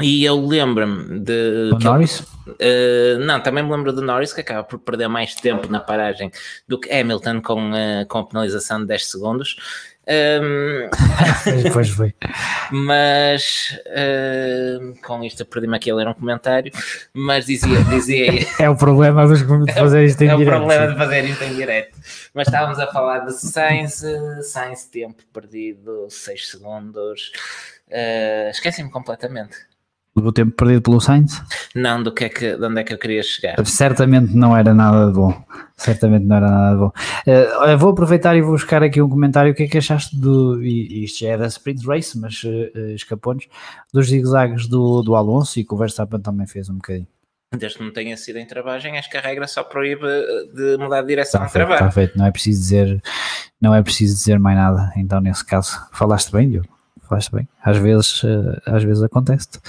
e 0.00 0.24
eu 0.24 0.40
lembro-me 0.46 1.18
de. 1.18 1.72
O 1.72 1.78
Norris? 1.80 2.20
uh, 2.20 3.18
não, 3.18 3.40
também 3.40 3.64
me 3.64 3.72
lembro 3.72 3.92
do 3.92 4.00
Norris 4.00 4.32
que 4.32 4.42
acaba 4.42 4.62
por 4.62 4.78
perder 4.78 5.08
mais 5.08 5.34
tempo 5.34 5.68
na 5.68 5.80
paragem 5.80 6.30
do 6.68 6.78
que 6.78 6.88
Hamilton 6.88 7.42
com, 7.42 7.72
uh, 7.72 8.06
com 8.06 8.18
a 8.18 8.26
penalização 8.26 8.78
de 8.80 8.86
10 8.86 9.06
segundos. 9.10 9.56
Um, 10.08 10.88
pois 11.72 11.90
foi. 11.90 12.14
Mas 12.72 13.78
com 15.04 15.22
isto 15.22 15.42
eu 15.42 15.46
perdi-me 15.46 15.76
aqui 15.76 15.90
a 15.90 15.94
ler 15.94 16.08
um 16.08 16.14
comentário. 16.14 16.72
Mas 17.12 17.44
dizia. 17.44 17.82
dizia 17.84 18.46
é 18.58 18.70
o 18.70 18.76
problema 18.76 19.26
de 19.28 19.72
fazer 19.74 20.04
isto 20.04 20.22
em 20.22 20.30
é 20.30 20.36
direto. 20.36 20.52
É 20.52 20.56
o 20.56 20.58
problema 20.58 20.92
de 20.92 20.96
fazer 20.96 21.24
isto 21.24 21.44
em 21.44 21.54
direto. 21.54 21.98
Mas 22.32 22.48
estávamos 22.48 22.78
a 22.78 22.86
falar 22.86 23.20
de 23.20 23.32
Sainz, 23.34 24.02
Sainz 24.42 24.84
tempo 24.86 25.22
perdido, 25.32 26.06
6 26.08 26.48
segundos. 26.48 27.32
Uh, 27.88 28.50
Esqueci-me 28.50 28.90
completamente. 28.90 29.67
Do 30.20 30.32
tempo 30.32 30.52
perdido 30.52 30.82
pelo 30.82 31.00
Sainz? 31.00 31.42
Não, 31.74 32.02
do 32.02 32.12
que 32.12 32.24
é 32.24 32.28
que, 32.28 32.56
de 32.56 32.64
onde 32.64 32.80
é 32.80 32.84
que 32.84 32.92
eu 32.92 32.98
queria 32.98 33.22
chegar. 33.22 33.64
Certamente 33.66 34.34
não 34.34 34.56
era 34.56 34.74
nada 34.74 35.06
de 35.06 35.12
bom. 35.12 35.32
Certamente 35.76 36.24
não 36.24 36.36
era 36.36 36.50
nada 36.50 36.74
de 36.74 36.80
bom. 36.80 36.92
Uh, 37.26 37.78
vou 37.78 37.90
aproveitar 37.90 38.36
e 38.36 38.42
vou 38.42 38.52
buscar 38.52 38.82
aqui 38.82 39.00
um 39.00 39.08
comentário. 39.08 39.52
O 39.52 39.54
que 39.54 39.64
é 39.64 39.68
que 39.68 39.78
achaste 39.78 40.16
do. 40.16 40.62
E 40.62 41.04
isto 41.04 41.20
já 41.20 41.30
é 41.30 41.38
da 41.38 41.46
Sprint 41.46 41.86
Race, 41.86 42.18
mas 42.18 42.42
uh, 42.44 42.94
escapou-nos. 42.94 43.46
Dos 43.92 44.08
zigue-zagues 44.08 44.66
do, 44.66 45.02
do 45.02 45.14
Alonso 45.14 45.58
e 45.60 45.64
que 45.64 45.72
o 45.72 45.76
Verstappen 45.76 46.20
também 46.20 46.46
fez 46.46 46.68
um 46.68 46.74
bocadinho. 46.74 47.06
Desde 47.56 47.78
que 47.78 47.84
não 47.84 47.92
tenha 47.92 48.16
sido 48.16 48.38
em 48.38 48.46
travagem, 48.46 48.98
acho 48.98 49.08
que 49.08 49.16
a 49.16 49.20
regra 49.20 49.46
só 49.46 49.62
proíbe 49.62 50.06
de 50.54 50.76
mudar 50.76 51.00
de 51.00 51.08
direção 51.08 51.42
está 51.44 51.48
em 51.48 51.52
travagem. 51.52 51.86
Está 51.86 51.90
feito, 51.90 52.18
não 52.18 52.26
é 52.26 52.30
preciso 52.30 52.60
dizer, 52.60 53.02
não 53.58 53.74
é 53.74 53.82
preciso 53.82 54.14
dizer 54.14 54.38
mais 54.38 54.56
nada. 54.56 54.92
Então, 54.96 55.18
nesse 55.18 55.44
caso, 55.46 55.80
falaste 55.90 56.30
bem, 56.30 56.50
Diogo. 56.50 56.68
Falaste 57.08 57.32
bem. 57.32 57.48
Às 57.64 57.78
vezes, 57.78 58.22
às 58.66 58.84
vezes 58.84 59.02
acontece. 59.02 59.48
-te. 59.48 59.60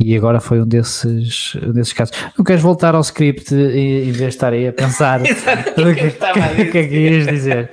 E 0.00 0.16
agora 0.16 0.40
foi 0.40 0.60
um 0.60 0.66
desses, 0.66 1.54
um 1.54 1.72
desses 1.72 1.92
casos. 1.92 2.16
Não 2.36 2.44
queres 2.44 2.62
voltar 2.62 2.94
ao 2.94 3.00
script 3.00 3.54
em 3.54 4.10
vez 4.10 4.16
de 4.16 4.26
estar 4.26 4.52
aí 4.52 4.66
a 4.66 4.72
pensar 4.72 5.20
o 5.22 5.24
que, 5.24 6.10
que, 6.10 6.70
que, 6.72 6.78
é 6.78 6.88
que 6.88 6.96
ias 6.96 7.26
dizer? 7.26 7.70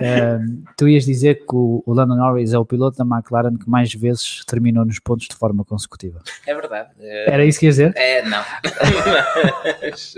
Uh, 0.00 0.64
tu 0.76 0.88
ias 0.88 1.04
dizer 1.04 1.44
que 1.44 1.54
o, 1.54 1.82
o 1.84 1.92
Lando 1.92 2.14
Norris 2.14 2.52
é 2.52 2.58
o 2.58 2.64
piloto 2.64 2.96
da 2.96 3.04
McLaren 3.04 3.56
que 3.56 3.68
mais 3.68 3.92
vezes 3.92 4.44
terminou 4.46 4.84
nos 4.84 5.00
pontos 5.00 5.26
de 5.26 5.34
forma 5.34 5.64
consecutiva. 5.64 6.20
É 6.46 6.54
verdade. 6.54 6.90
Era 7.00 7.44
isso 7.44 7.58
que 7.58 7.66
ias 7.66 7.74
dizer? 7.74 7.92
É, 7.96 8.22
não. 8.22 8.44
mas, 9.90 10.14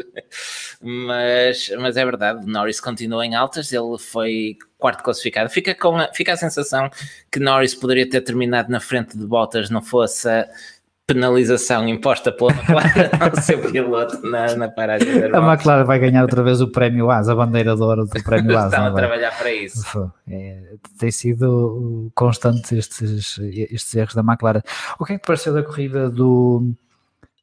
mas, 0.82 1.72
mas, 1.80 1.96
é 1.96 2.04
verdade, 2.04 2.46
Norris 2.46 2.78
continua 2.78 3.24
em 3.24 3.34
altas, 3.34 3.72
ele 3.72 3.98
foi 3.98 4.58
quarto 4.78 5.02
classificado. 5.02 5.48
Fica, 5.48 5.74
com 5.74 5.96
a, 5.96 6.12
fica 6.12 6.34
a 6.34 6.36
sensação 6.36 6.90
que 7.32 7.40
Norris 7.40 7.74
poderia 7.74 8.08
ter 8.08 8.20
terminado 8.20 8.70
na 8.70 8.80
frente 8.80 9.16
de 9.16 9.26
Bottas, 9.26 9.70
não 9.70 9.80
fosse 9.80 10.28
a 10.28 10.46
penalização 11.12 11.88
imposta 11.88 12.30
pela 12.30 12.52
McLaren 12.52 13.10
ao 13.18 13.34
seu 13.42 13.58
piloto 13.58 14.20
na, 14.22 14.54
na 14.54 14.68
paragem 14.68 15.28
da 15.28 15.38
A 15.38 15.52
McLaren 15.52 15.84
vai 15.84 15.98
ganhar 15.98 16.22
outra 16.22 16.42
vez 16.42 16.60
o 16.60 16.68
prémio 16.68 17.10
AS, 17.10 17.28
a 17.28 17.34
bandeira 17.34 17.74
de 17.74 17.82
ouro 17.82 18.06
do 18.06 18.10
prémio 18.22 18.56
AS. 18.56 18.66
Estão 18.66 18.86
a 18.86 18.92
trabalhar 18.92 19.36
para 19.36 19.52
isso. 19.52 20.12
É, 20.28 20.74
tem 20.98 21.10
sido 21.10 22.10
constante 22.14 22.76
estes, 22.76 23.38
estes 23.38 23.94
erros 23.94 24.14
da 24.14 24.22
McLaren. 24.22 24.62
O 24.98 25.04
que 25.04 25.14
é 25.14 25.16
que 25.16 25.22
te 25.22 25.26
pareceu 25.26 25.52
da 25.52 25.64
corrida 25.64 26.08
do, 26.08 26.70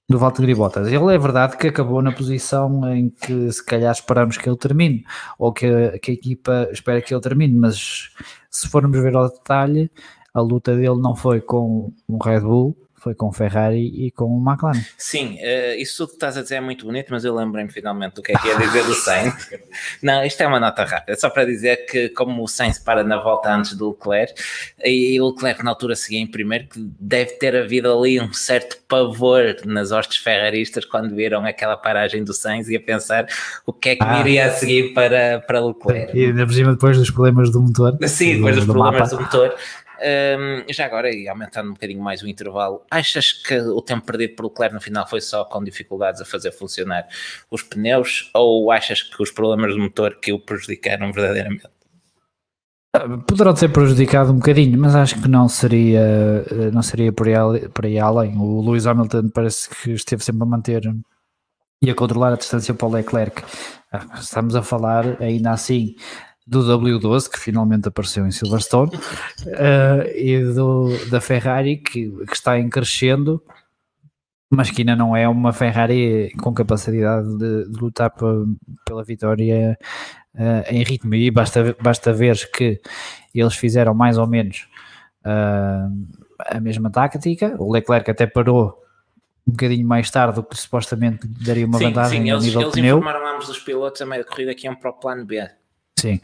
do 0.08 0.18
Valtteri 0.18 0.56
Bottas? 0.56 0.88
Ele 0.88 1.14
é 1.14 1.18
verdade 1.18 1.58
que 1.58 1.68
acabou 1.68 2.02
na 2.02 2.14
posição 2.14 2.90
em 2.96 3.10
que 3.10 3.52
se 3.52 3.66
calhar 3.66 3.92
esperamos 3.92 4.38
que 4.38 4.48
ele 4.48 4.58
termine, 4.58 5.06
ou 5.38 5.52
que, 5.52 6.00
que 6.00 6.12
a 6.12 6.14
equipa 6.14 6.70
espera 6.72 7.02
que 7.02 7.14
ele 7.14 7.22
termine, 7.22 7.54
mas 7.54 8.12
se 8.50 8.68
formos 8.70 8.98
ver 8.98 9.16
ao 9.16 9.30
detalhe 9.30 9.92
a 10.34 10.42
luta 10.42 10.76
dele 10.76 11.02
não 11.02 11.16
foi 11.16 11.42
com 11.42 11.92
o 12.08 12.24
Red 12.24 12.42
Bull, 12.42 12.78
foi 12.98 13.14
com 13.14 13.32
Ferrari 13.32 14.06
e 14.06 14.12
com 14.12 14.26
o 14.26 14.38
McLaren. 14.38 14.84
Sim, 14.98 15.36
uh, 15.36 15.80
isso 15.80 15.98
tudo 15.98 16.10
que 16.10 16.16
estás 16.16 16.38
a 16.38 16.42
dizer 16.42 16.56
é 16.56 16.62
muito 16.62 16.86
bonito, 16.86 17.08
mas 17.12 17.24
eu 17.24 17.34
lembrei-me 17.34 17.72
finalmente 17.72 18.16
do 18.16 18.24
que 18.24 18.32
é 18.32 18.36
que 18.36 18.48
ia 18.48 18.58
dizer 18.58 18.84
do 18.84 18.94
Sainz. 18.94 19.50
Não, 20.02 20.26
isto 20.26 20.42
é 20.42 20.48
uma 20.48 20.60
nota 20.60 20.84
rápida, 20.84 21.18
só 21.18 21.30
para 21.30 21.46
dizer 21.46 21.86
que 21.86 22.10
como 22.10 22.44
o 22.44 22.48
Sainz 22.48 22.80
para 22.80 23.04
na 23.04 23.22
volta 23.22 23.54
antes 23.54 23.76
do 23.76 23.90
Leclerc, 23.90 24.34
e 24.84 25.20
o 25.22 25.30
Leclerc 25.30 25.64
na 25.64 25.72
altura 25.72 25.96
seguia 25.96 26.20
em 26.20 26.28
primeiro, 26.28 26.68
que 26.68 26.80
deve 27.00 27.34
ter 27.34 27.56
havido 27.56 27.92
ali 27.92 28.20
um 28.20 28.34
certo 28.34 28.78
pavor 28.88 29.56
nas 29.66 29.92
hostes 29.92 30.18
ferraristas 30.18 30.84
quando 30.84 31.16
viram 31.16 31.46
aquela 31.46 31.78
paragem 31.78 32.24
do 32.24 32.34
Sainz 32.34 32.68
e 32.68 32.76
a 32.76 32.80
pensar 32.80 33.28
o 33.66 33.72
que 33.72 33.90
é 33.90 33.96
que 33.96 34.04
ah, 34.04 34.18
viria 34.18 34.48
a 34.48 34.52
seguir 34.52 34.94
para, 34.94 35.40
para 35.42 35.64
Leclerc. 35.64 36.18
E 36.18 36.26
ainda 36.26 36.46
por 36.46 36.54
cima 36.54 36.72
depois 36.72 36.98
dos 36.98 37.12
problemas 37.12 37.52
do 37.52 37.62
motor. 37.62 37.98
Sim, 38.08 38.36
depois 38.36 38.56
do, 38.56 38.62
dos 38.62 38.68
do 38.68 38.74
problemas 38.74 39.12
mapa. 39.12 39.16
do 39.16 39.22
motor. 39.22 39.56
Um, 40.00 40.72
já 40.72 40.86
agora, 40.86 41.14
e 41.14 41.28
aumentando 41.28 41.70
um 41.70 41.74
bocadinho 41.74 42.02
mais 42.02 42.22
o 42.22 42.28
intervalo, 42.28 42.84
achas 42.90 43.32
que 43.32 43.58
o 43.60 43.82
tempo 43.82 44.06
perdido 44.06 44.36
por 44.36 44.46
Leclerc 44.46 44.74
no 44.74 44.82
final 44.82 45.08
foi 45.08 45.22
só 45.22 45.46
com 45.46 45.64
dificuldades 45.64 46.22
a 46.22 46.26
fazer 46.26 46.52
funcionar 46.52 47.08
os 47.50 47.64
pneus 47.64 48.30
ou 48.34 48.72
achas 48.72 49.02
que 49.02 49.22
os 49.22 49.32
problemas 49.32 49.74
do 49.74 49.80
motor 49.80 50.20
que 50.20 50.32
o 50.32 50.40
prejudicaram 50.40 51.12
verdadeiramente? 51.12 51.68
Poderão 53.28 53.54
ter 53.54 53.72
prejudicado 53.72 54.32
um 54.32 54.38
bocadinho, 54.38 54.80
mas 54.80 54.96
acho 54.96 55.22
que 55.22 55.28
não 55.28 55.48
seria, 55.48 56.00
eh, 56.00 56.72
não 56.72 56.82
seria 56.82 57.12
por, 57.12 57.28
aí, 57.28 57.70
por 57.70 57.86
aí 57.86 58.00
além. 58.00 58.36
O 58.38 58.62
Lewis 58.62 58.88
Hamilton 58.88 59.30
parece 59.30 59.70
que 59.70 59.92
esteve 59.92 60.24
sempre 60.24 60.44
a 60.44 60.46
manter 60.46 60.82
e 61.82 61.92
a 61.92 61.96
controlar 61.96 62.34
a 62.34 62.38
distância 62.38 62.74
para 62.74 62.88
o 62.88 62.92
Leclerc. 62.92 63.44
Ah, 63.92 64.06
estamos 64.20 64.56
a 64.56 64.64
falar 64.64 65.22
ainda 65.22 65.52
assim 65.52 65.96
do 66.48 66.64
W12, 66.64 67.30
que 67.30 67.40
finalmente 67.40 67.90
apareceu 67.90 68.26
em 68.26 68.32
Silverstone, 68.32 68.96
uh, 68.96 70.08
e 70.16 70.42
do, 70.54 70.90
da 71.10 71.20
Ferrari, 71.20 71.78
que, 71.78 72.10
que 72.26 72.34
está 72.34 72.58
em 72.58 72.70
crescendo, 72.70 73.44
mas 74.50 74.72
que 74.72 74.82
ainda 74.82 74.96
não 74.96 75.14
é 75.14 75.28
uma 75.28 75.52
Ferrari 75.52 76.32
com 76.42 76.54
capacidade 76.54 77.28
de, 77.38 77.70
de 77.70 77.80
lutar 77.80 78.14
pela 78.86 79.04
vitória 79.04 79.78
uh, 80.36 80.74
em 80.74 80.84
ritmo. 80.84 81.14
E 81.16 81.30
basta, 81.30 81.76
basta 81.82 82.14
ver 82.14 82.50
que 82.52 82.80
eles 83.36 83.56
fizeram 83.56 83.94
mais 83.94 84.18
ou 84.18 84.26
menos 84.26 84.70
uh, 85.26 85.92
a 86.40 86.60
mesma 86.62 86.90
tática. 86.90 87.58
O 87.60 87.70
Leclerc 87.70 88.10
até 88.10 88.26
parou 88.26 88.82
um 89.46 89.52
bocadinho 89.52 89.86
mais 89.86 90.10
tarde 90.10 90.36
do 90.36 90.44
que 90.44 90.58
supostamente 90.58 91.28
daria 91.28 91.66
uma 91.66 91.78
sim, 91.78 91.86
vantagem 91.86 92.22
sim, 92.22 92.30
eles, 92.30 92.46
nível 92.46 92.62
eles 92.62 92.74
pneu. 92.74 92.98
informaram 93.00 93.36
ambos 93.36 93.50
os 93.50 93.60
pilotos 93.60 94.02
a 94.02 94.06
meio 94.06 94.24
da 94.24 94.30
corrida 94.30 94.56
que 94.56 94.66
iam 94.66 94.76
para 94.76 94.92
o 94.92 94.94
plano 94.94 95.26
B. 95.26 95.46
Sim, 96.00 96.22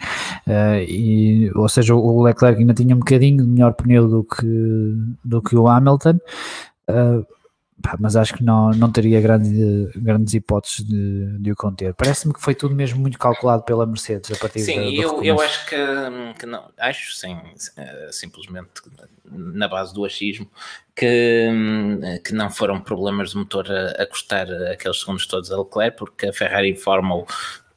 uh, 0.48 0.84
e, 0.88 1.52
ou 1.56 1.68
seja, 1.68 1.96
o 1.96 2.22
Leclerc 2.22 2.60
ainda 2.60 2.74
tinha 2.76 2.96
um 2.96 3.00
bocadinho 3.00 3.44
melhor 3.46 3.74
pneu 3.74 4.08
do 4.08 4.24
que, 4.24 4.46
do 5.26 5.42
que 5.42 5.56
o 5.56 5.68
Hamilton, 5.68 6.20
uh, 6.90 7.26
mas 8.00 8.16
acho 8.16 8.36
que 8.36 8.44
não, 8.44 8.72
não 8.72 8.92
teria 8.92 9.20
grande, 9.20 9.90
grandes 9.96 10.34
hipóteses 10.34 10.86
de, 10.86 11.38
de 11.40 11.52
o 11.52 11.56
conter. 11.56 11.94
Parece-me 11.94 12.34
que 12.34 12.42
foi 12.42 12.56
tudo 12.56 12.74
mesmo 12.74 13.02
muito 13.02 13.18
calculado 13.18 13.64
pela 13.64 13.86
Mercedes 13.86 14.32
a 14.32 14.36
partir 14.38 14.60
Sim, 14.60 14.96
do, 14.96 15.02
eu, 15.02 15.24
eu 15.24 15.42
acho 15.42 15.66
que, 15.66 15.76
que 16.40 16.46
não, 16.46 16.70
acho 16.78 17.14
sim, 17.16 17.38
eh, 17.76 18.10
simplesmente 18.12 18.70
na 19.30 19.68
base 19.68 19.94
do 19.94 20.06
achismo, 20.06 20.48
que, 20.96 21.50
que 22.24 22.34
não 22.34 22.50
foram 22.50 22.80
problemas 22.80 23.32
de 23.32 23.38
motor 23.38 23.70
a, 23.70 24.04
a 24.04 24.06
custar 24.06 24.48
aqueles 24.72 25.00
segundos 25.00 25.26
todos 25.26 25.52
a 25.52 25.58
Leclerc, 25.58 25.98
porque 25.98 26.28
a 26.28 26.34
Ferrari 26.34 26.72
informa-o 26.72 27.26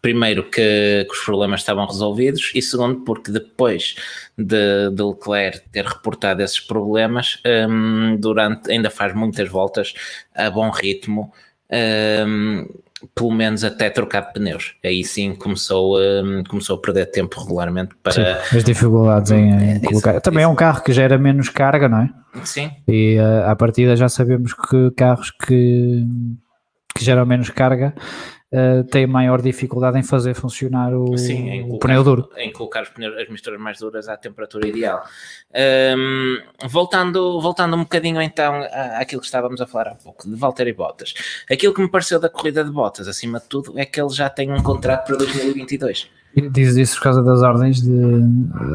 primeiro 0.07 0.45
que, 0.45 1.05
que, 1.05 1.13
os 1.13 1.25
problemas 1.25 1.63
estavam 1.63 1.85
resolvidos 1.85 2.53
e 2.55 2.63
segundo 2.63 3.01
porque 3.01 3.33
depois 3.33 3.97
de, 4.39 4.89
de 4.93 5.03
Leclerc 5.03 5.69
ter 5.73 5.85
reportado 5.85 6.41
esses 6.43 6.61
problemas 6.61 7.43
um, 7.69 8.17
durante 8.17 8.71
ainda 8.71 8.89
faz 8.89 9.13
muitas 9.13 9.49
voltas 9.49 9.95
a 10.33 10.49
bom 10.49 10.71
ritmo 10.71 11.33
um, 12.25 12.69
pelo 13.17 13.33
menos 13.33 13.65
até 13.65 13.91
trocar 13.91 14.21
de 14.29 14.35
pneus 14.35 14.77
aí 14.85 15.03
sim 15.03 15.35
começou, 15.35 15.99
um, 15.99 16.45
começou 16.45 16.77
a 16.77 16.81
perder 16.81 17.07
tempo 17.07 17.41
regularmente 17.41 17.97
para 18.01 18.13
sim, 18.13 18.57
as 18.57 18.63
dificuldades 18.63 19.33
em, 19.33 19.75
em 19.75 19.81
colocar 19.81 20.13
isso, 20.13 20.21
também 20.21 20.43
isso. 20.43 20.49
é 20.49 20.53
um 20.53 20.55
carro 20.55 20.85
que 20.85 20.93
gera 20.93 21.19
menos 21.19 21.49
carga 21.49 21.89
não 21.89 22.03
é? 22.03 22.11
Sim 22.45 22.71
e 22.87 23.19
uh, 23.19 23.51
à 23.51 23.57
partida 23.57 23.97
já 23.97 24.09
sabemos 24.09 24.55
que 24.55 24.93
carros 24.93 25.33
que, 25.33 26.07
que 26.97 27.05
geram 27.05 27.27
menos 27.27 27.51
carga 27.51 27.93
uh, 28.53 28.85
tem 28.85 29.07
maior 29.07 29.41
dificuldade 29.41 29.99
em 29.99 30.03
fazer 30.03 30.35
funcionar 30.35 30.95
o, 30.95 31.17
Sim, 31.17 31.45
colocar, 31.45 31.75
o 31.75 31.79
pneu 31.79 32.05
duro. 32.05 32.31
Em 32.37 32.53
colocar 32.53 32.83
os 32.83 32.89
pneus, 32.89 33.17
as 33.17 33.29
misturas 33.29 33.61
mais 33.61 33.79
duras 33.79 34.09
à 34.09 34.17
temperatura 34.17 34.69
ideal. 34.69 35.03
Um, 35.97 36.39
voltando, 36.69 37.41
voltando 37.41 37.77
um 37.77 37.81
bocadinho 37.81 38.21
então 38.21 38.63
àquilo 38.95 39.21
que 39.21 39.27
estávamos 39.27 39.61
a 39.61 39.67
falar 39.67 39.89
há 39.89 39.95
pouco, 39.95 40.29
de 40.29 40.35
Valtteri 40.37 40.73
Bottas. 40.73 41.15
Aquilo 41.51 41.75
que 41.75 41.81
me 41.81 41.91
pareceu 41.91 42.21
da 42.21 42.29
corrida 42.29 42.65
de 42.65 42.71
Bottas, 42.71 43.09
acima 43.09 43.41
de 43.41 43.47
tudo, 43.47 43.79
é 43.79 43.85
que 43.85 44.01
ele 44.01 44.11
já 44.11 44.29
tem 44.29 44.53
um 44.53 44.63
contrato 44.63 45.07
para 45.07 45.17
2022. 45.17 46.11
Dizes 46.53 46.77
isso 46.77 46.97
por 46.97 47.05
causa 47.05 47.23
das 47.23 47.43
ordens 47.43 47.81
de 47.81 47.91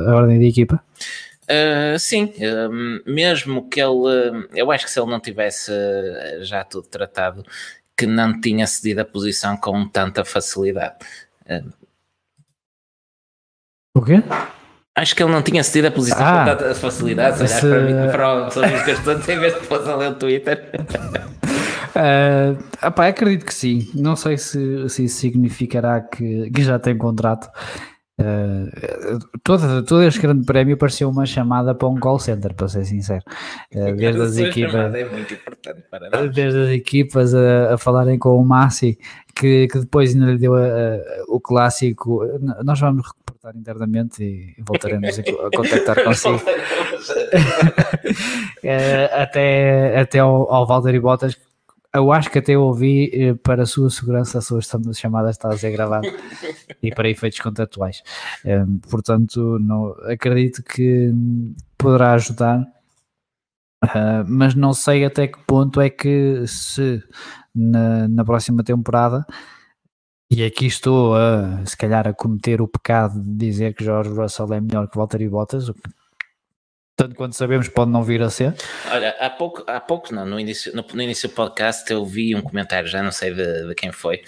a 0.08 0.16
ordem 0.16 0.40
de 0.40 0.48
equipa? 0.48 0.84
Uh, 1.52 2.00
sim, 2.00 2.34
uh, 2.38 3.12
mesmo 3.12 3.68
que 3.68 3.82
ele, 3.82 3.90
uh, 3.90 4.48
eu 4.56 4.72
acho 4.72 4.86
que 4.86 4.92
se 4.92 5.00
ele 5.00 5.12
não 5.12 5.20
tivesse 5.20 5.72
já 6.42 6.64
tudo 6.64 6.88
tratado, 6.88 7.44
que 8.02 8.08
não 8.08 8.42
tinha 8.42 8.66
cedido 8.66 9.02
a 9.02 9.06
posição 9.06 9.56
com 9.56 9.88
tanta 9.88 10.26
facilidade. 10.26 10.96
O 13.96 14.02
quê? 14.02 14.24
Acho 14.96 15.16
que 15.16 15.22
ele 15.22 15.32
não 15.32 15.44
tinha 15.44 15.64
cedido 15.64 15.90
a 15.90 15.92
posição 15.92 16.26
ah, 16.26 16.40
com 16.40 16.58
tanta 16.58 16.76
facilidade. 16.76 17.38
Se 17.38 17.44
esse... 17.44 17.62
para 17.62 17.82
mim, 17.82 18.12
para 18.12 18.48
os 18.48 19.30
em 19.30 19.40
vez 19.40 19.54
de 19.54 19.68
pôs 19.68 19.88
a 19.88 19.96
ler 19.96 20.12
o 20.12 20.16
Twitter. 20.16 20.72
Uh, 21.92 22.58
apá, 22.82 23.08
acredito 23.08 23.46
que 23.46 23.54
sim. 23.54 23.92
Não 23.94 24.16
sei 24.16 24.38
se, 24.38 24.88
se 24.88 25.04
isso 25.04 25.20
significará 25.20 26.00
que, 26.00 26.50
que 26.50 26.64
já 26.64 26.80
tem 26.80 26.98
contrato. 26.98 27.50
Uh, 28.20 29.20
todo, 29.44 29.84
todo 29.84 30.04
este 30.04 30.20
grande 30.20 30.46
prémio 30.46 30.78
pareceu 30.78 31.10
uma 31.10 31.26
chamada 31.26 31.74
para 31.74 31.88
um 31.88 32.00
call 32.00 32.20
center, 32.20 32.54
para 32.54 32.68
ser 32.68 32.86
sincero. 32.86 33.24
Uh, 33.74 33.96
desde 33.96 34.22
as 34.22 34.38
equipas, 34.38 34.94
é 34.94 35.08
desde 36.28 36.60
as 36.60 36.70
equipas 36.70 37.34
a, 37.34 37.74
a, 37.74 37.78
falarem 37.78 38.20
com 38.20 38.38
o 38.38 38.46
Massi, 38.46 39.00
que, 39.36 39.68
que 39.68 39.80
depois 39.80 40.14
ainda 40.14 40.34
lhe 40.34 40.38
deu 40.38 40.56
a, 40.56 40.62
a, 40.62 41.00
o 41.30 41.40
clássico. 41.40 42.22
Nós 42.64 42.80
vamos 42.80 43.08
reportar 43.08 43.56
internamente 43.58 44.24
e 44.24 44.56
voltaremos 44.62 45.18
a, 45.18 45.24
contactar 45.56 46.04
consigo. 46.06 46.36
uh, 46.36 46.42
até 49.22 50.00
até 50.00 50.20
ao, 50.20 50.54
ao 50.54 50.68
Valtteri 50.68 51.00
Bottas 51.00 51.36
eu 51.94 52.12
acho 52.12 52.30
que 52.30 52.40
até 52.40 52.58
ouvi 52.58 53.10
eh, 53.14 53.34
para 53.34 53.64
a 53.64 53.66
sua 53.66 53.90
segurança 53.90 54.38
a 54.38 54.42
sua 54.42 54.62
chamada 54.94 55.30
está 55.30 55.50
a 55.50 55.58
ser 55.58 55.72
gravada 55.72 56.08
e 56.82 56.94
para 56.94 57.10
efeitos 57.10 57.40
contratuais. 57.40 58.02
Um, 58.46 58.80
portanto, 58.80 59.60
não, 59.60 59.92
acredito 60.06 60.64
que 60.64 61.12
poderá 61.78 62.14
ajudar, 62.14 62.62
uh, 63.84 64.24
mas 64.28 64.56
não 64.56 64.74
sei 64.74 65.06
até 65.06 65.28
que 65.28 65.40
ponto 65.46 65.82
é 65.82 65.90
que 65.90 66.46
se 66.48 67.04
na, 67.54 68.08
na 68.08 68.24
próxima 68.24 68.64
temporada 68.64 69.26
e 70.30 70.46
aqui 70.46 70.66
estou 70.66 71.14
a, 71.14 71.66
se 71.66 71.76
calhar 71.76 72.08
a 72.08 72.14
cometer 72.14 72.62
o 72.62 72.68
pecado 72.68 73.22
de 73.22 73.36
dizer 73.36 73.76
que 73.76 73.84
Jorge 73.84 74.12
Russell 74.12 74.54
é 74.54 74.62
melhor 74.62 74.88
que 74.88 74.98
Valtteri 74.98 75.28
Bottas, 75.28 75.68
o 75.68 75.74
que 75.74 75.82
tanto 76.96 77.16
quanto 77.16 77.36
sabemos, 77.36 77.68
pode 77.68 77.90
não 77.90 78.04
vir 78.04 78.22
a 78.22 78.30
ser. 78.30 78.54
Olha, 78.92 79.16
há 79.20 79.30
pouco, 79.30 79.64
há 79.66 79.80
pouco 79.80 80.14
não, 80.14 80.26
no 80.26 80.40
início, 80.40 80.76
no, 80.76 80.86
no 80.94 81.02
início 81.02 81.30
do 81.30 81.34
podcast 81.34 81.92
eu 81.92 82.06
vi 82.06 82.36
um 82.36 82.42
comentário, 82.42 82.88
já 82.88 83.02
não 83.02 83.12
sei 83.12 83.34
de, 83.34 83.68
de 83.68 83.76
quem 83.76 83.92
foi, 83.92 84.22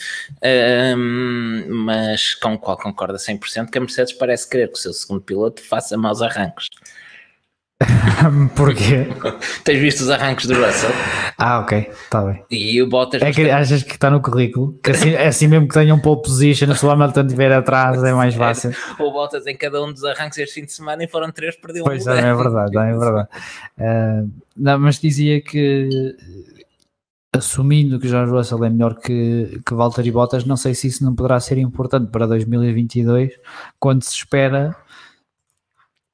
um, 0.98 1.65
mas 1.85 2.35
com 2.35 2.53
o 2.53 2.57
qual 2.57 2.77
concorda 2.77 3.18
100% 3.18 3.69
que 3.69 3.77
a 3.77 3.81
Mercedes 3.81 4.14
parece 4.14 4.49
querer 4.49 4.68
que 4.68 4.77
o 4.77 4.81
seu 4.81 4.94
segundo 4.94 5.22
piloto 5.22 5.61
faça 5.61 5.98
maus 5.98 6.22
arrancos. 6.22 6.68
Porquê? 8.55 9.07
Tens 9.64 9.80
visto 9.80 10.01
os 10.01 10.10
arranques 10.10 10.45
do 10.45 10.53
Russell? 10.53 10.91
Ah, 11.38 11.60
ok, 11.60 11.89
está 11.91 12.22
bem. 12.23 12.43
E 12.49 12.81
o 12.81 12.88
Bottas. 12.88 13.22
É 13.22 13.31
que 13.31 13.49
achas 13.49 13.84
que 13.84 13.93
está 13.93 14.10
no 14.10 14.22
currículo? 14.22 14.77
Que 14.84 14.91
assim, 14.91 15.11
é 15.11 15.27
assim 15.27 15.47
mesmo 15.47 15.68
que 15.68 15.73
tenham 15.73 15.99
pole 15.99 16.22
position, 16.22 16.73
se 16.73 16.85
o 16.85 16.91
Hamilton 16.91 17.22
estiver 17.22 17.51
atrás 17.51 18.03
é 18.03 18.14
mais 18.14 18.35
fácil. 18.35 18.72
O 18.99 19.11
Bottas 19.11 19.45
em 19.47 19.55
cada 19.55 19.84
um 19.84 19.91
dos 19.91 20.03
arranques 20.03 20.38
este 20.38 20.55
fim 20.61 20.65
de 20.65 20.72
semana 20.72 21.03
e 21.03 21.07
foram 21.07 21.31
três, 21.31 21.55
perdeu 21.55 21.84
pois 21.84 22.03
um. 22.03 22.11
Pois 22.11 22.18
é, 22.23 22.34
verdade, 22.34 22.77
é 22.77 22.97
verdade. 22.97 23.30
Uh, 23.77 24.31
não, 24.55 24.80
mas 24.80 24.99
dizia 24.99 25.41
que 25.41 26.15
assumindo 27.35 27.99
que 27.99 28.07
Jorge 28.07 28.31
Russell 28.31 28.64
é 28.64 28.69
melhor 28.69 28.95
que, 28.95 29.60
que 29.65 29.73
Valtteri 29.73 30.11
Bottas, 30.11 30.45
não 30.45 30.55
sei 30.55 30.76
se 30.76 30.88
isso 30.88 31.03
não 31.03 31.15
poderá 31.15 31.39
ser 31.39 31.57
importante 31.57 32.11
para 32.11 32.27
2022, 32.27 33.34
quando 33.80 34.03
se 34.03 34.14
espera 34.14 34.76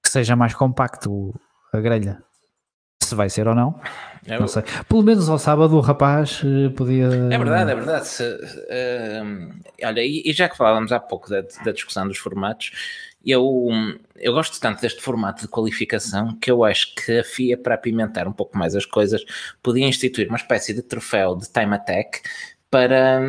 que 0.02 0.10
seja 0.10 0.36
mais 0.36 0.54
compacto 0.54 1.36
a 1.72 1.80
grelha. 1.80 2.24
se 3.04 3.16
vai 3.16 3.30
ser 3.30 3.48
ou 3.48 3.56
não. 3.56 3.80
É 4.26 4.38
não 4.38 4.48
sei. 4.48 4.64
Pelo 4.88 5.04
menos 5.04 5.30
ao 5.30 5.40
sábado 5.40 5.76
o 5.76 5.80
rapaz 5.80 6.42
uh, 6.44 6.72
podia. 6.72 7.06
É 7.06 7.38
verdade, 7.38 7.72
é 7.72 7.76
verdade. 7.76 8.08
Se, 8.08 8.24
uh, 8.24 9.54
olha, 9.84 10.02
e, 10.02 10.24
e, 10.26 10.34
já 10.34 10.50
que 10.50 10.58
falávamos 10.58 10.92
há 10.92 11.00
pouco 11.00 11.30
da, 11.30 11.42
da 11.64 11.72
discussão 11.72 12.08
dos 12.08 12.18
formatos, 12.18 12.72
eu, 13.26 13.68
eu 14.16 14.34
gosto 14.34 14.60
tanto 14.60 14.82
deste 14.82 15.02
formato 15.02 15.42
de 15.42 15.48
qualificação 15.48 16.36
que 16.40 16.50
eu 16.50 16.64
acho 16.64 16.94
que 16.96 17.20
a 17.20 17.24
FIA, 17.24 17.58
para 17.58 17.76
apimentar 17.76 18.28
um 18.28 18.32
pouco 18.34 18.58
mais 18.58 18.76
as 18.76 18.86
coisas, 18.86 19.24
podia 19.62 19.88
instituir 19.88 20.28
uma 20.28 20.38
espécie 20.38 20.74
de 20.74 20.82
troféu 20.82 21.36
de 21.36 21.50
time 21.50 21.76
attack 21.76 22.22
para. 22.70 23.20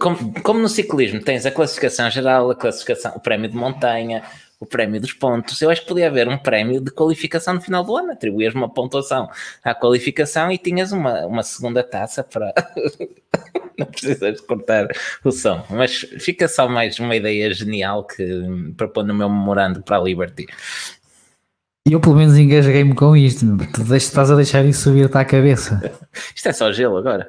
Como, 0.00 0.42
como 0.42 0.60
no 0.60 0.68
ciclismo 0.68 1.20
tens 1.20 1.46
a 1.46 1.50
classificação 1.50 2.10
geral, 2.10 2.50
a 2.50 2.56
classificação, 2.56 3.12
o 3.14 3.20
prémio 3.20 3.48
de 3.48 3.56
montanha, 3.56 4.22
o 4.64 4.66
prémio 4.66 5.00
dos 5.00 5.12
pontos. 5.12 5.60
Eu 5.60 5.70
acho 5.70 5.82
que 5.82 5.88
podia 5.88 6.08
haver 6.08 6.26
um 6.26 6.38
prémio 6.38 6.80
de 6.80 6.90
qualificação 6.90 7.54
no 7.54 7.60
final 7.60 7.84
do 7.84 7.96
ano. 7.96 8.12
Atribuías 8.12 8.54
uma 8.54 8.68
pontuação 8.68 9.28
à 9.62 9.74
qualificação 9.74 10.50
e 10.50 10.58
tinhas 10.58 10.90
uma, 10.90 11.26
uma 11.26 11.42
segunda 11.42 11.82
taça 11.82 12.24
para. 12.24 12.52
Não 13.78 13.86
precisas 13.86 14.40
cortar 14.40 14.86
o 15.24 15.32
som, 15.32 15.64
mas 15.68 15.98
fica 16.20 16.46
só 16.46 16.68
mais 16.68 16.98
uma 17.00 17.16
ideia 17.16 17.52
genial 17.52 18.04
que 18.04 18.24
para 18.76 18.86
pôr 18.86 19.04
no 19.04 19.12
meu 19.12 19.28
memorando 19.28 19.82
para 19.82 19.96
a 19.96 20.00
Liberty. 20.00 20.46
E 21.86 21.92
eu 21.92 22.00
pelo 22.00 22.14
menos 22.14 22.38
engasguei-me 22.38 22.94
com 22.94 23.16
isto, 23.16 23.44
tu 23.74 23.94
estás 23.96 24.30
a 24.30 24.36
deixar 24.36 24.64
isso 24.64 24.82
subir-te 24.82 25.18
à 25.18 25.24
cabeça. 25.24 25.92
isto 26.34 26.48
é 26.48 26.52
só 26.52 26.72
gelo 26.72 26.96
agora. 26.96 27.28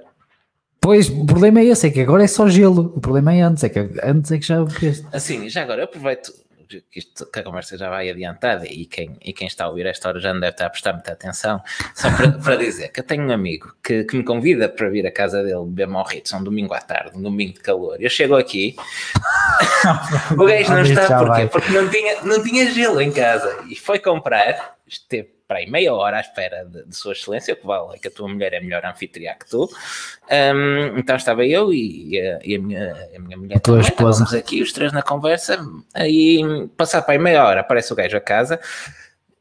Pois, 0.79 1.09
o 1.09 1.25
problema 1.25 1.61
é 1.61 1.65
esse, 1.65 1.87
é 1.87 1.89
que 1.89 2.01
agora 2.01 2.23
é 2.23 2.27
só 2.27 2.47
gelo. 2.47 2.93
O 2.95 3.01
problema 3.01 3.33
é 3.33 3.41
antes, 3.41 3.63
é 3.63 3.69
que 3.69 3.79
antes 4.03 4.31
é 4.31 4.37
que 4.37 4.45
já. 4.45 4.63
Assim, 5.11 5.49
já 5.49 5.63
agora 5.63 5.81
eu 5.81 5.85
aproveito 5.85 6.31
que, 6.65 6.83
isto, 6.95 7.25
que 7.25 7.39
a 7.39 7.43
conversa 7.43 7.77
já 7.77 7.89
vai 7.89 8.09
adiantada 8.09 8.65
e 8.65 8.85
quem, 8.85 9.17
e 9.21 9.33
quem 9.33 9.47
está 9.47 9.65
a 9.65 9.69
ouvir 9.69 9.85
esta 9.85 10.09
hora 10.09 10.19
já 10.19 10.33
não 10.33 10.39
deve 10.39 10.53
estar 10.53 10.65
a 10.65 10.69
prestar 10.69 10.93
muita 10.93 11.11
atenção, 11.11 11.61
só 11.93 12.09
para, 12.15 12.31
para 12.39 12.55
dizer 12.57 12.89
que 12.89 12.99
eu 12.99 13.03
tenho 13.03 13.23
um 13.23 13.31
amigo 13.31 13.73
que, 13.83 14.03
que 14.03 14.15
me 14.17 14.23
convida 14.23 14.67
para 14.69 14.89
vir 14.89 15.05
à 15.05 15.11
casa 15.11 15.43
dele 15.43 15.65
beber 15.65 15.87
morritos 15.87 16.33
um 16.33 16.43
domingo 16.43 16.73
à 16.73 16.79
tarde, 16.79 17.17
um 17.17 17.21
domingo 17.21 17.53
de 17.53 17.59
calor. 17.61 17.97
Eu 17.99 18.09
chego 18.09 18.35
aqui, 18.35 18.75
o 20.37 20.45
gajo 20.45 20.73
não 20.73 20.81
está, 20.81 21.17
porquê? 21.17 21.47
Porque 21.47 21.71
não 21.71 21.89
tinha, 21.89 22.21
não 22.23 22.43
tinha 22.43 22.71
gelo 22.71 23.01
em 23.01 23.11
casa 23.11 23.63
e 23.69 23.75
foi 23.75 23.99
comprar, 23.99 24.75
esteve 24.87 25.35
para 25.47 25.59
aí 25.59 25.69
meia 25.69 25.93
hora 25.93 26.17
à 26.17 26.21
espera 26.21 26.65
de, 26.65 26.85
de 26.85 26.95
Sua 26.95 27.13
Excelência, 27.13 27.55
que 27.55 27.65
vale 27.65 27.99
que 27.99 28.07
a 28.07 28.11
tua 28.11 28.27
mulher 28.27 28.53
é 28.53 28.59
melhor 28.59 28.83
anfitriã 28.85 29.33
que 29.39 29.49
tu. 29.49 29.69
Um, 30.31 30.97
então 30.97 31.15
estava 31.15 31.45
eu 31.45 31.71
e 31.71 32.19
a, 32.19 32.39
e 32.43 32.55
a, 32.55 32.59
minha, 32.59 33.09
a 33.15 33.19
minha 33.19 33.37
mulher. 33.37 33.57
A 33.57 33.59
tua 33.59 33.75
também, 33.75 33.89
esposa. 33.89 34.23
Estávamos 34.23 34.33
aqui, 34.33 34.61
os 34.61 34.71
três 34.71 34.91
na 34.91 35.01
conversa. 35.01 35.63
Aí, 35.93 36.41
passar 36.75 37.01
para 37.03 37.13
aí 37.13 37.19
meia 37.19 37.45
hora, 37.45 37.61
aparece 37.61 37.93
o 37.93 37.95
gajo 37.95 38.17
a 38.17 38.21
casa. 38.21 38.59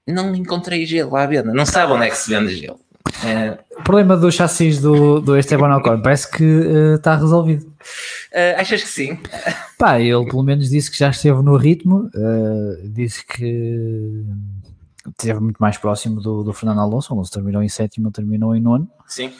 Não 0.06 0.34
encontrei 0.34 0.84
gelo 0.84 1.16
à 1.16 1.24
venda, 1.24 1.54
não 1.54 1.64
sabe 1.64 1.92
onde 1.92 2.06
é 2.06 2.10
que 2.10 2.16
se 2.16 2.30
vende 2.30 2.54
gelo. 2.56 2.80
É... 3.24 3.58
O 3.78 3.82
problema 3.82 4.16
do 4.16 4.30
chassis 4.30 4.80
do, 4.80 5.20
do 5.20 5.38
Esteban 5.38 5.76
Ocon 5.76 6.00
parece 6.02 6.30
que 6.30 6.44
uh, 6.44 6.94
está 6.96 7.16
resolvido. 7.16 7.64
Uh, 7.66 8.58
achas 8.58 8.82
que 8.82 8.88
sim? 8.88 9.18
Pá, 9.78 10.00
ele 10.00 10.24
pelo 10.26 10.42
menos 10.42 10.68
disse 10.68 10.90
que 10.90 10.98
já 10.98 11.10
esteve 11.10 11.42
no 11.42 11.56
ritmo, 11.56 12.10
uh, 12.14 12.88
disse 12.88 13.24
que 13.24 14.24
esteve 15.08 15.40
muito 15.40 15.58
mais 15.58 15.76
próximo 15.76 16.20
do, 16.20 16.42
do 16.42 16.52
Fernando 16.52 16.80
Alonso. 16.80 17.12
O 17.12 17.16
Alonso 17.16 17.32
terminou 17.32 17.62
em 17.62 17.68
sétimo, 17.68 18.10
terminou 18.10 18.54
em 18.54 18.60
nono. 18.60 18.88
Sim, 19.06 19.32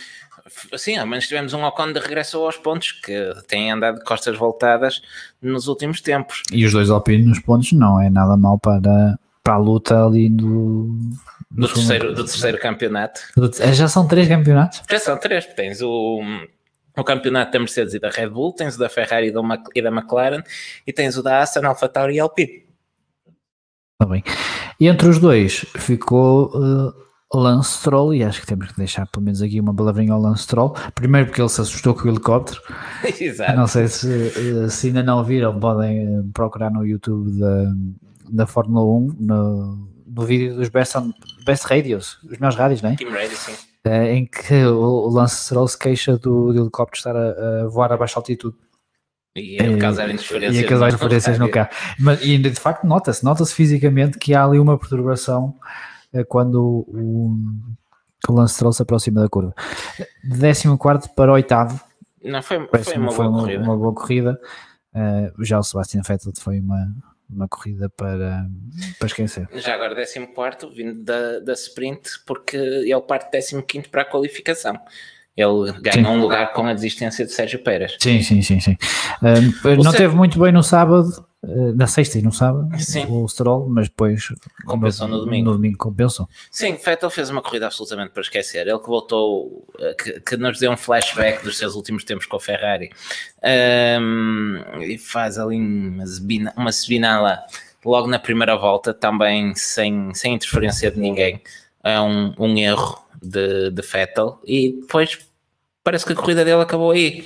sim, 0.77 0.97
ao 0.97 1.07
menos 1.07 1.27
tivemos 1.27 1.53
um 1.53 1.65
Ocon 1.65 1.93
de 1.93 2.01
regresso 2.01 2.39
aos 2.39 2.57
pontos 2.57 2.93
que 2.93 3.33
tem 3.49 3.71
andado 3.71 3.99
de 3.99 4.05
costas 4.05 4.37
voltadas 4.37 5.03
nos 5.41 5.69
últimos 5.69 6.01
tempos. 6.01 6.43
E 6.53 6.65
os 6.65 6.73
dois 6.73 6.91
Alpine 6.91 7.25
nos 7.25 7.41
pontos 7.41 7.73
não 7.73 8.01
é 8.01 8.11
nada 8.11 8.37
mal 8.37 8.59
para, 8.59 9.19
para 9.43 9.55
a 9.55 9.59
luta 9.59 10.05
ali 10.05 10.29
do, 10.29 10.89
do, 11.51 11.67
do 11.67 11.69
terceiro, 11.69 12.15
do 12.15 12.25
terceiro 12.25 12.59
campeonato. 12.59 13.21
É, 13.61 13.73
já 13.73 13.89
são 13.89 14.07
três 14.07 14.29
campeonatos? 14.29 14.83
Já 14.91 14.99
são 14.99 15.17
três. 15.17 15.47
Tens 15.47 15.81
o, 15.81 16.21
o 16.97 17.05
campeonato 17.05 17.53
da 17.53 17.59
Mercedes 17.59 17.95
e 17.95 17.99
da 17.99 18.11
Red 18.11 18.29
Bull, 18.29 18.53
tens 18.53 18.77
o 18.77 18.79
da 18.79 18.89
Ferrari 18.89 19.33
e 19.75 19.83
da 19.83 19.89
McLaren 19.89 20.43
e 20.87 20.93
tens 20.93 21.17
o 21.17 21.23
da 21.23 21.41
Aston, 21.41 21.67
AlphaTauri 21.67 22.17
e 22.17 22.21
Alpine. 22.21 22.65
Está 23.95 24.11
bem. 24.11 24.23
E 24.81 24.89
entre 24.89 25.09
os 25.09 25.19
dois 25.19 25.65
ficou 25.77 26.51
uh, 26.57 26.93
Lance 27.33 27.79
Stroll, 27.79 28.15
e 28.15 28.23
acho 28.23 28.41
que 28.41 28.47
temos 28.47 28.69
que 28.69 28.77
deixar 28.77 29.07
pelo 29.07 29.25
menos 29.25 29.43
aqui 29.43 29.61
uma 29.61 29.75
palavrinha 29.75 30.13
ao 30.13 30.21
Lance 30.21 30.43
Stroll. 30.43 30.75
Primeiro 30.95 31.27
porque 31.27 31.41
ele 31.41 31.49
se 31.49 31.61
assustou 31.61 31.95
com 31.95 32.05
o 32.05 32.11
helicóptero. 32.11 32.61
Exato. 33.21 33.57
Não 33.57 33.67
sei 33.67 33.89
se, 33.89 34.09
eh, 34.09 34.69
se 34.69 34.89
ainda 34.89 35.03
não 35.03 35.23
viram, 35.23 35.59
podem 35.59 35.99
eh, 36.01 36.23
procurar 36.33 36.71
no 36.71 36.85
YouTube 36.87 37.39
da, 37.39 37.73
da 38.31 38.47
Fórmula 38.47 38.85
1, 38.85 39.17
no, 39.21 39.89
no 40.07 40.23
vídeo 40.23 40.55
dos 40.57 40.69
Best, 40.69 40.95
Best 41.45 41.67
Radios, 41.67 42.19
os 42.31 42.39
meus 42.39 42.55
rádios, 42.55 42.83
não 42.83 42.91
é? 42.91 42.97
Team 42.97 43.13
Radio, 43.13 43.37
sim. 43.37 43.53
em 44.11 44.27
que 44.27 44.65
o, 44.65 45.09
Lance 45.09 45.45
Stroll 45.45 45.69
se 45.69 45.79
queixa 45.79 46.17
do, 46.17 46.53
do 46.53 46.63
helicóptero 46.63 46.99
estar 46.99 47.17
a, 47.17 47.63
a 47.63 47.69
voar 47.69 47.93
a 47.93 47.97
baixa 47.97 48.19
altitude. 48.19 48.57
E 49.37 49.59
a 49.59 49.79
causar 49.79 50.09
interferências, 50.11 50.63
e 50.63 50.65
a 50.65 50.69
causar 50.69 50.89
interferências 50.89 51.39
no 51.39 51.51
carro. 51.51 51.71
Mas 51.99 52.23
e 52.23 52.33
ainda 52.33 52.51
de 52.51 52.61
facto 52.61 52.85
nota-se, 52.85 53.25
nota-se 53.25 53.53
fisicamente 53.53 54.17
que 54.17 54.33
há 54.33 54.45
ali 54.45 54.61
uma 54.61 54.79
perturbação 54.79 55.57
eh, 56.13 56.23
quando 56.23 56.63
o, 56.63 57.37
o 58.29 58.33
Lance 58.33 58.55
Stroll 58.55 58.73
se 58.73 58.83
aproxima 58.83 59.21
da 59.21 59.29
curva. 59.29 59.53
De 60.23 60.39
14 60.79 61.11
para 61.17 61.33
oitavo. 61.33 61.81
Não, 62.23 62.41
foi, 62.43 62.65
foi, 62.83 62.97
uma, 62.97 63.11
foi 63.11 63.27
boa 63.27 63.43
uma, 63.43 63.57
uma, 63.57 63.77
boa 63.77 63.93
corrida. 63.93 64.41
Uh, 64.95 65.45
já 65.45 65.59
o 65.59 65.63
Sebastian 65.65 66.03
Vettel 66.03 66.33
foi 66.39 66.61
uma, 66.61 66.95
uma 67.29 67.49
corrida 67.49 67.91
para, 67.91 68.47
para 68.99 69.07
esquecer. 69.07 69.49
Já 69.55 69.75
agora 69.75 69.95
14 69.95 70.75
vindo 70.75 71.03
da, 71.03 71.41
da 71.41 71.53
sprint, 71.55 72.21
porque 72.25 72.57
ele 72.57 73.01
parte 73.03 73.31
15 73.63 73.89
para 73.89 74.03
a 74.03 74.05
qualificação. 74.05 74.79
Ele 75.37 75.73
ganhou 75.81 76.13
um 76.13 76.21
lugar 76.21 76.53
com 76.53 76.65
a 76.67 76.73
desistência 76.73 77.27
de 77.27 77.33
Sérgio 77.33 77.59
Pérez. 77.59 77.97
Sim, 78.01 78.23
sim, 78.23 78.41
sim. 78.41 78.61
sim. 78.61 78.77
Não 79.83 79.93
teve 79.93 80.15
muito 80.15 80.39
bem 80.39 80.53
no 80.53 80.63
sábado, 80.63 81.27
uh, 81.43 81.75
na 81.75 81.89
sexta 81.89 82.21
e 82.21 82.23
no 82.23 82.31
sábado, 82.31 82.69
sim. 82.79 83.05
o 83.09 83.27
Stroll, 83.27 83.69
mas 83.69 83.89
depois 83.89 84.29
compensou 84.65 85.09
no 85.09 85.25
domingo. 85.25 85.47
No 85.47 85.57
domingo 85.57 85.77
compensou. 85.77 86.29
Sim, 86.53 86.77
Vettel 86.77 87.11
fez 87.11 87.31
uma 87.31 87.43
corrida 87.43 87.67
absolutamente 87.67 88.13
para 88.13 88.23
esquecer. 88.23 88.65
Ele 88.69 88.79
que 88.79 88.87
voltou, 88.87 89.67
uh, 89.75 89.97
que, 89.99 90.21
que, 90.21 90.37
nos 90.37 90.61
deu 90.61 90.71
um 90.71 90.77
flashback 90.77 91.43
dos 91.43 91.59
seus 91.59 91.75
últimos 91.75 92.05
tempos 92.05 92.27
com 92.27 92.37
a 92.37 92.41
Ferrari 92.41 92.91
um, 94.01 94.63
e 94.83 94.97
faz 94.99 95.37
ali 95.37 95.57
uma, 95.57 96.07
zebina, 96.07 96.53
uma 96.57 96.71
logo 97.85 98.07
na 98.07 98.21
primeira 98.21 98.57
volta, 98.57 98.95
também 98.95 99.53
sem, 99.57 100.15
sem 100.15 100.35
interferência 100.35 100.93
de 100.93 101.01
ninguém. 101.01 101.43
É 101.83 102.01
um, 102.01 102.33
um 102.39 102.57
erro 102.57 103.04
de, 103.27 103.71
de 103.71 103.83
Vettel 103.83 104.41
e 104.45 104.81
depois 104.81 105.19
parece 105.83 106.07
que 106.07 106.13
a 106.13 106.17
corrida 106.17 106.45
dele 106.45 106.63
acabou 106.63 106.91
aí. 106.91 107.25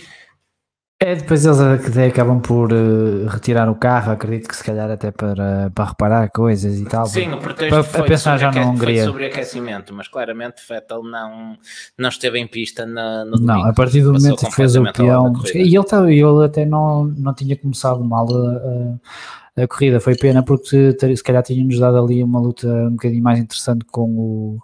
É, 1.00 1.14
depois 1.14 1.46
eles 1.46 1.60
acabam 1.96 2.40
por 2.40 2.72
uh, 2.72 3.26
retirar 3.28 3.70
o 3.70 3.76
carro, 3.76 4.10
acredito 4.10 4.48
que 4.48 4.56
se 4.56 4.64
calhar 4.64 4.90
até 4.90 5.12
para, 5.12 5.70
para 5.72 5.84
reparar 5.84 6.28
coisas 6.28 6.80
e 6.80 6.84
tal. 6.86 7.06
Sim, 7.06 7.34
o 7.34 7.38
pretexto 7.38 7.70
para, 7.70 7.84
foi, 7.84 8.02
pensar 8.02 8.36
já 8.36 8.50
na 8.50 8.66
Hungria. 8.66 9.04
sobre 9.04 9.26
aquecimento, 9.26 9.94
mas 9.94 10.08
claramente 10.08 10.60
Vettel 10.68 11.04
não, 11.04 11.56
não 11.96 12.08
esteve 12.08 12.40
em 12.40 12.48
pista 12.48 12.84
na, 12.84 13.24
no 13.24 13.36
domingo. 13.36 13.46
Não, 13.46 13.64
a 13.66 13.72
partir 13.72 14.02
do 14.02 14.12
momento 14.12 14.44
que 14.44 14.50
fez 14.50 14.74
o 14.74 14.92
peão, 14.92 15.32
e 15.54 15.76
ele, 15.76 16.20
ele 16.20 16.44
até 16.44 16.66
não, 16.66 17.04
não 17.04 17.32
tinha 17.32 17.56
começado 17.56 18.02
mal 18.02 18.26
a, 18.28 18.98
a 19.62 19.68
corrida. 19.68 20.00
Foi 20.00 20.16
pena 20.16 20.42
porque 20.42 20.96
se 21.16 21.22
calhar 21.22 21.42
tinha-nos 21.42 21.78
dado 21.78 21.98
ali 21.98 22.22
uma 22.22 22.40
luta 22.40 22.66
um 22.66 22.90
bocadinho 22.90 23.22
mais 23.22 23.38
interessante 23.38 23.84
com 23.86 24.10
o, 24.10 24.58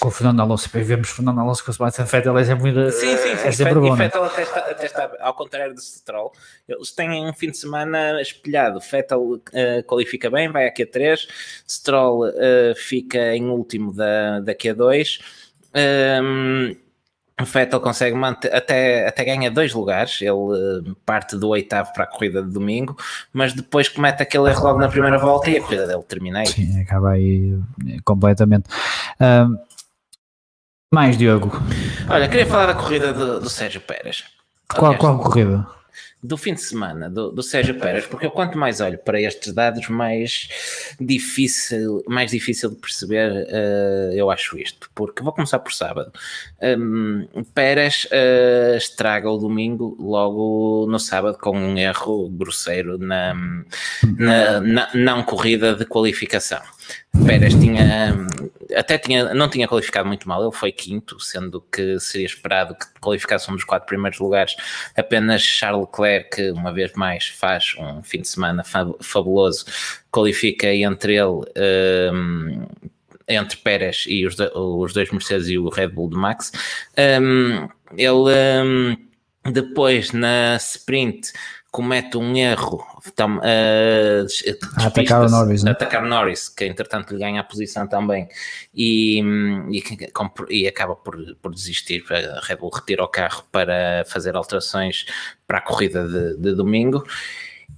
com 0.00 0.08
o 0.08 0.10
Fernando 0.10 0.40
Alonso. 0.40 0.66
Depois 0.66 0.86
vemos 0.86 1.10
Fernando 1.10 1.40
Alonso 1.40 1.64
com 1.64 1.70
o 1.70 1.74
Sebastian 1.74 2.04
Vettel, 2.04 2.38
é 2.38 2.44
sempre, 2.44 2.92
sim, 2.92 3.16
sim, 3.16 3.36
sim. 3.36 3.48
É 3.48 3.52
sempre 3.52 3.74
bom. 3.74 3.86
E 3.86 3.90
né? 3.90 3.96
Vettel 3.96 4.24
até 4.24 4.42
está, 4.42 4.60
até 4.60 4.86
está, 4.86 5.10
ao 5.20 5.34
contrário 5.34 5.74
do 5.74 5.80
Stroll, 5.80 6.32
eles 6.68 6.90
têm 6.92 7.26
um 7.26 7.32
fim 7.32 7.50
de 7.50 7.58
semana 7.58 8.20
espelhado. 8.20 8.80
Vettel 8.80 9.20
uh, 9.22 9.40
qualifica 9.86 10.30
bem, 10.30 10.50
vai 10.50 10.66
a 10.66 10.74
Q3, 10.74 11.28
Stroll 11.68 12.28
uh, 12.28 12.32
fica 12.76 13.34
em 13.34 13.44
último 13.48 13.92
da, 13.92 14.40
da 14.40 14.54
Q2. 14.54 15.20
Um, 16.22 16.87
o 17.40 17.44
Vettel 17.44 17.80
consegue 17.80 18.16
manter, 18.16 18.54
até, 18.54 19.06
até 19.06 19.24
ganha 19.24 19.50
dois 19.50 19.72
lugares, 19.72 20.20
ele 20.20 20.30
uh, 20.30 20.96
parte 21.06 21.36
do 21.36 21.48
oitavo 21.48 21.92
para 21.92 22.04
a 22.04 22.06
corrida 22.06 22.42
de 22.42 22.50
domingo, 22.50 22.96
mas 23.32 23.52
depois 23.52 23.88
comete 23.88 24.22
aquele 24.22 24.50
erro 24.50 24.64
logo 24.64 24.78
na 24.78 24.88
primeira 24.88 25.18
volta 25.18 25.50
e 25.50 25.56
a 25.56 25.62
corrida 25.62 25.86
dele 25.86 26.02
termina 26.02 26.40
aí. 26.40 26.48
Sim, 26.48 26.80
acaba 26.80 27.10
aí 27.10 27.58
eh, 27.88 27.98
completamente. 28.04 28.68
Mais, 30.92 31.16
Diogo? 31.16 31.52
Olha, 32.08 32.28
queria 32.28 32.46
falar 32.46 32.66
da 32.66 32.74
corrida 32.74 33.12
do, 33.12 33.40
do 33.40 33.50
Sérgio 33.50 33.80
Pérez. 33.82 34.24
Qual, 34.74 34.96
qual 34.96 35.18
corrida? 35.18 35.66
Do 36.22 36.36
fim 36.36 36.54
de 36.54 36.60
semana 36.60 37.08
do, 37.08 37.30
do 37.30 37.42
Sérgio 37.42 37.78
Pérez, 37.78 38.06
porque 38.06 38.26
eu 38.26 38.30
quanto 38.30 38.58
mais 38.58 38.80
olho 38.80 38.98
para 38.98 39.20
estes 39.20 39.52
dados, 39.52 39.88
mais 39.88 40.48
difícil, 41.00 42.02
mais 42.08 42.32
difícil 42.32 42.70
de 42.70 42.76
perceber 42.76 43.30
uh, 43.30 44.12
eu 44.12 44.30
acho 44.30 44.58
isto, 44.58 44.90
porque 44.94 45.22
vou 45.22 45.32
começar 45.32 45.60
por 45.60 45.72
sábado. 45.72 46.12
Um, 46.60 47.26
Pérez 47.54 48.06
uh, 48.06 48.76
estraga 48.76 49.30
o 49.30 49.38
domingo 49.38 49.96
logo 50.00 50.86
no 50.90 50.98
sábado 50.98 51.38
com 51.38 51.56
um 51.56 51.78
erro 51.78 52.28
grosseiro 52.30 52.98
na, 52.98 53.34
na, 54.16 54.60
na 54.60 54.90
não 54.94 55.22
corrida 55.22 55.74
de 55.74 55.84
qualificação. 55.84 56.60
Pérez 57.24 57.54
tinha 57.54 58.26
até 58.74 58.98
tinha, 58.98 59.34
não 59.34 59.48
tinha 59.48 59.66
qualificado 59.66 60.06
muito 60.06 60.28
mal, 60.28 60.42
ele 60.42 60.52
foi 60.52 60.72
quinto, 60.72 61.18
sendo 61.20 61.60
que 61.60 61.98
seria 61.98 62.26
esperado 62.26 62.74
que 62.74 62.86
qualificasse 63.00 63.50
um 63.50 63.54
dos 63.54 63.64
quatro 63.64 63.86
primeiros 63.86 64.18
lugares. 64.18 64.56
Apenas 64.96 65.42
Charles 65.42 65.86
Leclerc, 65.86 66.36
que 66.36 66.50
uma 66.50 66.72
vez 66.72 66.92
mais 66.94 67.28
faz 67.28 67.74
um 67.78 68.02
fim 68.02 68.20
de 68.20 68.28
semana 68.28 68.62
fabuloso, 69.00 69.64
qualifica 70.10 70.72
entre 70.72 71.14
ele. 71.14 71.44
Um, 72.12 72.66
entre 73.30 73.58
Pérez 73.58 74.04
e 74.08 74.26
os, 74.26 74.36
os 74.54 74.94
dois 74.94 75.10
Mercedes 75.10 75.48
e 75.48 75.58
o 75.58 75.68
Red 75.68 75.88
Bull 75.88 76.08
de 76.08 76.16
Max. 76.16 76.50
Um, 76.96 77.68
ele 77.94 78.10
um, 78.10 78.96
depois 79.52 80.12
na 80.12 80.56
sprint 80.56 81.32
comete 81.70 82.16
um 82.16 82.36
erro 82.36 82.84
tam, 83.14 83.38
uh, 83.38 84.26
atacar 84.76 85.26
o 85.26 85.28
Norris, 85.28 85.62
né? 85.62 85.72
atacar 85.72 86.02
Norris, 86.02 86.48
que 86.48 86.64
entretanto 86.64 87.12
lhe 87.12 87.20
ganha 87.20 87.40
a 87.40 87.44
posição 87.44 87.86
também 87.86 88.28
e, 88.74 89.20
e, 89.70 89.82
e, 90.50 90.66
acaba 90.66 90.96
por, 90.96 91.16
por 91.42 91.54
desistir. 91.54 92.04
A 92.10 92.40
Red 92.46 92.56
Bull 92.56 92.70
retira 92.70 93.04
o 93.04 93.08
carro 93.08 93.44
para 93.52 94.04
fazer 94.06 94.34
alterações 94.34 95.06
para 95.46 95.58
a 95.58 95.62
corrida 95.62 96.06
de, 96.08 96.36
de 96.36 96.54
domingo. 96.54 97.04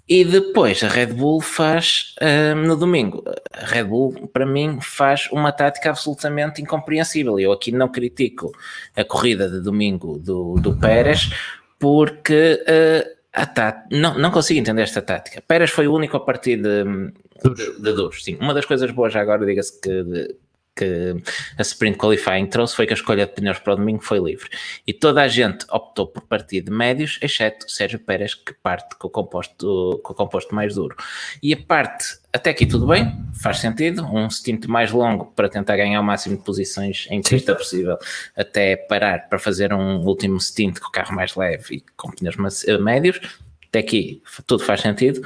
E 0.08 0.24
depois 0.24 0.82
a 0.82 0.88
Red 0.88 1.06
Bull 1.06 1.40
faz 1.40 2.14
uh, 2.20 2.56
no 2.56 2.76
domingo. 2.76 3.22
A 3.52 3.64
Red 3.64 3.84
Bull, 3.84 4.28
para 4.32 4.44
mim, 4.44 4.78
faz 4.80 5.28
uma 5.30 5.52
tática 5.52 5.90
absolutamente 5.90 6.60
incompreensível. 6.60 7.38
Eu 7.38 7.52
aqui 7.52 7.70
não 7.70 7.88
critico 7.88 8.50
a 8.96 9.04
corrida 9.04 9.48
de 9.48 9.60
domingo 9.60 10.18
do, 10.18 10.54
do 10.54 10.76
Pérez, 10.76 11.30
porque 11.78 12.60
uh, 12.62 13.19
a 13.32 13.46
tá, 13.46 13.84
não, 13.90 14.18
não 14.18 14.30
consigo 14.30 14.58
entender 14.58 14.82
esta 14.82 15.00
tática. 15.00 15.42
Pérez 15.46 15.70
foi 15.70 15.86
o 15.86 15.94
único 15.94 16.16
a 16.16 16.20
partir 16.20 16.56
de, 16.56 16.84
de, 16.84 17.80
de 17.80 17.92
dois. 17.92 18.24
Sim, 18.24 18.36
uma 18.40 18.52
das 18.52 18.64
coisas 18.64 18.90
boas 18.90 19.12
já 19.12 19.20
agora, 19.20 19.46
diga-se 19.46 19.80
que, 19.80 20.02
de, 20.02 20.36
que 20.74 21.16
a 21.58 21.62
Sprint 21.62 21.98
Qualifying 21.98 22.46
trouxe 22.46 22.74
foi 22.74 22.86
que 22.86 22.92
a 22.92 22.96
escolha 22.96 23.26
de 23.26 23.32
pneus 23.32 23.58
para 23.58 23.74
o 23.74 23.76
domingo 23.76 24.02
foi 24.02 24.18
livre. 24.18 24.48
E 24.86 24.92
toda 24.92 25.22
a 25.22 25.28
gente 25.28 25.66
optou 25.70 26.06
por 26.06 26.22
partir 26.22 26.62
de 26.62 26.70
médios, 26.70 27.18
exceto 27.22 27.70
Sérgio 27.70 27.98
Pérez, 27.98 28.34
que 28.34 28.54
parte 28.54 28.96
com 28.96 29.08
o 29.08 29.10
composto, 29.10 30.00
com 30.02 30.12
o 30.12 30.16
composto 30.16 30.54
mais 30.54 30.74
duro. 30.74 30.96
E 31.42 31.52
a 31.52 31.56
parte, 31.56 32.18
até 32.32 32.50
aqui 32.50 32.66
tudo 32.66 32.86
bem, 32.86 33.12
faz 33.42 33.58
sentido, 33.58 34.04
um 34.04 34.28
stint 34.30 34.66
mais 34.66 34.90
longo 34.90 35.26
para 35.26 35.48
tentar 35.48 35.76
ganhar 35.76 36.00
o 36.00 36.04
máximo 36.04 36.36
de 36.36 36.44
posições 36.44 37.06
em 37.10 37.20
pista 37.20 37.54
possível, 37.54 37.98
até 38.36 38.76
parar 38.76 39.28
para 39.28 39.38
fazer 39.38 39.72
um 39.72 40.00
último 40.00 40.40
stint 40.40 40.78
com 40.78 40.88
o 40.88 40.92
carro 40.92 41.14
mais 41.14 41.34
leve 41.34 41.76
e 41.76 41.84
com 41.96 42.10
pneus 42.10 42.36
médios. 42.80 43.20
Até 43.68 43.78
aqui 43.78 44.22
tudo 44.46 44.64
faz 44.64 44.80
sentido. 44.80 45.20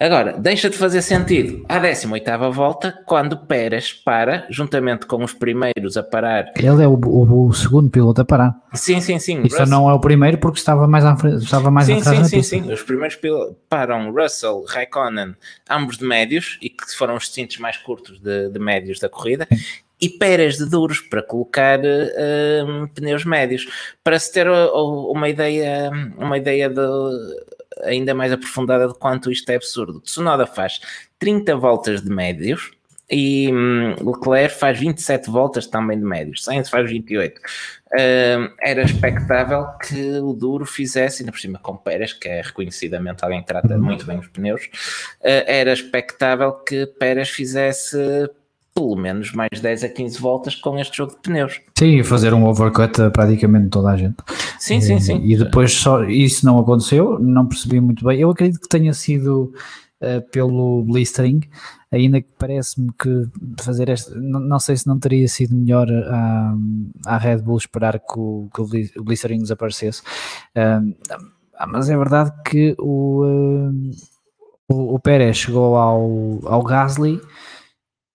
Agora, 0.00 0.32
deixa 0.32 0.70
de 0.70 0.78
fazer 0.78 1.02
sentido 1.02 1.62
à 1.68 1.78
18 1.78 2.24
volta, 2.50 2.98
quando 3.04 3.36
Pérez 3.36 3.92
para, 3.92 4.46
juntamente 4.48 5.04
com 5.04 5.22
os 5.22 5.34
primeiros 5.34 5.94
a 5.98 6.02
parar. 6.02 6.50
Ele 6.56 6.82
é 6.82 6.88
o, 6.88 6.94
o, 6.94 7.48
o 7.48 7.52
segundo 7.52 7.90
piloto 7.90 8.22
a 8.22 8.24
parar. 8.24 8.56
Sim, 8.72 8.98
sim, 9.02 9.18
sim. 9.18 9.42
Isso 9.42 9.58
Russell... 9.58 9.66
não 9.66 9.90
é 9.90 9.92
o 9.92 10.00
primeiro 10.00 10.38
porque 10.38 10.58
estava 10.58 10.88
mais 10.88 11.04
à 11.04 11.14
frente, 11.16 11.44
estava 11.44 11.70
mais 11.70 11.86
sim, 11.86 12.00
sim, 12.00 12.24
sim, 12.24 12.42
sim. 12.42 12.72
Os 12.72 12.82
primeiros 12.82 13.14
pilotos 13.16 13.54
param 13.68 14.10
Russell, 14.10 14.64
Raikkonen, 14.66 15.36
ambos 15.68 15.98
de 15.98 16.06
médios, 16.06 16.58
e 16.62 16.70
que 16.70 16.96
foram 16.96 17.16
os 17.16 17.30
cintos 17.30 17.58
mais 17.58 17.76
curtos 17.76 18.18
de, 18.20 18.48
de 18.48 18.58
médios 18.58 18.98
da 19.00 19.08
corrida. 19.10 19.46
e 20.00 20.08
Pérez 20.08 20.56
de 20.56 20.64
duros 20.64 21.00
para 21.00 21.22
colocar 21.22 21.78
uh, 21.78 22.88
pneus 22.94 23.26
médios 23.26 23.68
para 24.02 24.18
se 24.18 24.32
ter 24.32 24.48
uh, 24.48 25.12
uma 25.12 25.28
ideia 25.28 25.90
uma 26.16 26.38
ideia 26.38 26.70
de 26.70 26.80
ainda 27.84 28.14
mais 28.14 28.32
aprofundada 28.32 28.88
de 28.88 28.94
quanto 28.94 29.30
isto 29.30 29.48
é 29.50 29.56
absurdo. 29.56 30.00
Tsunoda 30.00 30.46
faz 30.46 30.80
30 31.18 31.56
voltas 31.56 32.02
de 32.02 32.10
médios 32.10 32.70
e 33.10 33.52
hum, 33.52 33.96
Leclerc 34.00 34.54
faz 34.54 34.78
27 34.78 35.28
voltas 35.30 35.66
também 35.66 35.98
de 35.98 36.04
médios, 36.04 36.44
Sainz 36.44 36.70
faz 36.70 36.88
28. 36.88 37.40
Uh, 37.40 38.54
era 38.60 38.82
expectável 38.82 39.66
que 39.82 40.20
o 40.20 40.32
Duro 40.32 40.64
fizesse, 40.64 41.22
ainda 41.22 41.32
por 41.32 41.40
cima 41.40 41.58
com 41.58 41.76
Pérez, 41.76 42.12
que 42.12 42.28
é 42.28 42.40
reconhecidamente 42.40 43.24
alguém 43.24 43.40
que 43.40 43.48
trata 43.48 43.76
muito 43.76 44.06
bem 44.06 44.16
os 44.18 44.28
pneus, 44.28 44.62
uh, 44.64 45.44
era 45.46 45.72
expectável 45.72 46.52
que 46.52 46.86
Pérez 46.86 47.30
fizesse 47.30 47.98
pelo 48.74 48.96
menos 48.96 49.32
mais 49.32 49.60
10 49.60 49.84
a 49.84 49.88
15 49.88 50.20
voltas 50.20 50.54
com 50.54 50.78
este 50.78 50.96
jogo 50.96 51.12
de 51.12 51.18
pneus. 51.18 51.60
Sim, 51.78 52.02
fazer 52.02 52.32
um 52.32 52.46
overcut 52.46 53.00
a 53.02 53.10
praticamente 53.10 53.68
toda 53.68 53.90
a 53.90 53.96
gente. 53.96 54.16
Sim, 54.58 54.80
sim, 54.80 55.00
sim. 55.00 55.20
E 55.24 55.36
depois 55.36 55.72
só 55.72 56.04
isso 56.04 56.46
não 56.46 56.58
aconteceu, 56.58 57.18
não 57.18 57.46
percebi 57.46 57.80
muito 57.80 58.04
bem. 58.04 58.20
Eu 58.20 58.30
acredito 58.30 58.60
que 58.60 58.68
tenha 58.68 58.92
sido 58.92 59.52
uh, 60.00 60.22
pelo 60.30 60.84
blistering, 60.84 61.40
ainda 61.90 62.20
que 62.20 62.28
parece-me 62.38 62.90
que 62.98 63.28
fazer 63.60 63.88
esta, 63.88 64.14
não, 64.14 64.40
não, 64.40 64.58
sei 64.58 64.76
se 64.76 64.86
não 64.86 64.98
teria 64.98 65.26
sido 65.28 65.54
melhor 65.54 65.88
à, 65.90 66.54
à 67.06 67.18
Red 67.18 67.38
Bull 67.38 67.58
esperar 67.58 67.98
que 67.98 68.18
o, 68.18 68.48
que 68.54 68.60
o 68.98 69.04
blistering 69.04 69.40
desaparecesse. 69.40 70.02
Uh, 70.56 70.94
mas 71.68 71.90
é 71.90 71.96
verdade 71.96 72.32
que 72.46 72.74
o, 72.78 73.24
uh, 73.24 73.90
o, 74.68 74.94
o 74.94 74.98
Pérez 74.98 75.36
chegou 75.36 75.76
ao, 75.76 76.40
ao 76.44 76.62
Gasly 76.62 77.20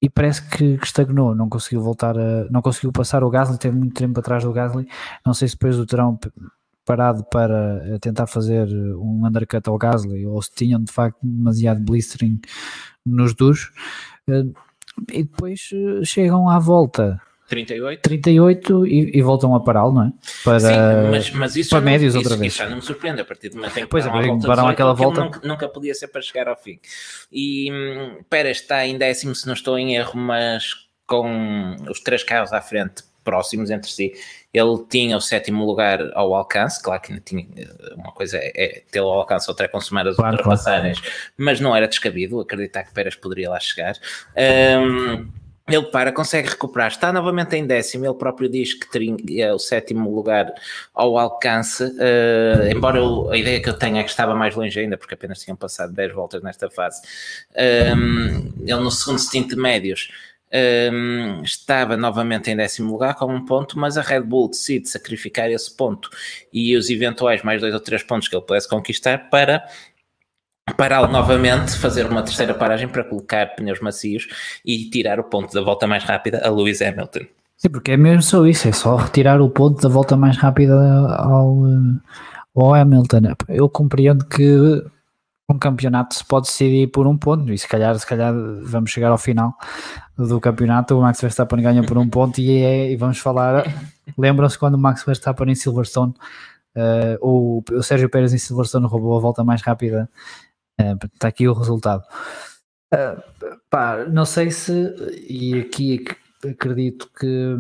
e 0.01 0.09
parece 0.09 0.47
que, 0.49 0.77
que, 0.77 0.85
estagnou, 0.85 1.33
não 1.33 1.49
conseguiu 1.49 1.81
voltar 1.81 2.17
a, 2.17 2.45
não 2.49 2.61
conseguiu 2.61 2.91
passar 2.91 3.23
o 3.23 3.29
Gasly, 3.29 3.57
teve 3.57 3.77
muito 3.77 3.95
tempo 3.95 4.19
atrás 4.19 4.43
do 4.43 4.53
Gasly, 4.53 4.87
não 5.25 5.33
sei 5.33 5.47
se 5.47 5.55
depois 5.55 5.79
o 5.79 5.85
terão 5.85 6.19
parado 6.85 7.23
para 7.25 7.97
tentar 7.99 8.27
fazer 8.27 8.67
um 8.95 9.25
undercut 9.25 9.67
ao 9.67 9.77
Gasly 9.77 10.25
ou 10.25 10.41
se 10.41 10.51
tinham 10.53 10.81
de 10.83 10.91
facto 10.91 11.17
demasiado 11.23 11.81
blistering 11.81 12.39
nos 13.05 13.33
duros. 13.33 13.71
Eh, 14.29 14.45
e 15.11 15.23
depois 15.23 15.69
eh, 15.73 16.05
chegam 16.05 16.47
à 16.49 16.59
volta 16.59 17.19
38? 17.47 18.01
38 18.01 18.87
e, 18.87 19.17
e 19.17 19.21
voltam 19.21 19.55
a 19.55 19.59
pará-lo, 19.59 19.93
não 19.93 20.03
é? 20.03 20.11
Para, 20.43 20.59
Sim, 20.59 20.67
mas, 21.11 21.31
mas 21.31 21.55
isso 21.55 21.69
para 21.69 21.81
médios 21.81 22.13
não, 22.13 22.21
outra 22.21 22.33
isso, 22.33 22.39
vez. 22.39 22.53
Isso 22.53 22.63
já 22.63 22.69
não 22.69 22.77
me 22.77 22.81
surpreende 22.81 23.21
a 23.21 23.25
partir 23.25 23.49
do 23.49 23.57
momento 23.57 23.77
em 23.77 23.81
que 23.81 23.87
pois 23.87 24.05
é, 24.05 24.09
param 24.45 24.67
aquela 24.67 24.93
volta. 24.93 25.21
Nunca, 25.21 25.47
nunca, 25.47 25.69
podia 25.69 25.93
ser 25.93 26.07
para 26.07 26.21
chegar 26.21 26.47
ao 26.47 26.55
fim. 26.55 26.79
E 27.31 27.71
hum, 27.71 28.23
Pérez 28.29 28.61
está 28.61 28.85
em 28.85 28.97
décimo, 28.97 29.35
se 29.35 29.45
não 29.45 29.53
estou 29.53 29.77
em 29.77 29.95
erro, 29.95 30.17
mas 30.17 30.85
com 31.05 31.75
os 31.89 31.99
três 31.99 32.23
carros 32.23 32.51
à 32.51 32.61
frente 32.61 33.03
próximos 33.23 33.69
entre 33.69 33.91
si. 33.91 34.13
Ele 34.53 34.85
tinha 34.89 35.17
o 35.17 35.21
sétimo 35.21 35.65
lugar 35.65 35.99
ao 36.13 36.33
alcance, 36.33 36.81
claro 36.81 37.01
que 37.01 37.19
tinha 37.19 37.45
uma 37.95 38.13
coisa 38.13 38.37
é, 38.37 38.51
é 38.55 38.83
tê-lo 38.89 39.09
ao 39.09 39.19
alcance, 39.19 39.49
outra 39.49 39.65
é 39.65 39.67
consumar 39.67 40.07
as 40.07 40.15
claro, 40.15 40.37
ultrapassagens, 40.37 40.99
claro. 40.99 41.15
mas 41.35 41.59
não 41.59 41.75
era 41.75 41.87
descabido 41.87 42.39
acreditar 42.39 42.83
que 42.83 42.93
Pérez 42.93 43.15
poderia 43.15 43.49
lá 43.49 43.59
chegar. 43.59 43.95
Um, 44.37 45.27
ele 45.67 45.85
para, 45.87 46.11
consegue 46.11 46.49
recuperar, 46.49 46.89
está 46.89 47.11
novamente 47.11 47.55
em 47.55 47.65
décimo, 47.65 48.05
ele 48.05 48.13
próprio 48.13 48.47
diz 48.47 48.75
que 48.75 48.89
teria 48.89 49.53
o 49.55 49.57
sétimo 49.57 50.13
lugar 50.13 50.53
ao 50.93 51.17
alcance, 51.17 51.83
uh, 51.83 52.67
embora 52.71 52.99
eu, 52.99 53.31
a 53.31 53.37
ideia 53.37 53.59
que 53.59 53.69
eu 53.69 53.73
tenho 53.73 53.97
é 53.97 54.03
que 54.03 54.09
estava 54.09 54.35
mais 54.35 54.55
longe 54.55 54.79
ainda, 54.79 54.95
porque 54.95 55.15
apenas 55.15 55.39
tinham 55.39 55.57
passado 55.57 55.91
10 55.91 56.13
voltas 56.13 56.43
nesta 56.43 56.69
fase. 56.69 57.01
Um, 57.55 57.59
ehm, 57.59 58.53
ele 58.61 58.79
no 58.79 58.91
segundo 58.91 59.17
stint 59.17 59.49
de 59.49 59.55
médios 59.55 60.09
um, 60.53 60.57
ehm, 60.57 61.41
estava 61.43 61.97
novamente 61.97 62.51
em 62.51 62.55
décimo 62.55 62.91
lugar 62.91 63.15
com 63.15 63.25
um 63.25 63.43
ponto, 63.43 63.79
mas 63.79 63.97
a 63.97 64.01
Red 64.01 64.21
Bull 64.21 64.49
decide 64.49 64.87
sacrificar 64.87 65.49
esse 65.49 65.75
ponto. 65.75 66.11
E 66.53 66.77
os 66.77 66.91
eventuais 66.91 67.41
mais 67.41 67.59
dois 67.59 67.73
ou 67.73 67.79
três 67.79 68.03
pontos 68.03 68.27
que 68.27 68.35
ele 68.35 68.45
pudesse 68.45 68.69
conquistar 68.69 69.31
para 69.31 69.65
pará-lo 70.73 71.07
novamente, 71.07 71.77
fazer 71.77 72.07
uma 72.07 72.23
terceira 72.23 72.53
paragem 72.53 72.87
para 72.87 73.03
colocar 73.03 73.55
pneus 73.55 73.79
macios 73.79 74.27
e 74.65 74.89
tirar 74.89 75.19
o 75.19 75.23
ponto 75.23 75.53
da 75.53 75.61
volta 75.61 75.85
mais 75.85 76.03
rápida 76.03 76.41
a 76.43 76.49
Lewis 76.49 76.81
Hamilton. 76.81 77.25
Sim, 77.57 77.69
porque 77.69 77.91
é 77.91 77.97
mesmo 77.97 78.21
só 78.21 78.45
isso, 78.45 78.67
é 78.67 78.71
só 78.71 78.95
retirar 78.95 79.41
o 79.41 79.49
ponto 79.49 79.81
da 79.81 79.87
volta 79.87 80.17
mais 80.17 80.37
rápida 80.37 80.75
ao, 81.17 81.63
ao 82.55 82.73
Hamilton. 82.73 83.35
Eu 83.47 83.69
compreendo 83.69 84.25
que 84.25 84.83
um 85.47 85.57
campeonato 85.57 86.15
se 86.15 86.25
pode 86.25 86.47
decidir 86.47 86.87
por 86.87 87.05
um 87.05 87.15
ponto 87.15 87.53
e 87.53 87.57
se 87.57 87.67
calhar, 87.67 87.97
se 87.97 88.05
calhar 88.05 88.33
vamos 88.63 88.89
chegar 88.89 89.11
ao 89.11 89.17
final 89.17 89.53
do 90.17 90.39
campeonato, 90.39 90.97
o 90.97 91.01
Max 91.01 91.21
Verstappen 91.21 91.61
ganha 91.61 91.83
por 91.83 91.97
um 91.97 92.09
ponto 92.09 92.41
e, 92.41 92.57
é, 92.63 92.91
e 92.91 92.95
vamos 92.95 93.19
falar, 93.19 93.63
lembram-se 94.17 94.57
quando 94.57 94.73
o 94.73 94.79
Max 94.79 95.03
Verstappen 95.03 95.51
em 95.51 95.55
Silverstone 95.55 96.13
uh, 96.75 97.17
o, 97.21 97.63
o 97.71 97.83
Sérgio 97.83 98.09
Pérez 98.09 98.33
em 98.33 98.37
Silverstone 98.37 98.87
roubou 98.87 99.15
a 99.17 99.19
volta 99.19 99.43
mais 99.43 99.61
rápida 99.61 100.09
Está 100.77 101.27
aqui 101.27 101.47
o 101.47 101.53
resultado. 101.53 102.03
Uh, 102.93 103.21
pá, 103.69 104.05
não 104.05 104.25
sei 104.25 104.51
se, 104.51 104.93
e 105.27 105.59
aqui 105.59 106.05
acredito 106.47 107.09
que, 107.17 107.55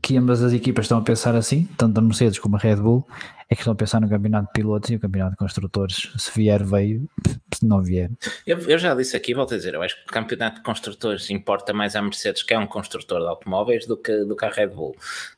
que 0.00 0.16
ambas 0.16 0.42
as 0.42 0.52
equipas 0.52 0.86
estão 0.86 0.98
a 0.98 1.02
pensar 1.02 1.34
assim, 1.34 1.68
tanto 1.76 1.98
a 1.98 2.02
Mercedes 2.02 2.38
como 2.38 2.56
a 2.56 2.58
Red 2.58 2.76
Bull, 2.76 3.06
é 3.48 3.54
que 3.54 3.60
estão 3.60 3.72
a 3.72 3.76
pensar 3.76 4.00
no 4.00 4.08
campeonato 4.08 4.46
de 4.46 4.52
pilotos 4.52 4.90
e 4.90 4.96
o 4.96 5.00
campeonato 5.00 5.32
de 5.32 5.38
construtores. 5.38 6.12
Se 6.16 6.30
vier, 6.34 6.64
veio, 6.64 7.08
se 7.64 7.68
não 7.68 7.82
vier. 7.82 8.10
Eu, 8.46 8.58
eu, 8.68 8.78
já 8.78 8.94
disse 8.94 9.16
aqui, 9.16 9.34
volto 9.34 9.54
a 9.54 9.56
dizer, 9.56 9.74
eu 9.74 9.82
acho 9.82 9.96
que 9.96 10.02
o 10.10 10.12
campeonato 10.12 10.56
de 10.56 10.62
construtores 10.62 11.30
importa 11.30 11.72
mais 11.72 11.96
à 11.96 12.02
Mercedes, 12.02 12.42
que 12.42 12.52
é 12.52 12.58
um 12.58 12.66
construtor 12.66 13.20
de 13.20 13.26
automóveis, 13.26 13.86
do 13.86 13.96
que, 13.96 14.24
do 14.24 14.36
que 14.36 14.46
Red 14.46 14.68
Bull. 14.68 14.94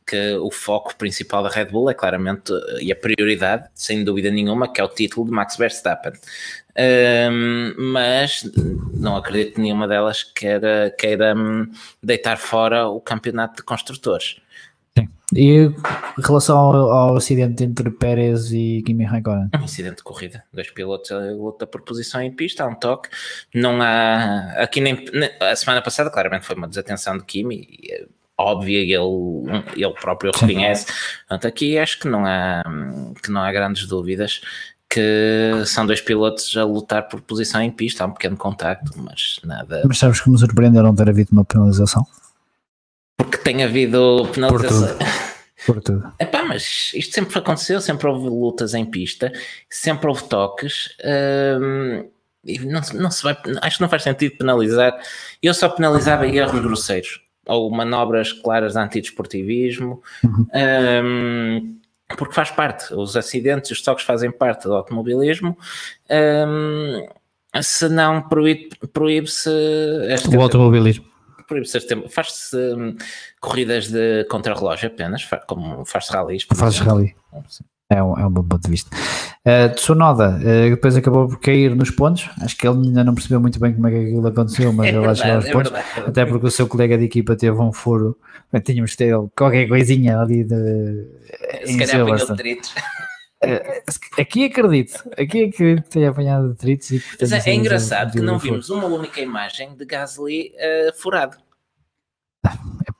Que 0.07 0.35
o 0.35 0.51
foco 0.51 0.95
principal 0.97 1.43
da 1.43 1.49
Red 1.49 1.67
Bull 1.67 1.89
é 1.91 1.95
claramente, 1.95 2.53
e 2.81 2.93
a 2.93 2.97
prioridade, 2.97 3.69
sem 3.75 4.05
dúvida 4.05 4.31
nenhuma, 4.31 4.71
que 4.71 4.81
é 4.81 4.85
o 4.85 4.89
título 4.89 5.27
de 5.27 5.33
Max 5.33 5.57
Verstappen. 5.57 6.13
Um, 6.79 7.75
mas 7.93 8.45
não 8.93 9.17
acredito 9.17 9.55
que 9.55 9.61
nenhuma 9.63 9.89
delas 9.89 10.23
queira, 10.23 10.95
queira 10.99 11.35
hum, 11.35 11.71
deitar 12.03 12.37
fora 12.37 12.87
o 12.89 13.01
campeonato 13.01 13.57
de 13.57 13.63
construtores. 13.63 14.37
E 15.37 15.67
em 16.19 16.23
relação 16.23 16.57
ao, 16.57 16.91
ao, 16.91 17.17
acidente 17.17 17.63
entre 17.63 17.91
Pérez 17.91 18.51
e 18.53 18.83
Kimi 18.87 19.05
Raikkonen? 19.05 19.51
Um 19.61 19.65
acidente 19.65 19.97
de 19.97 20.03
corrida, 20.03 20.43
dois 20.53 20.71
pilotos 20.71 21.13
a 21.13 21.19
luta 21.33 21.67
por 21.67 21.83
posição 21.83 22.23
em 22.23 22.33
pista, 22.33 22.65
há 22.65 22.67
um 22.67 22.75
toque, 22.75 23.11
não 23.55 23.83
há, 23.83 24.53
aqui 24.57 24.81
nem, 24.81 25.05
a 25.41 25.55
semana 25.55 25.83
passada 25.83 26.11
claramente 26.11 26.47
foi 26.47 26.57
uma 26.57 26.67
desatenção 26.67 27.19
de 27.19 27.25
Kimi, 27.25 27.69
eh, 27.91 28.07
óbvia 28.39 28.81
e 28.81 28.93
ele, 28.93 29.75
ele 29.77 29.95
próprio 30.01 30.33
reconhece, 30.33 30.87
portanto 31.29 31.47
aqui 31.47 31.79
acho 31.79 32.01
que 32.01 32.09
não 32.09 32.25
há, 32.25 32.63
que 33.23 33.31
não 33.31 33.43
há 33.43 33.53
grandes 33.53 33.87
dúvidas 33.87 34.41
que 34.89 35.63
são 35.67 35.85
dois 35.85 36.01
pilotos 36.01 36.57
a 36.57 36.65
lutar 36.65 37.09
por 37.09 37.21
posição 37.21 37.61
em 37.61 37.71
pista, 37.71 38.05
há 38.05 38.07
um 38.07 38.13
pequeno 38.13 38.37
contacto, 38.37 38.93
mas 38.97 39.41
nada. 39.45 39.83
Mas 39.85 39.99
sabes 39.99 40.21
que 40.21 40.31
me 40.31 40.39
surpreendeu 40.39 40.83
não 40.83 40.95
ter 40.95 41.09
havido 41.09 41.31
uma 41.33 41.45
penalização? 41.45 42.07
Porque 43.17 43.39
tem 43.39 43.65
havido 43.65 44.29
penalização. 44.33 44.97
Por 45.67 45.83
tudo. 45.83 46.13
Epá, 46.19 46.45
mas 46.45 46.93
isto 46.95 47.13
sempre 47.13 47.37
aconteceu, 47.37 47.81
sempre 47.81 48.07
houve 48.07 48.29
lutas 48.29 48.73
em 48.73 48.85
pista, 48.85 49.33
sempre 49.69 50.07
houve 50.07 50.23
toques. 50.25 50.97
Hum, 51.05 52.09
e 52.45 52.59
não, 52.61 52.81
não 52.95 53.11
se 53.11 53.25
vai, 53.25 53.37
acho 53.61 53.77
que 53.77 53.83
não 53.83 53.89
faz 53.89 54.05
sentido 54.05 54.37
penalizar. 54.39 54.97
Eu 55.43 55.53
só 55.53 55.69
penalizava 55.69 56.27
erros 56.29 56.61
grosseiros 56.61 57.21
ou 57.45 57.69
manobras 57.71 58.33
claras 58.33 58.75
de 58.75 58.79
antidesportivismo, 58.79 60.03
uhum. 60.23 60.47
um, 61.05 61.79
porque 62.17 62.35
faz 62.35 62.51
parte. 62.53 62.95
Os 62.95 63.17
acidentes 63.17 63.71
e 63.71 63.73
os 63.73 63.83
toques 63.83 64.05
fazem 64.05 64.31
parte 64.31 64.65
do 64.65 64.75
automobilismo. 64.75 65.59
Um, 66.09 67.09
se 67.61 67.89
não 67.89 68.23
proíbe-se. 68.23 68.79
Proíbe 68.93 69.29
o 70.37 70.41
automobilismo 70.41 71.16
faz-se 72.09 72.57
hum, 72.57 72.97
corridas 73.41 73.89
de 73.89 74.25
contrarrelógio 74.25 74.89
apenas, 74.89 75.29
como 75.47 75.85
faz-se 75.85 76.13
rallies. 76.13 76.47
Faz 76.55 76.79
rally. 76.79 77.15
É 77.89 78.03
um, 78.03 78.19
é 78.19 78.27
um 78.27 78.31
bom 78.31 78.43
ponto 78.43 78.65
de 78.65 78.71
vista. 78.71 78.91
Uh, 79.47 79.73
Tsunoda 79.75 80.41
uh, 80.41 80.71
depois 80.71 80.97
acabou 80.97 81.29
por 81.29 81.39
cair 81.39 81.75
nos 81.77 81.91
pontos. 81.91 82.29
Acho 82.43 82.57
que 82.57 82.67
ele 82.67 82.89
ainda 82.89 83.05
não 83.05 83.15
percebeu 83.15 83.41
muito 83.41 83.61
bem 83.61 83.75
como 83.75 83.87
é 83.87 83.91
que 83.93 83.97
aquilo 83.97 84.27
aconteceu, 84.27 84.73
mas 84.73 84.87
é 84.91 84.91
ele 84.91 85.01
verdade, 85.07 85.31
aos 85.31 85.45
é 85.45 85.53
pontos. 85.53 85.71
Verdade. 85.71 86.09
Até 86.09 86.27
porque 86.27 86.47
o 86.47 86.51
seu 86.51 86.67
colega 86.67 86.99
de 86.99 87.05
equipa 87.05 87.37
teve 87.37 87.57
um 87.57 87.73
furo. 87.73 88.19
Tínhamos 88.65 88.93
de 88.93 88.97
ter 88.97 89.15
qualquer 89.37 89.69
coisinha 89.69 90.19
ali 90.19 90.43
de. 90.43 91.07
Se 91.65 91.79
calhar 91.79 92.01
apanhou 92.01 92.27
detritos. 92.27 92.71
Uh, 92.71 92.96
aqui 94.19 94.45
acredito, 94.45 95.09
aqui 95.13 95.45
acredito 95.45 95.85
que 95.85 95.91
tenha 95.91 96.11
apanhado 96.11 96.49
detritos. 96.51 96.91
E, 96.91 97.03
Mas 97.21 97.33
é, 97.33 97.51
é 97.51 97.55
engraçado 97.55 98.13
que 98.13 98.21
não 98.21 98.39
vimos 98.39 98.71
uma 98.71 98.87
única 98.87 99.21
imagem 99.21 99.75
de 99.77 99.85
Gasly 99.85 100.53
furado 100.97 101.37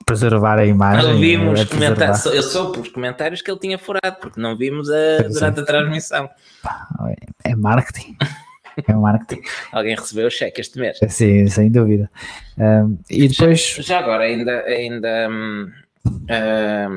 preservar 0.07 0.57
a 0.57 0.65
imagem. 0.65 1.11
Não 1.11 1.19
vimos 1.19 1.59
é 1.59 1.65
comentários, 1.65 2.25
eu 2.25 2.41
sou 2.41 2.71
pelos 2.71 2.87
comentários 2.87 3.41
que 3.41 3.51
ele 3.51 3.59
tinha 3.59 3.77
furado, 3.77 4.17
porque 4.21 4.39
não 4.39 4.57
vimos 4.57 4.89
a, 4.89 5.27
durante 5.27 5.59
a 5.59 5.65
transmissão. 5.65 6.29
É 7.43 7.53
marketing. 7.53 8.15
É 8.87 8.93
marketing. 8.93 9.41
Alguém 9.71 9.95
recebeu 9.95 10.27
o 10.27 10.31
cheque 10.31 10.61
este 10.61 10.79
mês. 10.79 10.97
Sim, 11.09 11.47
sem 11.47 11.69
dúvida. 11.69 12.09
Um, 12.57 12.97
e 13.09 13.27
depois. 13.27 13.59
Já, 13.59 13.81
já, 13.81 13.99
agora, 13.99 14.23
ainda. 14.23 14.61
ainda 14.61 15.29
um, 15.29 15.71
um, 16.05 16.25
eh, 16.29 16.87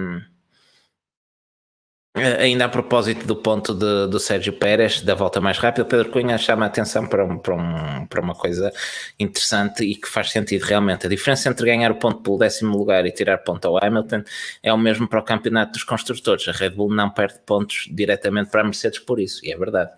ainda 2.15 2.65
a 2.65 2.69
propósito 2.69 3.25
do 3.25 3.37
ponto 3.37 3.73
de, 3.73 4.09
do 4.09 4.19
Sérgio 4.19 4.53
Pérez, 4.53 5.01
da 5.01 5.15
volta 5.15 5.41
mais 5.41 5.59
rápida, 5.59 5.85
Pedro 5.85 6.11
Cunha 6.11 6.37
chama 6.39 6.65
a 6.65 6.69
atenção 6.69 7.07
para, 7.07 7.25
um, 7.25 7.39
para, 7.39 7.55
um, 7.55 8.07
para 8.07 8.21
uma 8.21 8.35
coisa 8.35 8.73
interessante 9.19 9.85
e 9.85 9.95
que 9.95 10.09
faz 10.09 10.31
sentido 10.31 10.63
realmente. 10.63 11.07
A 11.07 11.09
diferença 11.09 11.49
entre 11.49 11.67
ganhar 11.67 11.91
o 11.93 11.95
ponto 11.95 12.21
pelo 12.21 12.39
décimo 12.39 12.77
lugar 12.77 13.07
e 13.07 13.13
tirar 13.13 13.39
ponto 13.39 13.67
ao 13.67 13.83
Hamilton 13.83 14.23
é 14.63 14.73
o 14.73 14.79
mesmo 14.79 15.09
para 15.09 15.21
o 15.21 15.25
campeonato 15.25 15.73
dos 15.73 15.85
construtores. 15.85 16.49
A 16.49 16.53
Red 16.53 16.71
Bull 16.71 16.93
não 16.93 17.11
perde 17.11 17.39
pontos 17.47 17.89
diretamente 17.93 18.51
para 18.51 18.63
a 18.63 18.65
Mercedes 18.65 18.99
por 18.99 19.21
isso, 19.21 19.45
e 19.45 19.53
é 19.53 19.57
verdade. 19.57 19.91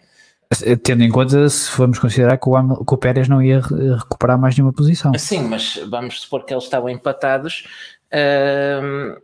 Tendo 0.82 1.02
em 1.02 1.08
conta 1.08 1.48
se 1.48 1.70
formos 1.70 1.98
considerar 1.98 2.36
que 2.36 2.46
o, 2.46 2.84
que 2.84 2.94
o 2.94 2.98
Pérez 2.98 3.26
não 3.26 3.40
ia 3.40 3.60
recuperar 3.60 4.38
mais 4.38 4.54
nenhuma 4.54 4.74
posição. 4.74 5.10
Sim, 5.16 5.44
mas 5.44 5.80
vamos 5.88 6.20
supor 6.20 6.44
que 6.44 6.52
eles 6.52 6.64
estavam 6.64 6.90
empatados. 6.90 7.64
Uh, 8.12 9.18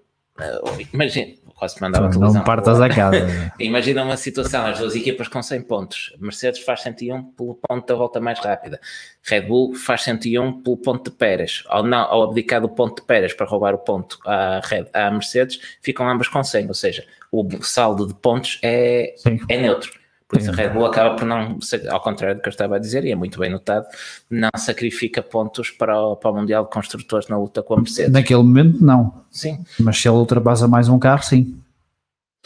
imagina, 0.95 1.35
quase 1.59 1.81
mandava 1.81 2.07
a 2.07 2.11
televisão. 2.11 2.39
Não 2.39 2.45
partas 2.45 2.81
a 2.81 2.89
casa. 2.95 3.53
Imagina 3.59 4.05
uma 4.05 4.17
situação, 4.17 4.65
as 4.67 4.79
duas 4.79 4.95
equipas 4.95 5.29
com 5.29 5.43
100 5.43 5.63
pontos. 5.63 6.15
Mercedes 6.21 6.61
faz 6.61 6.83
101 6.83 7.23
pelo 7.33 7.57
ponto 7.57 7.87
da 7.87 7.95
volta 7.95 8.21
mais 8.21 8.39
rápida. 8.39 8.81
Red 9.23 9.43
Bull 9.43 9.75
faz 9.75 10.03
101 10.03 10.63
pelo 10.63 10.77
ponto 10.77 11.11
de 11.11 11.17
Pérez. 11.17 11.65
Ao, 11.67 11.83
não, 11.83 11.99
ao 11.99 12.23
abdicar 12.23 12.61
do 12.61 12.69
ponto 12.69 13.01
de 13.01 13.07
Pérez 13.07 13.35
para 13.35 13.47
roubar 13.47 13.75
o 13.75 13.79
ponto 13.79 14.19
à, 14.25 14.61
Red, 14.65 14.87
à 14.93 15.11
Mercedes, 15.11 15.59
ficam 15.83 16.09
ambas 16.09 16.29
com 16.29 16.43
100. 16.43 16.69
Ou 16.69 16.75
seja, 16.75 17.05
o 17.33 17.47
saldo 17.63 18.07
de 18.07 18.15
pontos 18.15 18.59
é, 18.63 19.15
é 19.49 19.59
neutro. 19.61 19.98
Por 20.29 20.39
isso 20.39 20.51
a 20.51 20.55
Red 20.55 20.69
Bull 20.69 20.85
acaba 20.85 21.17
por 21.17 21.25
não, 21.25 21.59
ao 21.89 22.01
contrário 22.03 22.37
do 22.37 22.43
que 22.43 22.49
eu 22.49 22.51
estava 22.51 22.77
a 22.77 22.79
dizer, 22.79 23.03
e 23.05 23.11
é 23.11 23.15
muito 23.17 23.39
bem 23.39 23.51
notado, 23.51 23.87
não 24.29 24.51
sacrifica 24.57 25.23
pontos 25.23 25.71
para 25.71 25.99
o, 25.99 26.17
para 26.17 26.31
o 26.31 26.35
Mundial 26.35 26.65
de 26.65 26.71
Construtores 26.71 27.29
na 27.29 27.39
luta 27.39 27.63
com 27.63 27.75
a 27.75 27.77
Mercedes. 27.79 28.13
Naquele 28.13 28.43
momento 28.43 28.85
não. 28.85 29.25
Sim. 29.31 29.65
Mas 29.81 29.97
se 29.97 30.07
ele 30.07 30.19
ultrapassa 30.19 30.69
mais 30.69 30.87
um 30.87 30.99
carro, 30.99 31.23
sim. 31.23 31.59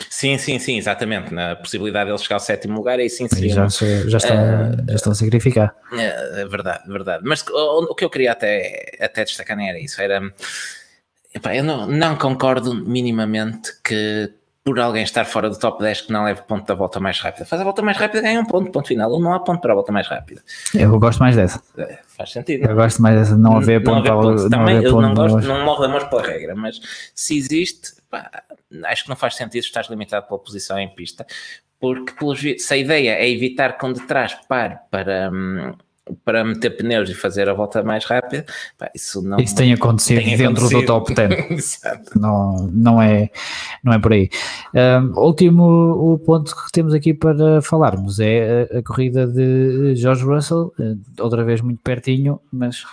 Sim, 0.09 0.39
sim, 0.39 0.59
sim, 0.61 0.79
exatamente. 0.79 1.35
Na 1.35 1.57
possibilidade 1.57 2.07
de 2.07 2.13
ele 2.13 2.19
chegar 2.19 2.37
ao 2.37 2.41
sétimo 2.41 2.77
lugar, 2.77 3.01
aí 3.01 3.11
sim 3.11 3.27
sim. 3.29 3.49
Já, 3.49 3.67
já, 3.67 4.19
estão, 4.19 4.37
uh, 4.37 4.89
já 4.89 4.95
estão 4.95 5.13
a 5.13 5.15
sacrificar. 5.15 5.75
É, 5.93 6.43
é 6.43 6.47
verdade, 6.47 6.85
verdade. 6.87 7.25
Mas 7.27 7.45
o, 7.49 7.91
o, 7.91 7.95
que 7.95 8.05
eu 8.05 8.11
queria 8.11 8.33
até, 8.33 8.97
até 9.01 9.25
destacar 9.25 9.57
nem 9.57 9.69
era 9.69 9.81
isso, 9.81 10.01
era. 10.01 10.23
Epá, 11.35 11.55
eu 11.57 11.65
não, 11.65 11.87
não 11.87 12.17
concordo 12.17 12.75
minimamente 12.75 13.73
que 13.83 14.33
por 14.65 14.79
alguém 14.79 15.03
estar 15.03 15.25
fora 15.25 15.51
do 15.51 15.59
top 15.59 15.83
10 15.83 16.03
que 16.03 16.13
não 16.13 16.25
leve 16.25 16.43
ponto 16.43 16.65
da 16.65 16.75
volta 16.75 17.01
mais 17.01 17.19
rápida. 17.19 17.45
Faz 17.45 17.61
a 17.61 17.65
volta 17.65 17.83
mais 17.83 17.97
rápida, 17.97 18.23
ganha 18.23 18.41
um 18.41 18.45
ponto, 18.45 18.71
ponto 18.71 18.87
final. 18.87 19.11
Ou 19.11 19.21
não 19.21 19.35
há 19.35 19.41
ponto 19.41 19.61
para 19.61 19.73
a 19.73 19.75
volta 19.75 19.91
mais 19.91 20.07
rápida. 20.07 20.43
Eu 20.73 20.99
gosto 21.01 21.19
mais 21.19 21.35
dessa. 21.35 21.61
É, 21.77 21.99
faz 22.07 22.31
sentido. 22.31 22.69
Eu 22.69 22.77
gosto 22.77 23.03
mais 23.03 23.19
dessa, 23.19 23.37
não 23.37 23.57
haver 23.57 23.83
ponto. 23.83 24.07
Não 24.07 24.21
haver 24.21 24.37
ponto. 24.37 24.51
Também, 24.51 24.83
eu 24.83 25.01
não 25.01 25.15
gosto, 25.15 25.49
não 25.49 25.65
morro 25.65 25.81
de 25.81 25.87
amor 25.87 26.09
pela 26.09 26.23
regra, 26.23 26.55
mas 26.55 26.81
se 27.15 27.37
existe, 27.37 27.95
pá, 28.09 28.31
acho 28.85 29.03
que 29.03 29.09
não 29.09 29.17
faz 29.17 29.35
sentido 29.35 29.65
estar 29.65 29.85
limitado 29.91 30.29
pela 30.29 30.39
posição 30.39 30.79
em 30.79 30.89
pista, 30.95 31.27
porque 31.81 32.13
pelos, 32.13 32.41
se 32.41 32.75
a 32.75 32.77
ideia 32.77 33.15
é 33.17 33.29
evitar 33.29 33.77
que 33.77 33.85
um 33.85 33.93
de 33.93 34.03
trás 34.03 34.35
pare 34.49 34.79
para... 34.91 35.29
Hum, 35.33 35.75
para 36.25 36.45
meter 36.45 36.71
pneus 36.71 37.09
e 37.09 37.15
fazer 37.15 37.49
a 37.49 37.55
volta 37.55 37.83
mais 37.83 38.05
rápida, 38.05 38.45
pá, 38.77 38.91
isso 38.95 39.23
não 39.23 39.39
isso 39.39 39.55
tem 39.55 39.73
acontecido 39.73 40.19
tem 40.23 40.37
dentro 40.37 40.67
acontecido. 40.67 40.81
do 40.81 40.87
top 40.87 41.15
10 41.15 41.81
não, 42.17 42.69
não, 42.73 43.01
é, 43.03 43.31
não 43.85 43.93
é 43.93 43.99
por 43.99 44.13
aí. 44.13 44.29
Um, 44.75 45.19
último 45.21 45.63
o 45.65 46.19
ponto 46.19 46.55
que 46.55 46.73
temos 46.73 46.93
aqui 46.95 47.15
para 47.15 47.63
falarmos 47.63 48.19
é 48.21 48.69
a, 48.73 48.79
a 48.79 48.83
corrida 48.83 49.27
de 49.27 49.95
George 49.97 50.25
Russell 50.25 50.73
eh, 50.79 50.95
outra 51.21 51.45
vez 51.45 51.61
muito 51.61 51.81
pertinho 51.83 52.41
mas 52.53 52.85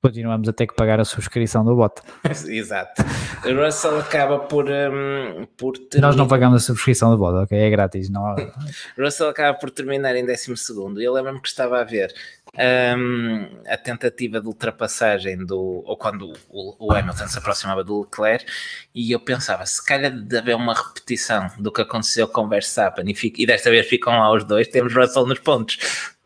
continuamos 0.00 0.48
a 0.48 0.52
ter 0.52 0.66
que 0.66 0.74
pagar 0.74 1.00
a 1.00 1.04
subscrição 1.04 1.64
do 1.64 1.74
bot. 1.74 2.00
Exato. 2.48 3.02
O 3.44 3.64
Russell 3.64 3.98
acaba 3.98 4.38
por, 4.38 4.66
um, 4.68 5.46
por 5.56 5.76
ter... 5.76 6.00
Nós 6.00 6.16
não 6.16 6.28
pagamos 6.28 6.62
a 6.62 6.66
subscrição 6.66 7.10
do 7.10 7.18
bot, 7.18 7.34
ok? 7.34 7.58
É 7.58 7.70
grátis. 7.70 8.08
Não... 8.08 8.34
Russell 8.98 9.28
acaba 9.28 9.58
por 9.58 9.70
terminar 9.70 10.14
em 10.14 10.24
12 10.24 10.56
segundo. 10.56 11.00
Eu 11.00 11.12
lembro-me 11.12 11.40
que 11.40 11.48
estava 11.48 11.80
a 11.80 11.84
ver 11.84 12.14
um, 12.56 13.48
a 13.66 13.76
tentativa 13.76 14.40
de 14.40 14.46
ultrapassagem 14.46 15.44
do... 15.44 15.82
ou 15.84 15.96
quando 15.96 16.32
o, 16.48 16.86
o, 16.86 16.92
Hamilton 16.92 17.28
se 17.28 17.38
aproximava 17.38 17.84
do 17.84 18.00
Leclerc 18.00 18.46
e 18.94 19.12
eu 19.12 19.20
pensava, 19.20 19.66
se 19.66 19.84
calhar 19.84 20.10
de 20.10 20.36
haver 20.36 20.56
uma 20.56 20.74
repetição 20.74 21.48
do 21.58 21.72
que 21.72 21.82
aconteceu 21.82 22.26
com 22.28 22.48
Verstappen 22.48 23.04
e, 23.08 23.14
fico, 23.14 23.40
e 23.40 23.46
desta 23.46 23.70
vez 23.70 23.86
ficam 23.86 24.18
lá 24.18 24.32
os 24.32 24.44
dois, 24.44 24.68
temos 24.68 24.94
Russell 24.94 25.26
nos 25.26 25.40
pontos. 25.40 25.78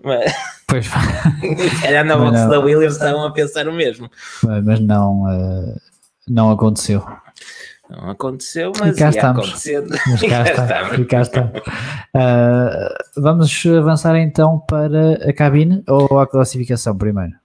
Mas... 0.04 0.32
Pois 0.66 0.88
calhar 1.82 2.04
na 2.04 2.16
box 2.16 2.48
da 2.48 2.58
Williams 2.58 2.94
estavam 2.94 3.24
a 3.24 3.30
pensar 3.30 3.68
o 3.68 3.72
mesmo. 3.72 4.10
Mas 4.42 4.80
não, 4.80 5.24
uh, 5.24 5.76
não 6.28 6.50
aconteceu. 6.50 7.04
Não 7.90 8.08
aconteceu, 8.08 8.72
mas 8.80 8.96
e 8.96 8.98
cá 8.98 9.10
estamos. 9.10 9.50
Mas 9.50 10.20
cá, 10.22 10.42
está, 10.44 10.94
e 10.98 11.04
cá 11.04 11.20
está. 11.20 11.42
Uh, 12.16 13.20
vamos 13.20 13.66
avançar 13.66 14.16
então 14.16 14.60
para 14.60 15.28
a 15.28 15.32
cabine 15.34 15.84
ou 15.86 16.18
a 16.18 16.26
classificação 16.26 16.96
primeiro? 16.96 17.41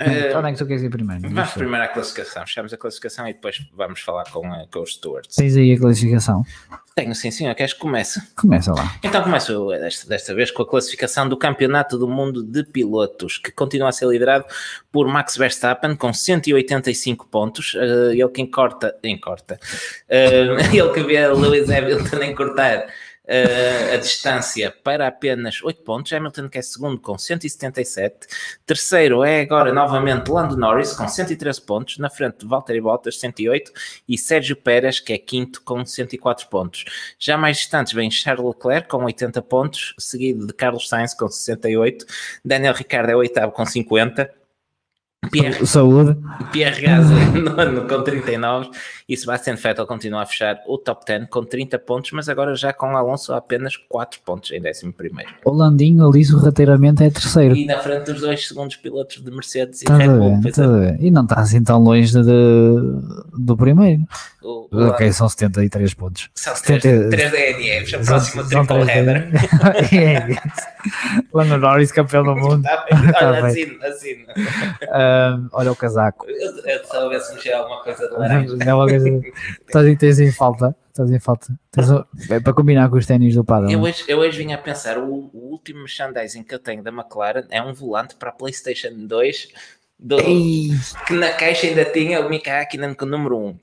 Uh, 0.00 0.38
Onde 0.38 0.48
é 0.48 0.52
que 0.52 0.58
tu 0.58 0.66
queres 0.66 0.82
ir 0.84 0.90
primeiro? 0.90 1.28
Vamos 1.28 1.50
primeiro 1.50 1.84
à 1.84 1.88
classificação. 1.88 2.46
Fechamos 2.46 2.72
a 2.72 2.76
classificação 2.76 3.26
e 3.26 3.32
depois 3.32 3.68
vamos 3.74 4.00
falar 4.00 4.30
com, 4.30 4.48
uh, 4.48 4.68
com 4.72 4.80
os 4.80 4.94
stewards. 4.94 5.34
Tens 5.34 5.56
aí 5.56 5.72
a 5.72 5.78
classificação? 5.78 6.44
Tenho, 6.94 7.12
sim, 7.16 7.32
senhor. 7.32 7.52
Queres 7.56 7.72
que 7.72 7.80
comece? 7.80 8.22
Começa 8.36 8.72
lá. 8.72 8.94
Então 9.02 9.20
começo 9.24 9.68
desta, 9.70 10.08
desta 10.08 10.34
vez 10.36 10.52
com 10.52 10.62
a 10.62 10.68
classificação 10.68 11.28
do 11.28 11.36
Campeonato 11.36 11.98
do 11.98 12.06
Mundo 12.06 12.44
de 12.44 12.62
Pilotos, 12.62 13.38
que 13.38 13.50
continua 13.50 13.88
a 13.88 13.92
ser 13.92 14.06
liderado 14.06 14.44
por 14.92 15.08
Max 15.08 15.36
Verstappen 15.36 15.96
com 15.96 16.12
185 16.12 17.26
pontos. 17.26 17.74
Uh, 17.74 18.12
ele 18.12 18.28
que 18.28 18.40
encorta, 18.40 18.96
encorta. 19.02 19.58
Uh, 20.08 20.60
ele 20.72 20.92
que 20.92 21.02
vê 21.02 21.26
Lewis 21.26 21.68
Hamilton 21.68 22.22
encurtar 22.22 22.86
uh, 23.28 23.94
a 23.94 23.96
distância 23.98 24.74
para 24.82 25.06
apenas 25.06 25.62
8 25.62 25.82
pontos. 25.82 26.12
Hamilton 26.12 26.48
que 26.48 26.58
é 26.58 26.62
segundo 26.62 26.98
com 26.98 27.18
177. 27.18 28.26
Terceiro 28.64 29.22
é 29.22 29.42
agora 29.42 29.72
novamente 29.72 30.30
Lando 30.30 30.56
Norris 30.56 30.94
com 30.94 31.06
113 31.06 31.60
pontos. 31.62 31.98
Na 31.98 32.08
frente 32.08 32.46
Valtteri 32.46 32.80
Bottas 32.80 33.20
108 33.20 33.72
e 34.08 34.16
Sérgio 34.16 34.56
Pérez 34.56 34.98
que 35.00 35.12
é 35.12 35.18
quinto 35.18 35.62
com 35.62 35.84
104 35.84 36.48
pontos. 36.48 36.84
Já 37.18 37.36
mais 37.36 37.58
distantes 37.58 37.92
vem 37.92 38.10
Charles 38.10 38.46
Leclerc 38.46 38.88
com 38.88 39.04
80 39.04 39.42
pontos, 39.42 39.94
seguido 39.98 40.46
de 40.46 40.52
Carlos 40.52 40.88
Sainz 40.88 41.14
com 41.14 41.28
68. 41.28 42.06
Daniel 42.44 42.74
Ricciardo 42.74 43.12
é 43.12 43.16
oitavo 43.16 43.52
com 43.52 43.64
50. 43.64 44.38
Pierre, 45.30 45.54
Saúde. 45.66 46.16
Pierre 46.52 46.80
Gasly 46.80 47.24
nono 47.42 47.88
com 47.88 48.02
39 48.02 48.70
e 49.08 49.16
Sebastian 49.16 49.56
Vettel 49.56 49.84
continua 49.86 50.22
a 50.22 50.26
fechar 50.26 50.60
o 50.66 50.78
top 50.78 51.04
10 51.06 51.26
com 51.28 51.44
30 51.44 51.78
pontos, 51.80 52.12
mas 52.12 52.28
agora 52.28 52.54
já 52.54 52.72
com 52.72 52.96
Alonso 52.96 53.32
apenas 53.32 53.76
4 53.76 54.20
pontos 54.24 54.52
em 54.52 54.60
11 54.60 54.92
primeiro. 54.92 55.30
O 55.44 55.50
Landinho 55.50 56.08
ali 56.08 56.24
sorrateiramente 56.24 57.02
é 57.02 57.10
terceiro. 57.10 57.56
E 57.56 57.66
na 57.66 57.78
frente 57.78 58.12
dos 58.12 58.20
dois 58.20 58.46
segundos 58.46 58.76
pilotos 58.76 59.20
de 59.22 59.30
Mercedes 59.30 59.82
e 59.82 59.86
Red 59.90 60.08
Bull. 60.08 60.40
É. 60.46 60.96
E 61.00 61.10
não 61.10 61.22
está 61.22 61.40
assim 61.40 61.62
tão 61.62 61.82
longe 61.82 62.12
de, 62.12 62.22
do 63.36 63.56
primeiro. 63.56 64.02
O, 64.40 64.68
o 64.70 64.88
ok, 64.88 65.12
são 65.12 65.28
73 65.28 65.94
pontos. 65.94 66.30
São 66.34 66.54
70, 66.54 67.10
3 67.10 67.30
DNFs, 67.30 67.94
a 67.94 67.98
próxima 67.98 68.44
triple 68.44 68.88
header. 68.88 69.28
Lando 71.34 71.58
Norris, 71.58 71.92
campeão 71.92 72.22
do 72.22 72.36
mundo. 72.36 72.62
olha, 73.20 73.46
assino, 73.46 73.78
assino. 73.82 74.24
Uh, 74.84 75.07
olha 75.52 75.72
o 75.72 75.76
casaco. 75.76 76.26
Eu, 76.28 77.12
eu 77.12 77.20
se 77.20 77.34
mexer 77.34 77.52
alguma 77.52 77.82
coisa 77.82 78.08
de 78.08 78.14
laranja. 78.14 78.56
Estás, 79.66 79.98
tens 79.98 80.20
em 80.20 80.32
falta. 80.32 80.74
Estás 80.88 81.10
em 81.10 81.18
falta. 81.18 81.46
Tens, 81.70 81.88
é 82.30 82.40
para 82.40 82.52
combinar 82.52 82.88
com 82.90 82.96
os 82.96 83.06
ténis 83.06 83.34
do 83.34 83.44
padrão. 83.44 83.70
Eu 83.70 83.80
hoje, 83.80 84.04
eu 84.08 84.18
hoje 84.18 84.38
vim 84.38 84.52
a 84.52 84.58
pensar, 84.58 84.98
o, 84.98 85.30
o 85.32 85.50
último 85.50 85.80
merchandising 85.80 86.42
que 86.42 86.54
eu 86.54 86.58
tenho 86.58 86.82
da 86.82 86.90
McLaren 86.90 87.44
é 87.50 87.62
um 87.62 87.72
volante 87.72 88.14
para 88.16 88.30
a 88.30 88.32
PlayStation 88.32 88.90
2 88.94 89.48
do, 89.98 90.16
que 90.16 91.12
na 91.12 91.32
caixa 91.32 91.66
ainda 91.66 91.84
tinha 91.84 92.20
o 92.20 92.28
Mika 92.28 92.60
Hakkinen 92.60 92.94
com 92.94 93.04
o 93.04 93.08
número 93.08 93.36
1. 93.36 93.58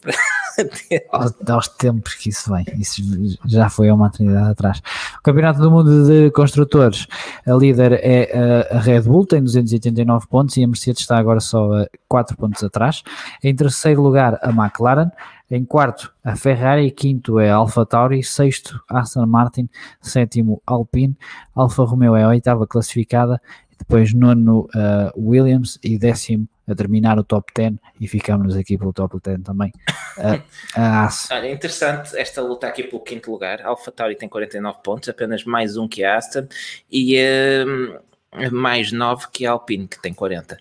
Aos, 1.50 1.68
tempos 1.68 2.14
que 2.16 2.30
isso 2.30 2.52
vem, 2.52 2.66
isso 2.80 3.02
já 3.46 3.70
foi 3.70 3.90
há 3.90 3.94
uma 3.94 4.08
eternidade 4.08 4.50
atrás. 4.50 4.82
O 5.20 5.24
Campeonato 5.24 5.60
do 5.60 5.72
Mundo 5.72 6.06
de 6.06 6.32
Construtores, 6.32 7.08
a 7.46 7.54
líder 7.54 8.00
é 8.02 8.68
a 8.72 8.80
Red 8.80 9.02
Bull, 9.02 9.26
tem 9.26 9.44
289 9.44 10.28
pontos 10.28 10.58
e 10.58 10.64
a 10.64 10.68
Mercedes 10.68 11.02
está 11.02 11.18
agora 11.18 11.40
só 11.40 11.72
a 11.74 11.88
4 12.08 12.38
pontos 12.38 12.64
atrás. 12.64 13.04
Em 13.44 13.56
terceiro 13.56 14.02
lugar, 14.02 14.40
a 14.42 14.50
McLaren. 14.50 15.12
Em 15.50 15.64
quarto, 15.64 16.12
a 16.24 16.36
Ferrari. 16.36 16.90
Quinto 16.90 17.40
é 17.40 17.52
a 17.52 17.56
Alfa 17.56 17.86
Tauri. 17.86 18.24
Sexto, 18.24 18.82
Aston 18.90 19.28
Martin. 19.28 19.70
Sétimo, 20.02 20.62
Alpine. 20.66 21.16
Alfa 21.54 21.84
Romeo 21.84 22.16
é 22.16 22.24
a 22.24 22.30
oitava 22.30 22.66
classificada 22.66 23.40
depois 23.78 24.14
nono 24.14 24.68
uh, 24.76 25.12
Williams 25.16 25.78
e 25.84 25.98
décimo 25.98 26.48
a 26.68 26.74
terminar 26.74 27.20
o 27.20 27.24
top 27.24 27.52
10 27.56 27.76
e 28.00 28.08
ficamos 28.08 28.56
aqui 28.56 28.78
pelo 28.78 28.92
top 28.92 29.18
10 29.24 29.44
também. 29.44 29.72
Uh, 30.18 30.42
a 30.76 31.10
Olha, 31.32 31.52
interessante 31.52 32.18
esta 32.18 32.42
luta 32.42 32.68
aqui 32.68 32.84
pelo 32.84 33.02
quinto 33.02 33.32
lugar. 33.32 33.62
A 33.62 33.68
AlphaTauri 33.68 34.16
tem 34.16 34.28
49 34.28 34.80
pontos, 34.84 35.10
apenas 35.10 35.44
mais 35.44 35.78
um 35.78 35.88
que 35.88 36.04
a 36.04 36.18
Aston 36.18 36.48
e 36.92 37.18
uh, 37.18 38.52
mais 38.52 38.92
9 38.92 39.28
que 39.32 39.46
a 39.46 39.52
Alpine, 39.52 39.88
que 39.88 40.02
tem 40.02 40.14
40. 40.14 40.58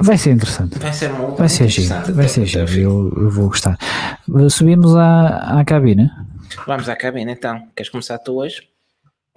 Vai 0.00 0.18
ser 0.18 0.32
interessante. 0.32 0.78
Vai 0.78 0.92
ser 0.92 1.10
muito 1.10 1.36
vai 1.36 1.48
ser 1.48 1.68
giro. 1.68 2.14
Vai 2.14 2.28
ser 2.28 2.44
giro. 2.44 2.70
Eu, 2.70 3.14
eu, 3.16 3.30
vou 3.30 3.48
gostar. 3.48 3.78
Subimos 4.50 4.94
à, 4.94 5.58
à 5.58 5.64
cabine. 5.64 6.10
Vamos 6.66 6.88
à 6.88 6.96
cabine 6.96 7.32
então. 7.32 7.66
Queres 7.74 7.88
começar 7.88 8.18
tu 8.18 8.34
hoje? 8.34 8.68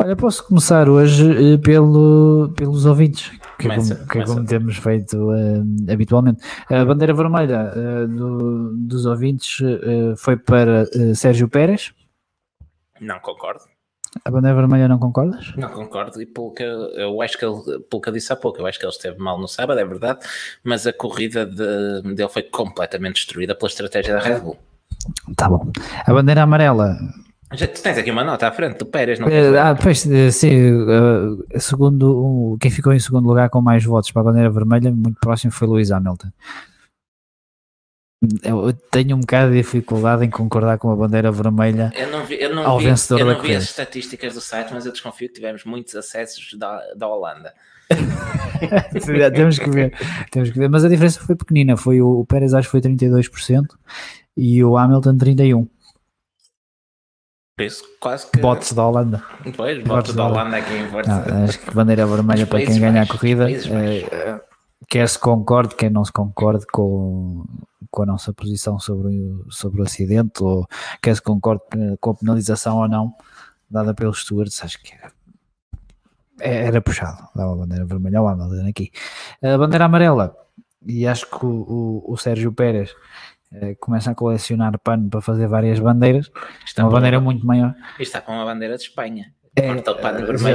Olha, 0.02 0.16
posso 0.16 0.48
começar 0.48 0.88
hoje 0.88 1.26
uh, 1.30 1.60
pelo, 1.60 2.54
pelos 2.56 2.86
ouvintes, 2.86 3.38
que, 3.58 3.68
começa, 3.68 3.94
é 3.94 3.98
como, 3.98 4.08
que 4.08 4.18
é 4.20 4.26
como 4.26 4.46
temos 4.46 4.78
feito 4.78 5.18
uh, 5.18 5.92
habitualmente. 5.92 6.42
A 6.70 6.86
bandeira 6.86 7.14
vermelha 7.14 7.74
uh, 7.76 8.08
do, 8.08 8.78
dos 8.78 9.06
ouvintes 9.06 9.58
foi 10.18 10.38
para 10.38 10.86
Sérgio 11.14 11.50
Pérez. 11.50 11.94
Não 13.02 13.20
concordo. 13.20 13.66
A 14.24 14.32
bandeira 14.32 14.56
vermelha 14.56 14.88
não 14.88 14.98
concordas? 14.98 15.54
Não 15.58 15.70
concordo, 15.70 16.22
e 16.22 16.26
pelo 16.26 16.52
que 16.54 16.64
eu 16.64 17.22
acho 17.22 17.38
que 17.38 17.46
ele, 17.46 17.80
pelo 17.90 18.02
que 18.02 18.10
eu 18.10 18.14
disse 18.14 18.32
há 18.32 18.38
pouco, 18.38 18.60
eu 18.60 18.66
acho 18.66 18.80
que 18.80 18.86
ele 18.86 18.92
esteve 18.92 19.20
mal 19.20 19.38
no 19.38 19.48
sábado, 19.50 19.80
é 19.82 19.86
verdade, 19.86 20.26
mas 20.64 20.88
a 20.88 20.94
corrida 20.94 21.46
de, 21.46 22.16
dele 22.16 22.30
foi 22.30 22.44
completamente 22.44 23.16
destruída 23.16 23.54
pela 23.54 23.70
estratégia 23.70 24.16
da 24.16 24.22
Red 24.22 24.40
Bull. 24.40 24.58
Tá 25.36 25.50
bom. 25.50 25.72
A 26.06 26.14
bandeira 26.14 26.42
amarela 26.42 26.98
já 27.54 27.68
tu 27.68 27.82
tens 27.82 27.98
aqui 27.98 28.12
uma 28.12 28.24
nota 28.24 28.48
à 28.48 28.52
frente, 28.52 28.78
do 28.78 28.86
Pérez, 28.86 29.18
não 29.20 29.28
é, 29.28 29.60
Ah, 29.60 29.76
pois, 29.76 30.06
eh, 30.06 30.30
sim, 30.30 30.72
uh, 30.72 31.44
segundo, 31.60 32.58
quem 32.62 32.70
ficou 32.70 32.94
em 32.94 33.00
segundo 33.00 33.28
lugar 33.28 33.50
com 33.50 33.60
mais 33.62 33.84
votos 33.84 34.12
para 34.12 34.22
a 34.22 34.26
bandeira 34.26 34.50
vermelha, 34.52 34.92
muito 34.92 35.20
próximo 35.20 35.52
foi 35.52 35.68
Luís 35.68 35.92
Hamilton. 35.92 36.30
Eu 38.44 38.74
tenho 38.92 39.16
um 39.16 39.22
bocado 39.22 39.52
de 39.52 39.58
dificuldade 39.58 40.26
em 40.26 40.30
concordar 40.30 40.78
com 40.78 40.92
a 40.92 40.96
bandeira 40.96 41.32
vermelha 41.32 41.90
eu 41.96 42.12
não 42.12 42.26
vi, 42.26 42.38
eu 42.38 42.54
não 42.54 42.66
ao 42.66 42.78
vi, 42.78 42.88
vencedor 42.88 43.22
eu 43.22 43.26
não 43.26 43.42
vi 43.42 43.56
as 43.56 43.64
estatísticas 43.64 44.34
do 44.34 44.42
site, 44.42 44.74
mas 44.74 44.86
eu 44.86 44.92
desconfio 44.92 45.30
que 45.30 45.36
tivemos 45.36 45.64
muitos 45.64 45.96
acessos 45.96 46.54
da, 46.56 46.84
da 46.98 47.08
Holanda. 47.08 47.54
temos, 49.34 49.58
que 49.58 49.70
ver, 49.70 49.94
temos 50.30 50.50
que 50.52 50.60
ver, 50.60 50.70
mas 50.70 50.84
a 50.84 50.90
diferença 50.90 51.22
foi 51.22 51.36
pequenina. 51.36 51.78
Foi 51.78 52.02
o, 52.02 52.20
o 52.20 52.26
Pérez 52.26 52.54
acho 52.54 52.68
que 52.68 52.72
foi 52.72 52.82
32% 52.82 53.64
e 54.36 54.64
o 54.64 54.78
Hamilton 54.78 55.16
31% 55.16 55.70
isso 57.66 57.84
quase 58.00 58.30
que. 58.30 58.40
Bots 58.40 58.74
da 58.74 58.86
Holanda. 58.86 59.24
Pois, 59.56 59.84
bots, 59.84 60.14
da 60.14 60.26
Holanda 60.26 60.58
aqui 60.58 60.74
em 60.74 60.88
força. 60.88 61.44
acho 61.44 61.60
que 61.60 61.74
bandeira 61.74 62.06
vermelha 62.06 62.46
para 62.48 62.66
quem 62.66 62.80
ganha 62.80 63.02
a 63.02 63.08
corrida. 63.08 63.52
É, 63.52 64.42
quer 64.88 65.08
se 65.08 65.20
concorde, 65.20 65.76
quer 65.76 65.92
não 65.92 66.04
se 66.04 66.12
concorde 66.12 66.66
com, 66.72 67.46
com 67.92 68.04
a 68.04 68.06
nossa 68.06 68.34
posição 68.34 68.80
sobre, 68.80 69.16
sobre 69.50 69.82
o 69.82 69.84
acidente, 69.84 70.44
ou 70.44 70.68
quer 71.02 71.16
se 71.16 71.22
concorde 71.22 71.64
com 72.00 72.12
a 72.12 72.16
penalização 72.16 72.78
ou 72.78 72.88
não, 72.88 73.14
dada 73.70 73.94
pelos 73.94 74.22
stewards, 74.22 74.64
acho 74.64 74.82
que 74.82 74.94
era, 74.94 75.12
era 76.40 76.82
puxado. 76.82 77.28
Dava 77.36 77.54
a 77.54 77.56
bandeira 77.56 77.86
vermelha 77.86 78.20
ao 78.20 78.28
Hamilton 78.28 78.68
aqui. 78.68 78.92
A 79.42 79.58
bandeira 79.58 79.86
amarela, 79.86 80.36
e 80.86 81.06
acho 81.08 81.26
que 81.30 81.46
o, 81.46 82.04
o, 82.08 82.14
o 82.14 82.18
Sérgio 82.18 82.52
Pérez 82.52 82.96
começa 83.80 84.12
a 84.12 84.16
colecionar 84.16 84.78
pano 84.80 85.10
para 85.10 85.22
fazer 85.22 85.48
várias 85.48 85.80
bandeiras. 85.80 86.32
Está 86.66 86.84
uma 86.84 86.92
bandeira 86.92 87.20
muito 87.20 87.46
maior. 87.46 87.74
Está 88.00 88.22
com 88.22 88.34
uma 88.34 88.46
bandeira 88.46 88.76
de 88.76 88.84
Espanha. 88.84 89.34
É, 89.56 89.78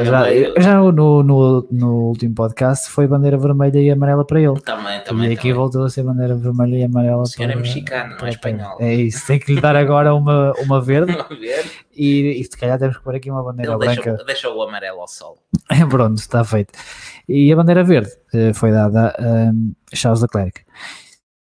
já, 0.04 0.24
já 0.62 0.78
no, 0.78 1.22
no, 1.22 1.68
no, 1.70 1.94
último 2.08 2.34
podcast 2.34 2.88
foi 2.88 3.06
bandeira 3.06 3.36
vermelha 3.36 3.78
e 3.78 3.90
amarela 3.90 4.24
para 4.24 4.40
ele. 4.40 4.58
Também, 4.60 5.00
também. 5.02 5.28
E 5.28 5.32
aqui 5.32 5.42
também. 5.42 5.52
voltou 5.52 5.84
a 5.84 5.90
ser 5.90 6.04
bandeira 6.04 6.34
vermelha 6.34 6.76
e 6.76 6.84
amarela 6.84 7.22
o 7.22 7.26
senhor 7.26 7.48
para, 7.48 7.58
é 7.58 7.60
mexicano, 7.60 8.16
não 8.16 8.26
é 8.26 8.30
espanhol. 8.30 8.76
É 8.80 8.94
isso, 8.94 9.26
tem 9.26 9.38
que 9.38 9.52
lhe 9.52 9.60
dar 9.60 9.76
agora 9.76 10.14
uma, 10.14 10.52
uma 10.60 10.80
verde. 10.80 11.12
uma 11.12 11.28
verde. 11.28 11.70
E, 11.94 12.40
e 12.40 12.44
se 12.44 12.56
calhar 12.56 12.78
temos 12.78 12.96
que 12.96 13.02
pôr 13.02 13.16
aqui 13.16 13.30
uma 13.30 13.42
bandeira 13.42 13.72
ele 13.72 13.78
branca. 13.78 14.10
Deixa, 14.10 14.24
deixa 14.24 14.50
o 14.50 14.62
amarelo 14.62 15.00
ao 15.00 15.08
sol. 15.08 15.38
É 15.70 15.84
pronto, 15.84 16.18
está 16.18 16.44
feito. 16.44 16.72
E 17.28 17.52
a 17.52 17.56
bandeira 17.56 17.82
verde 17.82 18.10
eh, 18.32 18.52
foi 18.52 18.70
dada 18.70 19.14
a 19.18 19.50
um, 19.50 19.74
Charles 19.92 20.22
Leclerc. 20.22 20.60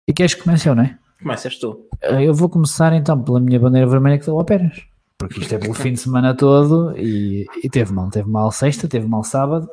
E 0.08 0.14
queres 0.14 0.34
que 0.34 0.48
mencione, 0.48 0.82
não 0.82 0.88
é? 0.88 1.05
Começas 1.26 1.58
tu. 1.58 1.90
Eu 2.04 2.36
vou 2.36 2.48
começar 2.48 2.94
então 2.94 3.20
pela 3.20 3.40
minha 3.40 3.60
bandeira 3.60 3.88
vermelha 3.88 4.20
que 4.20 4.28
deu 4.28 4.38
ao 4.38 4.46
Pérez. 4.46 4.84
Porque 5.18 5.40
isto 5.40 5.56
é 5.56 5.58
pelo 5.58 5.74
fim 5.74 5.94
de 5.94 6.00
semana 6.00 6.36
todo 6.36 6.96
e, 6.96 7.48
e 7.64 7.68
teve 7.68 7.92
mal. 7.92 8.12
Teve 8.12 8.30
mal 8.30 8.52
sexta, 8.52 8.88
teve 8.88 9.08
mal 9.08 9.24
sábado 9.24 9.68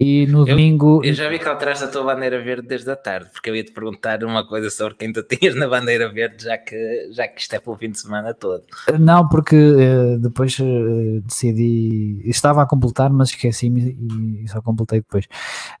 e 0.00 0.26
no 0.28 0.42
eu, 0.42 0.46
domingo. 0.46 1.00
Eu 1.04 1.12
já 1.12 1.28
vi 1.28 1.40
que 1.40 1.48
atrás 1.48 1.80
da 1.80 1.88
tua 1.88 2.04
bandeira 2.04 2.40
verde 2.40 2.68
desde 2.68 2.88
a 2.88 2.94
tarde, 2.94 3.30
porque 3.32 3.50
eu 3.50 3.56
ia 3.56 3.64
te 3.64 3.72
perguntar 3.72 4.22
uma 4.22 4.46
coisa 4.46 4.70
sobre 4.70 4.94
quem 4.94 5.12
tu 5.12 5.20
tinhas 5.26 5.56
na 5.56 5.66
bandeira 5.66 6.08
verde, 6.12 6.44
já 6.44 6.56
que, 6.56 7.10
já 7.10 7.26
que 7.26 7.40
isto 7.40 7.52
é 7.54 7.58
pelo 7.58 7.76
fim 7.76 7.90
de 7.90 7.98
semana 7.98 8.32
todo. 8.32 8.62
Não, 9.00 9.28
porque 9.28 9.56
uh, 9.56 10.18
depois 10.18 10.56
uh, 10.60 11.20
decidi. 11.22 12.22
Estava 12.24 12.62
a 12.62 12.66
completar, 12.66 13.10
mas 13.10 13.30
esqueci-me 13.30 13.98
e, 14.44 14.48
só 14.48 14.62
completei 14.62 15.00
depois. 15.00 15.24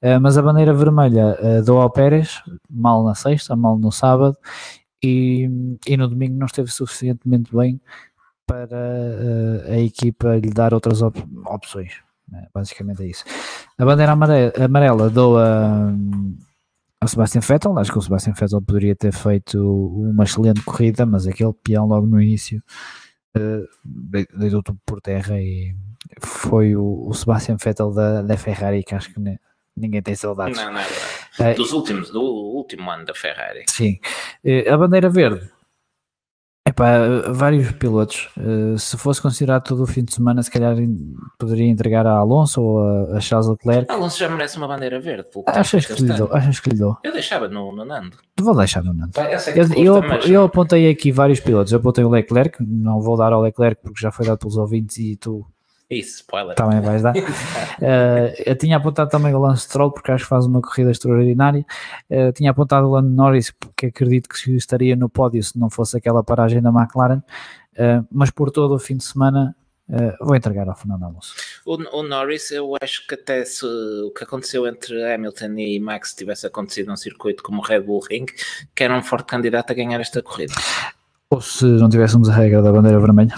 Uh, 0.02 0.20
mas 0.20 0.36
a 0.36 0.42
bandeira 0.42 0.74
vermelha 0.74 1.38
dou 1.64 1.80
ao 1.80 1.88
Pérez, 1.88 2.42
mal 2.68 3.04
na 3.04 3.14
sexta, 3.14 3.54
mal 3.54 3.78
no 3.78 3.92
sábado, 3.92 4.36
e, 5.02 5.48
e 5.86 5.96
no 5.96 6.08
domingo 6.08 6.38
não 6.38 6.46
esteve 6.46 6.70
suficientemente 6.70 7.54
bem 7.54 7.80
para 8.46 9.64
a 9.68 9.78
equipa 9.78 10.36
lhe 10.36 10.50
dar 10.50 10.72
outras 10.72 11.02
op 11.02 11.18
opções 11.46 12.08
né? 12.30 12.46
basicamente 12.52 13.02
é 13.02 13.06
isso. 13.06 13.24
A 13.76 13.84
bandeira 13.84 14.12
amarela, 14.12 14.52
amarela 14.64 15.10
dou 15.10 15.38
a, 15.38 15.92
a 17.00 17.06
Sebastian 17.06 17.40
Vettel, 17.40 17.78
acho 17.78 17.92
que 17.92 17.98
o 17.98 18.02
Sebastian 18.02 18.34
Vettel 18.34 18.62
poderia 18.62 18.94
ter 18.94 19.12
feito 19.12 19.58
uma 19.96 20.24
excelente 20.24 20.62
corrida, 20.62 21.06
mas 21.06 21.26
aquele 21.26 21.52
peão 21.52 21.86
logo 21.86 22.06
no 22.06 22.20
início 22.20 22.62
uh, 23.36 23.66
deitou 24.38 24.62
tudo 24.62 24.78
por 24.84 25.00
terra 25.00 25.40
e 25.40 25.74
foi 26.20 26.76
o, 26.76 27.08
o 27.08 27.14
Sebastian 27.14 27.56
Vettel 27.56 27.92
da, 27.92 28.22
da 28.22 28.36
Ferrari 28.36 28.82
que 28.82 28.94
acho 28.94 29.12
que 29.12 29.20
ninguém 29.78 30.02
tem 30.02 30.14
saudades. 30.14 30.56
Não, 30.56 30.72
não 30.72 30.80
é 31.46 31.54
Dos 31.54 31.72
últimos, 31.72 32.10
do 32.10 32.22
último 32.22 32.90
ano 32.90 33.04
da 33.04 33.14
Ferrari. 33.14 33.64
Sim. 33.68 33.98
A 34.70 34.76
bandeira 34.76 35.08
verde 35.08 35.48
Epá, 36.68 37.30
vários 37.30 37.72
pilotos. 37.72 38.28
Uh, 38.36 38.78
se 38.78 38.96
fosse 38.98 39.22
considerado 39.22 39.64
todo 39.64 39.82
o 39.82 39.86
fim 39.86 40.04
de 40.04 40.14
semana, 40.14 40.42
se 40.42 40.50
calhar 40.50 40.76
poderia 41.38 41.66
entregar 41.66 42.06
a 42.06 42.12
Alonso 42.12 42.60
ou 42.60 43.14
a, 43.16 43.20
Charles 43.20 43.48
Leclerc. 43.48 43.90
Alonso 43.90 44.18
já 44.18 44.28
merece 44.28 44.58
uma 44.58 44.68
bandeira 44.68 45.00
verde. 45.00 45.28
Achas 45.46 45.86
que, 45.86 46.02
lhe 46.02 46.12
dou? 46.12 46.28
Achas 46.30 46.60
que 46.60 46.68
lhe 46.68 46.76
dou? 46.76 46.98
Eu 47.02 47.12
deixava 47.12 47.48
no, 47.48 47.74
no 47.74 47.86
Nando. 47.86 48.18
Vou 48.38 48.54
deixar 48.54 48.84
no 48.84 48.92
Nando. 48.92 49.12
eu, 49.54 49.82
eu, 49.82 50.04
eu, 50.30 50.44
apontei 50.44 50.90
aqui 50.90 51.10
vários 51.10 51.40
pilotos. 51.40 51.72
Eu 51.72 51.78
apontei 51.78 52.04
o 52.04 52.10
Leclerc, 52.10 52.58
não 52.60 53.00
vou 53.00 53.16
dar 53.16 53.32
ao 53.32 53.40
Leclerc 53.40 53.80
porque 53.82 54.00
já 54.00 54.12
foi 54.12 54.26
dado 54.26 54.38
pelos 54.38 54.58
ouvintes 54.58 54.98
e 54.98 55.16
tu 55.16 55.46
isso, 55.90 56.16
spoiler. 56.16 56.54
Também 56.54 56.80
vais 56.80 57.02
dar. 57.02 57.16
uh, 57.16 57.22
eu 58.44 58.56
tinha 58.56 58.76
apontado 58.76 59.08
também 59.08 59.34
o 59.34 59.38
Lance 59.38 59.62
Stroll, 59.62 59.90
porque 59.90 60.12
acho 60.12 60.24
que 60.24 60.28
faz 60.28 60.44
uma 60.44 60.60
corrida 60.60 60.90
extraordinária. 60.90 61.64
Uh, 62.10 62.30
tinha 62.32 62.50
apontado 62.50 62.86
o 62.86 62.90
Lando 62.90 63.08
Norris, 63.08 63.50
porque 63.50 63.86
acredito 63.86 64.28
que 64.28 64.54
estaria 64.54 64.94
no 64.94 65.08
pódio 65.08 65.42
se 65.42 65.58
não 65.58 65.70
fosse 65.70 65.96
aquela 65.96 66.22
paragem 66.22 66.60
da 66.60 66.68
McLaren. 66.68 67.22
Uh, 67.72 68.06
mas 68.12 68.30
por 68.30 68.50
todo 68.50 68.74
o 68.74 68.78
fim 68.78 68.96
de 68.96 69.04
semana 69.04 69.54
vou 70.20 70.36
entregar 70.36 70.68
ao 70.68 70.76
Fernando 70.76 71.04
Alonso. 71.04 71.34
O, 71.64 71.76
o, 71.98 72.02
Norris, 72.02 72.50
eu 72.50 72.74
acho 72.78 73.06
que 73.06 73.14
até 73.14 73.42
se 73.46 73.64
o 73.64 74.10
que 74.10 74.22
aconteceu 74.22 74.66
entre 74.66 75.02
Hamilton 75.14 75.54
e 75.56 75.80
Max 75.80 76.12
tivesse 76.12 76.46
acontecido 76.46 76.88
num 76.88 76.96
circuito 76.96 77.42
como 77.42 77.62
o 77.62 77.64
Red 77.64 77.80
Bull 77.80 78.00
Ring, 78.00 78.26
que 78.76 78.84
era 78.84 78.94
um 78.94 79.02
forte 79.02 79.28
candidato 79.28 79.70
a 79.70 79.74
ganhar 79.74 79.98
esta 79.98 80.20
corrida. 80.20 80.52
Ou 81.30 81.40
se 81.40 81.64
não 81.64 81.88
tivéssemos 81.88 82.28
a 82.28 82.34
regra 82.34 82.60
da 82.60 82.70
bandeira 82.70 83.00
vermelha. 83.00 83.34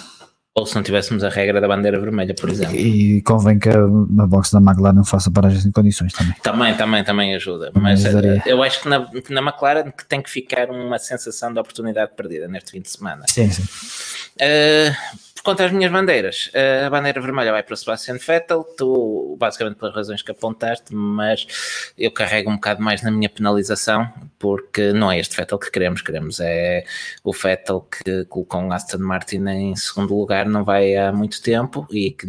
Ou 0.53 0.67
se 0.67 0.75
não 0.75 0.83
tivéssemos 0.83 1.23
a 1.23 1.29
regra 1.29 1.61
da 1.61 1.69
bandeira 1.69 2.01
vermelha, 2.01 2.35
por 2.35 2.51
exemplo. 2.51 2.75
E 2.75 3.23
convém 3.23 3.57
que 3.57 3.69
a, 3.69 3.87
box 4.27 4.51
da 4.51 4.59
McLaren 4.59 5.05
faça 5.05 5.31
paragens 5.31 5.65
em 5.65 5.71
condições 5.71 6.13
também. 6.13 6.35
Também, 6.43 6.77
também, 6.77 7.05
também 7.05 7.35
ajuda. 7.37 7.67
Também 7.67 7.93
Mas 7.93 8.05
ajudaria. 8.05 8.43
eu 8.47 8.61
acho 8.61 8.83
que 8.83 8.89
na, 8.89 8.99
na 9.29 9.41
McLaren 9.41 9.93
tem 10.09 10.21
que 10.21 10.29
ficar 10.29 10.69
uma 10.69 10.99
sensação 10.99 11.53
de 11.53 11.61
oportunidade 11.61 12.13
perdida 12.17 12.49
neste 12.49 12.73
fim 12.73 12.81
de 12.81 12.91
semana. 12.91 13.25
Sim, 13.29 13.49
sim. 13.49 13.63
Uh, 14.41 15.21
Quanto 15.43 15.63
às 15.63 15.73
minhas 15.73 15.91
bandeiras, 15.91 16.51
a 16.87 16.91
bandeira 16.91 17.21
vermelha 17.21 17.51
vai 17.51 17.63
para 17.63 17.73
o 17.73 17.77
Sebastian 17.77 18.19
Vettel, 18.19 18.63
tu, 18.77 19.37
basicamente 19.39 19.79
pelas 19.79 19.95
razões 19.95 20.21
que 20.23 20.31
apontaste, 20.31 20.95
mas 20.95 21.93
eu 21.97 22.11
carrego 22.11 22.51
um 22.51 22.57
bocado 22.57 22.83
mais 22.83 23.03
na 23.03 23.11
minha 23.11 23.29
penalização, 23.29 24.13
porque 24.39 24.93
não 24.93 25.11
é 25.11 25.19
este 25.19 25.35
Vettel 25.35 25.59
que 25.59 25.71
queremos, 25.71 26.03
queremos 26.03 26.41
é 26.41 26.85
o 27.25 27.33
Vettel 27.33 27.81
que 27.81 28.27
colocou 28.27 28.61
um 28.61 28.71
Aston 28.71 28.99
Martin 28.99 29.47
em 29.49 29.75
segundo 29.77 30.15
lugar, 30.15 30.45
não 30.47 30.63
vai 30.63 30.95
há 30.95 31.11
muito 31.11 31.41
tempo, 31.41 31.87
e 31.91 32.11
que 32.11 32.27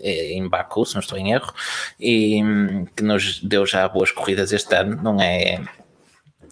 é 0.00 0.32
em 0.32 0.48
Baku, 0.48 0.84
se 0.84 0.94
não 0.94 1.00
estou 1.00 1.16
em 1.18 1.32
erro, 1.32 1.54
e 2.00 2.42
que 2.96 3.04
nos 3.04 3.40
deu 3.40 3.64
já 3.64 3.86
boas 3.88 4.10
corridas 4.10 4.52
este 4.52 4.74
ano, 4.74 5.00
não 5.00 5.20
é 5.20 5.60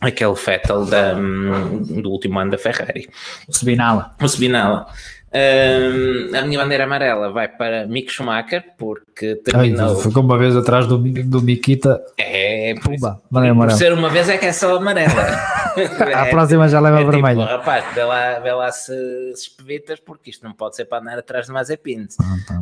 aquele 0.00 0.34
Vettel 0.34 0.86
da, 0.86 1.12
do 1.12 2.10
último 2.10 2.38
ano 2.38 2.52
da 2.52 2.58
Ferrari. 2.58 3.10
O 3.46 3.52
Subinala. 3.52 4.14
O 4.20 4.28
Subinala. 4.28 4.86
Um, 5.32 6.36
a 6.36 6.42
minha 6.42 6.58
bandeira 6.58 6.84
amarela 6.84 7.30
vai 7.30 7.46
para 7.46 7.86
Mick 7.86 8.10
Schumacher, 8.10 8.64
porque 8.76 9.36
terminou. 9.36 9.96
Ai, 9.96 10.02
ficou 10.02 10.24
uma 10.24 10.36
vez 10.36 10.56
atrás 10.56 10.88
do, 10.88 10.98
do 10.98 11.40
Mikita. 11.40 12.02
É, 12.18 12.74
por, 12.74 12.94
Pumba, 12.94 13.22
por 13.30 13.70
ser 13.70 13.92
uma 13.92 14.10
vez 14.10 14.28
é 14.28 14.36
que 14.36 14.46
é 14.46 14.52
só 14.52 14.76
amarela. 14.76 15.12
a 16.16 16.26
próxima 16.26 16.68
já 16.68 16.80
leva 16.80 16.96
é, 16.96 17.00
tipo, 17.00 17.12
vermelha. 17.12 17.42
Tipo, 17.42 17.56
rapaz, 17.58 17.94
vê 17.94 18.02
lá, 18.02 18.40
vê 18.40 18.52
lá 18.52 18.72
se, 18.72 18.92
se 19.36 19.48
espevitas, 19.48 20.00
porque 20.00 20.30
isto 20.30 20.44
não 20.44 20.52
pode 20.52 20.74
ser 20.74 20.86
para 20.86 20.98
andar 21.00 21.18
atrás 21.18 21.46
de 21.46 21.52
Mazepin. 21.52 22.08
Ah, 22.20 22.36
tá 22.48 22.60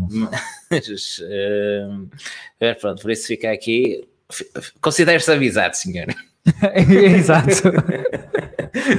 Mas, 0.71 1.19
uh, 1.21 2.75
pronto, 2.81 3.01
por 3.01 3.11
isso 3.11 3.27
fica 3.29 3.51
aqui. 3.51 4.07
Considere-se 4.83 5.33
avisado, 5.33 5.75
senhor. 5.75 6.09
Exato. 6.77 7.73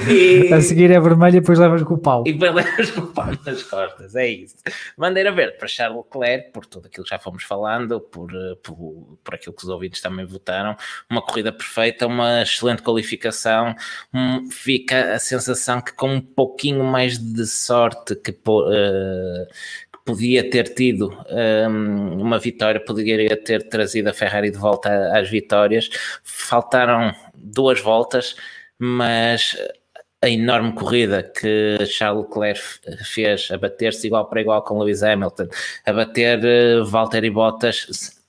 E... 0.10 0.54
A 0.54 0.62
seguir 0.62 0.92
é 0.92 1.00
vermelho 1.00 1.38
e 1.38 1.40
depois 1.40 1.60
levas 1.60 1.84
com 1.84 1.94
o 1.94 1.98
pau. 1.98 2.24
E 2.26 2.34
depois 2.34 2.54
levas 2.54 2.92
com 2.92 3.02
o 3.02 3.08
pau 3.08 3.28
nas 3.46 3.64
costas, 3.64 4.16
é 4.16 4.28
isso. 4.28 4.56
Bandeira 4.98 5.32
verde 5.32 5.58
para 5.58 5.68
Charles 5.68 5.98
Leclerc, 5.98 6.52
por 6.52 6.66
tudo 6.66 6.88
aquilo 6.88 7.04
que 7.04 7.10
já 7.10 7.20
fomos 7.20 7.44
falando, 7.44 8.00
por, 8.00 8.32
eh, 8.34 8.56
por, 8.64 9.20
por 9.24 9.36
aquilo 9.36 9.56
que 9.56 9.64
os 9.64 9.70
ouvintes 9.70 10.02
também 10.02 10.26
votaram. 10.26 10.76
Uma 11.10 11.22
corrida 11.22 11.52
perfeita, 11.52 12.08
uma 12.08 12.42
excelente 12.42 12.82
qualificação. 12.82 13.76
Um, 14.14 14.50
fica 14.50 15.14
a 15.14 15.20
sensação 15.20 15.82
que 15.82 15.94
com 15.94 16.14
um 16.14 16.22
pouquinho 16.22 16.84
mais 16.84 17.18
de 17.18 17.46
sorte 17.46 18.16
que, 18.16 18.32
uh, 18.32 19.48
podia 20.10 20.50
ter 20.50 20.74
tido 20.74 21.16
um, 21.70 22.22
uma 22.22 22.40
vitória, 22.40 22.84
poderia 22.84 23.38
ter 23.38 23.70
trazido 23.70 24.10
a 24.10 24.14
Ferrari 24.14 24.50
de 24.50 24.58
volta 24.58 24.90
às 25.16 25.30
vitórias. 25.30 25.90
Faltaram 26.24 27.14
duas 27.36 27.80
voltas, 27.80 28.36
mas 28.80 29.56
a 30.22 30.30
enorme 30.30 30.74
corrida 30.74 31.24
que 31.24 31.78
Charles 31.86 32.26
Leclerc 32.26 32.62
fez 33.06 33.50
a 33.52 33.58
bater-se 33.58 34.08
igual 34.08 34.28
para 34.28 34.42
igual 34.42 34.64
com 34.64 34.80
Lewis 34.80 35.04
Hamilton, 35.04 35.48
a 35.86 35.94
bater 35.94 36.40
uh, 36.40 36.86
Valtteri 36.86 37.30
Bottas 37.30 38.20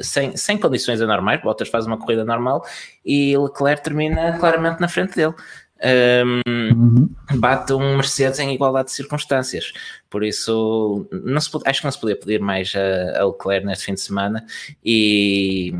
sem, 0.00 0.36
sem 0.36 0.58
condições 0.58 1.00
anormais, 1.00 1.40
Bottas 1.40 1.68
faz 1.68 1.86
uma 1.86 1.98
corrida 1.98 2.24
normal 2.24 2.64
e 3.04 3.36
Leclerc 3.36 3.82
termina 3.82 4.38
claramente 4.38 4.80
na 4.80 4.88
frente 4.88 5.14
dele. 5.14 5.34
Um, 5.84 7.08
bate 7.34 7.72
um 7.72 7.96
Mercedes 7.96 8.38
em 8.38 8.54
igualdade 8.54 8.88
de 8.88 8.94
circunstâncias. 8.94 9.72
Por 10.08 10.22
isso, 10.22 11.06
não 11.10 11.40
se, 11.40 11.50
acho 11.66 11.80
que 11.80 11.84
não 11.84 11.92
se 11.92 12.00
podia 12.00 12.16
pedir 12.16 12.40
mais 12.40 12.72
a, 12.76 13.20
a 13.20 13.26
Leclerc 13.26 13.66
neste 13.66 13.86
fim 13.86 13.94
de 13.94 14.00
semana. 14.00 14.44
E, 14.84 15.72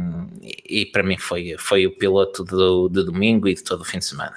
e 0.68 0.86
para 0.86 1.02
mim 1.02 1.16
foi, 1.16 1.54
foi 1.58 1.86
o 1.86 1.96
piloto 1.96 2.42
do, 2.44 2.88
de 2.88 3.04
domingo 3.04 3.46
e 3.46 3.54
de 3.54 3.62
todo 3.62 3.82
o 3.82 3.84
fim 3.84 3.98
de 3.98 4.06
semana. 4.06 4.34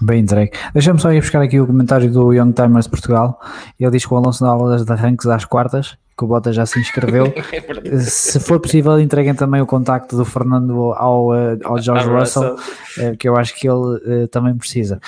Bem 0.00 0.20
entregue. 0.20 0.52
Deixa-me 0.72 1.00
só 1.00 1.12
ir 1.12 1.20
buscar 1.20 1.42
aqui 1.42 1.58
o 1.58 1.66
comentário 1.66 2.10
do 2.12 2.32
Young 2.32 2.52
Timers 2.52 2.84
de 2.84 2.90
Portugal. 2.90 3.40
Ele 3.80 3.90
diz 3.90 4.06
que 4.06 4.14
o 4.14 4.16
Alonso 4.16 4.44
dá 4.44 4.50
aulas 4.50 4.84
de 4.84 4.92
arranques 4.92 5.26
às 5.26 5.44
quartas, 5.44 5.96
que 6.18 6.24
o 6.24 6.26
Bota 6.26 6.52
já 6.52 6.66
se 6.66 6.80
inscreveu. 6.80 7.32
é 7.54 7.98
se 8.00 8.40
for 8.40 8.58
possível, 8.58 8.98
entreguem 9.00 9.34
também 9.34 9.60
o 9.60 9.66
contacto 9.66 10.16
do 10.16 10.24
Fernando 10.24 10.92
ao, 10.94 11.32
eh, 11.32 11.56
ao 11.62 11.78
George 11.80 12.08
Russell, 12.08 12.56
Russell, 12.56 13.06
eh, 13.06 13.16
que 13.16 13.28
eu 13.28 13.36
acho 13.36 13.54
que 13.54 13.68
ele 13.68 14.24
uh, 14.24 14.28
também 14.28 14.56
precisa. 14.56 15.00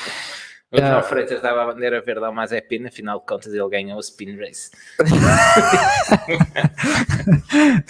O 0.73 0.79
João 0.79 1.01
uh, 1.01 1.03
Freitas 1.03 1.43
dava 1.43 1.65
a 1.65 1.67
bandeira 1.67 2.01
verde 2.01 2.25
ao 2.25 2.33
Mazepin, 2.33 2.87
afinal 2.87 3.19
de 3.19 3.27
contas 3.27 3.53
ele 3.53 3.69
ganhou 3.69 3.97
o 3.97 4.01
Spin 4.01 4.37
Race. 4.37 4.71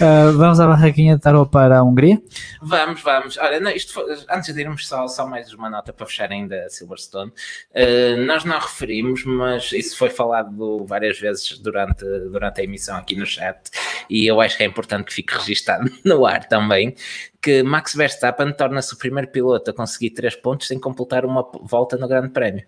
uh, 0.01 0.33
vamos 0.39 0.59
à 0.59 0.67
barraquinha 0.67 1.17
de 1.17 1.21
tarot 1.21 1.51
para 1.51 1.79
a 1.79 1.83
Hungria? 1.83 2.23
Vamos, 2.63 3.03
vamos. 3.03 3.37
Olha, 3.37 3.61
não, 3.61 3.71
isto 3.71 3.93
foi, 3.93 4.05
antes 4.31 4.55
de 4.55 4.61
irmos 4.63 4.89
só, 4.89 5.07
só 5.09 5.27
mais 5.27 5.53
uma 5.53 5.69
nota 5.69 5.93
para 5.93 6.07
fechar 6.07 6.33
ainda 6.33 6.65
a 6.65 6.71
Silverstone. 6.71 7.31
Uh, 7.71 8.25
nós 8.25 8.45
não 8.45 8.59
referimos, 8.59 9.27
mas 9.27 9.73
isso 9.73 9.99
foi 9.99 10.09
falado 10.09 10.83
várias 10.87 11.21
vezes 11.21 11.59
durante, 11.59 12.03
durante 12.31 12.63
a 12.63 12.65
emissão 12.65 12.97
aqui 12.97 13.15
no 13.15 13.27
chat 13.27 13.71
e 14.09 14.27
eu 14.27 14.41
acho 14.41 14.57
que 14.57 14.63
é 14.63 14.67
importante 14.67 15.05
que 15.05 15.13
fique 15.13 15.35
registado 15.35 15.91
no 16.03 16.25
ar 16.25 16.49
também 16.49 16.97
que 17.41 17.63
Max 17.63 17.95
Verstappen 17.95 18.53
torna-se 18.53 18.95
o 18.95 18.99
primeiro 18.99 19.29
piloto 19.29 19.71
a 19.71 19.75
conseguir 19.75 20.11
três 20.11 20.37
pontos 20.37 20.69
sem 20.69 20.79
completar 20.79 21.25
uma 21.25 21.49
volta 21.63 21.97
no 21.97 22.07
Grande 22.07 22.31
Prémio. 22.31 22.65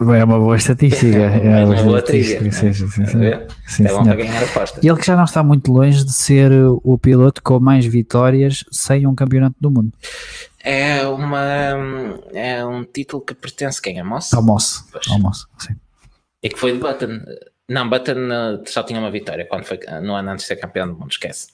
É 0.00 0.24
uma 0.24 0.38
boa 0.38 0.56
estatística. 0.56 1.12
É, 1.42 1.60
é 1.60 1.64
uma 1.64 1.82
boa 1.82 1.98
estatística. 1.98 2.50
Sim, 2.50 2.72
sim, 2.72 2.88
sim, 2.88 3.06
sim. 3.06 3.84
é 3.86 3.92
bom 3.92 4.04
para 4.04 4.16
ganhar 4.16 4.42
apostas. 4.42 4.82
E 4.82 4.88
ele 4.88 4.98
que 4.98 5.06
já 5.06 5.16
não 5.16 5.24
está 5.24 5.42
muito 5.42 5.72
longe 5.72 6.04
de 6.04 6.12
ser 6.12 6.50
o 6.82 6.98
piloto 6.98 7.42
com 7.42 7.60
mais 7.60 7.86
vitórias 7.86 8.64
sem 8.70 9.06
um 9.06 9.14
campeonato 9.14 9.56
do 9.60 9.70
mundo. 9.70 9.92
É, 10.64 11.06
uma, 11.06 12.18
é 12.32 12.64
um 12.64 12.84
título 12.84 13.22
que 13.22 13.34
pertence 13.34 13.78
a 13.78 13.82
quem? 13.82 14.00
A 14.00 14.04
Moss? 14.04 14.32
Ao 14.32 14.42
Moss. 14.42 14.84
Ao 15.08 15.18
Moss, 15.18 15.46
sim. 15.58 15.74
E 16.42 16.48
que 16.48 16.58
foi 16.58 16.72
de 16.72 16.78
Button. 16.78 17.20
Não, 17.68 17.88
Button 17.88 18.12
uh, 18.12 18.62
só 18.66 18.82
tinha 18.82 18.98
uma 18.98 19.10
vitória 19.10 19.46
quando 19.46 19.64
foi, 19.64 19.78
no 20.02 20.14
ano 20.14 20.30
antes 20.30 20.44
de 20.44 20.48
ser 20.48 20.56
campeão 20.56 20.88
do 20.88 20.94
mundo, 20.94 21.10
esquece. 21.10 21.48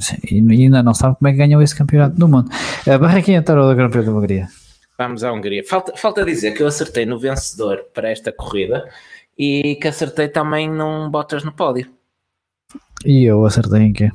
Sim, 0.00 0.16
e 0.28 0.62
ainda 0.64 0.82
não 0.82 0.94
sabe 0.94 1.16
como 1.16 1.28
é 1.28 1.32
que 1.32 1.38
ganhou 1.38 1.62
esse 1.62 1.74
campeonato 1.74 2.16
do 2.16 2.28
mundo. 2.28 2.50
A 2.86 2.98
Barraquinha 2.98 3.38
entrou 3.38 3.68
do 3.68 3.74
Grande 3.74 3.92
Prêmio 3.92 4.12
da 4.12 4.18
Hungria. 4.18 4.48
Vamos 4.98 5.24
à 5.24 5.32
Hungria. 5.32 5.64
Falta, 5.64 5.96
falta 5.96 6.24
dizer 6.24 6.52
que 6.52 6.62
eu 6.62 6.66
acertei 6.66 7.06
no 7.06 7.18
vencedor 7.18 7.84
para 7.92 8.10
esta 8.10 8.30
corrida 8.30 8.88
e 9.38 9.76
que 9.76 9.88
acertei 9.88 10.28
também 10.28 10.70
num 10.70 11.10
Bottas 11.10 11.42
no 11.44 11.52
pódio. 11.52 11.90
E 13.04 13.24
eu 13.24 13.44
acertei 13.44 13.82
em 13.82 13.92
quê? 13.92 14.10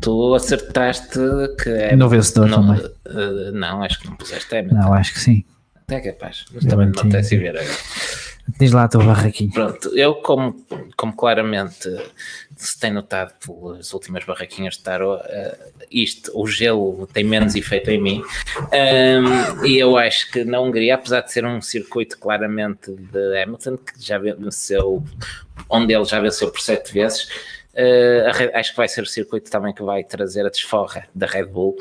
Tu 0.00 0.34
acertaste 0.34 1.18
que 1.62 1.70
é. 1.70 1.96
No 1.96 2.08
vencedor 2.08 2.48
não, 2.48 2.66
também. 2.66 2.84
Uh, 3.06 3.52
não, 3.52 3.82
acho 3.82 4.00
que 4.00 4.06
não 4.06 4.16
puseste 4.16 4.54
Hamilton. 4.54 4.76
Não, 4.76 4.92
acho 4.92 5.14
que 5.14 5.20
sim. 5.20 5.44
Até 5.76 6.00
capaz, 6.00 6.44
mas 6.52 6.64
também 6.64 6.88
não 6.88 7.00
apetece 7.00 7.36
ver 7.36 7.56
agora. 7.56 8.23
Diz 8.46 8.72
lá 8.72 8.84
a 8.84 8.88
tua 8.88 9.02
barraquinha. 9.02 9.50
Pronto, 9.50 9.96
eu 9.96 10.16
como, 10.16 10.54
como 10.96 11.16
claramente 11.16 11.88
se 12.56 12.78
tem 12.78 12.92
notado 12.92 13.32
pelas 13.44 13.92
últimas 13.92 14.24
barraquinhas 14.24 14.74
de 14.74 14.82
tarot, 14.82 15.22
uh, 15.22 15.74
isto, 15.90 16.30
o 16.34 16.46
gelo 16.46 17.06
tem 17.12 17.24
menos 17.24 17.54
efeito 17.54 17.90
em 17.90 18.00
mim. 18.00 18.22
Um, 18.72 19.64
e 19.64 19.78
eu 19.78 19.96
acho 19.96 20.30
que 20.30 20.44
na 20.44 20.60
Hungria, 20.60 20.94
apesar 20.94 21.22
de 21.22 21.32
ser 21.32 21.44
um 21.44 21.60
circuito 21.60 22.18
claramente 22.18 22.92
de 22.92 23.42
Hamilton, 23.42 23.78
que 23.78 23.92
já 23.98 24.18
venceu, 24.18 25.02
onde 25.68 25.94
ele 25.94 26.04
já 26.04 26.20
venceu 26.20 26.50
por 26.50 26.60
sete 26.60 26.92
vezes, 26.92 27.28
Uh, 27.76 28.54
acho 28.54 28.70
que 28.70 28.76
vai 28.76 28.86
ser 28.86 29.02
o 29.02 29.06
circuito 29.06 29.50
também 29.50 29.74
que 29.74 29.82
vai 29.82 30.04
trazer 30.04 30.46
a 30.46 30.48
desforra 30.48 31.08
da 31.12 31.26
Red 31.26 31.46
Bull 31.46 31.74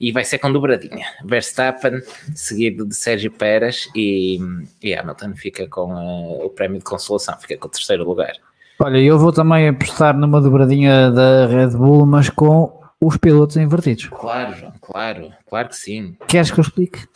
e 0.00 0.12
vai 0.12 0.24
ser 0.24 0.38
com 0.38 0.52
dobradinha. 0.52 1.04
Verstappen, 1.24 2.00
seguido 2.34 2.86
de 2.86 2.94
Sérgio 2.94 3.32
Pérez 3.32 3.88
e, 3.94 4.38
e 4.80 4.94
Hamilton 4.94 5.34
fica 5.34 5.66
com 5.66 5.92
uh, 5.92 6.46
o 6.46 6.50
prémio 6.50 6.78
de 6.78 6.84
consolação, 6.84 7.36
fica 7.40 7.56
com 7.56 7.66
o 7.66 7.70
terceiro 7.70 8.04
lugar. 8.04 8.32
Olha, 8.78 8.98
eu 8.98 9.18
vou 9.18 9.32
também 9.32 9.68
apostar 9.68 10.16
numa 10.16 10.40
dobradinha 10.40 11.10
da 11.10 11.46
Red 11.46 11.76
Bull, 11.76 12.06
mas 12.06 12.30
com 12.30 12.80
os 13.00 13.16
pilotos 13.16 13.56
invertidos. 13.56 14.08
Claro, 14.08 14.54
João, 14.54 14.72
claro, 14.80 15.32
claro 15.48 15.68
que 15.68 15.76
sim. 15.76 16.16
Queres 16.28 16.50
que 16.50 16.60
eu 16.60 16.62
explique? 16.62 17.06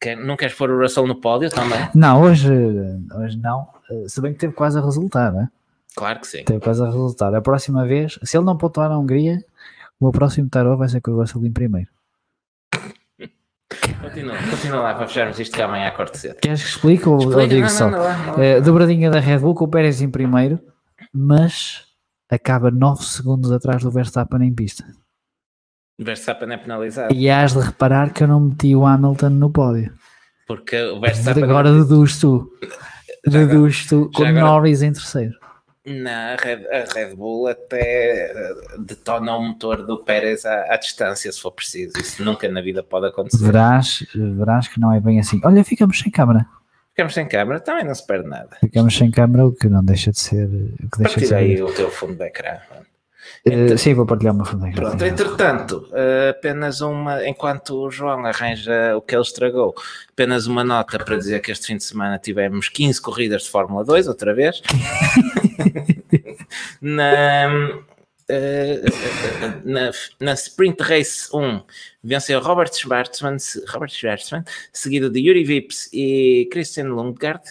Quer, 0.00 0.16
não 0.16 0.36
queres 0.36 0.54
pôr 0.54 0.70
o 0.70 0.80
Russell 0.80 1.06
no 1.06 1.20
pódio 1.20 1.50
também? 1.50 1.88
Não, 1.94 2.22
hoje, 2.22 2.50
hoje 3.14 3.38
não. 3.38 3.66
Eh, 3.90 4.04
se 4.08 4.20
bem 4.20 4.32
que 4.32 4.38
teve 4.38 4.52
quase 4.52 4.78
a 4.78 4.82
resultar, 4.82 5.32
né? 5.32 5.48
Claro 5.96 6.20
que 6.20 6.26
sim. 6.26 6.44
Teve 6.44 6.60
quase 6.60 6.82
a 6.82 6.86
resultar. 6.86 7.34
A 7.34 7.40
próxima 7.40 7.86
vez, 7.86 8.18
se 8.22 8.36
ele 8.36 8.44
não 8.44 8.56
pontuar 8.56 8.88
na 8.88 8.98
Hungria, 8.98 9.44
o 10.00 10.04
meu 10.04 10.12
próximo 10.12 10.48
tarô 10.48 10.76
vai 10.76 10.88
ser 10.88 11.00
com 11.00 11.12
o 11.12 11.20
Russell 11.20 11.44
em 11.44 11.52
primeiro. 11.52 11.88
Continua, 14.00 14.36
continua 14.50 14.80
lá 14.80 14.94
para 14.94 15.08
fecharmos 15.08 15.40
isto 15.40 15.54
que 15.56 15.62
amanhã 15.62 15.88
acordo 15.88 16.14
cedo. 16.16 16.36
Queres 16.36 16.62
que 16.62 16.68
explique 16.68 17.08
ou, 17.08 17.14
ou 17.16 17.46
digo 17.48 17.62
não, 17.62 17.68
só? 17.68 17.90
Não, 17.90 17.98
não, 17.98 18.42
é, 18.42 18.60
dobradinha 18.60 19.10
da 19.10 19.18
Red 19.18 19.38
Bull 19.38 19.54
com 19.54 19.64
o 19.64 19.68
Pérez 19.68 20.00
em 20.00 20.10
primeiro, 20.10 20.60
mas 21.12 21.86
acaba 22.30 22.70
9 22.70 23.02
segundos 23.02 23.50
atrás 23.50 23.82
do 23.82 23.90
Verstappen 23.90 24.46
em 24.46 24.54
pista. 24.54 24.84
Verstappen 25.98 26.52
é 26.52 26.56
penalizado. 26.56 27.14
E 27.14 27.28
has 27.28 27.52
de 27.52 27.60
reparar 27.60 28.12
que 28.12 28.22
eu 28.22 28.28
não 28.28 28.40
meti 28.40 28.76
o 28.76 28.86
Hamilton 28.86 29.30
no 29.30 29.50
pódio. 29.50 29.92
Porque 30.46 30.80
o 30.80 31.00
Verstappen. 31.00 31.44
Agora 31.44 31.72
deduz 31.72 32.20
tu. 32.20 32.48
Deduz 33.26 33.86
tu 33.86 34.10
com. 34.14 34.30
Norris 34.30 34.82
em 34.82 34.92
terceiro. 34.92 35.34
Na 35.86 36.32
a 36.32 36.36
Red, 36.36 36.66
a 36.68 36.94
Red 36.94 37.14
Bull 37.14 37.46
até 37.46 38.30
eh, 38.30 38.54
detona 38.78 39.36
o 39.36 39.42
motor 39.42 39.84
do 39.84 40.02
Pérez 40.02 40.46
à, 40.46 40.72
à, 40.72 40.76
distância, 40.78 41.30
se 41.30 41.38
for 41.38 41.50
preciso. 41.50 41.92
Isso 42.00 42.24
nunca 42.24 42.48
na 42.48 42.62
vida 42.62 42.82
pode 42.82 43.06
acontecer. 43.06 43.44
Verás, 43.44 44.06
verás 44.14 44.66
que 44.66 44.80
não 44.80 44.90
é 44.90 44.98
bem 44.98 45.20
assim. 45.20 45.40
Olha, 45.44 45.62
ficamos 45.62 45.98
sem 45.98 46.10
câmara. 46.10 46.46
Ficamos 46.90 47.12
sem 47.12 47.28
câmara, 47.28 47.60
também 47.60 47.84
não 47.84 47.94
se 47.94 48.06
perde 48.06 48.28
nada. 48.28 48.56
Ficamos 48.60 48.96
sem 48.96 49.10
câmara, 49.10 49.46
o 49.46 49.52
que 49.52 49.68
não 49.68 49.84
deixa 49.84 50.10
de 50.10 50.20
ser. 50.20 50.46
O 50.46 50.90
que 50.90 50.98
deixa 50.98 51.20
de 51.20 51.26
ser... 51.26 51.34
aí 51.34 51.60
o 51.60 51.70
teu 51.72 51.90
fundo 51.90 52.14
de 52.14 52.24
ecrã. 52.24 52.58
Então, 53.46 53.76
sim, 53.76 53.92
vou 53.92 54.06
partilhar 54.06 54.34
uma 54.34 54.44
ecrã. 54.68 54.88
Pronto, 54.88 55.04
entretanto, 55.04 55.88
uh, 55.90 56.30
apenas 56.30 56.80
uma, 56.80 57.26
enquanto 57.28 57.76
o 57.76 57.90
João 57.90 58.24
arranja 58.24 58.96
o 58.96 59.02
que 59.02 59.14
ele 59.14 59.22
estragou, 59.22 59.74
apenas 60.10 60.46
uma 60.46 60.64
nota 60.64 60.98
para 60.98 61.16
dizer 61.16 61.40
que 61.40 61.52
este 61.52 61.66
fim 61.66 61.76
de 61.76 61.84
semana 61.84 62.18
tivemos 62.18 62.70
15 62.70 63.02
corridas 63.02 63.42
de 63.42 63.50
Fórmula 63.50 63.84
2, 63.84 64.08
outra 64.08 64.32
vez. 64.34 64.62
Na, 66.80 67.48
Uh, 68.26 68.80
na, 69.66 69.90
na, 70.18 70.32
Sprint 70.32 70.82
Race 70.82 71.28
1 71.30 71.60
venceu 72.02 72.40
Robert 72.40 72.72
Schwarzman, 72.72 73.36
Robert 73.68 73.90
seguido 74.72 75.10
de 75.10 75.20
Yuri 75.20 75.44
Vips 75.44 75.90
e 75.92 76.48
Christian 76.50 76.86
Lundgaard. 76.86 77.44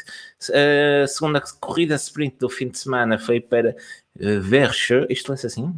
A 0.51 1.05
segunda 1.05 1.39
corrida 1.59 1.93
sprint 1.93 2.37
do 2.39 2.49
fim 2.49 2.69
de 2.69 2.79
semana 2.79 3.19
foi 3.19 3.39
para 3.39 3.75
uh, 4.19 4.41
Verscho, 4.41 5.05
isto 5.09 5.31
lê-se 5.31 5.47
assim. 5.47 5.73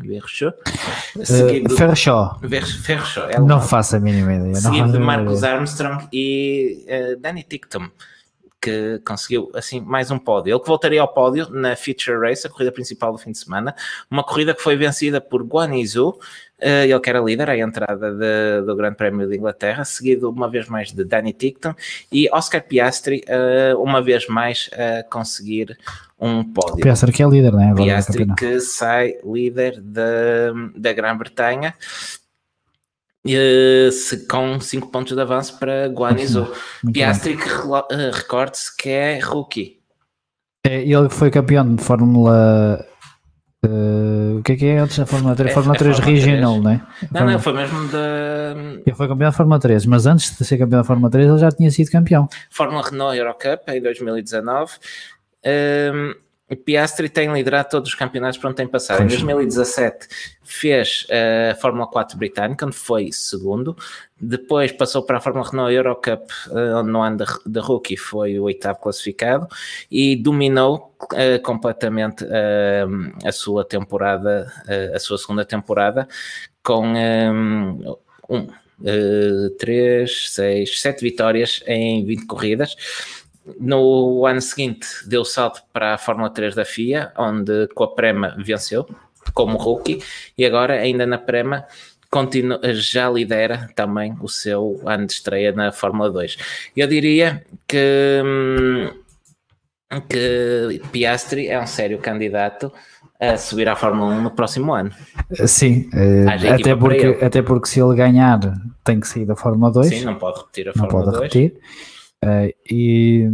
Seguido, 1.24 1.74
uh. 1.74 1.78
Verscho 2.42 3.20
é 3.22 3.40
não 3.40 3.62
faço 3.62 3.96
a 3.96 4.00
mínima 4.00 4.34
ideia. 4.34 4.56
Seguido 4.56 4.92
de 4.92 5.00
Marcus 5.00 5.44
Armstrong 5.44 6.08
e 6.12 6.86
uh, 6.88 7.20
Danny 7.20 7.44
Ticktum 7.44 7.90
que 8.66 9.00
conseguiu 9.06 9.52
assim 9.54 9.80
mais 9.80 10.10
um 10.10 10.18
pódio. 10.18 10.52
Ele 10.52 10.60
que 10.60 10.68
voltaria 10.68 11.00
ao 11.00 11.08
pódio 11.08 11.48
na 11.52 11.76
Feature 11.76 12.18
Race, 12.18 12.48
a 12.48 12.50
corrida 12.50 12.72
principal 12.72 13.12
do 13.12 13.20
fim 13.20 13.32
de 13.32 13.38
semana, 13.38 13.76
uma 14.10 14.24
corrida 14.24 14.56
que 14.56 14.62
foi 14.62 14.76
vencida 14.76 15.22
por 15.22 15.44
Guanizu, 15.44 16.18
Uh, 16.58 16.88
ele 16.88 17.00
que 17.02 17.10
era 17.10 17.20
líder 17.20 17.50
à 17.50 17.58
entrada 17.58 18.14
de, 18.14 18.66
do 18.66 18.78
Grande 18.78 18.96
Prémio 18.96 19.28
de 19.28 19.36
Inglaterra, 19.36 19.84
seguido 19.84 20.30
uma 20.30 20.50
vez 20.50 20.70
mais 20.70 20.90
de 20.90 21.04
Danny 21.04 21.34
Tickton 21.34 21.76
e 22.10 22.30
Oscar 22.32 22.64
Piastri, 22.64 23.26
uh, 23.28 23.78
uma 23.78 24.02
vez 24.02 24.26
mais 24.28 24.70
a 24.72 25.04
conseguir 25.04 25.78
um 26.20 26.44
pódio. 26.44 26.78
Piastri 26.78 27.12
que 27.12 27.24
é 27.24 27.28
líder, 27.28 27.52
não 27.52 27.62
é? 27.62 27.74
Piastri 27.74 28.26
que 28.36 28.60
sai 28.60 29.16
líder 29.24 29.82
da, 29.82 30.54
da 30.76 30.94
Grã-Bretanha 30.94 31.74
Uh, 33.26 33.90
com 34.30 34.60
5 34.60 34.92
pontos 34.92 35.16
de 35.16 35.20
avanço 35.20 35.58
para 35.58 35.88
Guanizu. 35.88 36.48
Piastri, 36.94 37.36
que 37.36 37.50
uh, 37.50 37.84
recorde-se 38.14 38.78
que 38.78 38.90
é 38.90 39.20
rookie. 39.20 39.80
É, 40.64 40.84
ele 40.84 41.10
foi 41.10 41.32
campeão 41.32 41.76
de 41.76 41.84
Fórmula. 41.84 42.86
Uh, 43.66 44.38
o 44.38 44.44
que 44.44 44.52
é 44.52 44.56
que 44.56 44.66
é 44.68 44.78
antes 44.78 45.00
da 45.00 45.08
Fórmula 45.08 45.36
3? 45.36 45.50
É, 45.50 45.54
Fórmula 45.56 45.76
3 45.76 46.00
é 46.00 46.04
Regional, 46.04 46.62
3. 46.62 46.64
não 46.64 46.72
é? 46.72 46.82
Não, 47.12 47.32
não, 47.32 47.40
foi 47.40 47.54
mesmo 47.54 47.88
da. 47.88 48.54
Ele 48.86 48.96
foi 48.96 49.08
campeão 49.08 49.30
da 49.30 49.36
Fórmula 49.36 49.60
3, 49.60 49.86
mas 49.88 50.06
antes 50.06 50.38
de 50.38 50.46
ser 50.46 50.60
campeão 50.60 50.82
da 50.82 50.84
Fórmula 50.84 51.10
3, 51.10 51.28
ele 51.28 51.40
já 51.40 51.50
tinha 51.50 51.72
sido 51.72 51.90
campeão. 51.90 52.30
Fórmula 52.52 52.84
Renault 52.88 53.18
Eurocup 53.18 53.68
em 53.70 53.82
2019. 53.82 54.74
Um, 55.46 56.26
o 56.48 56.56
Piastri 56.56 57.10
tem 57.10 57.32
liderado 57.34 57.70
todos 57.70 57.90
os 57.90 57.96
campeonatos 57.96 58.38
por 58.38 58.48
onde 58.48 58.58
tem 58.58 58.68
passado. 58.68 59.02
Em 59.02 59.08
2017 59.08 60.08
fez 60.44 61.08
a 61.52 61.56
Fórmula 61.56 61.88
4 61.88 62.16
britânica, 62.20 62.68
onde 62.68 62.76
foi 62.76 63.12
segundo. 63.12 63.76
Depois 64.22 64.72
passou 64.72 65.02
para 65.02 65.18
a 65.18 65.22
Fórmula 65.22 65.50
Renault 65.50 65.74
Eurocup, 65.74 66.32
eh, 66.52 66.76
onde 66.76 66.92
no 66.92 67.02
ano 67.02 67.18
de 67.48 67.60
rookie 67.60 67.98
foi 67.98 68.40
o 68.40 68.44
oitavo 68.44 68.80
classificado. 68.80 69.48
E 69.90 70.16
dominou 70.16 70.96
uh, 71.14 71.42
completamente 71.42 72.24
a 73.26 73.32
sua 73.32 73.66
temporada, 73.66 74.52
a 74.94 75.00
sua 75.00 75.18
segunda 75.18 75.44
temporada, 75.44 76.08
com 76.62 76.86
um, 76.94 77.98
um 78.30 78.48
três, 79.58 80.32
seis, 80.32 80.80
sete 80.80 81.02
vitórias 81.02 81.64
em 81.66 82.06
20 82.06 82.28
corridas 82.28 82.76
no 83.60 84.26
ano 84.26 84.42
seguinte 84.42 84.88
deu 85.08 85.24
salto 85.24 85.62
para 85.72 85.94
a 85.94 85.98
Fórmula 85.98 86.30
3 86.30 86.56
da 86.56 86.66
FIA, 86.66 87.12
onde 87.18 87.68
com 87.76 87.84
a 87.84 87.94
Prema 87.94 88.36
venceu 88.38 88.88
como 89.34 89.58
rookie 89.58 90.02
e 90.38 90.46
agora 90.46 90.74
ainda 90.74 91.06
na 91.06 91.18
Prema 91.18 91.66
continua, 92.10 92.60
já 92.74 93.10
lidera 93.10 93.70
também 93.76 94.16
o 94.22 94.28
seu 94.28 94.80
ano 94.86 95.06
de 95.06 95.14
estreia 95.14 95.52
na 95.52 95.72
Fórmula 95.72 96.10
2. 96.10 96.38
Eu 96.76 96.88
diria 96.88 97.44
que, 97.68 98.22
hum, 98.24 98.90
que 100.08 100.82
Piastri 100.92 101.48
é 101.48 101.60
um 101.60 101.68
sério 101.68 101.98
candidato 102.00 102.72
a 103.20 103.38
subir 103.38 103.68
à 103.68 103.76
Fórmula 103.76 104.14
1 104.16 104.22
no 104.22 104.32
próximo 104.32 104.74
ano. 104.74 104.92
Sim, 105.46 105.90
eh, 105.94 106.26
até 106.50 106.76
porque, 106.76 107.18
até 107.22 107.42
porque 107.42 107.68
se 107.68 107.82
ele 107.82 107.96
ganhar 107.96 108.40
tem 108.84 109.00
que 109.00 109.08
sair 109.08 109.26
da 109.26 109.36
Fórmula 109.36 109.72
2. 109.72 109.88
Sim, 109.88 110.06
não 110.06 110.16
pode 110.16 110.40
repetir 110.40 110.70
a 110.70 110.74
Fórmula 110.74 111.06
não 111.06 111.12
pode 111.12 111.18
2. 111.18 111.34
Repetir. 111.34 111.62
Uh, 112.26 112.54
e, 112.70 113.30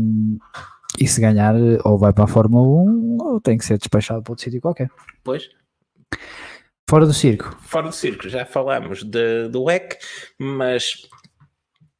e 0.99 1.07
se 1.07 1.21
ganhar, 1.21 1.55
ou 1.85 1.97
vai 1.97 2.11
para 2.11 2.25
a 2.25 2.27
Fórmula 2.27 2.67
1 2.67 3.17
ou 3.21 3.41
tem 3.41 3.57
que 3.57 3.65
ser 3.65 3.77
despachado 3.77 4.21
para 4.21 4.31
outro 4.33 4.43
sítio 4.43 4.59
qualquer. 4.59 4.89
Pois. 5.23 5.49
Fora 6.89 7.05
do 7.05 7.13
circo. 7.13 7.57
Fora 7.61 7.87
do 7.87 7.95
circo, 7.95 8.27
já 8.27 8.45
falamos 8.45 9.03
de, 9.03 9.47
do 9.47 9.69
EC, 9.71 9.97
mas 10.37 11.07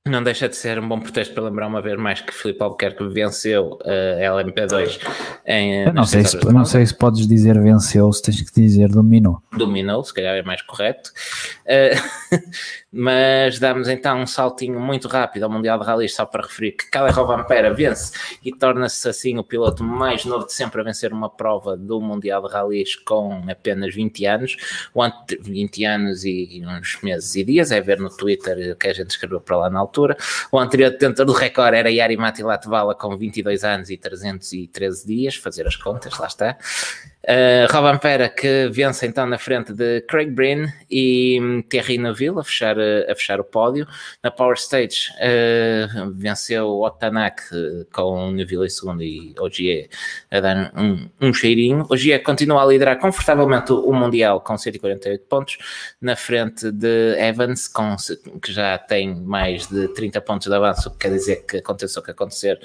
não 0.05 0.23
deixa 0.23 0.49
de 0.49 0.55
ser 0.55 0.79
um 0.79 0.87
bom 0.89 0.99
pretexto 0.99 1.33
para 1.33 1.43
lembrar 1.43 1.67
uma 1.67 1.81
vez 1.81 1.95
mais 1.97 2.21
que 2.21 2.33
Filipe 2.33 2.61
Albuquerque 2.63 3.07
venceu 3.07 3.77
a 3.85 4.43
LMP2 4.43 4.99
em. 5.45 5.83
Eu 5.83 5.93
não, 5.93 6.05
sei 6.05 6.25
se, 6.25 6.43
não 6.51 6.65
sei 6.65 6.85
se 6.85 6.97
podes 6.97 7.27
dizer 7.27 7.61
venceu, 7.61 8.11
se 8.11 8.21
tens 8.23 8.41
que 8.41 8.61
dizer 8.61 8.89
dominou. 8.89 9.41
Dominou, 9.55 10.03
se 10.03 10.11
calhar 10.11 10.35
é 10.35 10.41
mais 10.41 10.63
correto. 10.63 11.11
Uh, 11.65 12.35
mas 12.91 13.57
damos 13.57 13.87
então 13.87 14.19
um 14.19 14.27
saltinho 14.27 14.79
muito 14.79 15.07
rápido 15.07 15.43
ao 15.43 15.49
Mundial 15.49 15.79
de 15.79 15.85
Rallys, 15.85 16.13
só 16.13 16.25
para 16.25 16.43
referir 16.43 16.73
que 16.73 16.89
Caleb 16.89 17.15
Vampera 17.15 17.73
vence 17.73 18.11
e 18.43 18.51
torna-se 18.51 19.07
assim 19.07 19.37
o 19.37 19.43
piloto 19.43 19.83
mais 19.83 20.25
novo 20.25 20.45
de 20.45 20.53
sempre 20.53 20.81
a 20.81 20.83
vencer 20.83 21.13
uma 21.13 21.29
prova 21.29 21.77
do 21.77 22.01
Mundial 22.01 22.45
de 22.45 22.53
Rallys 22.53 22.95
com 22.95 23.43
apenas 23.49 23.95
20 23.95 24.25
anos, 24.25 24.57
20 25.41 25.85
anos 25.85 26.25
e 26.25 26.61
uns 26.65 27.01
meses 27.01 27.33
e 27.35 27.43
dias, 27.43 27.71
é 27.71 27.79
ver 27.79 27.99
no 27.99 28.09
Twitter 28.09 28.75
que 28.75 28.87
a 28.87 28.93
gente 28.93 29.11
escreveu 29.11 29.39
para 29.39 29.57
lá 29.57 29.69
na 29.69 29.79
altura. 29.79 30.17
O 30.51 30.59
anterior 30.59 30.91
detentor 30.91 31.25
do 31.25 31.33
recorde 31.33 31.77
era 31.77 31.89
Yari 31.89 32.17
Matilatvala 32.17 32.93
com 32.93 33.15
22 33.15 33.63
anos 33.63 33.89
e 33.89 33.97
313 33.97 35.07
dias, 35.07 35.35
fazer 35.35 35.65
as 35.65 35.75
contas, 35.75 36.17
lá 36.19 36.27
está. 36.27 36.57
Uh, 37.23 37.71
Robin 37.71 37.99
Pera 37.99 38.29
que 38.29 38.67
vence 38.69 39.05
então 39.05 39.27
na 39.27 39.37
frente 39.37 39.71
de 39.73 40.01
Craig 40.01 40.31
Breen 40.31 40.65
e 40.89 41.63
Thierry 41.69 41.99
Neuville 41.99 42.39
a 42.39 42.43
fechar 42.43 42.75
a 42.79 43.15
fechar 43.15 43.39
o 43.39 43.43
pódio. 43.43 43.87
Na 44.23 44.31
Power 44.31 44.55
Stage 44.55 45.11
uh, 45.17 46.11
venceu 46.11 46.81
Otanak 46.81 47.43
com 47.93 48.29
o 48.29 48.31
Neville 48.31 48.65
em 48.65 48.69
segundo 48.69 49.03
e 49.03 49.35
Ogier 49.39 49.87
a 50.31 50.39
dar 50.39 50.71
um, 50.75 51.09
um 51.21 51.31
cheirinho. 51.31 51.85
Ogier 51.89 52.23
continua 52.23 52.63
a 52.63 52.65
liderar 52.65 52.97
confortavelmente 52.97 53.71
o 53.71 53.93
Mundial 53.93 54.41
com 54.41 54.57
148 54.57 55.25
pontos, 55.25 55.57
na 56.01 56.15
frente 56.15 56.71
de 56.71 57.15
Evans, 57.19 57.67
com, 57.67 57.95
que 58.41 58.51
já 58.51 58.77
tem 58.77 59.13
mais 59.13 59.67
de 59.67 59.87
30 59.89 60.21
pontos 60.21 60.47
de 60.47 60.55
avanço, 60.55 60.89
que 60.91 60.97
quer 60.97 61.11
dizer 61.11 61.45
que 61.45 61.57
aconteça 61.57 61.99
o 61.99 62.03
que 62.03 62.11
acontecer 62.11 62.59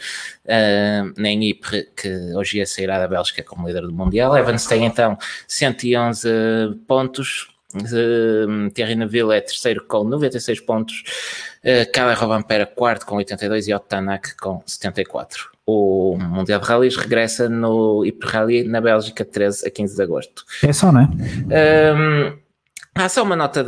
uh, 0.44 1.12
nem 1.16 1.50
Ypres, 1.50 1.88
que 1.94 2.08
Ogier 2.34 2.66
sairá 2.66 2.98
da 2.98 3.08
Bélgica 3.08 3.42
como 3.42 3.66
líder 3.66 3.82
do 3.82 3.92
Mundial. 3.92 4.34
Evans 4.46 4.66
tem 4.66 4.84
então 4.84 5.18
111 5.48 6.28
pontos. 6.86 7.48
Uh, 7.74 8.70
Thierry 8.70 8.94
Neville 8.94 9.34
é 9.34 9.40
terceiro 9.40 9.84
com 9.84 10.02
96 10.04 10.60
pontos, 10.60 11.02
uh, 11.62 11.92
Kader 11.92 12.18
Robampera 12.18 12.64
quarto 12.64 13.04
com 13.04 13.16
82 13.16 13.68
e 13.68 13.74
Otto 13.74 13.88
Tanak 13.88 14.34
com 14.36 14.62
74. 14.64 15.50
O 15.66 16.16
Mundial 16.16 16.60
de 16.60 16.66
Rallys 16.66 16.96
regressa 16.96 17.50
no 17.50 18.04
Ypres 18.06 18.32
Rally 18.32 18.64
na 18.64 18.80
Bélgica 18.80 19.24
13 19.24 19.66
a 19.66 19.70
15 19.70 19.96
de 19.96 20.02
agosto. 20.02 20.44
É 20.62 20.72
só, 20.72 20.90
não 20.90 21.02
é? 21.02 21.92
Um, 21.92 22.46
Há 22.98 23.10
só 23.10 23.22
uma 23.22 23.36
nota 23.36 23.62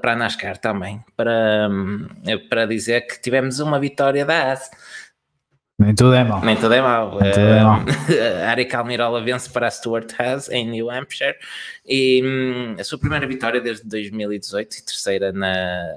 para 0.00 0.12
a 0.12 0.16
NASCAR 0.16 0.56
também, 0.56 1.04
para, 1.14 1.68
para 2.48 2.64
dizer 2.64 3.02
que 3.02 3.20
tivemos 3.20 3.60
uma 3.60 3.78
vitória 3.78 4.24
da 4.24 4.50
AS. 4.50 4.70
Nem 5.78 5.92
tudo 5.92 6.14
é 6.14 6.22
mau. 6.22 6.44
Nem 6.44 6.56
tudo 6.56 6.72
é 6.72 6.80
mau. 6.80 7.20
Nem 7.20 7.32
tudo 7.32 7.46
é 7.46 7.62
mau. 7.62 7.80
Uh, 8.04 8.44
Ari 8.48 8.68
Almirola 8.72 9.24
vence 9.24 9.50
para 9.50 9.66
a 9.66 9.70
Stuart 9.70 10.12
Haas 10.18 10.48
em 10.50 10.68
New 10.68 10.90
Hampshire 10.90 11.34
e 11.86 12.22
hum, 12.22 12.76
a 12.78 12.84
sua 12.84 12.98
primeira 12.98 13.26
vitória 13.26 13.60
desde 13.60 13.88
2018 13.88 14.76
e 14.76 14.84
terceira 14.84 15.32
na, 15.32 15.96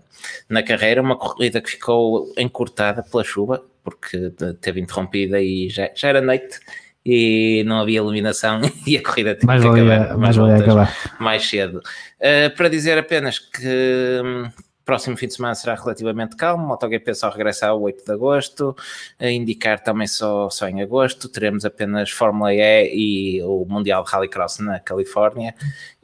na 0.49 0.64
carreira, 0.64 1.02
uma 1.02 1.18
corrida 1.18 1.62
que 1.62 1.72
ficou 1.72 2.34
encurtada 2.38 3.04
pela 3.04 3.24
chuva 3.24 3.64
porque 3.84 4.32
teve 4.62 4.82
interrompida 4.82 5.40
e 5.41 5.70
já, 5.70 5.90
já 5.94 6.10
era 6.10 6.22
noite 6.22 6.60
e 7.06 7.64
não 7.66 7.80
havia 7.80 7.98
iluminação 7.98 8.62
e 8.88 8.98
a 8.98 9.04
corrida 9.04 9.36
tinha 9.36 9.48
mais 9.48 9.62
que 9.62 9.70
valia, 9.70 10.02
acabar 10.02 10.18
mais, 10.18 10.36
valia 10.36 10.56
acabar. 10.56 10.98
mais 11.20 11.48
cedo. 11.48 11.78
Uh, 12.20 12.56
para 12.56 12.70
dizer 12.70 12.98
apenas 12.98 13.38
que 13.38 14.22
hum, 14.24 14.49
próximo 14.88 15.18
fim 15.18 15.27
de 15.27 15.34
semana 15.34 15.53
será 15.53 15.76
relativamente 15.76 16.38
calmo. 16.38 16.65
MotoGP 16.65 17.14
só 17.14 17.30
regressa 17.30 17.68
ao 17.68 17.81
8 17.81 18.05
de 18.05 18.11
agosto. 18.11 18.76
A 19.19 19.30
indicar 19.30 19.84
também 19.84 20.07
só, 20.07 20.49
só 20.49 20.69
em 20.69 20.81
agosto. 20.81 21.27
Teremos 21.27 21.65
apenas 21.65 22.09
Fórmula 22.09 22.53
E 22.53 22.89
e 22.93 23.43
o 23.43 23.65
Mundial 23.68 24.05
de 24.05 24.09
Rallycross 24.09 24.59
na 24.59 24.80
Califórnia. 24.80 25.53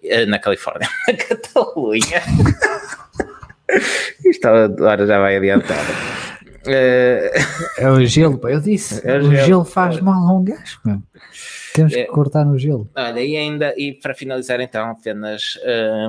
Eh, 0.03 0.26
na 0.26 0.38
Califórnia, 0.38 0.89
na 1.07 1.14
Catalunha. 1.15 2.22
Isto 4.26 4.47
agora 4.47 5.07
já 5.07 5.18
vai 5.18 5.38
adiantar. 5.38 5.84
É 6.65 7.89
o 7.89 8.05
gelo, 8.05 8.39
eu 8.49 8.60
disse. 8.60 9.01
É 9.07 9.18
o, 9.18 9.22
gelo. 9.22 9.34
o 9.34 9.45
gelo 9.45 9.65
faz 9.65 9.99
mal 9.99 10.27
a 10.27 10.34
um 10.34 10.43
gajo, 10.43 10.80
Temos 11.73 11.93
que 11.93 11.99
é, 12.01 12.05
cortar 12.05 12.45
no 12.45 12.57
gelo. 12.57 12.89
Olha, 12.95 13.22
e 13.22 13.35
ainda, 13.35 13.73
e 13.77 13.93
para 13.93 14.14
finalizar 14.14 14.60
então, 14.61 14.91
apenas 14.91 15.57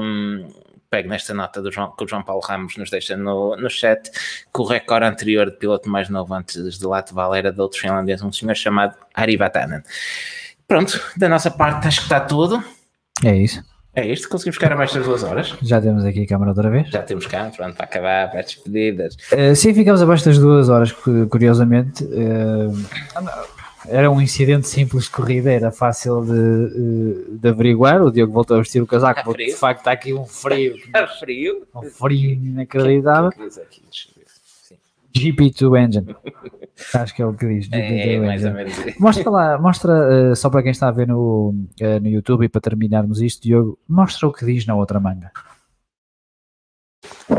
um, 0.01 0.46
pego 0.95 1.09
nesta 1.09 1.35
nota 1.35 1.61
do 1.61 1.73
João, 1.73 1.91
que 1.91 2.05
o 2.05 2.07
João 2.07 2.23
Paulo 2.23 2.41
Ramos 2.41 2.77
nos 2.77 2.89
deixa 2.89 3.16
no, 3.16 3.57
no 3.57 3.69
chat, 3.69 4.09
que 4.12 4.61
o 4.61 4.62
recorde 4.62 5.05
anterior 5.05 5.51
de 5.51 5.57
piloto 5.57 5.89
mais 5.91 6.09
novo 6.09 6.33
antes 6.33 6.79
de 6.79 6.87
Latval 6.87 7.35
era 7.35 7.51
de 7.51 7.61
outro 7.61 7.81
finlandês, 7.81 8.23
um 8.23 8.31
senhor 8.31 8.55
chamado 8.55 8.95
Ari 9.12 9.37
Vatanen. 9.37 9.83
Pronto, 10.69 11.01
da 11.16 11.29
nossa 11.29 11.51
parte 11.51 11.89
acho 11.89 11.99
que 11.99 12.05
está 12.05 12.21
tudo. 12.21 12.62
É 13.25 13.35
isso. 13.35 13.61
É 13.93 14.07
isto, 14.07 14.29
conseguimos 14.29 14.55
ficar 14.55 14.73
a 14.73 14.77
mais 14.77 14.93
de 14.93 15.01
duas 15.01 15.25
horas. 15.25 15.57
Já 15.62 15.81
temos 15.81 16.05
aqui 16.05 16.23
a 16.23 16.27
câmara 16.29 16.53
outra 16.53 16.71
vez. 16.71 16.89
Já 16.91 17.03
temos 17.03 17.27
cá, 17.27 17.51
pronto, 17.55 17.75
para 17.75 17.85
acabar, 17.87 18.31
para 18.31 18.41
as 18.41 18.47
despedidas. 18.47 19.16
Uh, 19.33 19.55
sim, 19.57 19.75
ficamos 19.75 20.01
abaixo 20.01 20.25
das 20.25 20.39
duas 20.39 20.69
horas, 20.69 20.93
curiosamente. 21.29 22.05
Uh, 22.05 22.73
era 23.89 24.11
um 24.11 24.20
incidente 24.20 24.66
simples 24.69 25.05
de 25.05 25.11
corrida, 25.11 25.52
era 25.52 25.70
fácil 25.70 26.24
de, 26.24 26.32
eh, 26.32 27.36
de 27.39 27.48
averiguar. 27.48 28.02
O 28.02 28.11
Diogo 28.11 28.32
voltou 28.32 28.56
a 28.56 28.61
vestir 28.61 28.82
o 28.82 28.86
casaco, 28.86 29.20
Está 29.20 29.24
porque 29.24 29.47
de 29.47 29.55
facto 29.55 29.81
está 29.81 29.93
aqui 29.93 30.12
um 30.12 30.24
frio. 30.24 30.77
Está 30.77 31.06
frio? 31.06 31.66
Um 31.74 31.82
frio 31.82 32.31
inacreditável. 32.31 33.31
GP2 35.16 35.85
Engine. 35.85 36.16
Acho 36.94 37.15
que 37.15 37.23
é 37.23 37.27
o 37.27 37.35
que 37.35 37.47
diz. 37.47 37.69
É, 37.70 38.19
mais 38.19 38.44
ou 38.44 38.52
menos. 38.52 38.74
Mostra 38.98 39.31
lá, 39.31 39.59
mostra, 39.59 40.32
uh, 40.32 40.36
só 40.36 40.51
para 40.51 40.62
quem 40.62 40.73
está 40.73 40.89
a 40.89 40.90
ver 40.93 41.06
no, 41.06 41.55
uh, 41.81 42.01
no 42.01 42.09
YouTube 42.09 42.44
e 42.44 42.48
para 42.48 42.61
terminarmos 42.61 43.23
isto, 43.23 43.43
Diogo, 43.43 43.78
mostra 43.89 44.27
o 44.27 44.32
que 44.32 44.44
diz 44.44 44.66
na 44.66 44.74
outra 44.74 44.98
manga. 44.98 45.31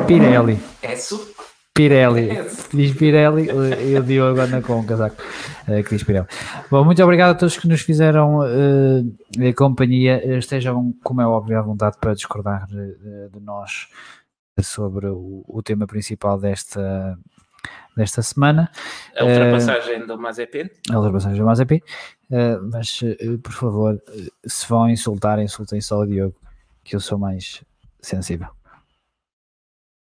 Pirelli. 0.07 0.57
É 0.81 0.93
isso? 0.93 1.34
Pirelli. 1.75 2.29
Diz 2.73 2.93
Pirelli 2.93 3.49
e 3.49 3.99
o 3.99 4.01
Diogo 4.01 4.39
anda 4.39 4.61
com 4.61 4.79
um 4.79 4.85
casaco 4.85 5.21
uh, 5.67 5.83
que 5.83 5.89
diz 5.89 6.05
Pirelli. 6.05 6.25
Bom, 6.71 6.85
muito 6.85 7.03
obrigado 7.03 7.31
a 7.31 7.35
todos 7.35 7.57
que 7.57 7.67
nos 7.67 7.81
fizeram 7.81 8.39
uh, 8.39 9.53
companhia. 9.57 10.37
Estejam, 10.37 10.93
como 11.03 11.19
é 11.19 11.27
óbvio, 11.27 11.59
à 11.59 11.61
vontade 11.61 11.97
para 11.99 12.13
discordar 12.13 12.65
de, 12.67 12.95
de 13.29 13.39
nós 13.41 13.89
sobre 14.61 15.07
o, 15.07 15.43
o, 15.45 15.61
tema 15.61 15.85
principal 15.85 16.39
desta, 16.39 17.19
desta 17.97 18.21
semana. 18.21 18.71
A 19.13 19.25
ultrapassagem 19.25 20.03
uh, 20.03 20.07
do 20.07 20.17
Mazepin. 20.17 20.69
A 20.89 20.97
ultrapassagem 20.97 21.39
do 21.39 21.45
Mazepin. 21.45 21.81
Uh, 22.31 22.69
mas, 22.71 23.01
por 23.43 23.51
favor, 23.51 24.01
se 24.45 24.65
vão 24.69 24.89
insultar, 24.89 25.39
insultem 25.39 25.81
só 25.81 25.99
o 25.99 26.07
Diogo, 26.07 26.35
que 26.85 26.95
eu 26.95 27.01
sou 27.01 27.17
mais 27.17 27.65
sensível. 28.01 28.54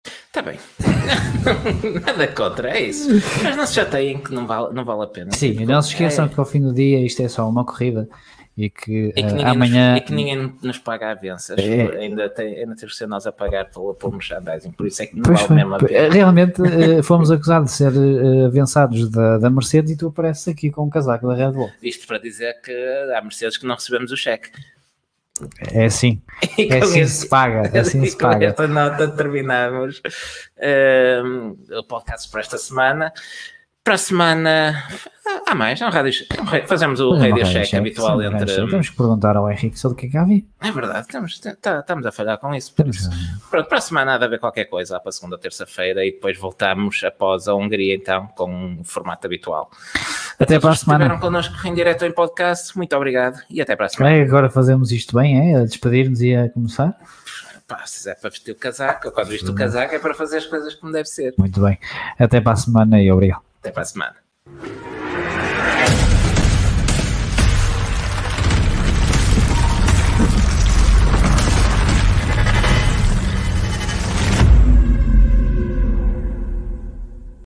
Está 0.05 0.43
bem. 0.43 0.59
Nada 2.05 2.29
contra, 2.29 2.71
é 2.71 2.83
isso. 2.83 3.09
Mas 3.43 3.57
não 3.57 3.67
se 3.67 3.75
chateiem 3.75 4.19
que 4.19 4.33
não 4.35 4.47
vale, 4.47 4.75
não 4.75 4.85
vale 4.85 5.05
a 5.05 5.07
pena. 5.07 5.33
Sim, 5.33 5.57
e 5.61 5.67
não 5.67 5.81
se 5.81 5.91
esqueçam 5.91 6.27
é... 6.27 6.29
que 6.29 6.39
ao 6.39 6.47
fim 6.47 6.61
do 6.61 6.73
dia 6.73 7.01
isto 7.05 7.23
é 7.23 7.29
só 7.29 7.49
uma 7.49 7.65
corrida 7.65 8.09
e 8.57 8.71
que, 8.71 9.13
e 9.17 9.23
que 9.23 9.23
uh, 9.23 9.47
amanhã. 9.47 9.93
Nos, 9.93 10.01
e 10.01 10.05
que 10.05 10.13
ninguém 10.13 10.55
nos 10.63 10.79
paga 10.79 11.11
avanças. 11.11 11.59
É... 11.59 11.99
Ainda, 11.99 12.29
tem, 12.29 12.59
ainda 12.59 12.77
temos 12.77 12.93
que 12.93 12.99
ser 12.99 13.07
nós 13.07 13.27
a 13.27 13.33
pagar 13.33 13.71
pelo, 13.71 13.95
pelo 13.95 14.13
merchandising, 14.13 14.73
por 14.73 14.87
isso 14.87 15.03
é 15.03 15.07
que 15.07 15.17
não 15.17 15.23
pois 15.23 15.43
vale 15.43 15.55
mesmo 15.55 15.75
a 15.75 15.79
pena. 15.79 16.13
Realmente 16.13 16.63
uh, 16.63 17.03
fomos 17.03 17.31
acusados 17.31 17.71
de 17.73 17.77
ser 17.77 17.93
uh, 17.93 18.47
avançados 18.47 19.11
da, 19.11 19.39
da 19.39 19.51
Mercedes 19.51 19.93
e 19.93 19.97
tu 19.97 20.09
apareces 20.09 20.47
aqui 20.49 20.71
com 20.71 20.85
um 20.85 20.91
casaco 20.91 21.27
da 21.27 21.35
Red 21.35 21.53
Bull. 21.53 21.71
Isto 21.83 22.07
para 22.07 22.19
dizer 22.19 22.61
que 22.61 22.73
há 23.17 23.21
Mercedes 23.23 23.57
que 23.57 23.67
não 23.67 23.75
recebemos 23.75 24.13
o 24.13 24.17
cheque. 24.17 24.51
É 25.73 25.87
assim. 25.87 26.23
É 26.59 26.79
assim 26.79 27.07
se 27.07 27.29
paga. 27.29 27.71
É 27.73 27.81
assim 27.81 28.05
se 28.07 28.17
paga. 28.19 28.47
Esta 28.47 28.69
nota 28.69 29.09
terminamos 29.09 30.01
uh, 30.59 31.79
o 31.79 31.85
podcast 31.85 32.31
para 32.31 32.41
esta 32.41 32.59
semana. 32.59 33.13
Para 33.83 33.95
a 33.95 33.99
semana 33.99 34.89
há 35.47 35.55
mais, 35.55 35.81
é 35.81 35.87
um 35.87 35.91
rádio, 35.91 36.13
fazemos 36.67 37.01
o 37.01 37.15
radio 37.15 37.45
check, 37.45 37.75
habitual 37.75 38.19
sim, 38.19 38.27
entre. 38.27 38.47
Check. 38.47 38.71
Temos 38.71 38.89
que 38.89 38.97
perguntar 38.97 39.37
ao 39.37 39.51
Henrique 39.51 39.79
sobre 39.79 39.95
o 39.95 39.99
que 39.99 40.07
é 40.07 40.11
que 40.11 40.17
há 40.17 40.25
vi. 40.25 40.49
É 40.63 40.71
verdade, 40.71 41.01
estamos, 41.01 41.39
tá, 41.39 41.81
estamos 41.81 42.07
a 42.07 42.13
falhar 42.13 42.39
com 42.39 42.55
isso. 42.55 42.75
isso. 42.87 43.11
Pronto, 43.51 43.69
para 43.69 43.79
a 43.79 43.81
semana 43.81 44.15
há 44.15 44.19
de 44.19 44.25
haver 44.25 44.39
qualquer 44.39 44.65
coisa, 44.67 44.99
para 44.99 45.11
a 45.11 45.13
segunda, 45.13 45.39
terça-feira, 45.39 46.05
e 46.05 46.13
depois 46.13 46.39
voltamos 46.39 47.03
após 47.05 47.47
a 47.49 47.55
Hungria, 47.55 47.95
então, 47.95 48.27
com 48.29 48.79
o 48.81 48.85
formato 48.85 49.27
habitual. 49.27 49.71
Até 50.39 50.59
para 50.59 50.71
a 50.71 50.75
semana. 50.75 51.05
Estiveram 51.05 51.21
connosco 51.21 51.67
em 51.67 51.75
direto 51.75 52.05
em 52.05 52.13
podcast, 52.13 52.77
muito 52.77 52.95
obrigado 52.97 53.41
e 53.49 53.61
até 53.61 53.77
para 53.77 53.87
a 53.87 53.89
semana. 53.89 54.17
É, 54.17 54.23
agora 54.23 54.51
fazemos 54.51 54.93
isto 54.93 55.17
bem, 55.17 55.55
é? 55.55 55.61
A 55.61 55.65
despedir-nos 55.65 56.21
e 56.23 56.35
a 56.35 56.49
começar? 56.49 56.97
Pá, 57.67 57.83
se 57.87 58.11
é 58.11 58.15
para 58.15 58.31
vestir 58.31 58.53
o 58.53 58.57
casaco, 58.57 59.11
quando 59.11 59.29
visto 59.29 59.51
o 59.51 59.55
casaco 59.55 59.95
é 59.95 59.99
para 59.99 60.15
fazer 60.15 60.39
as 60.39 60.47
coisas 60.47 60.75
como 60.75 60.93
deve 60.93 61.09
ser. 61.09 61.35
Muito 61.39 61.63
bem. 61.63 61.79
Até 62.19 62.41
para 62.41 62.53
a 62.53 62.57
semana 62.57 63.01
e 63.01 63.11
obrigado. 63.11 63.43
Até 63.61 63.71
para 63.71 63.83
a 63.83 63.87
semana. 63.87 65.04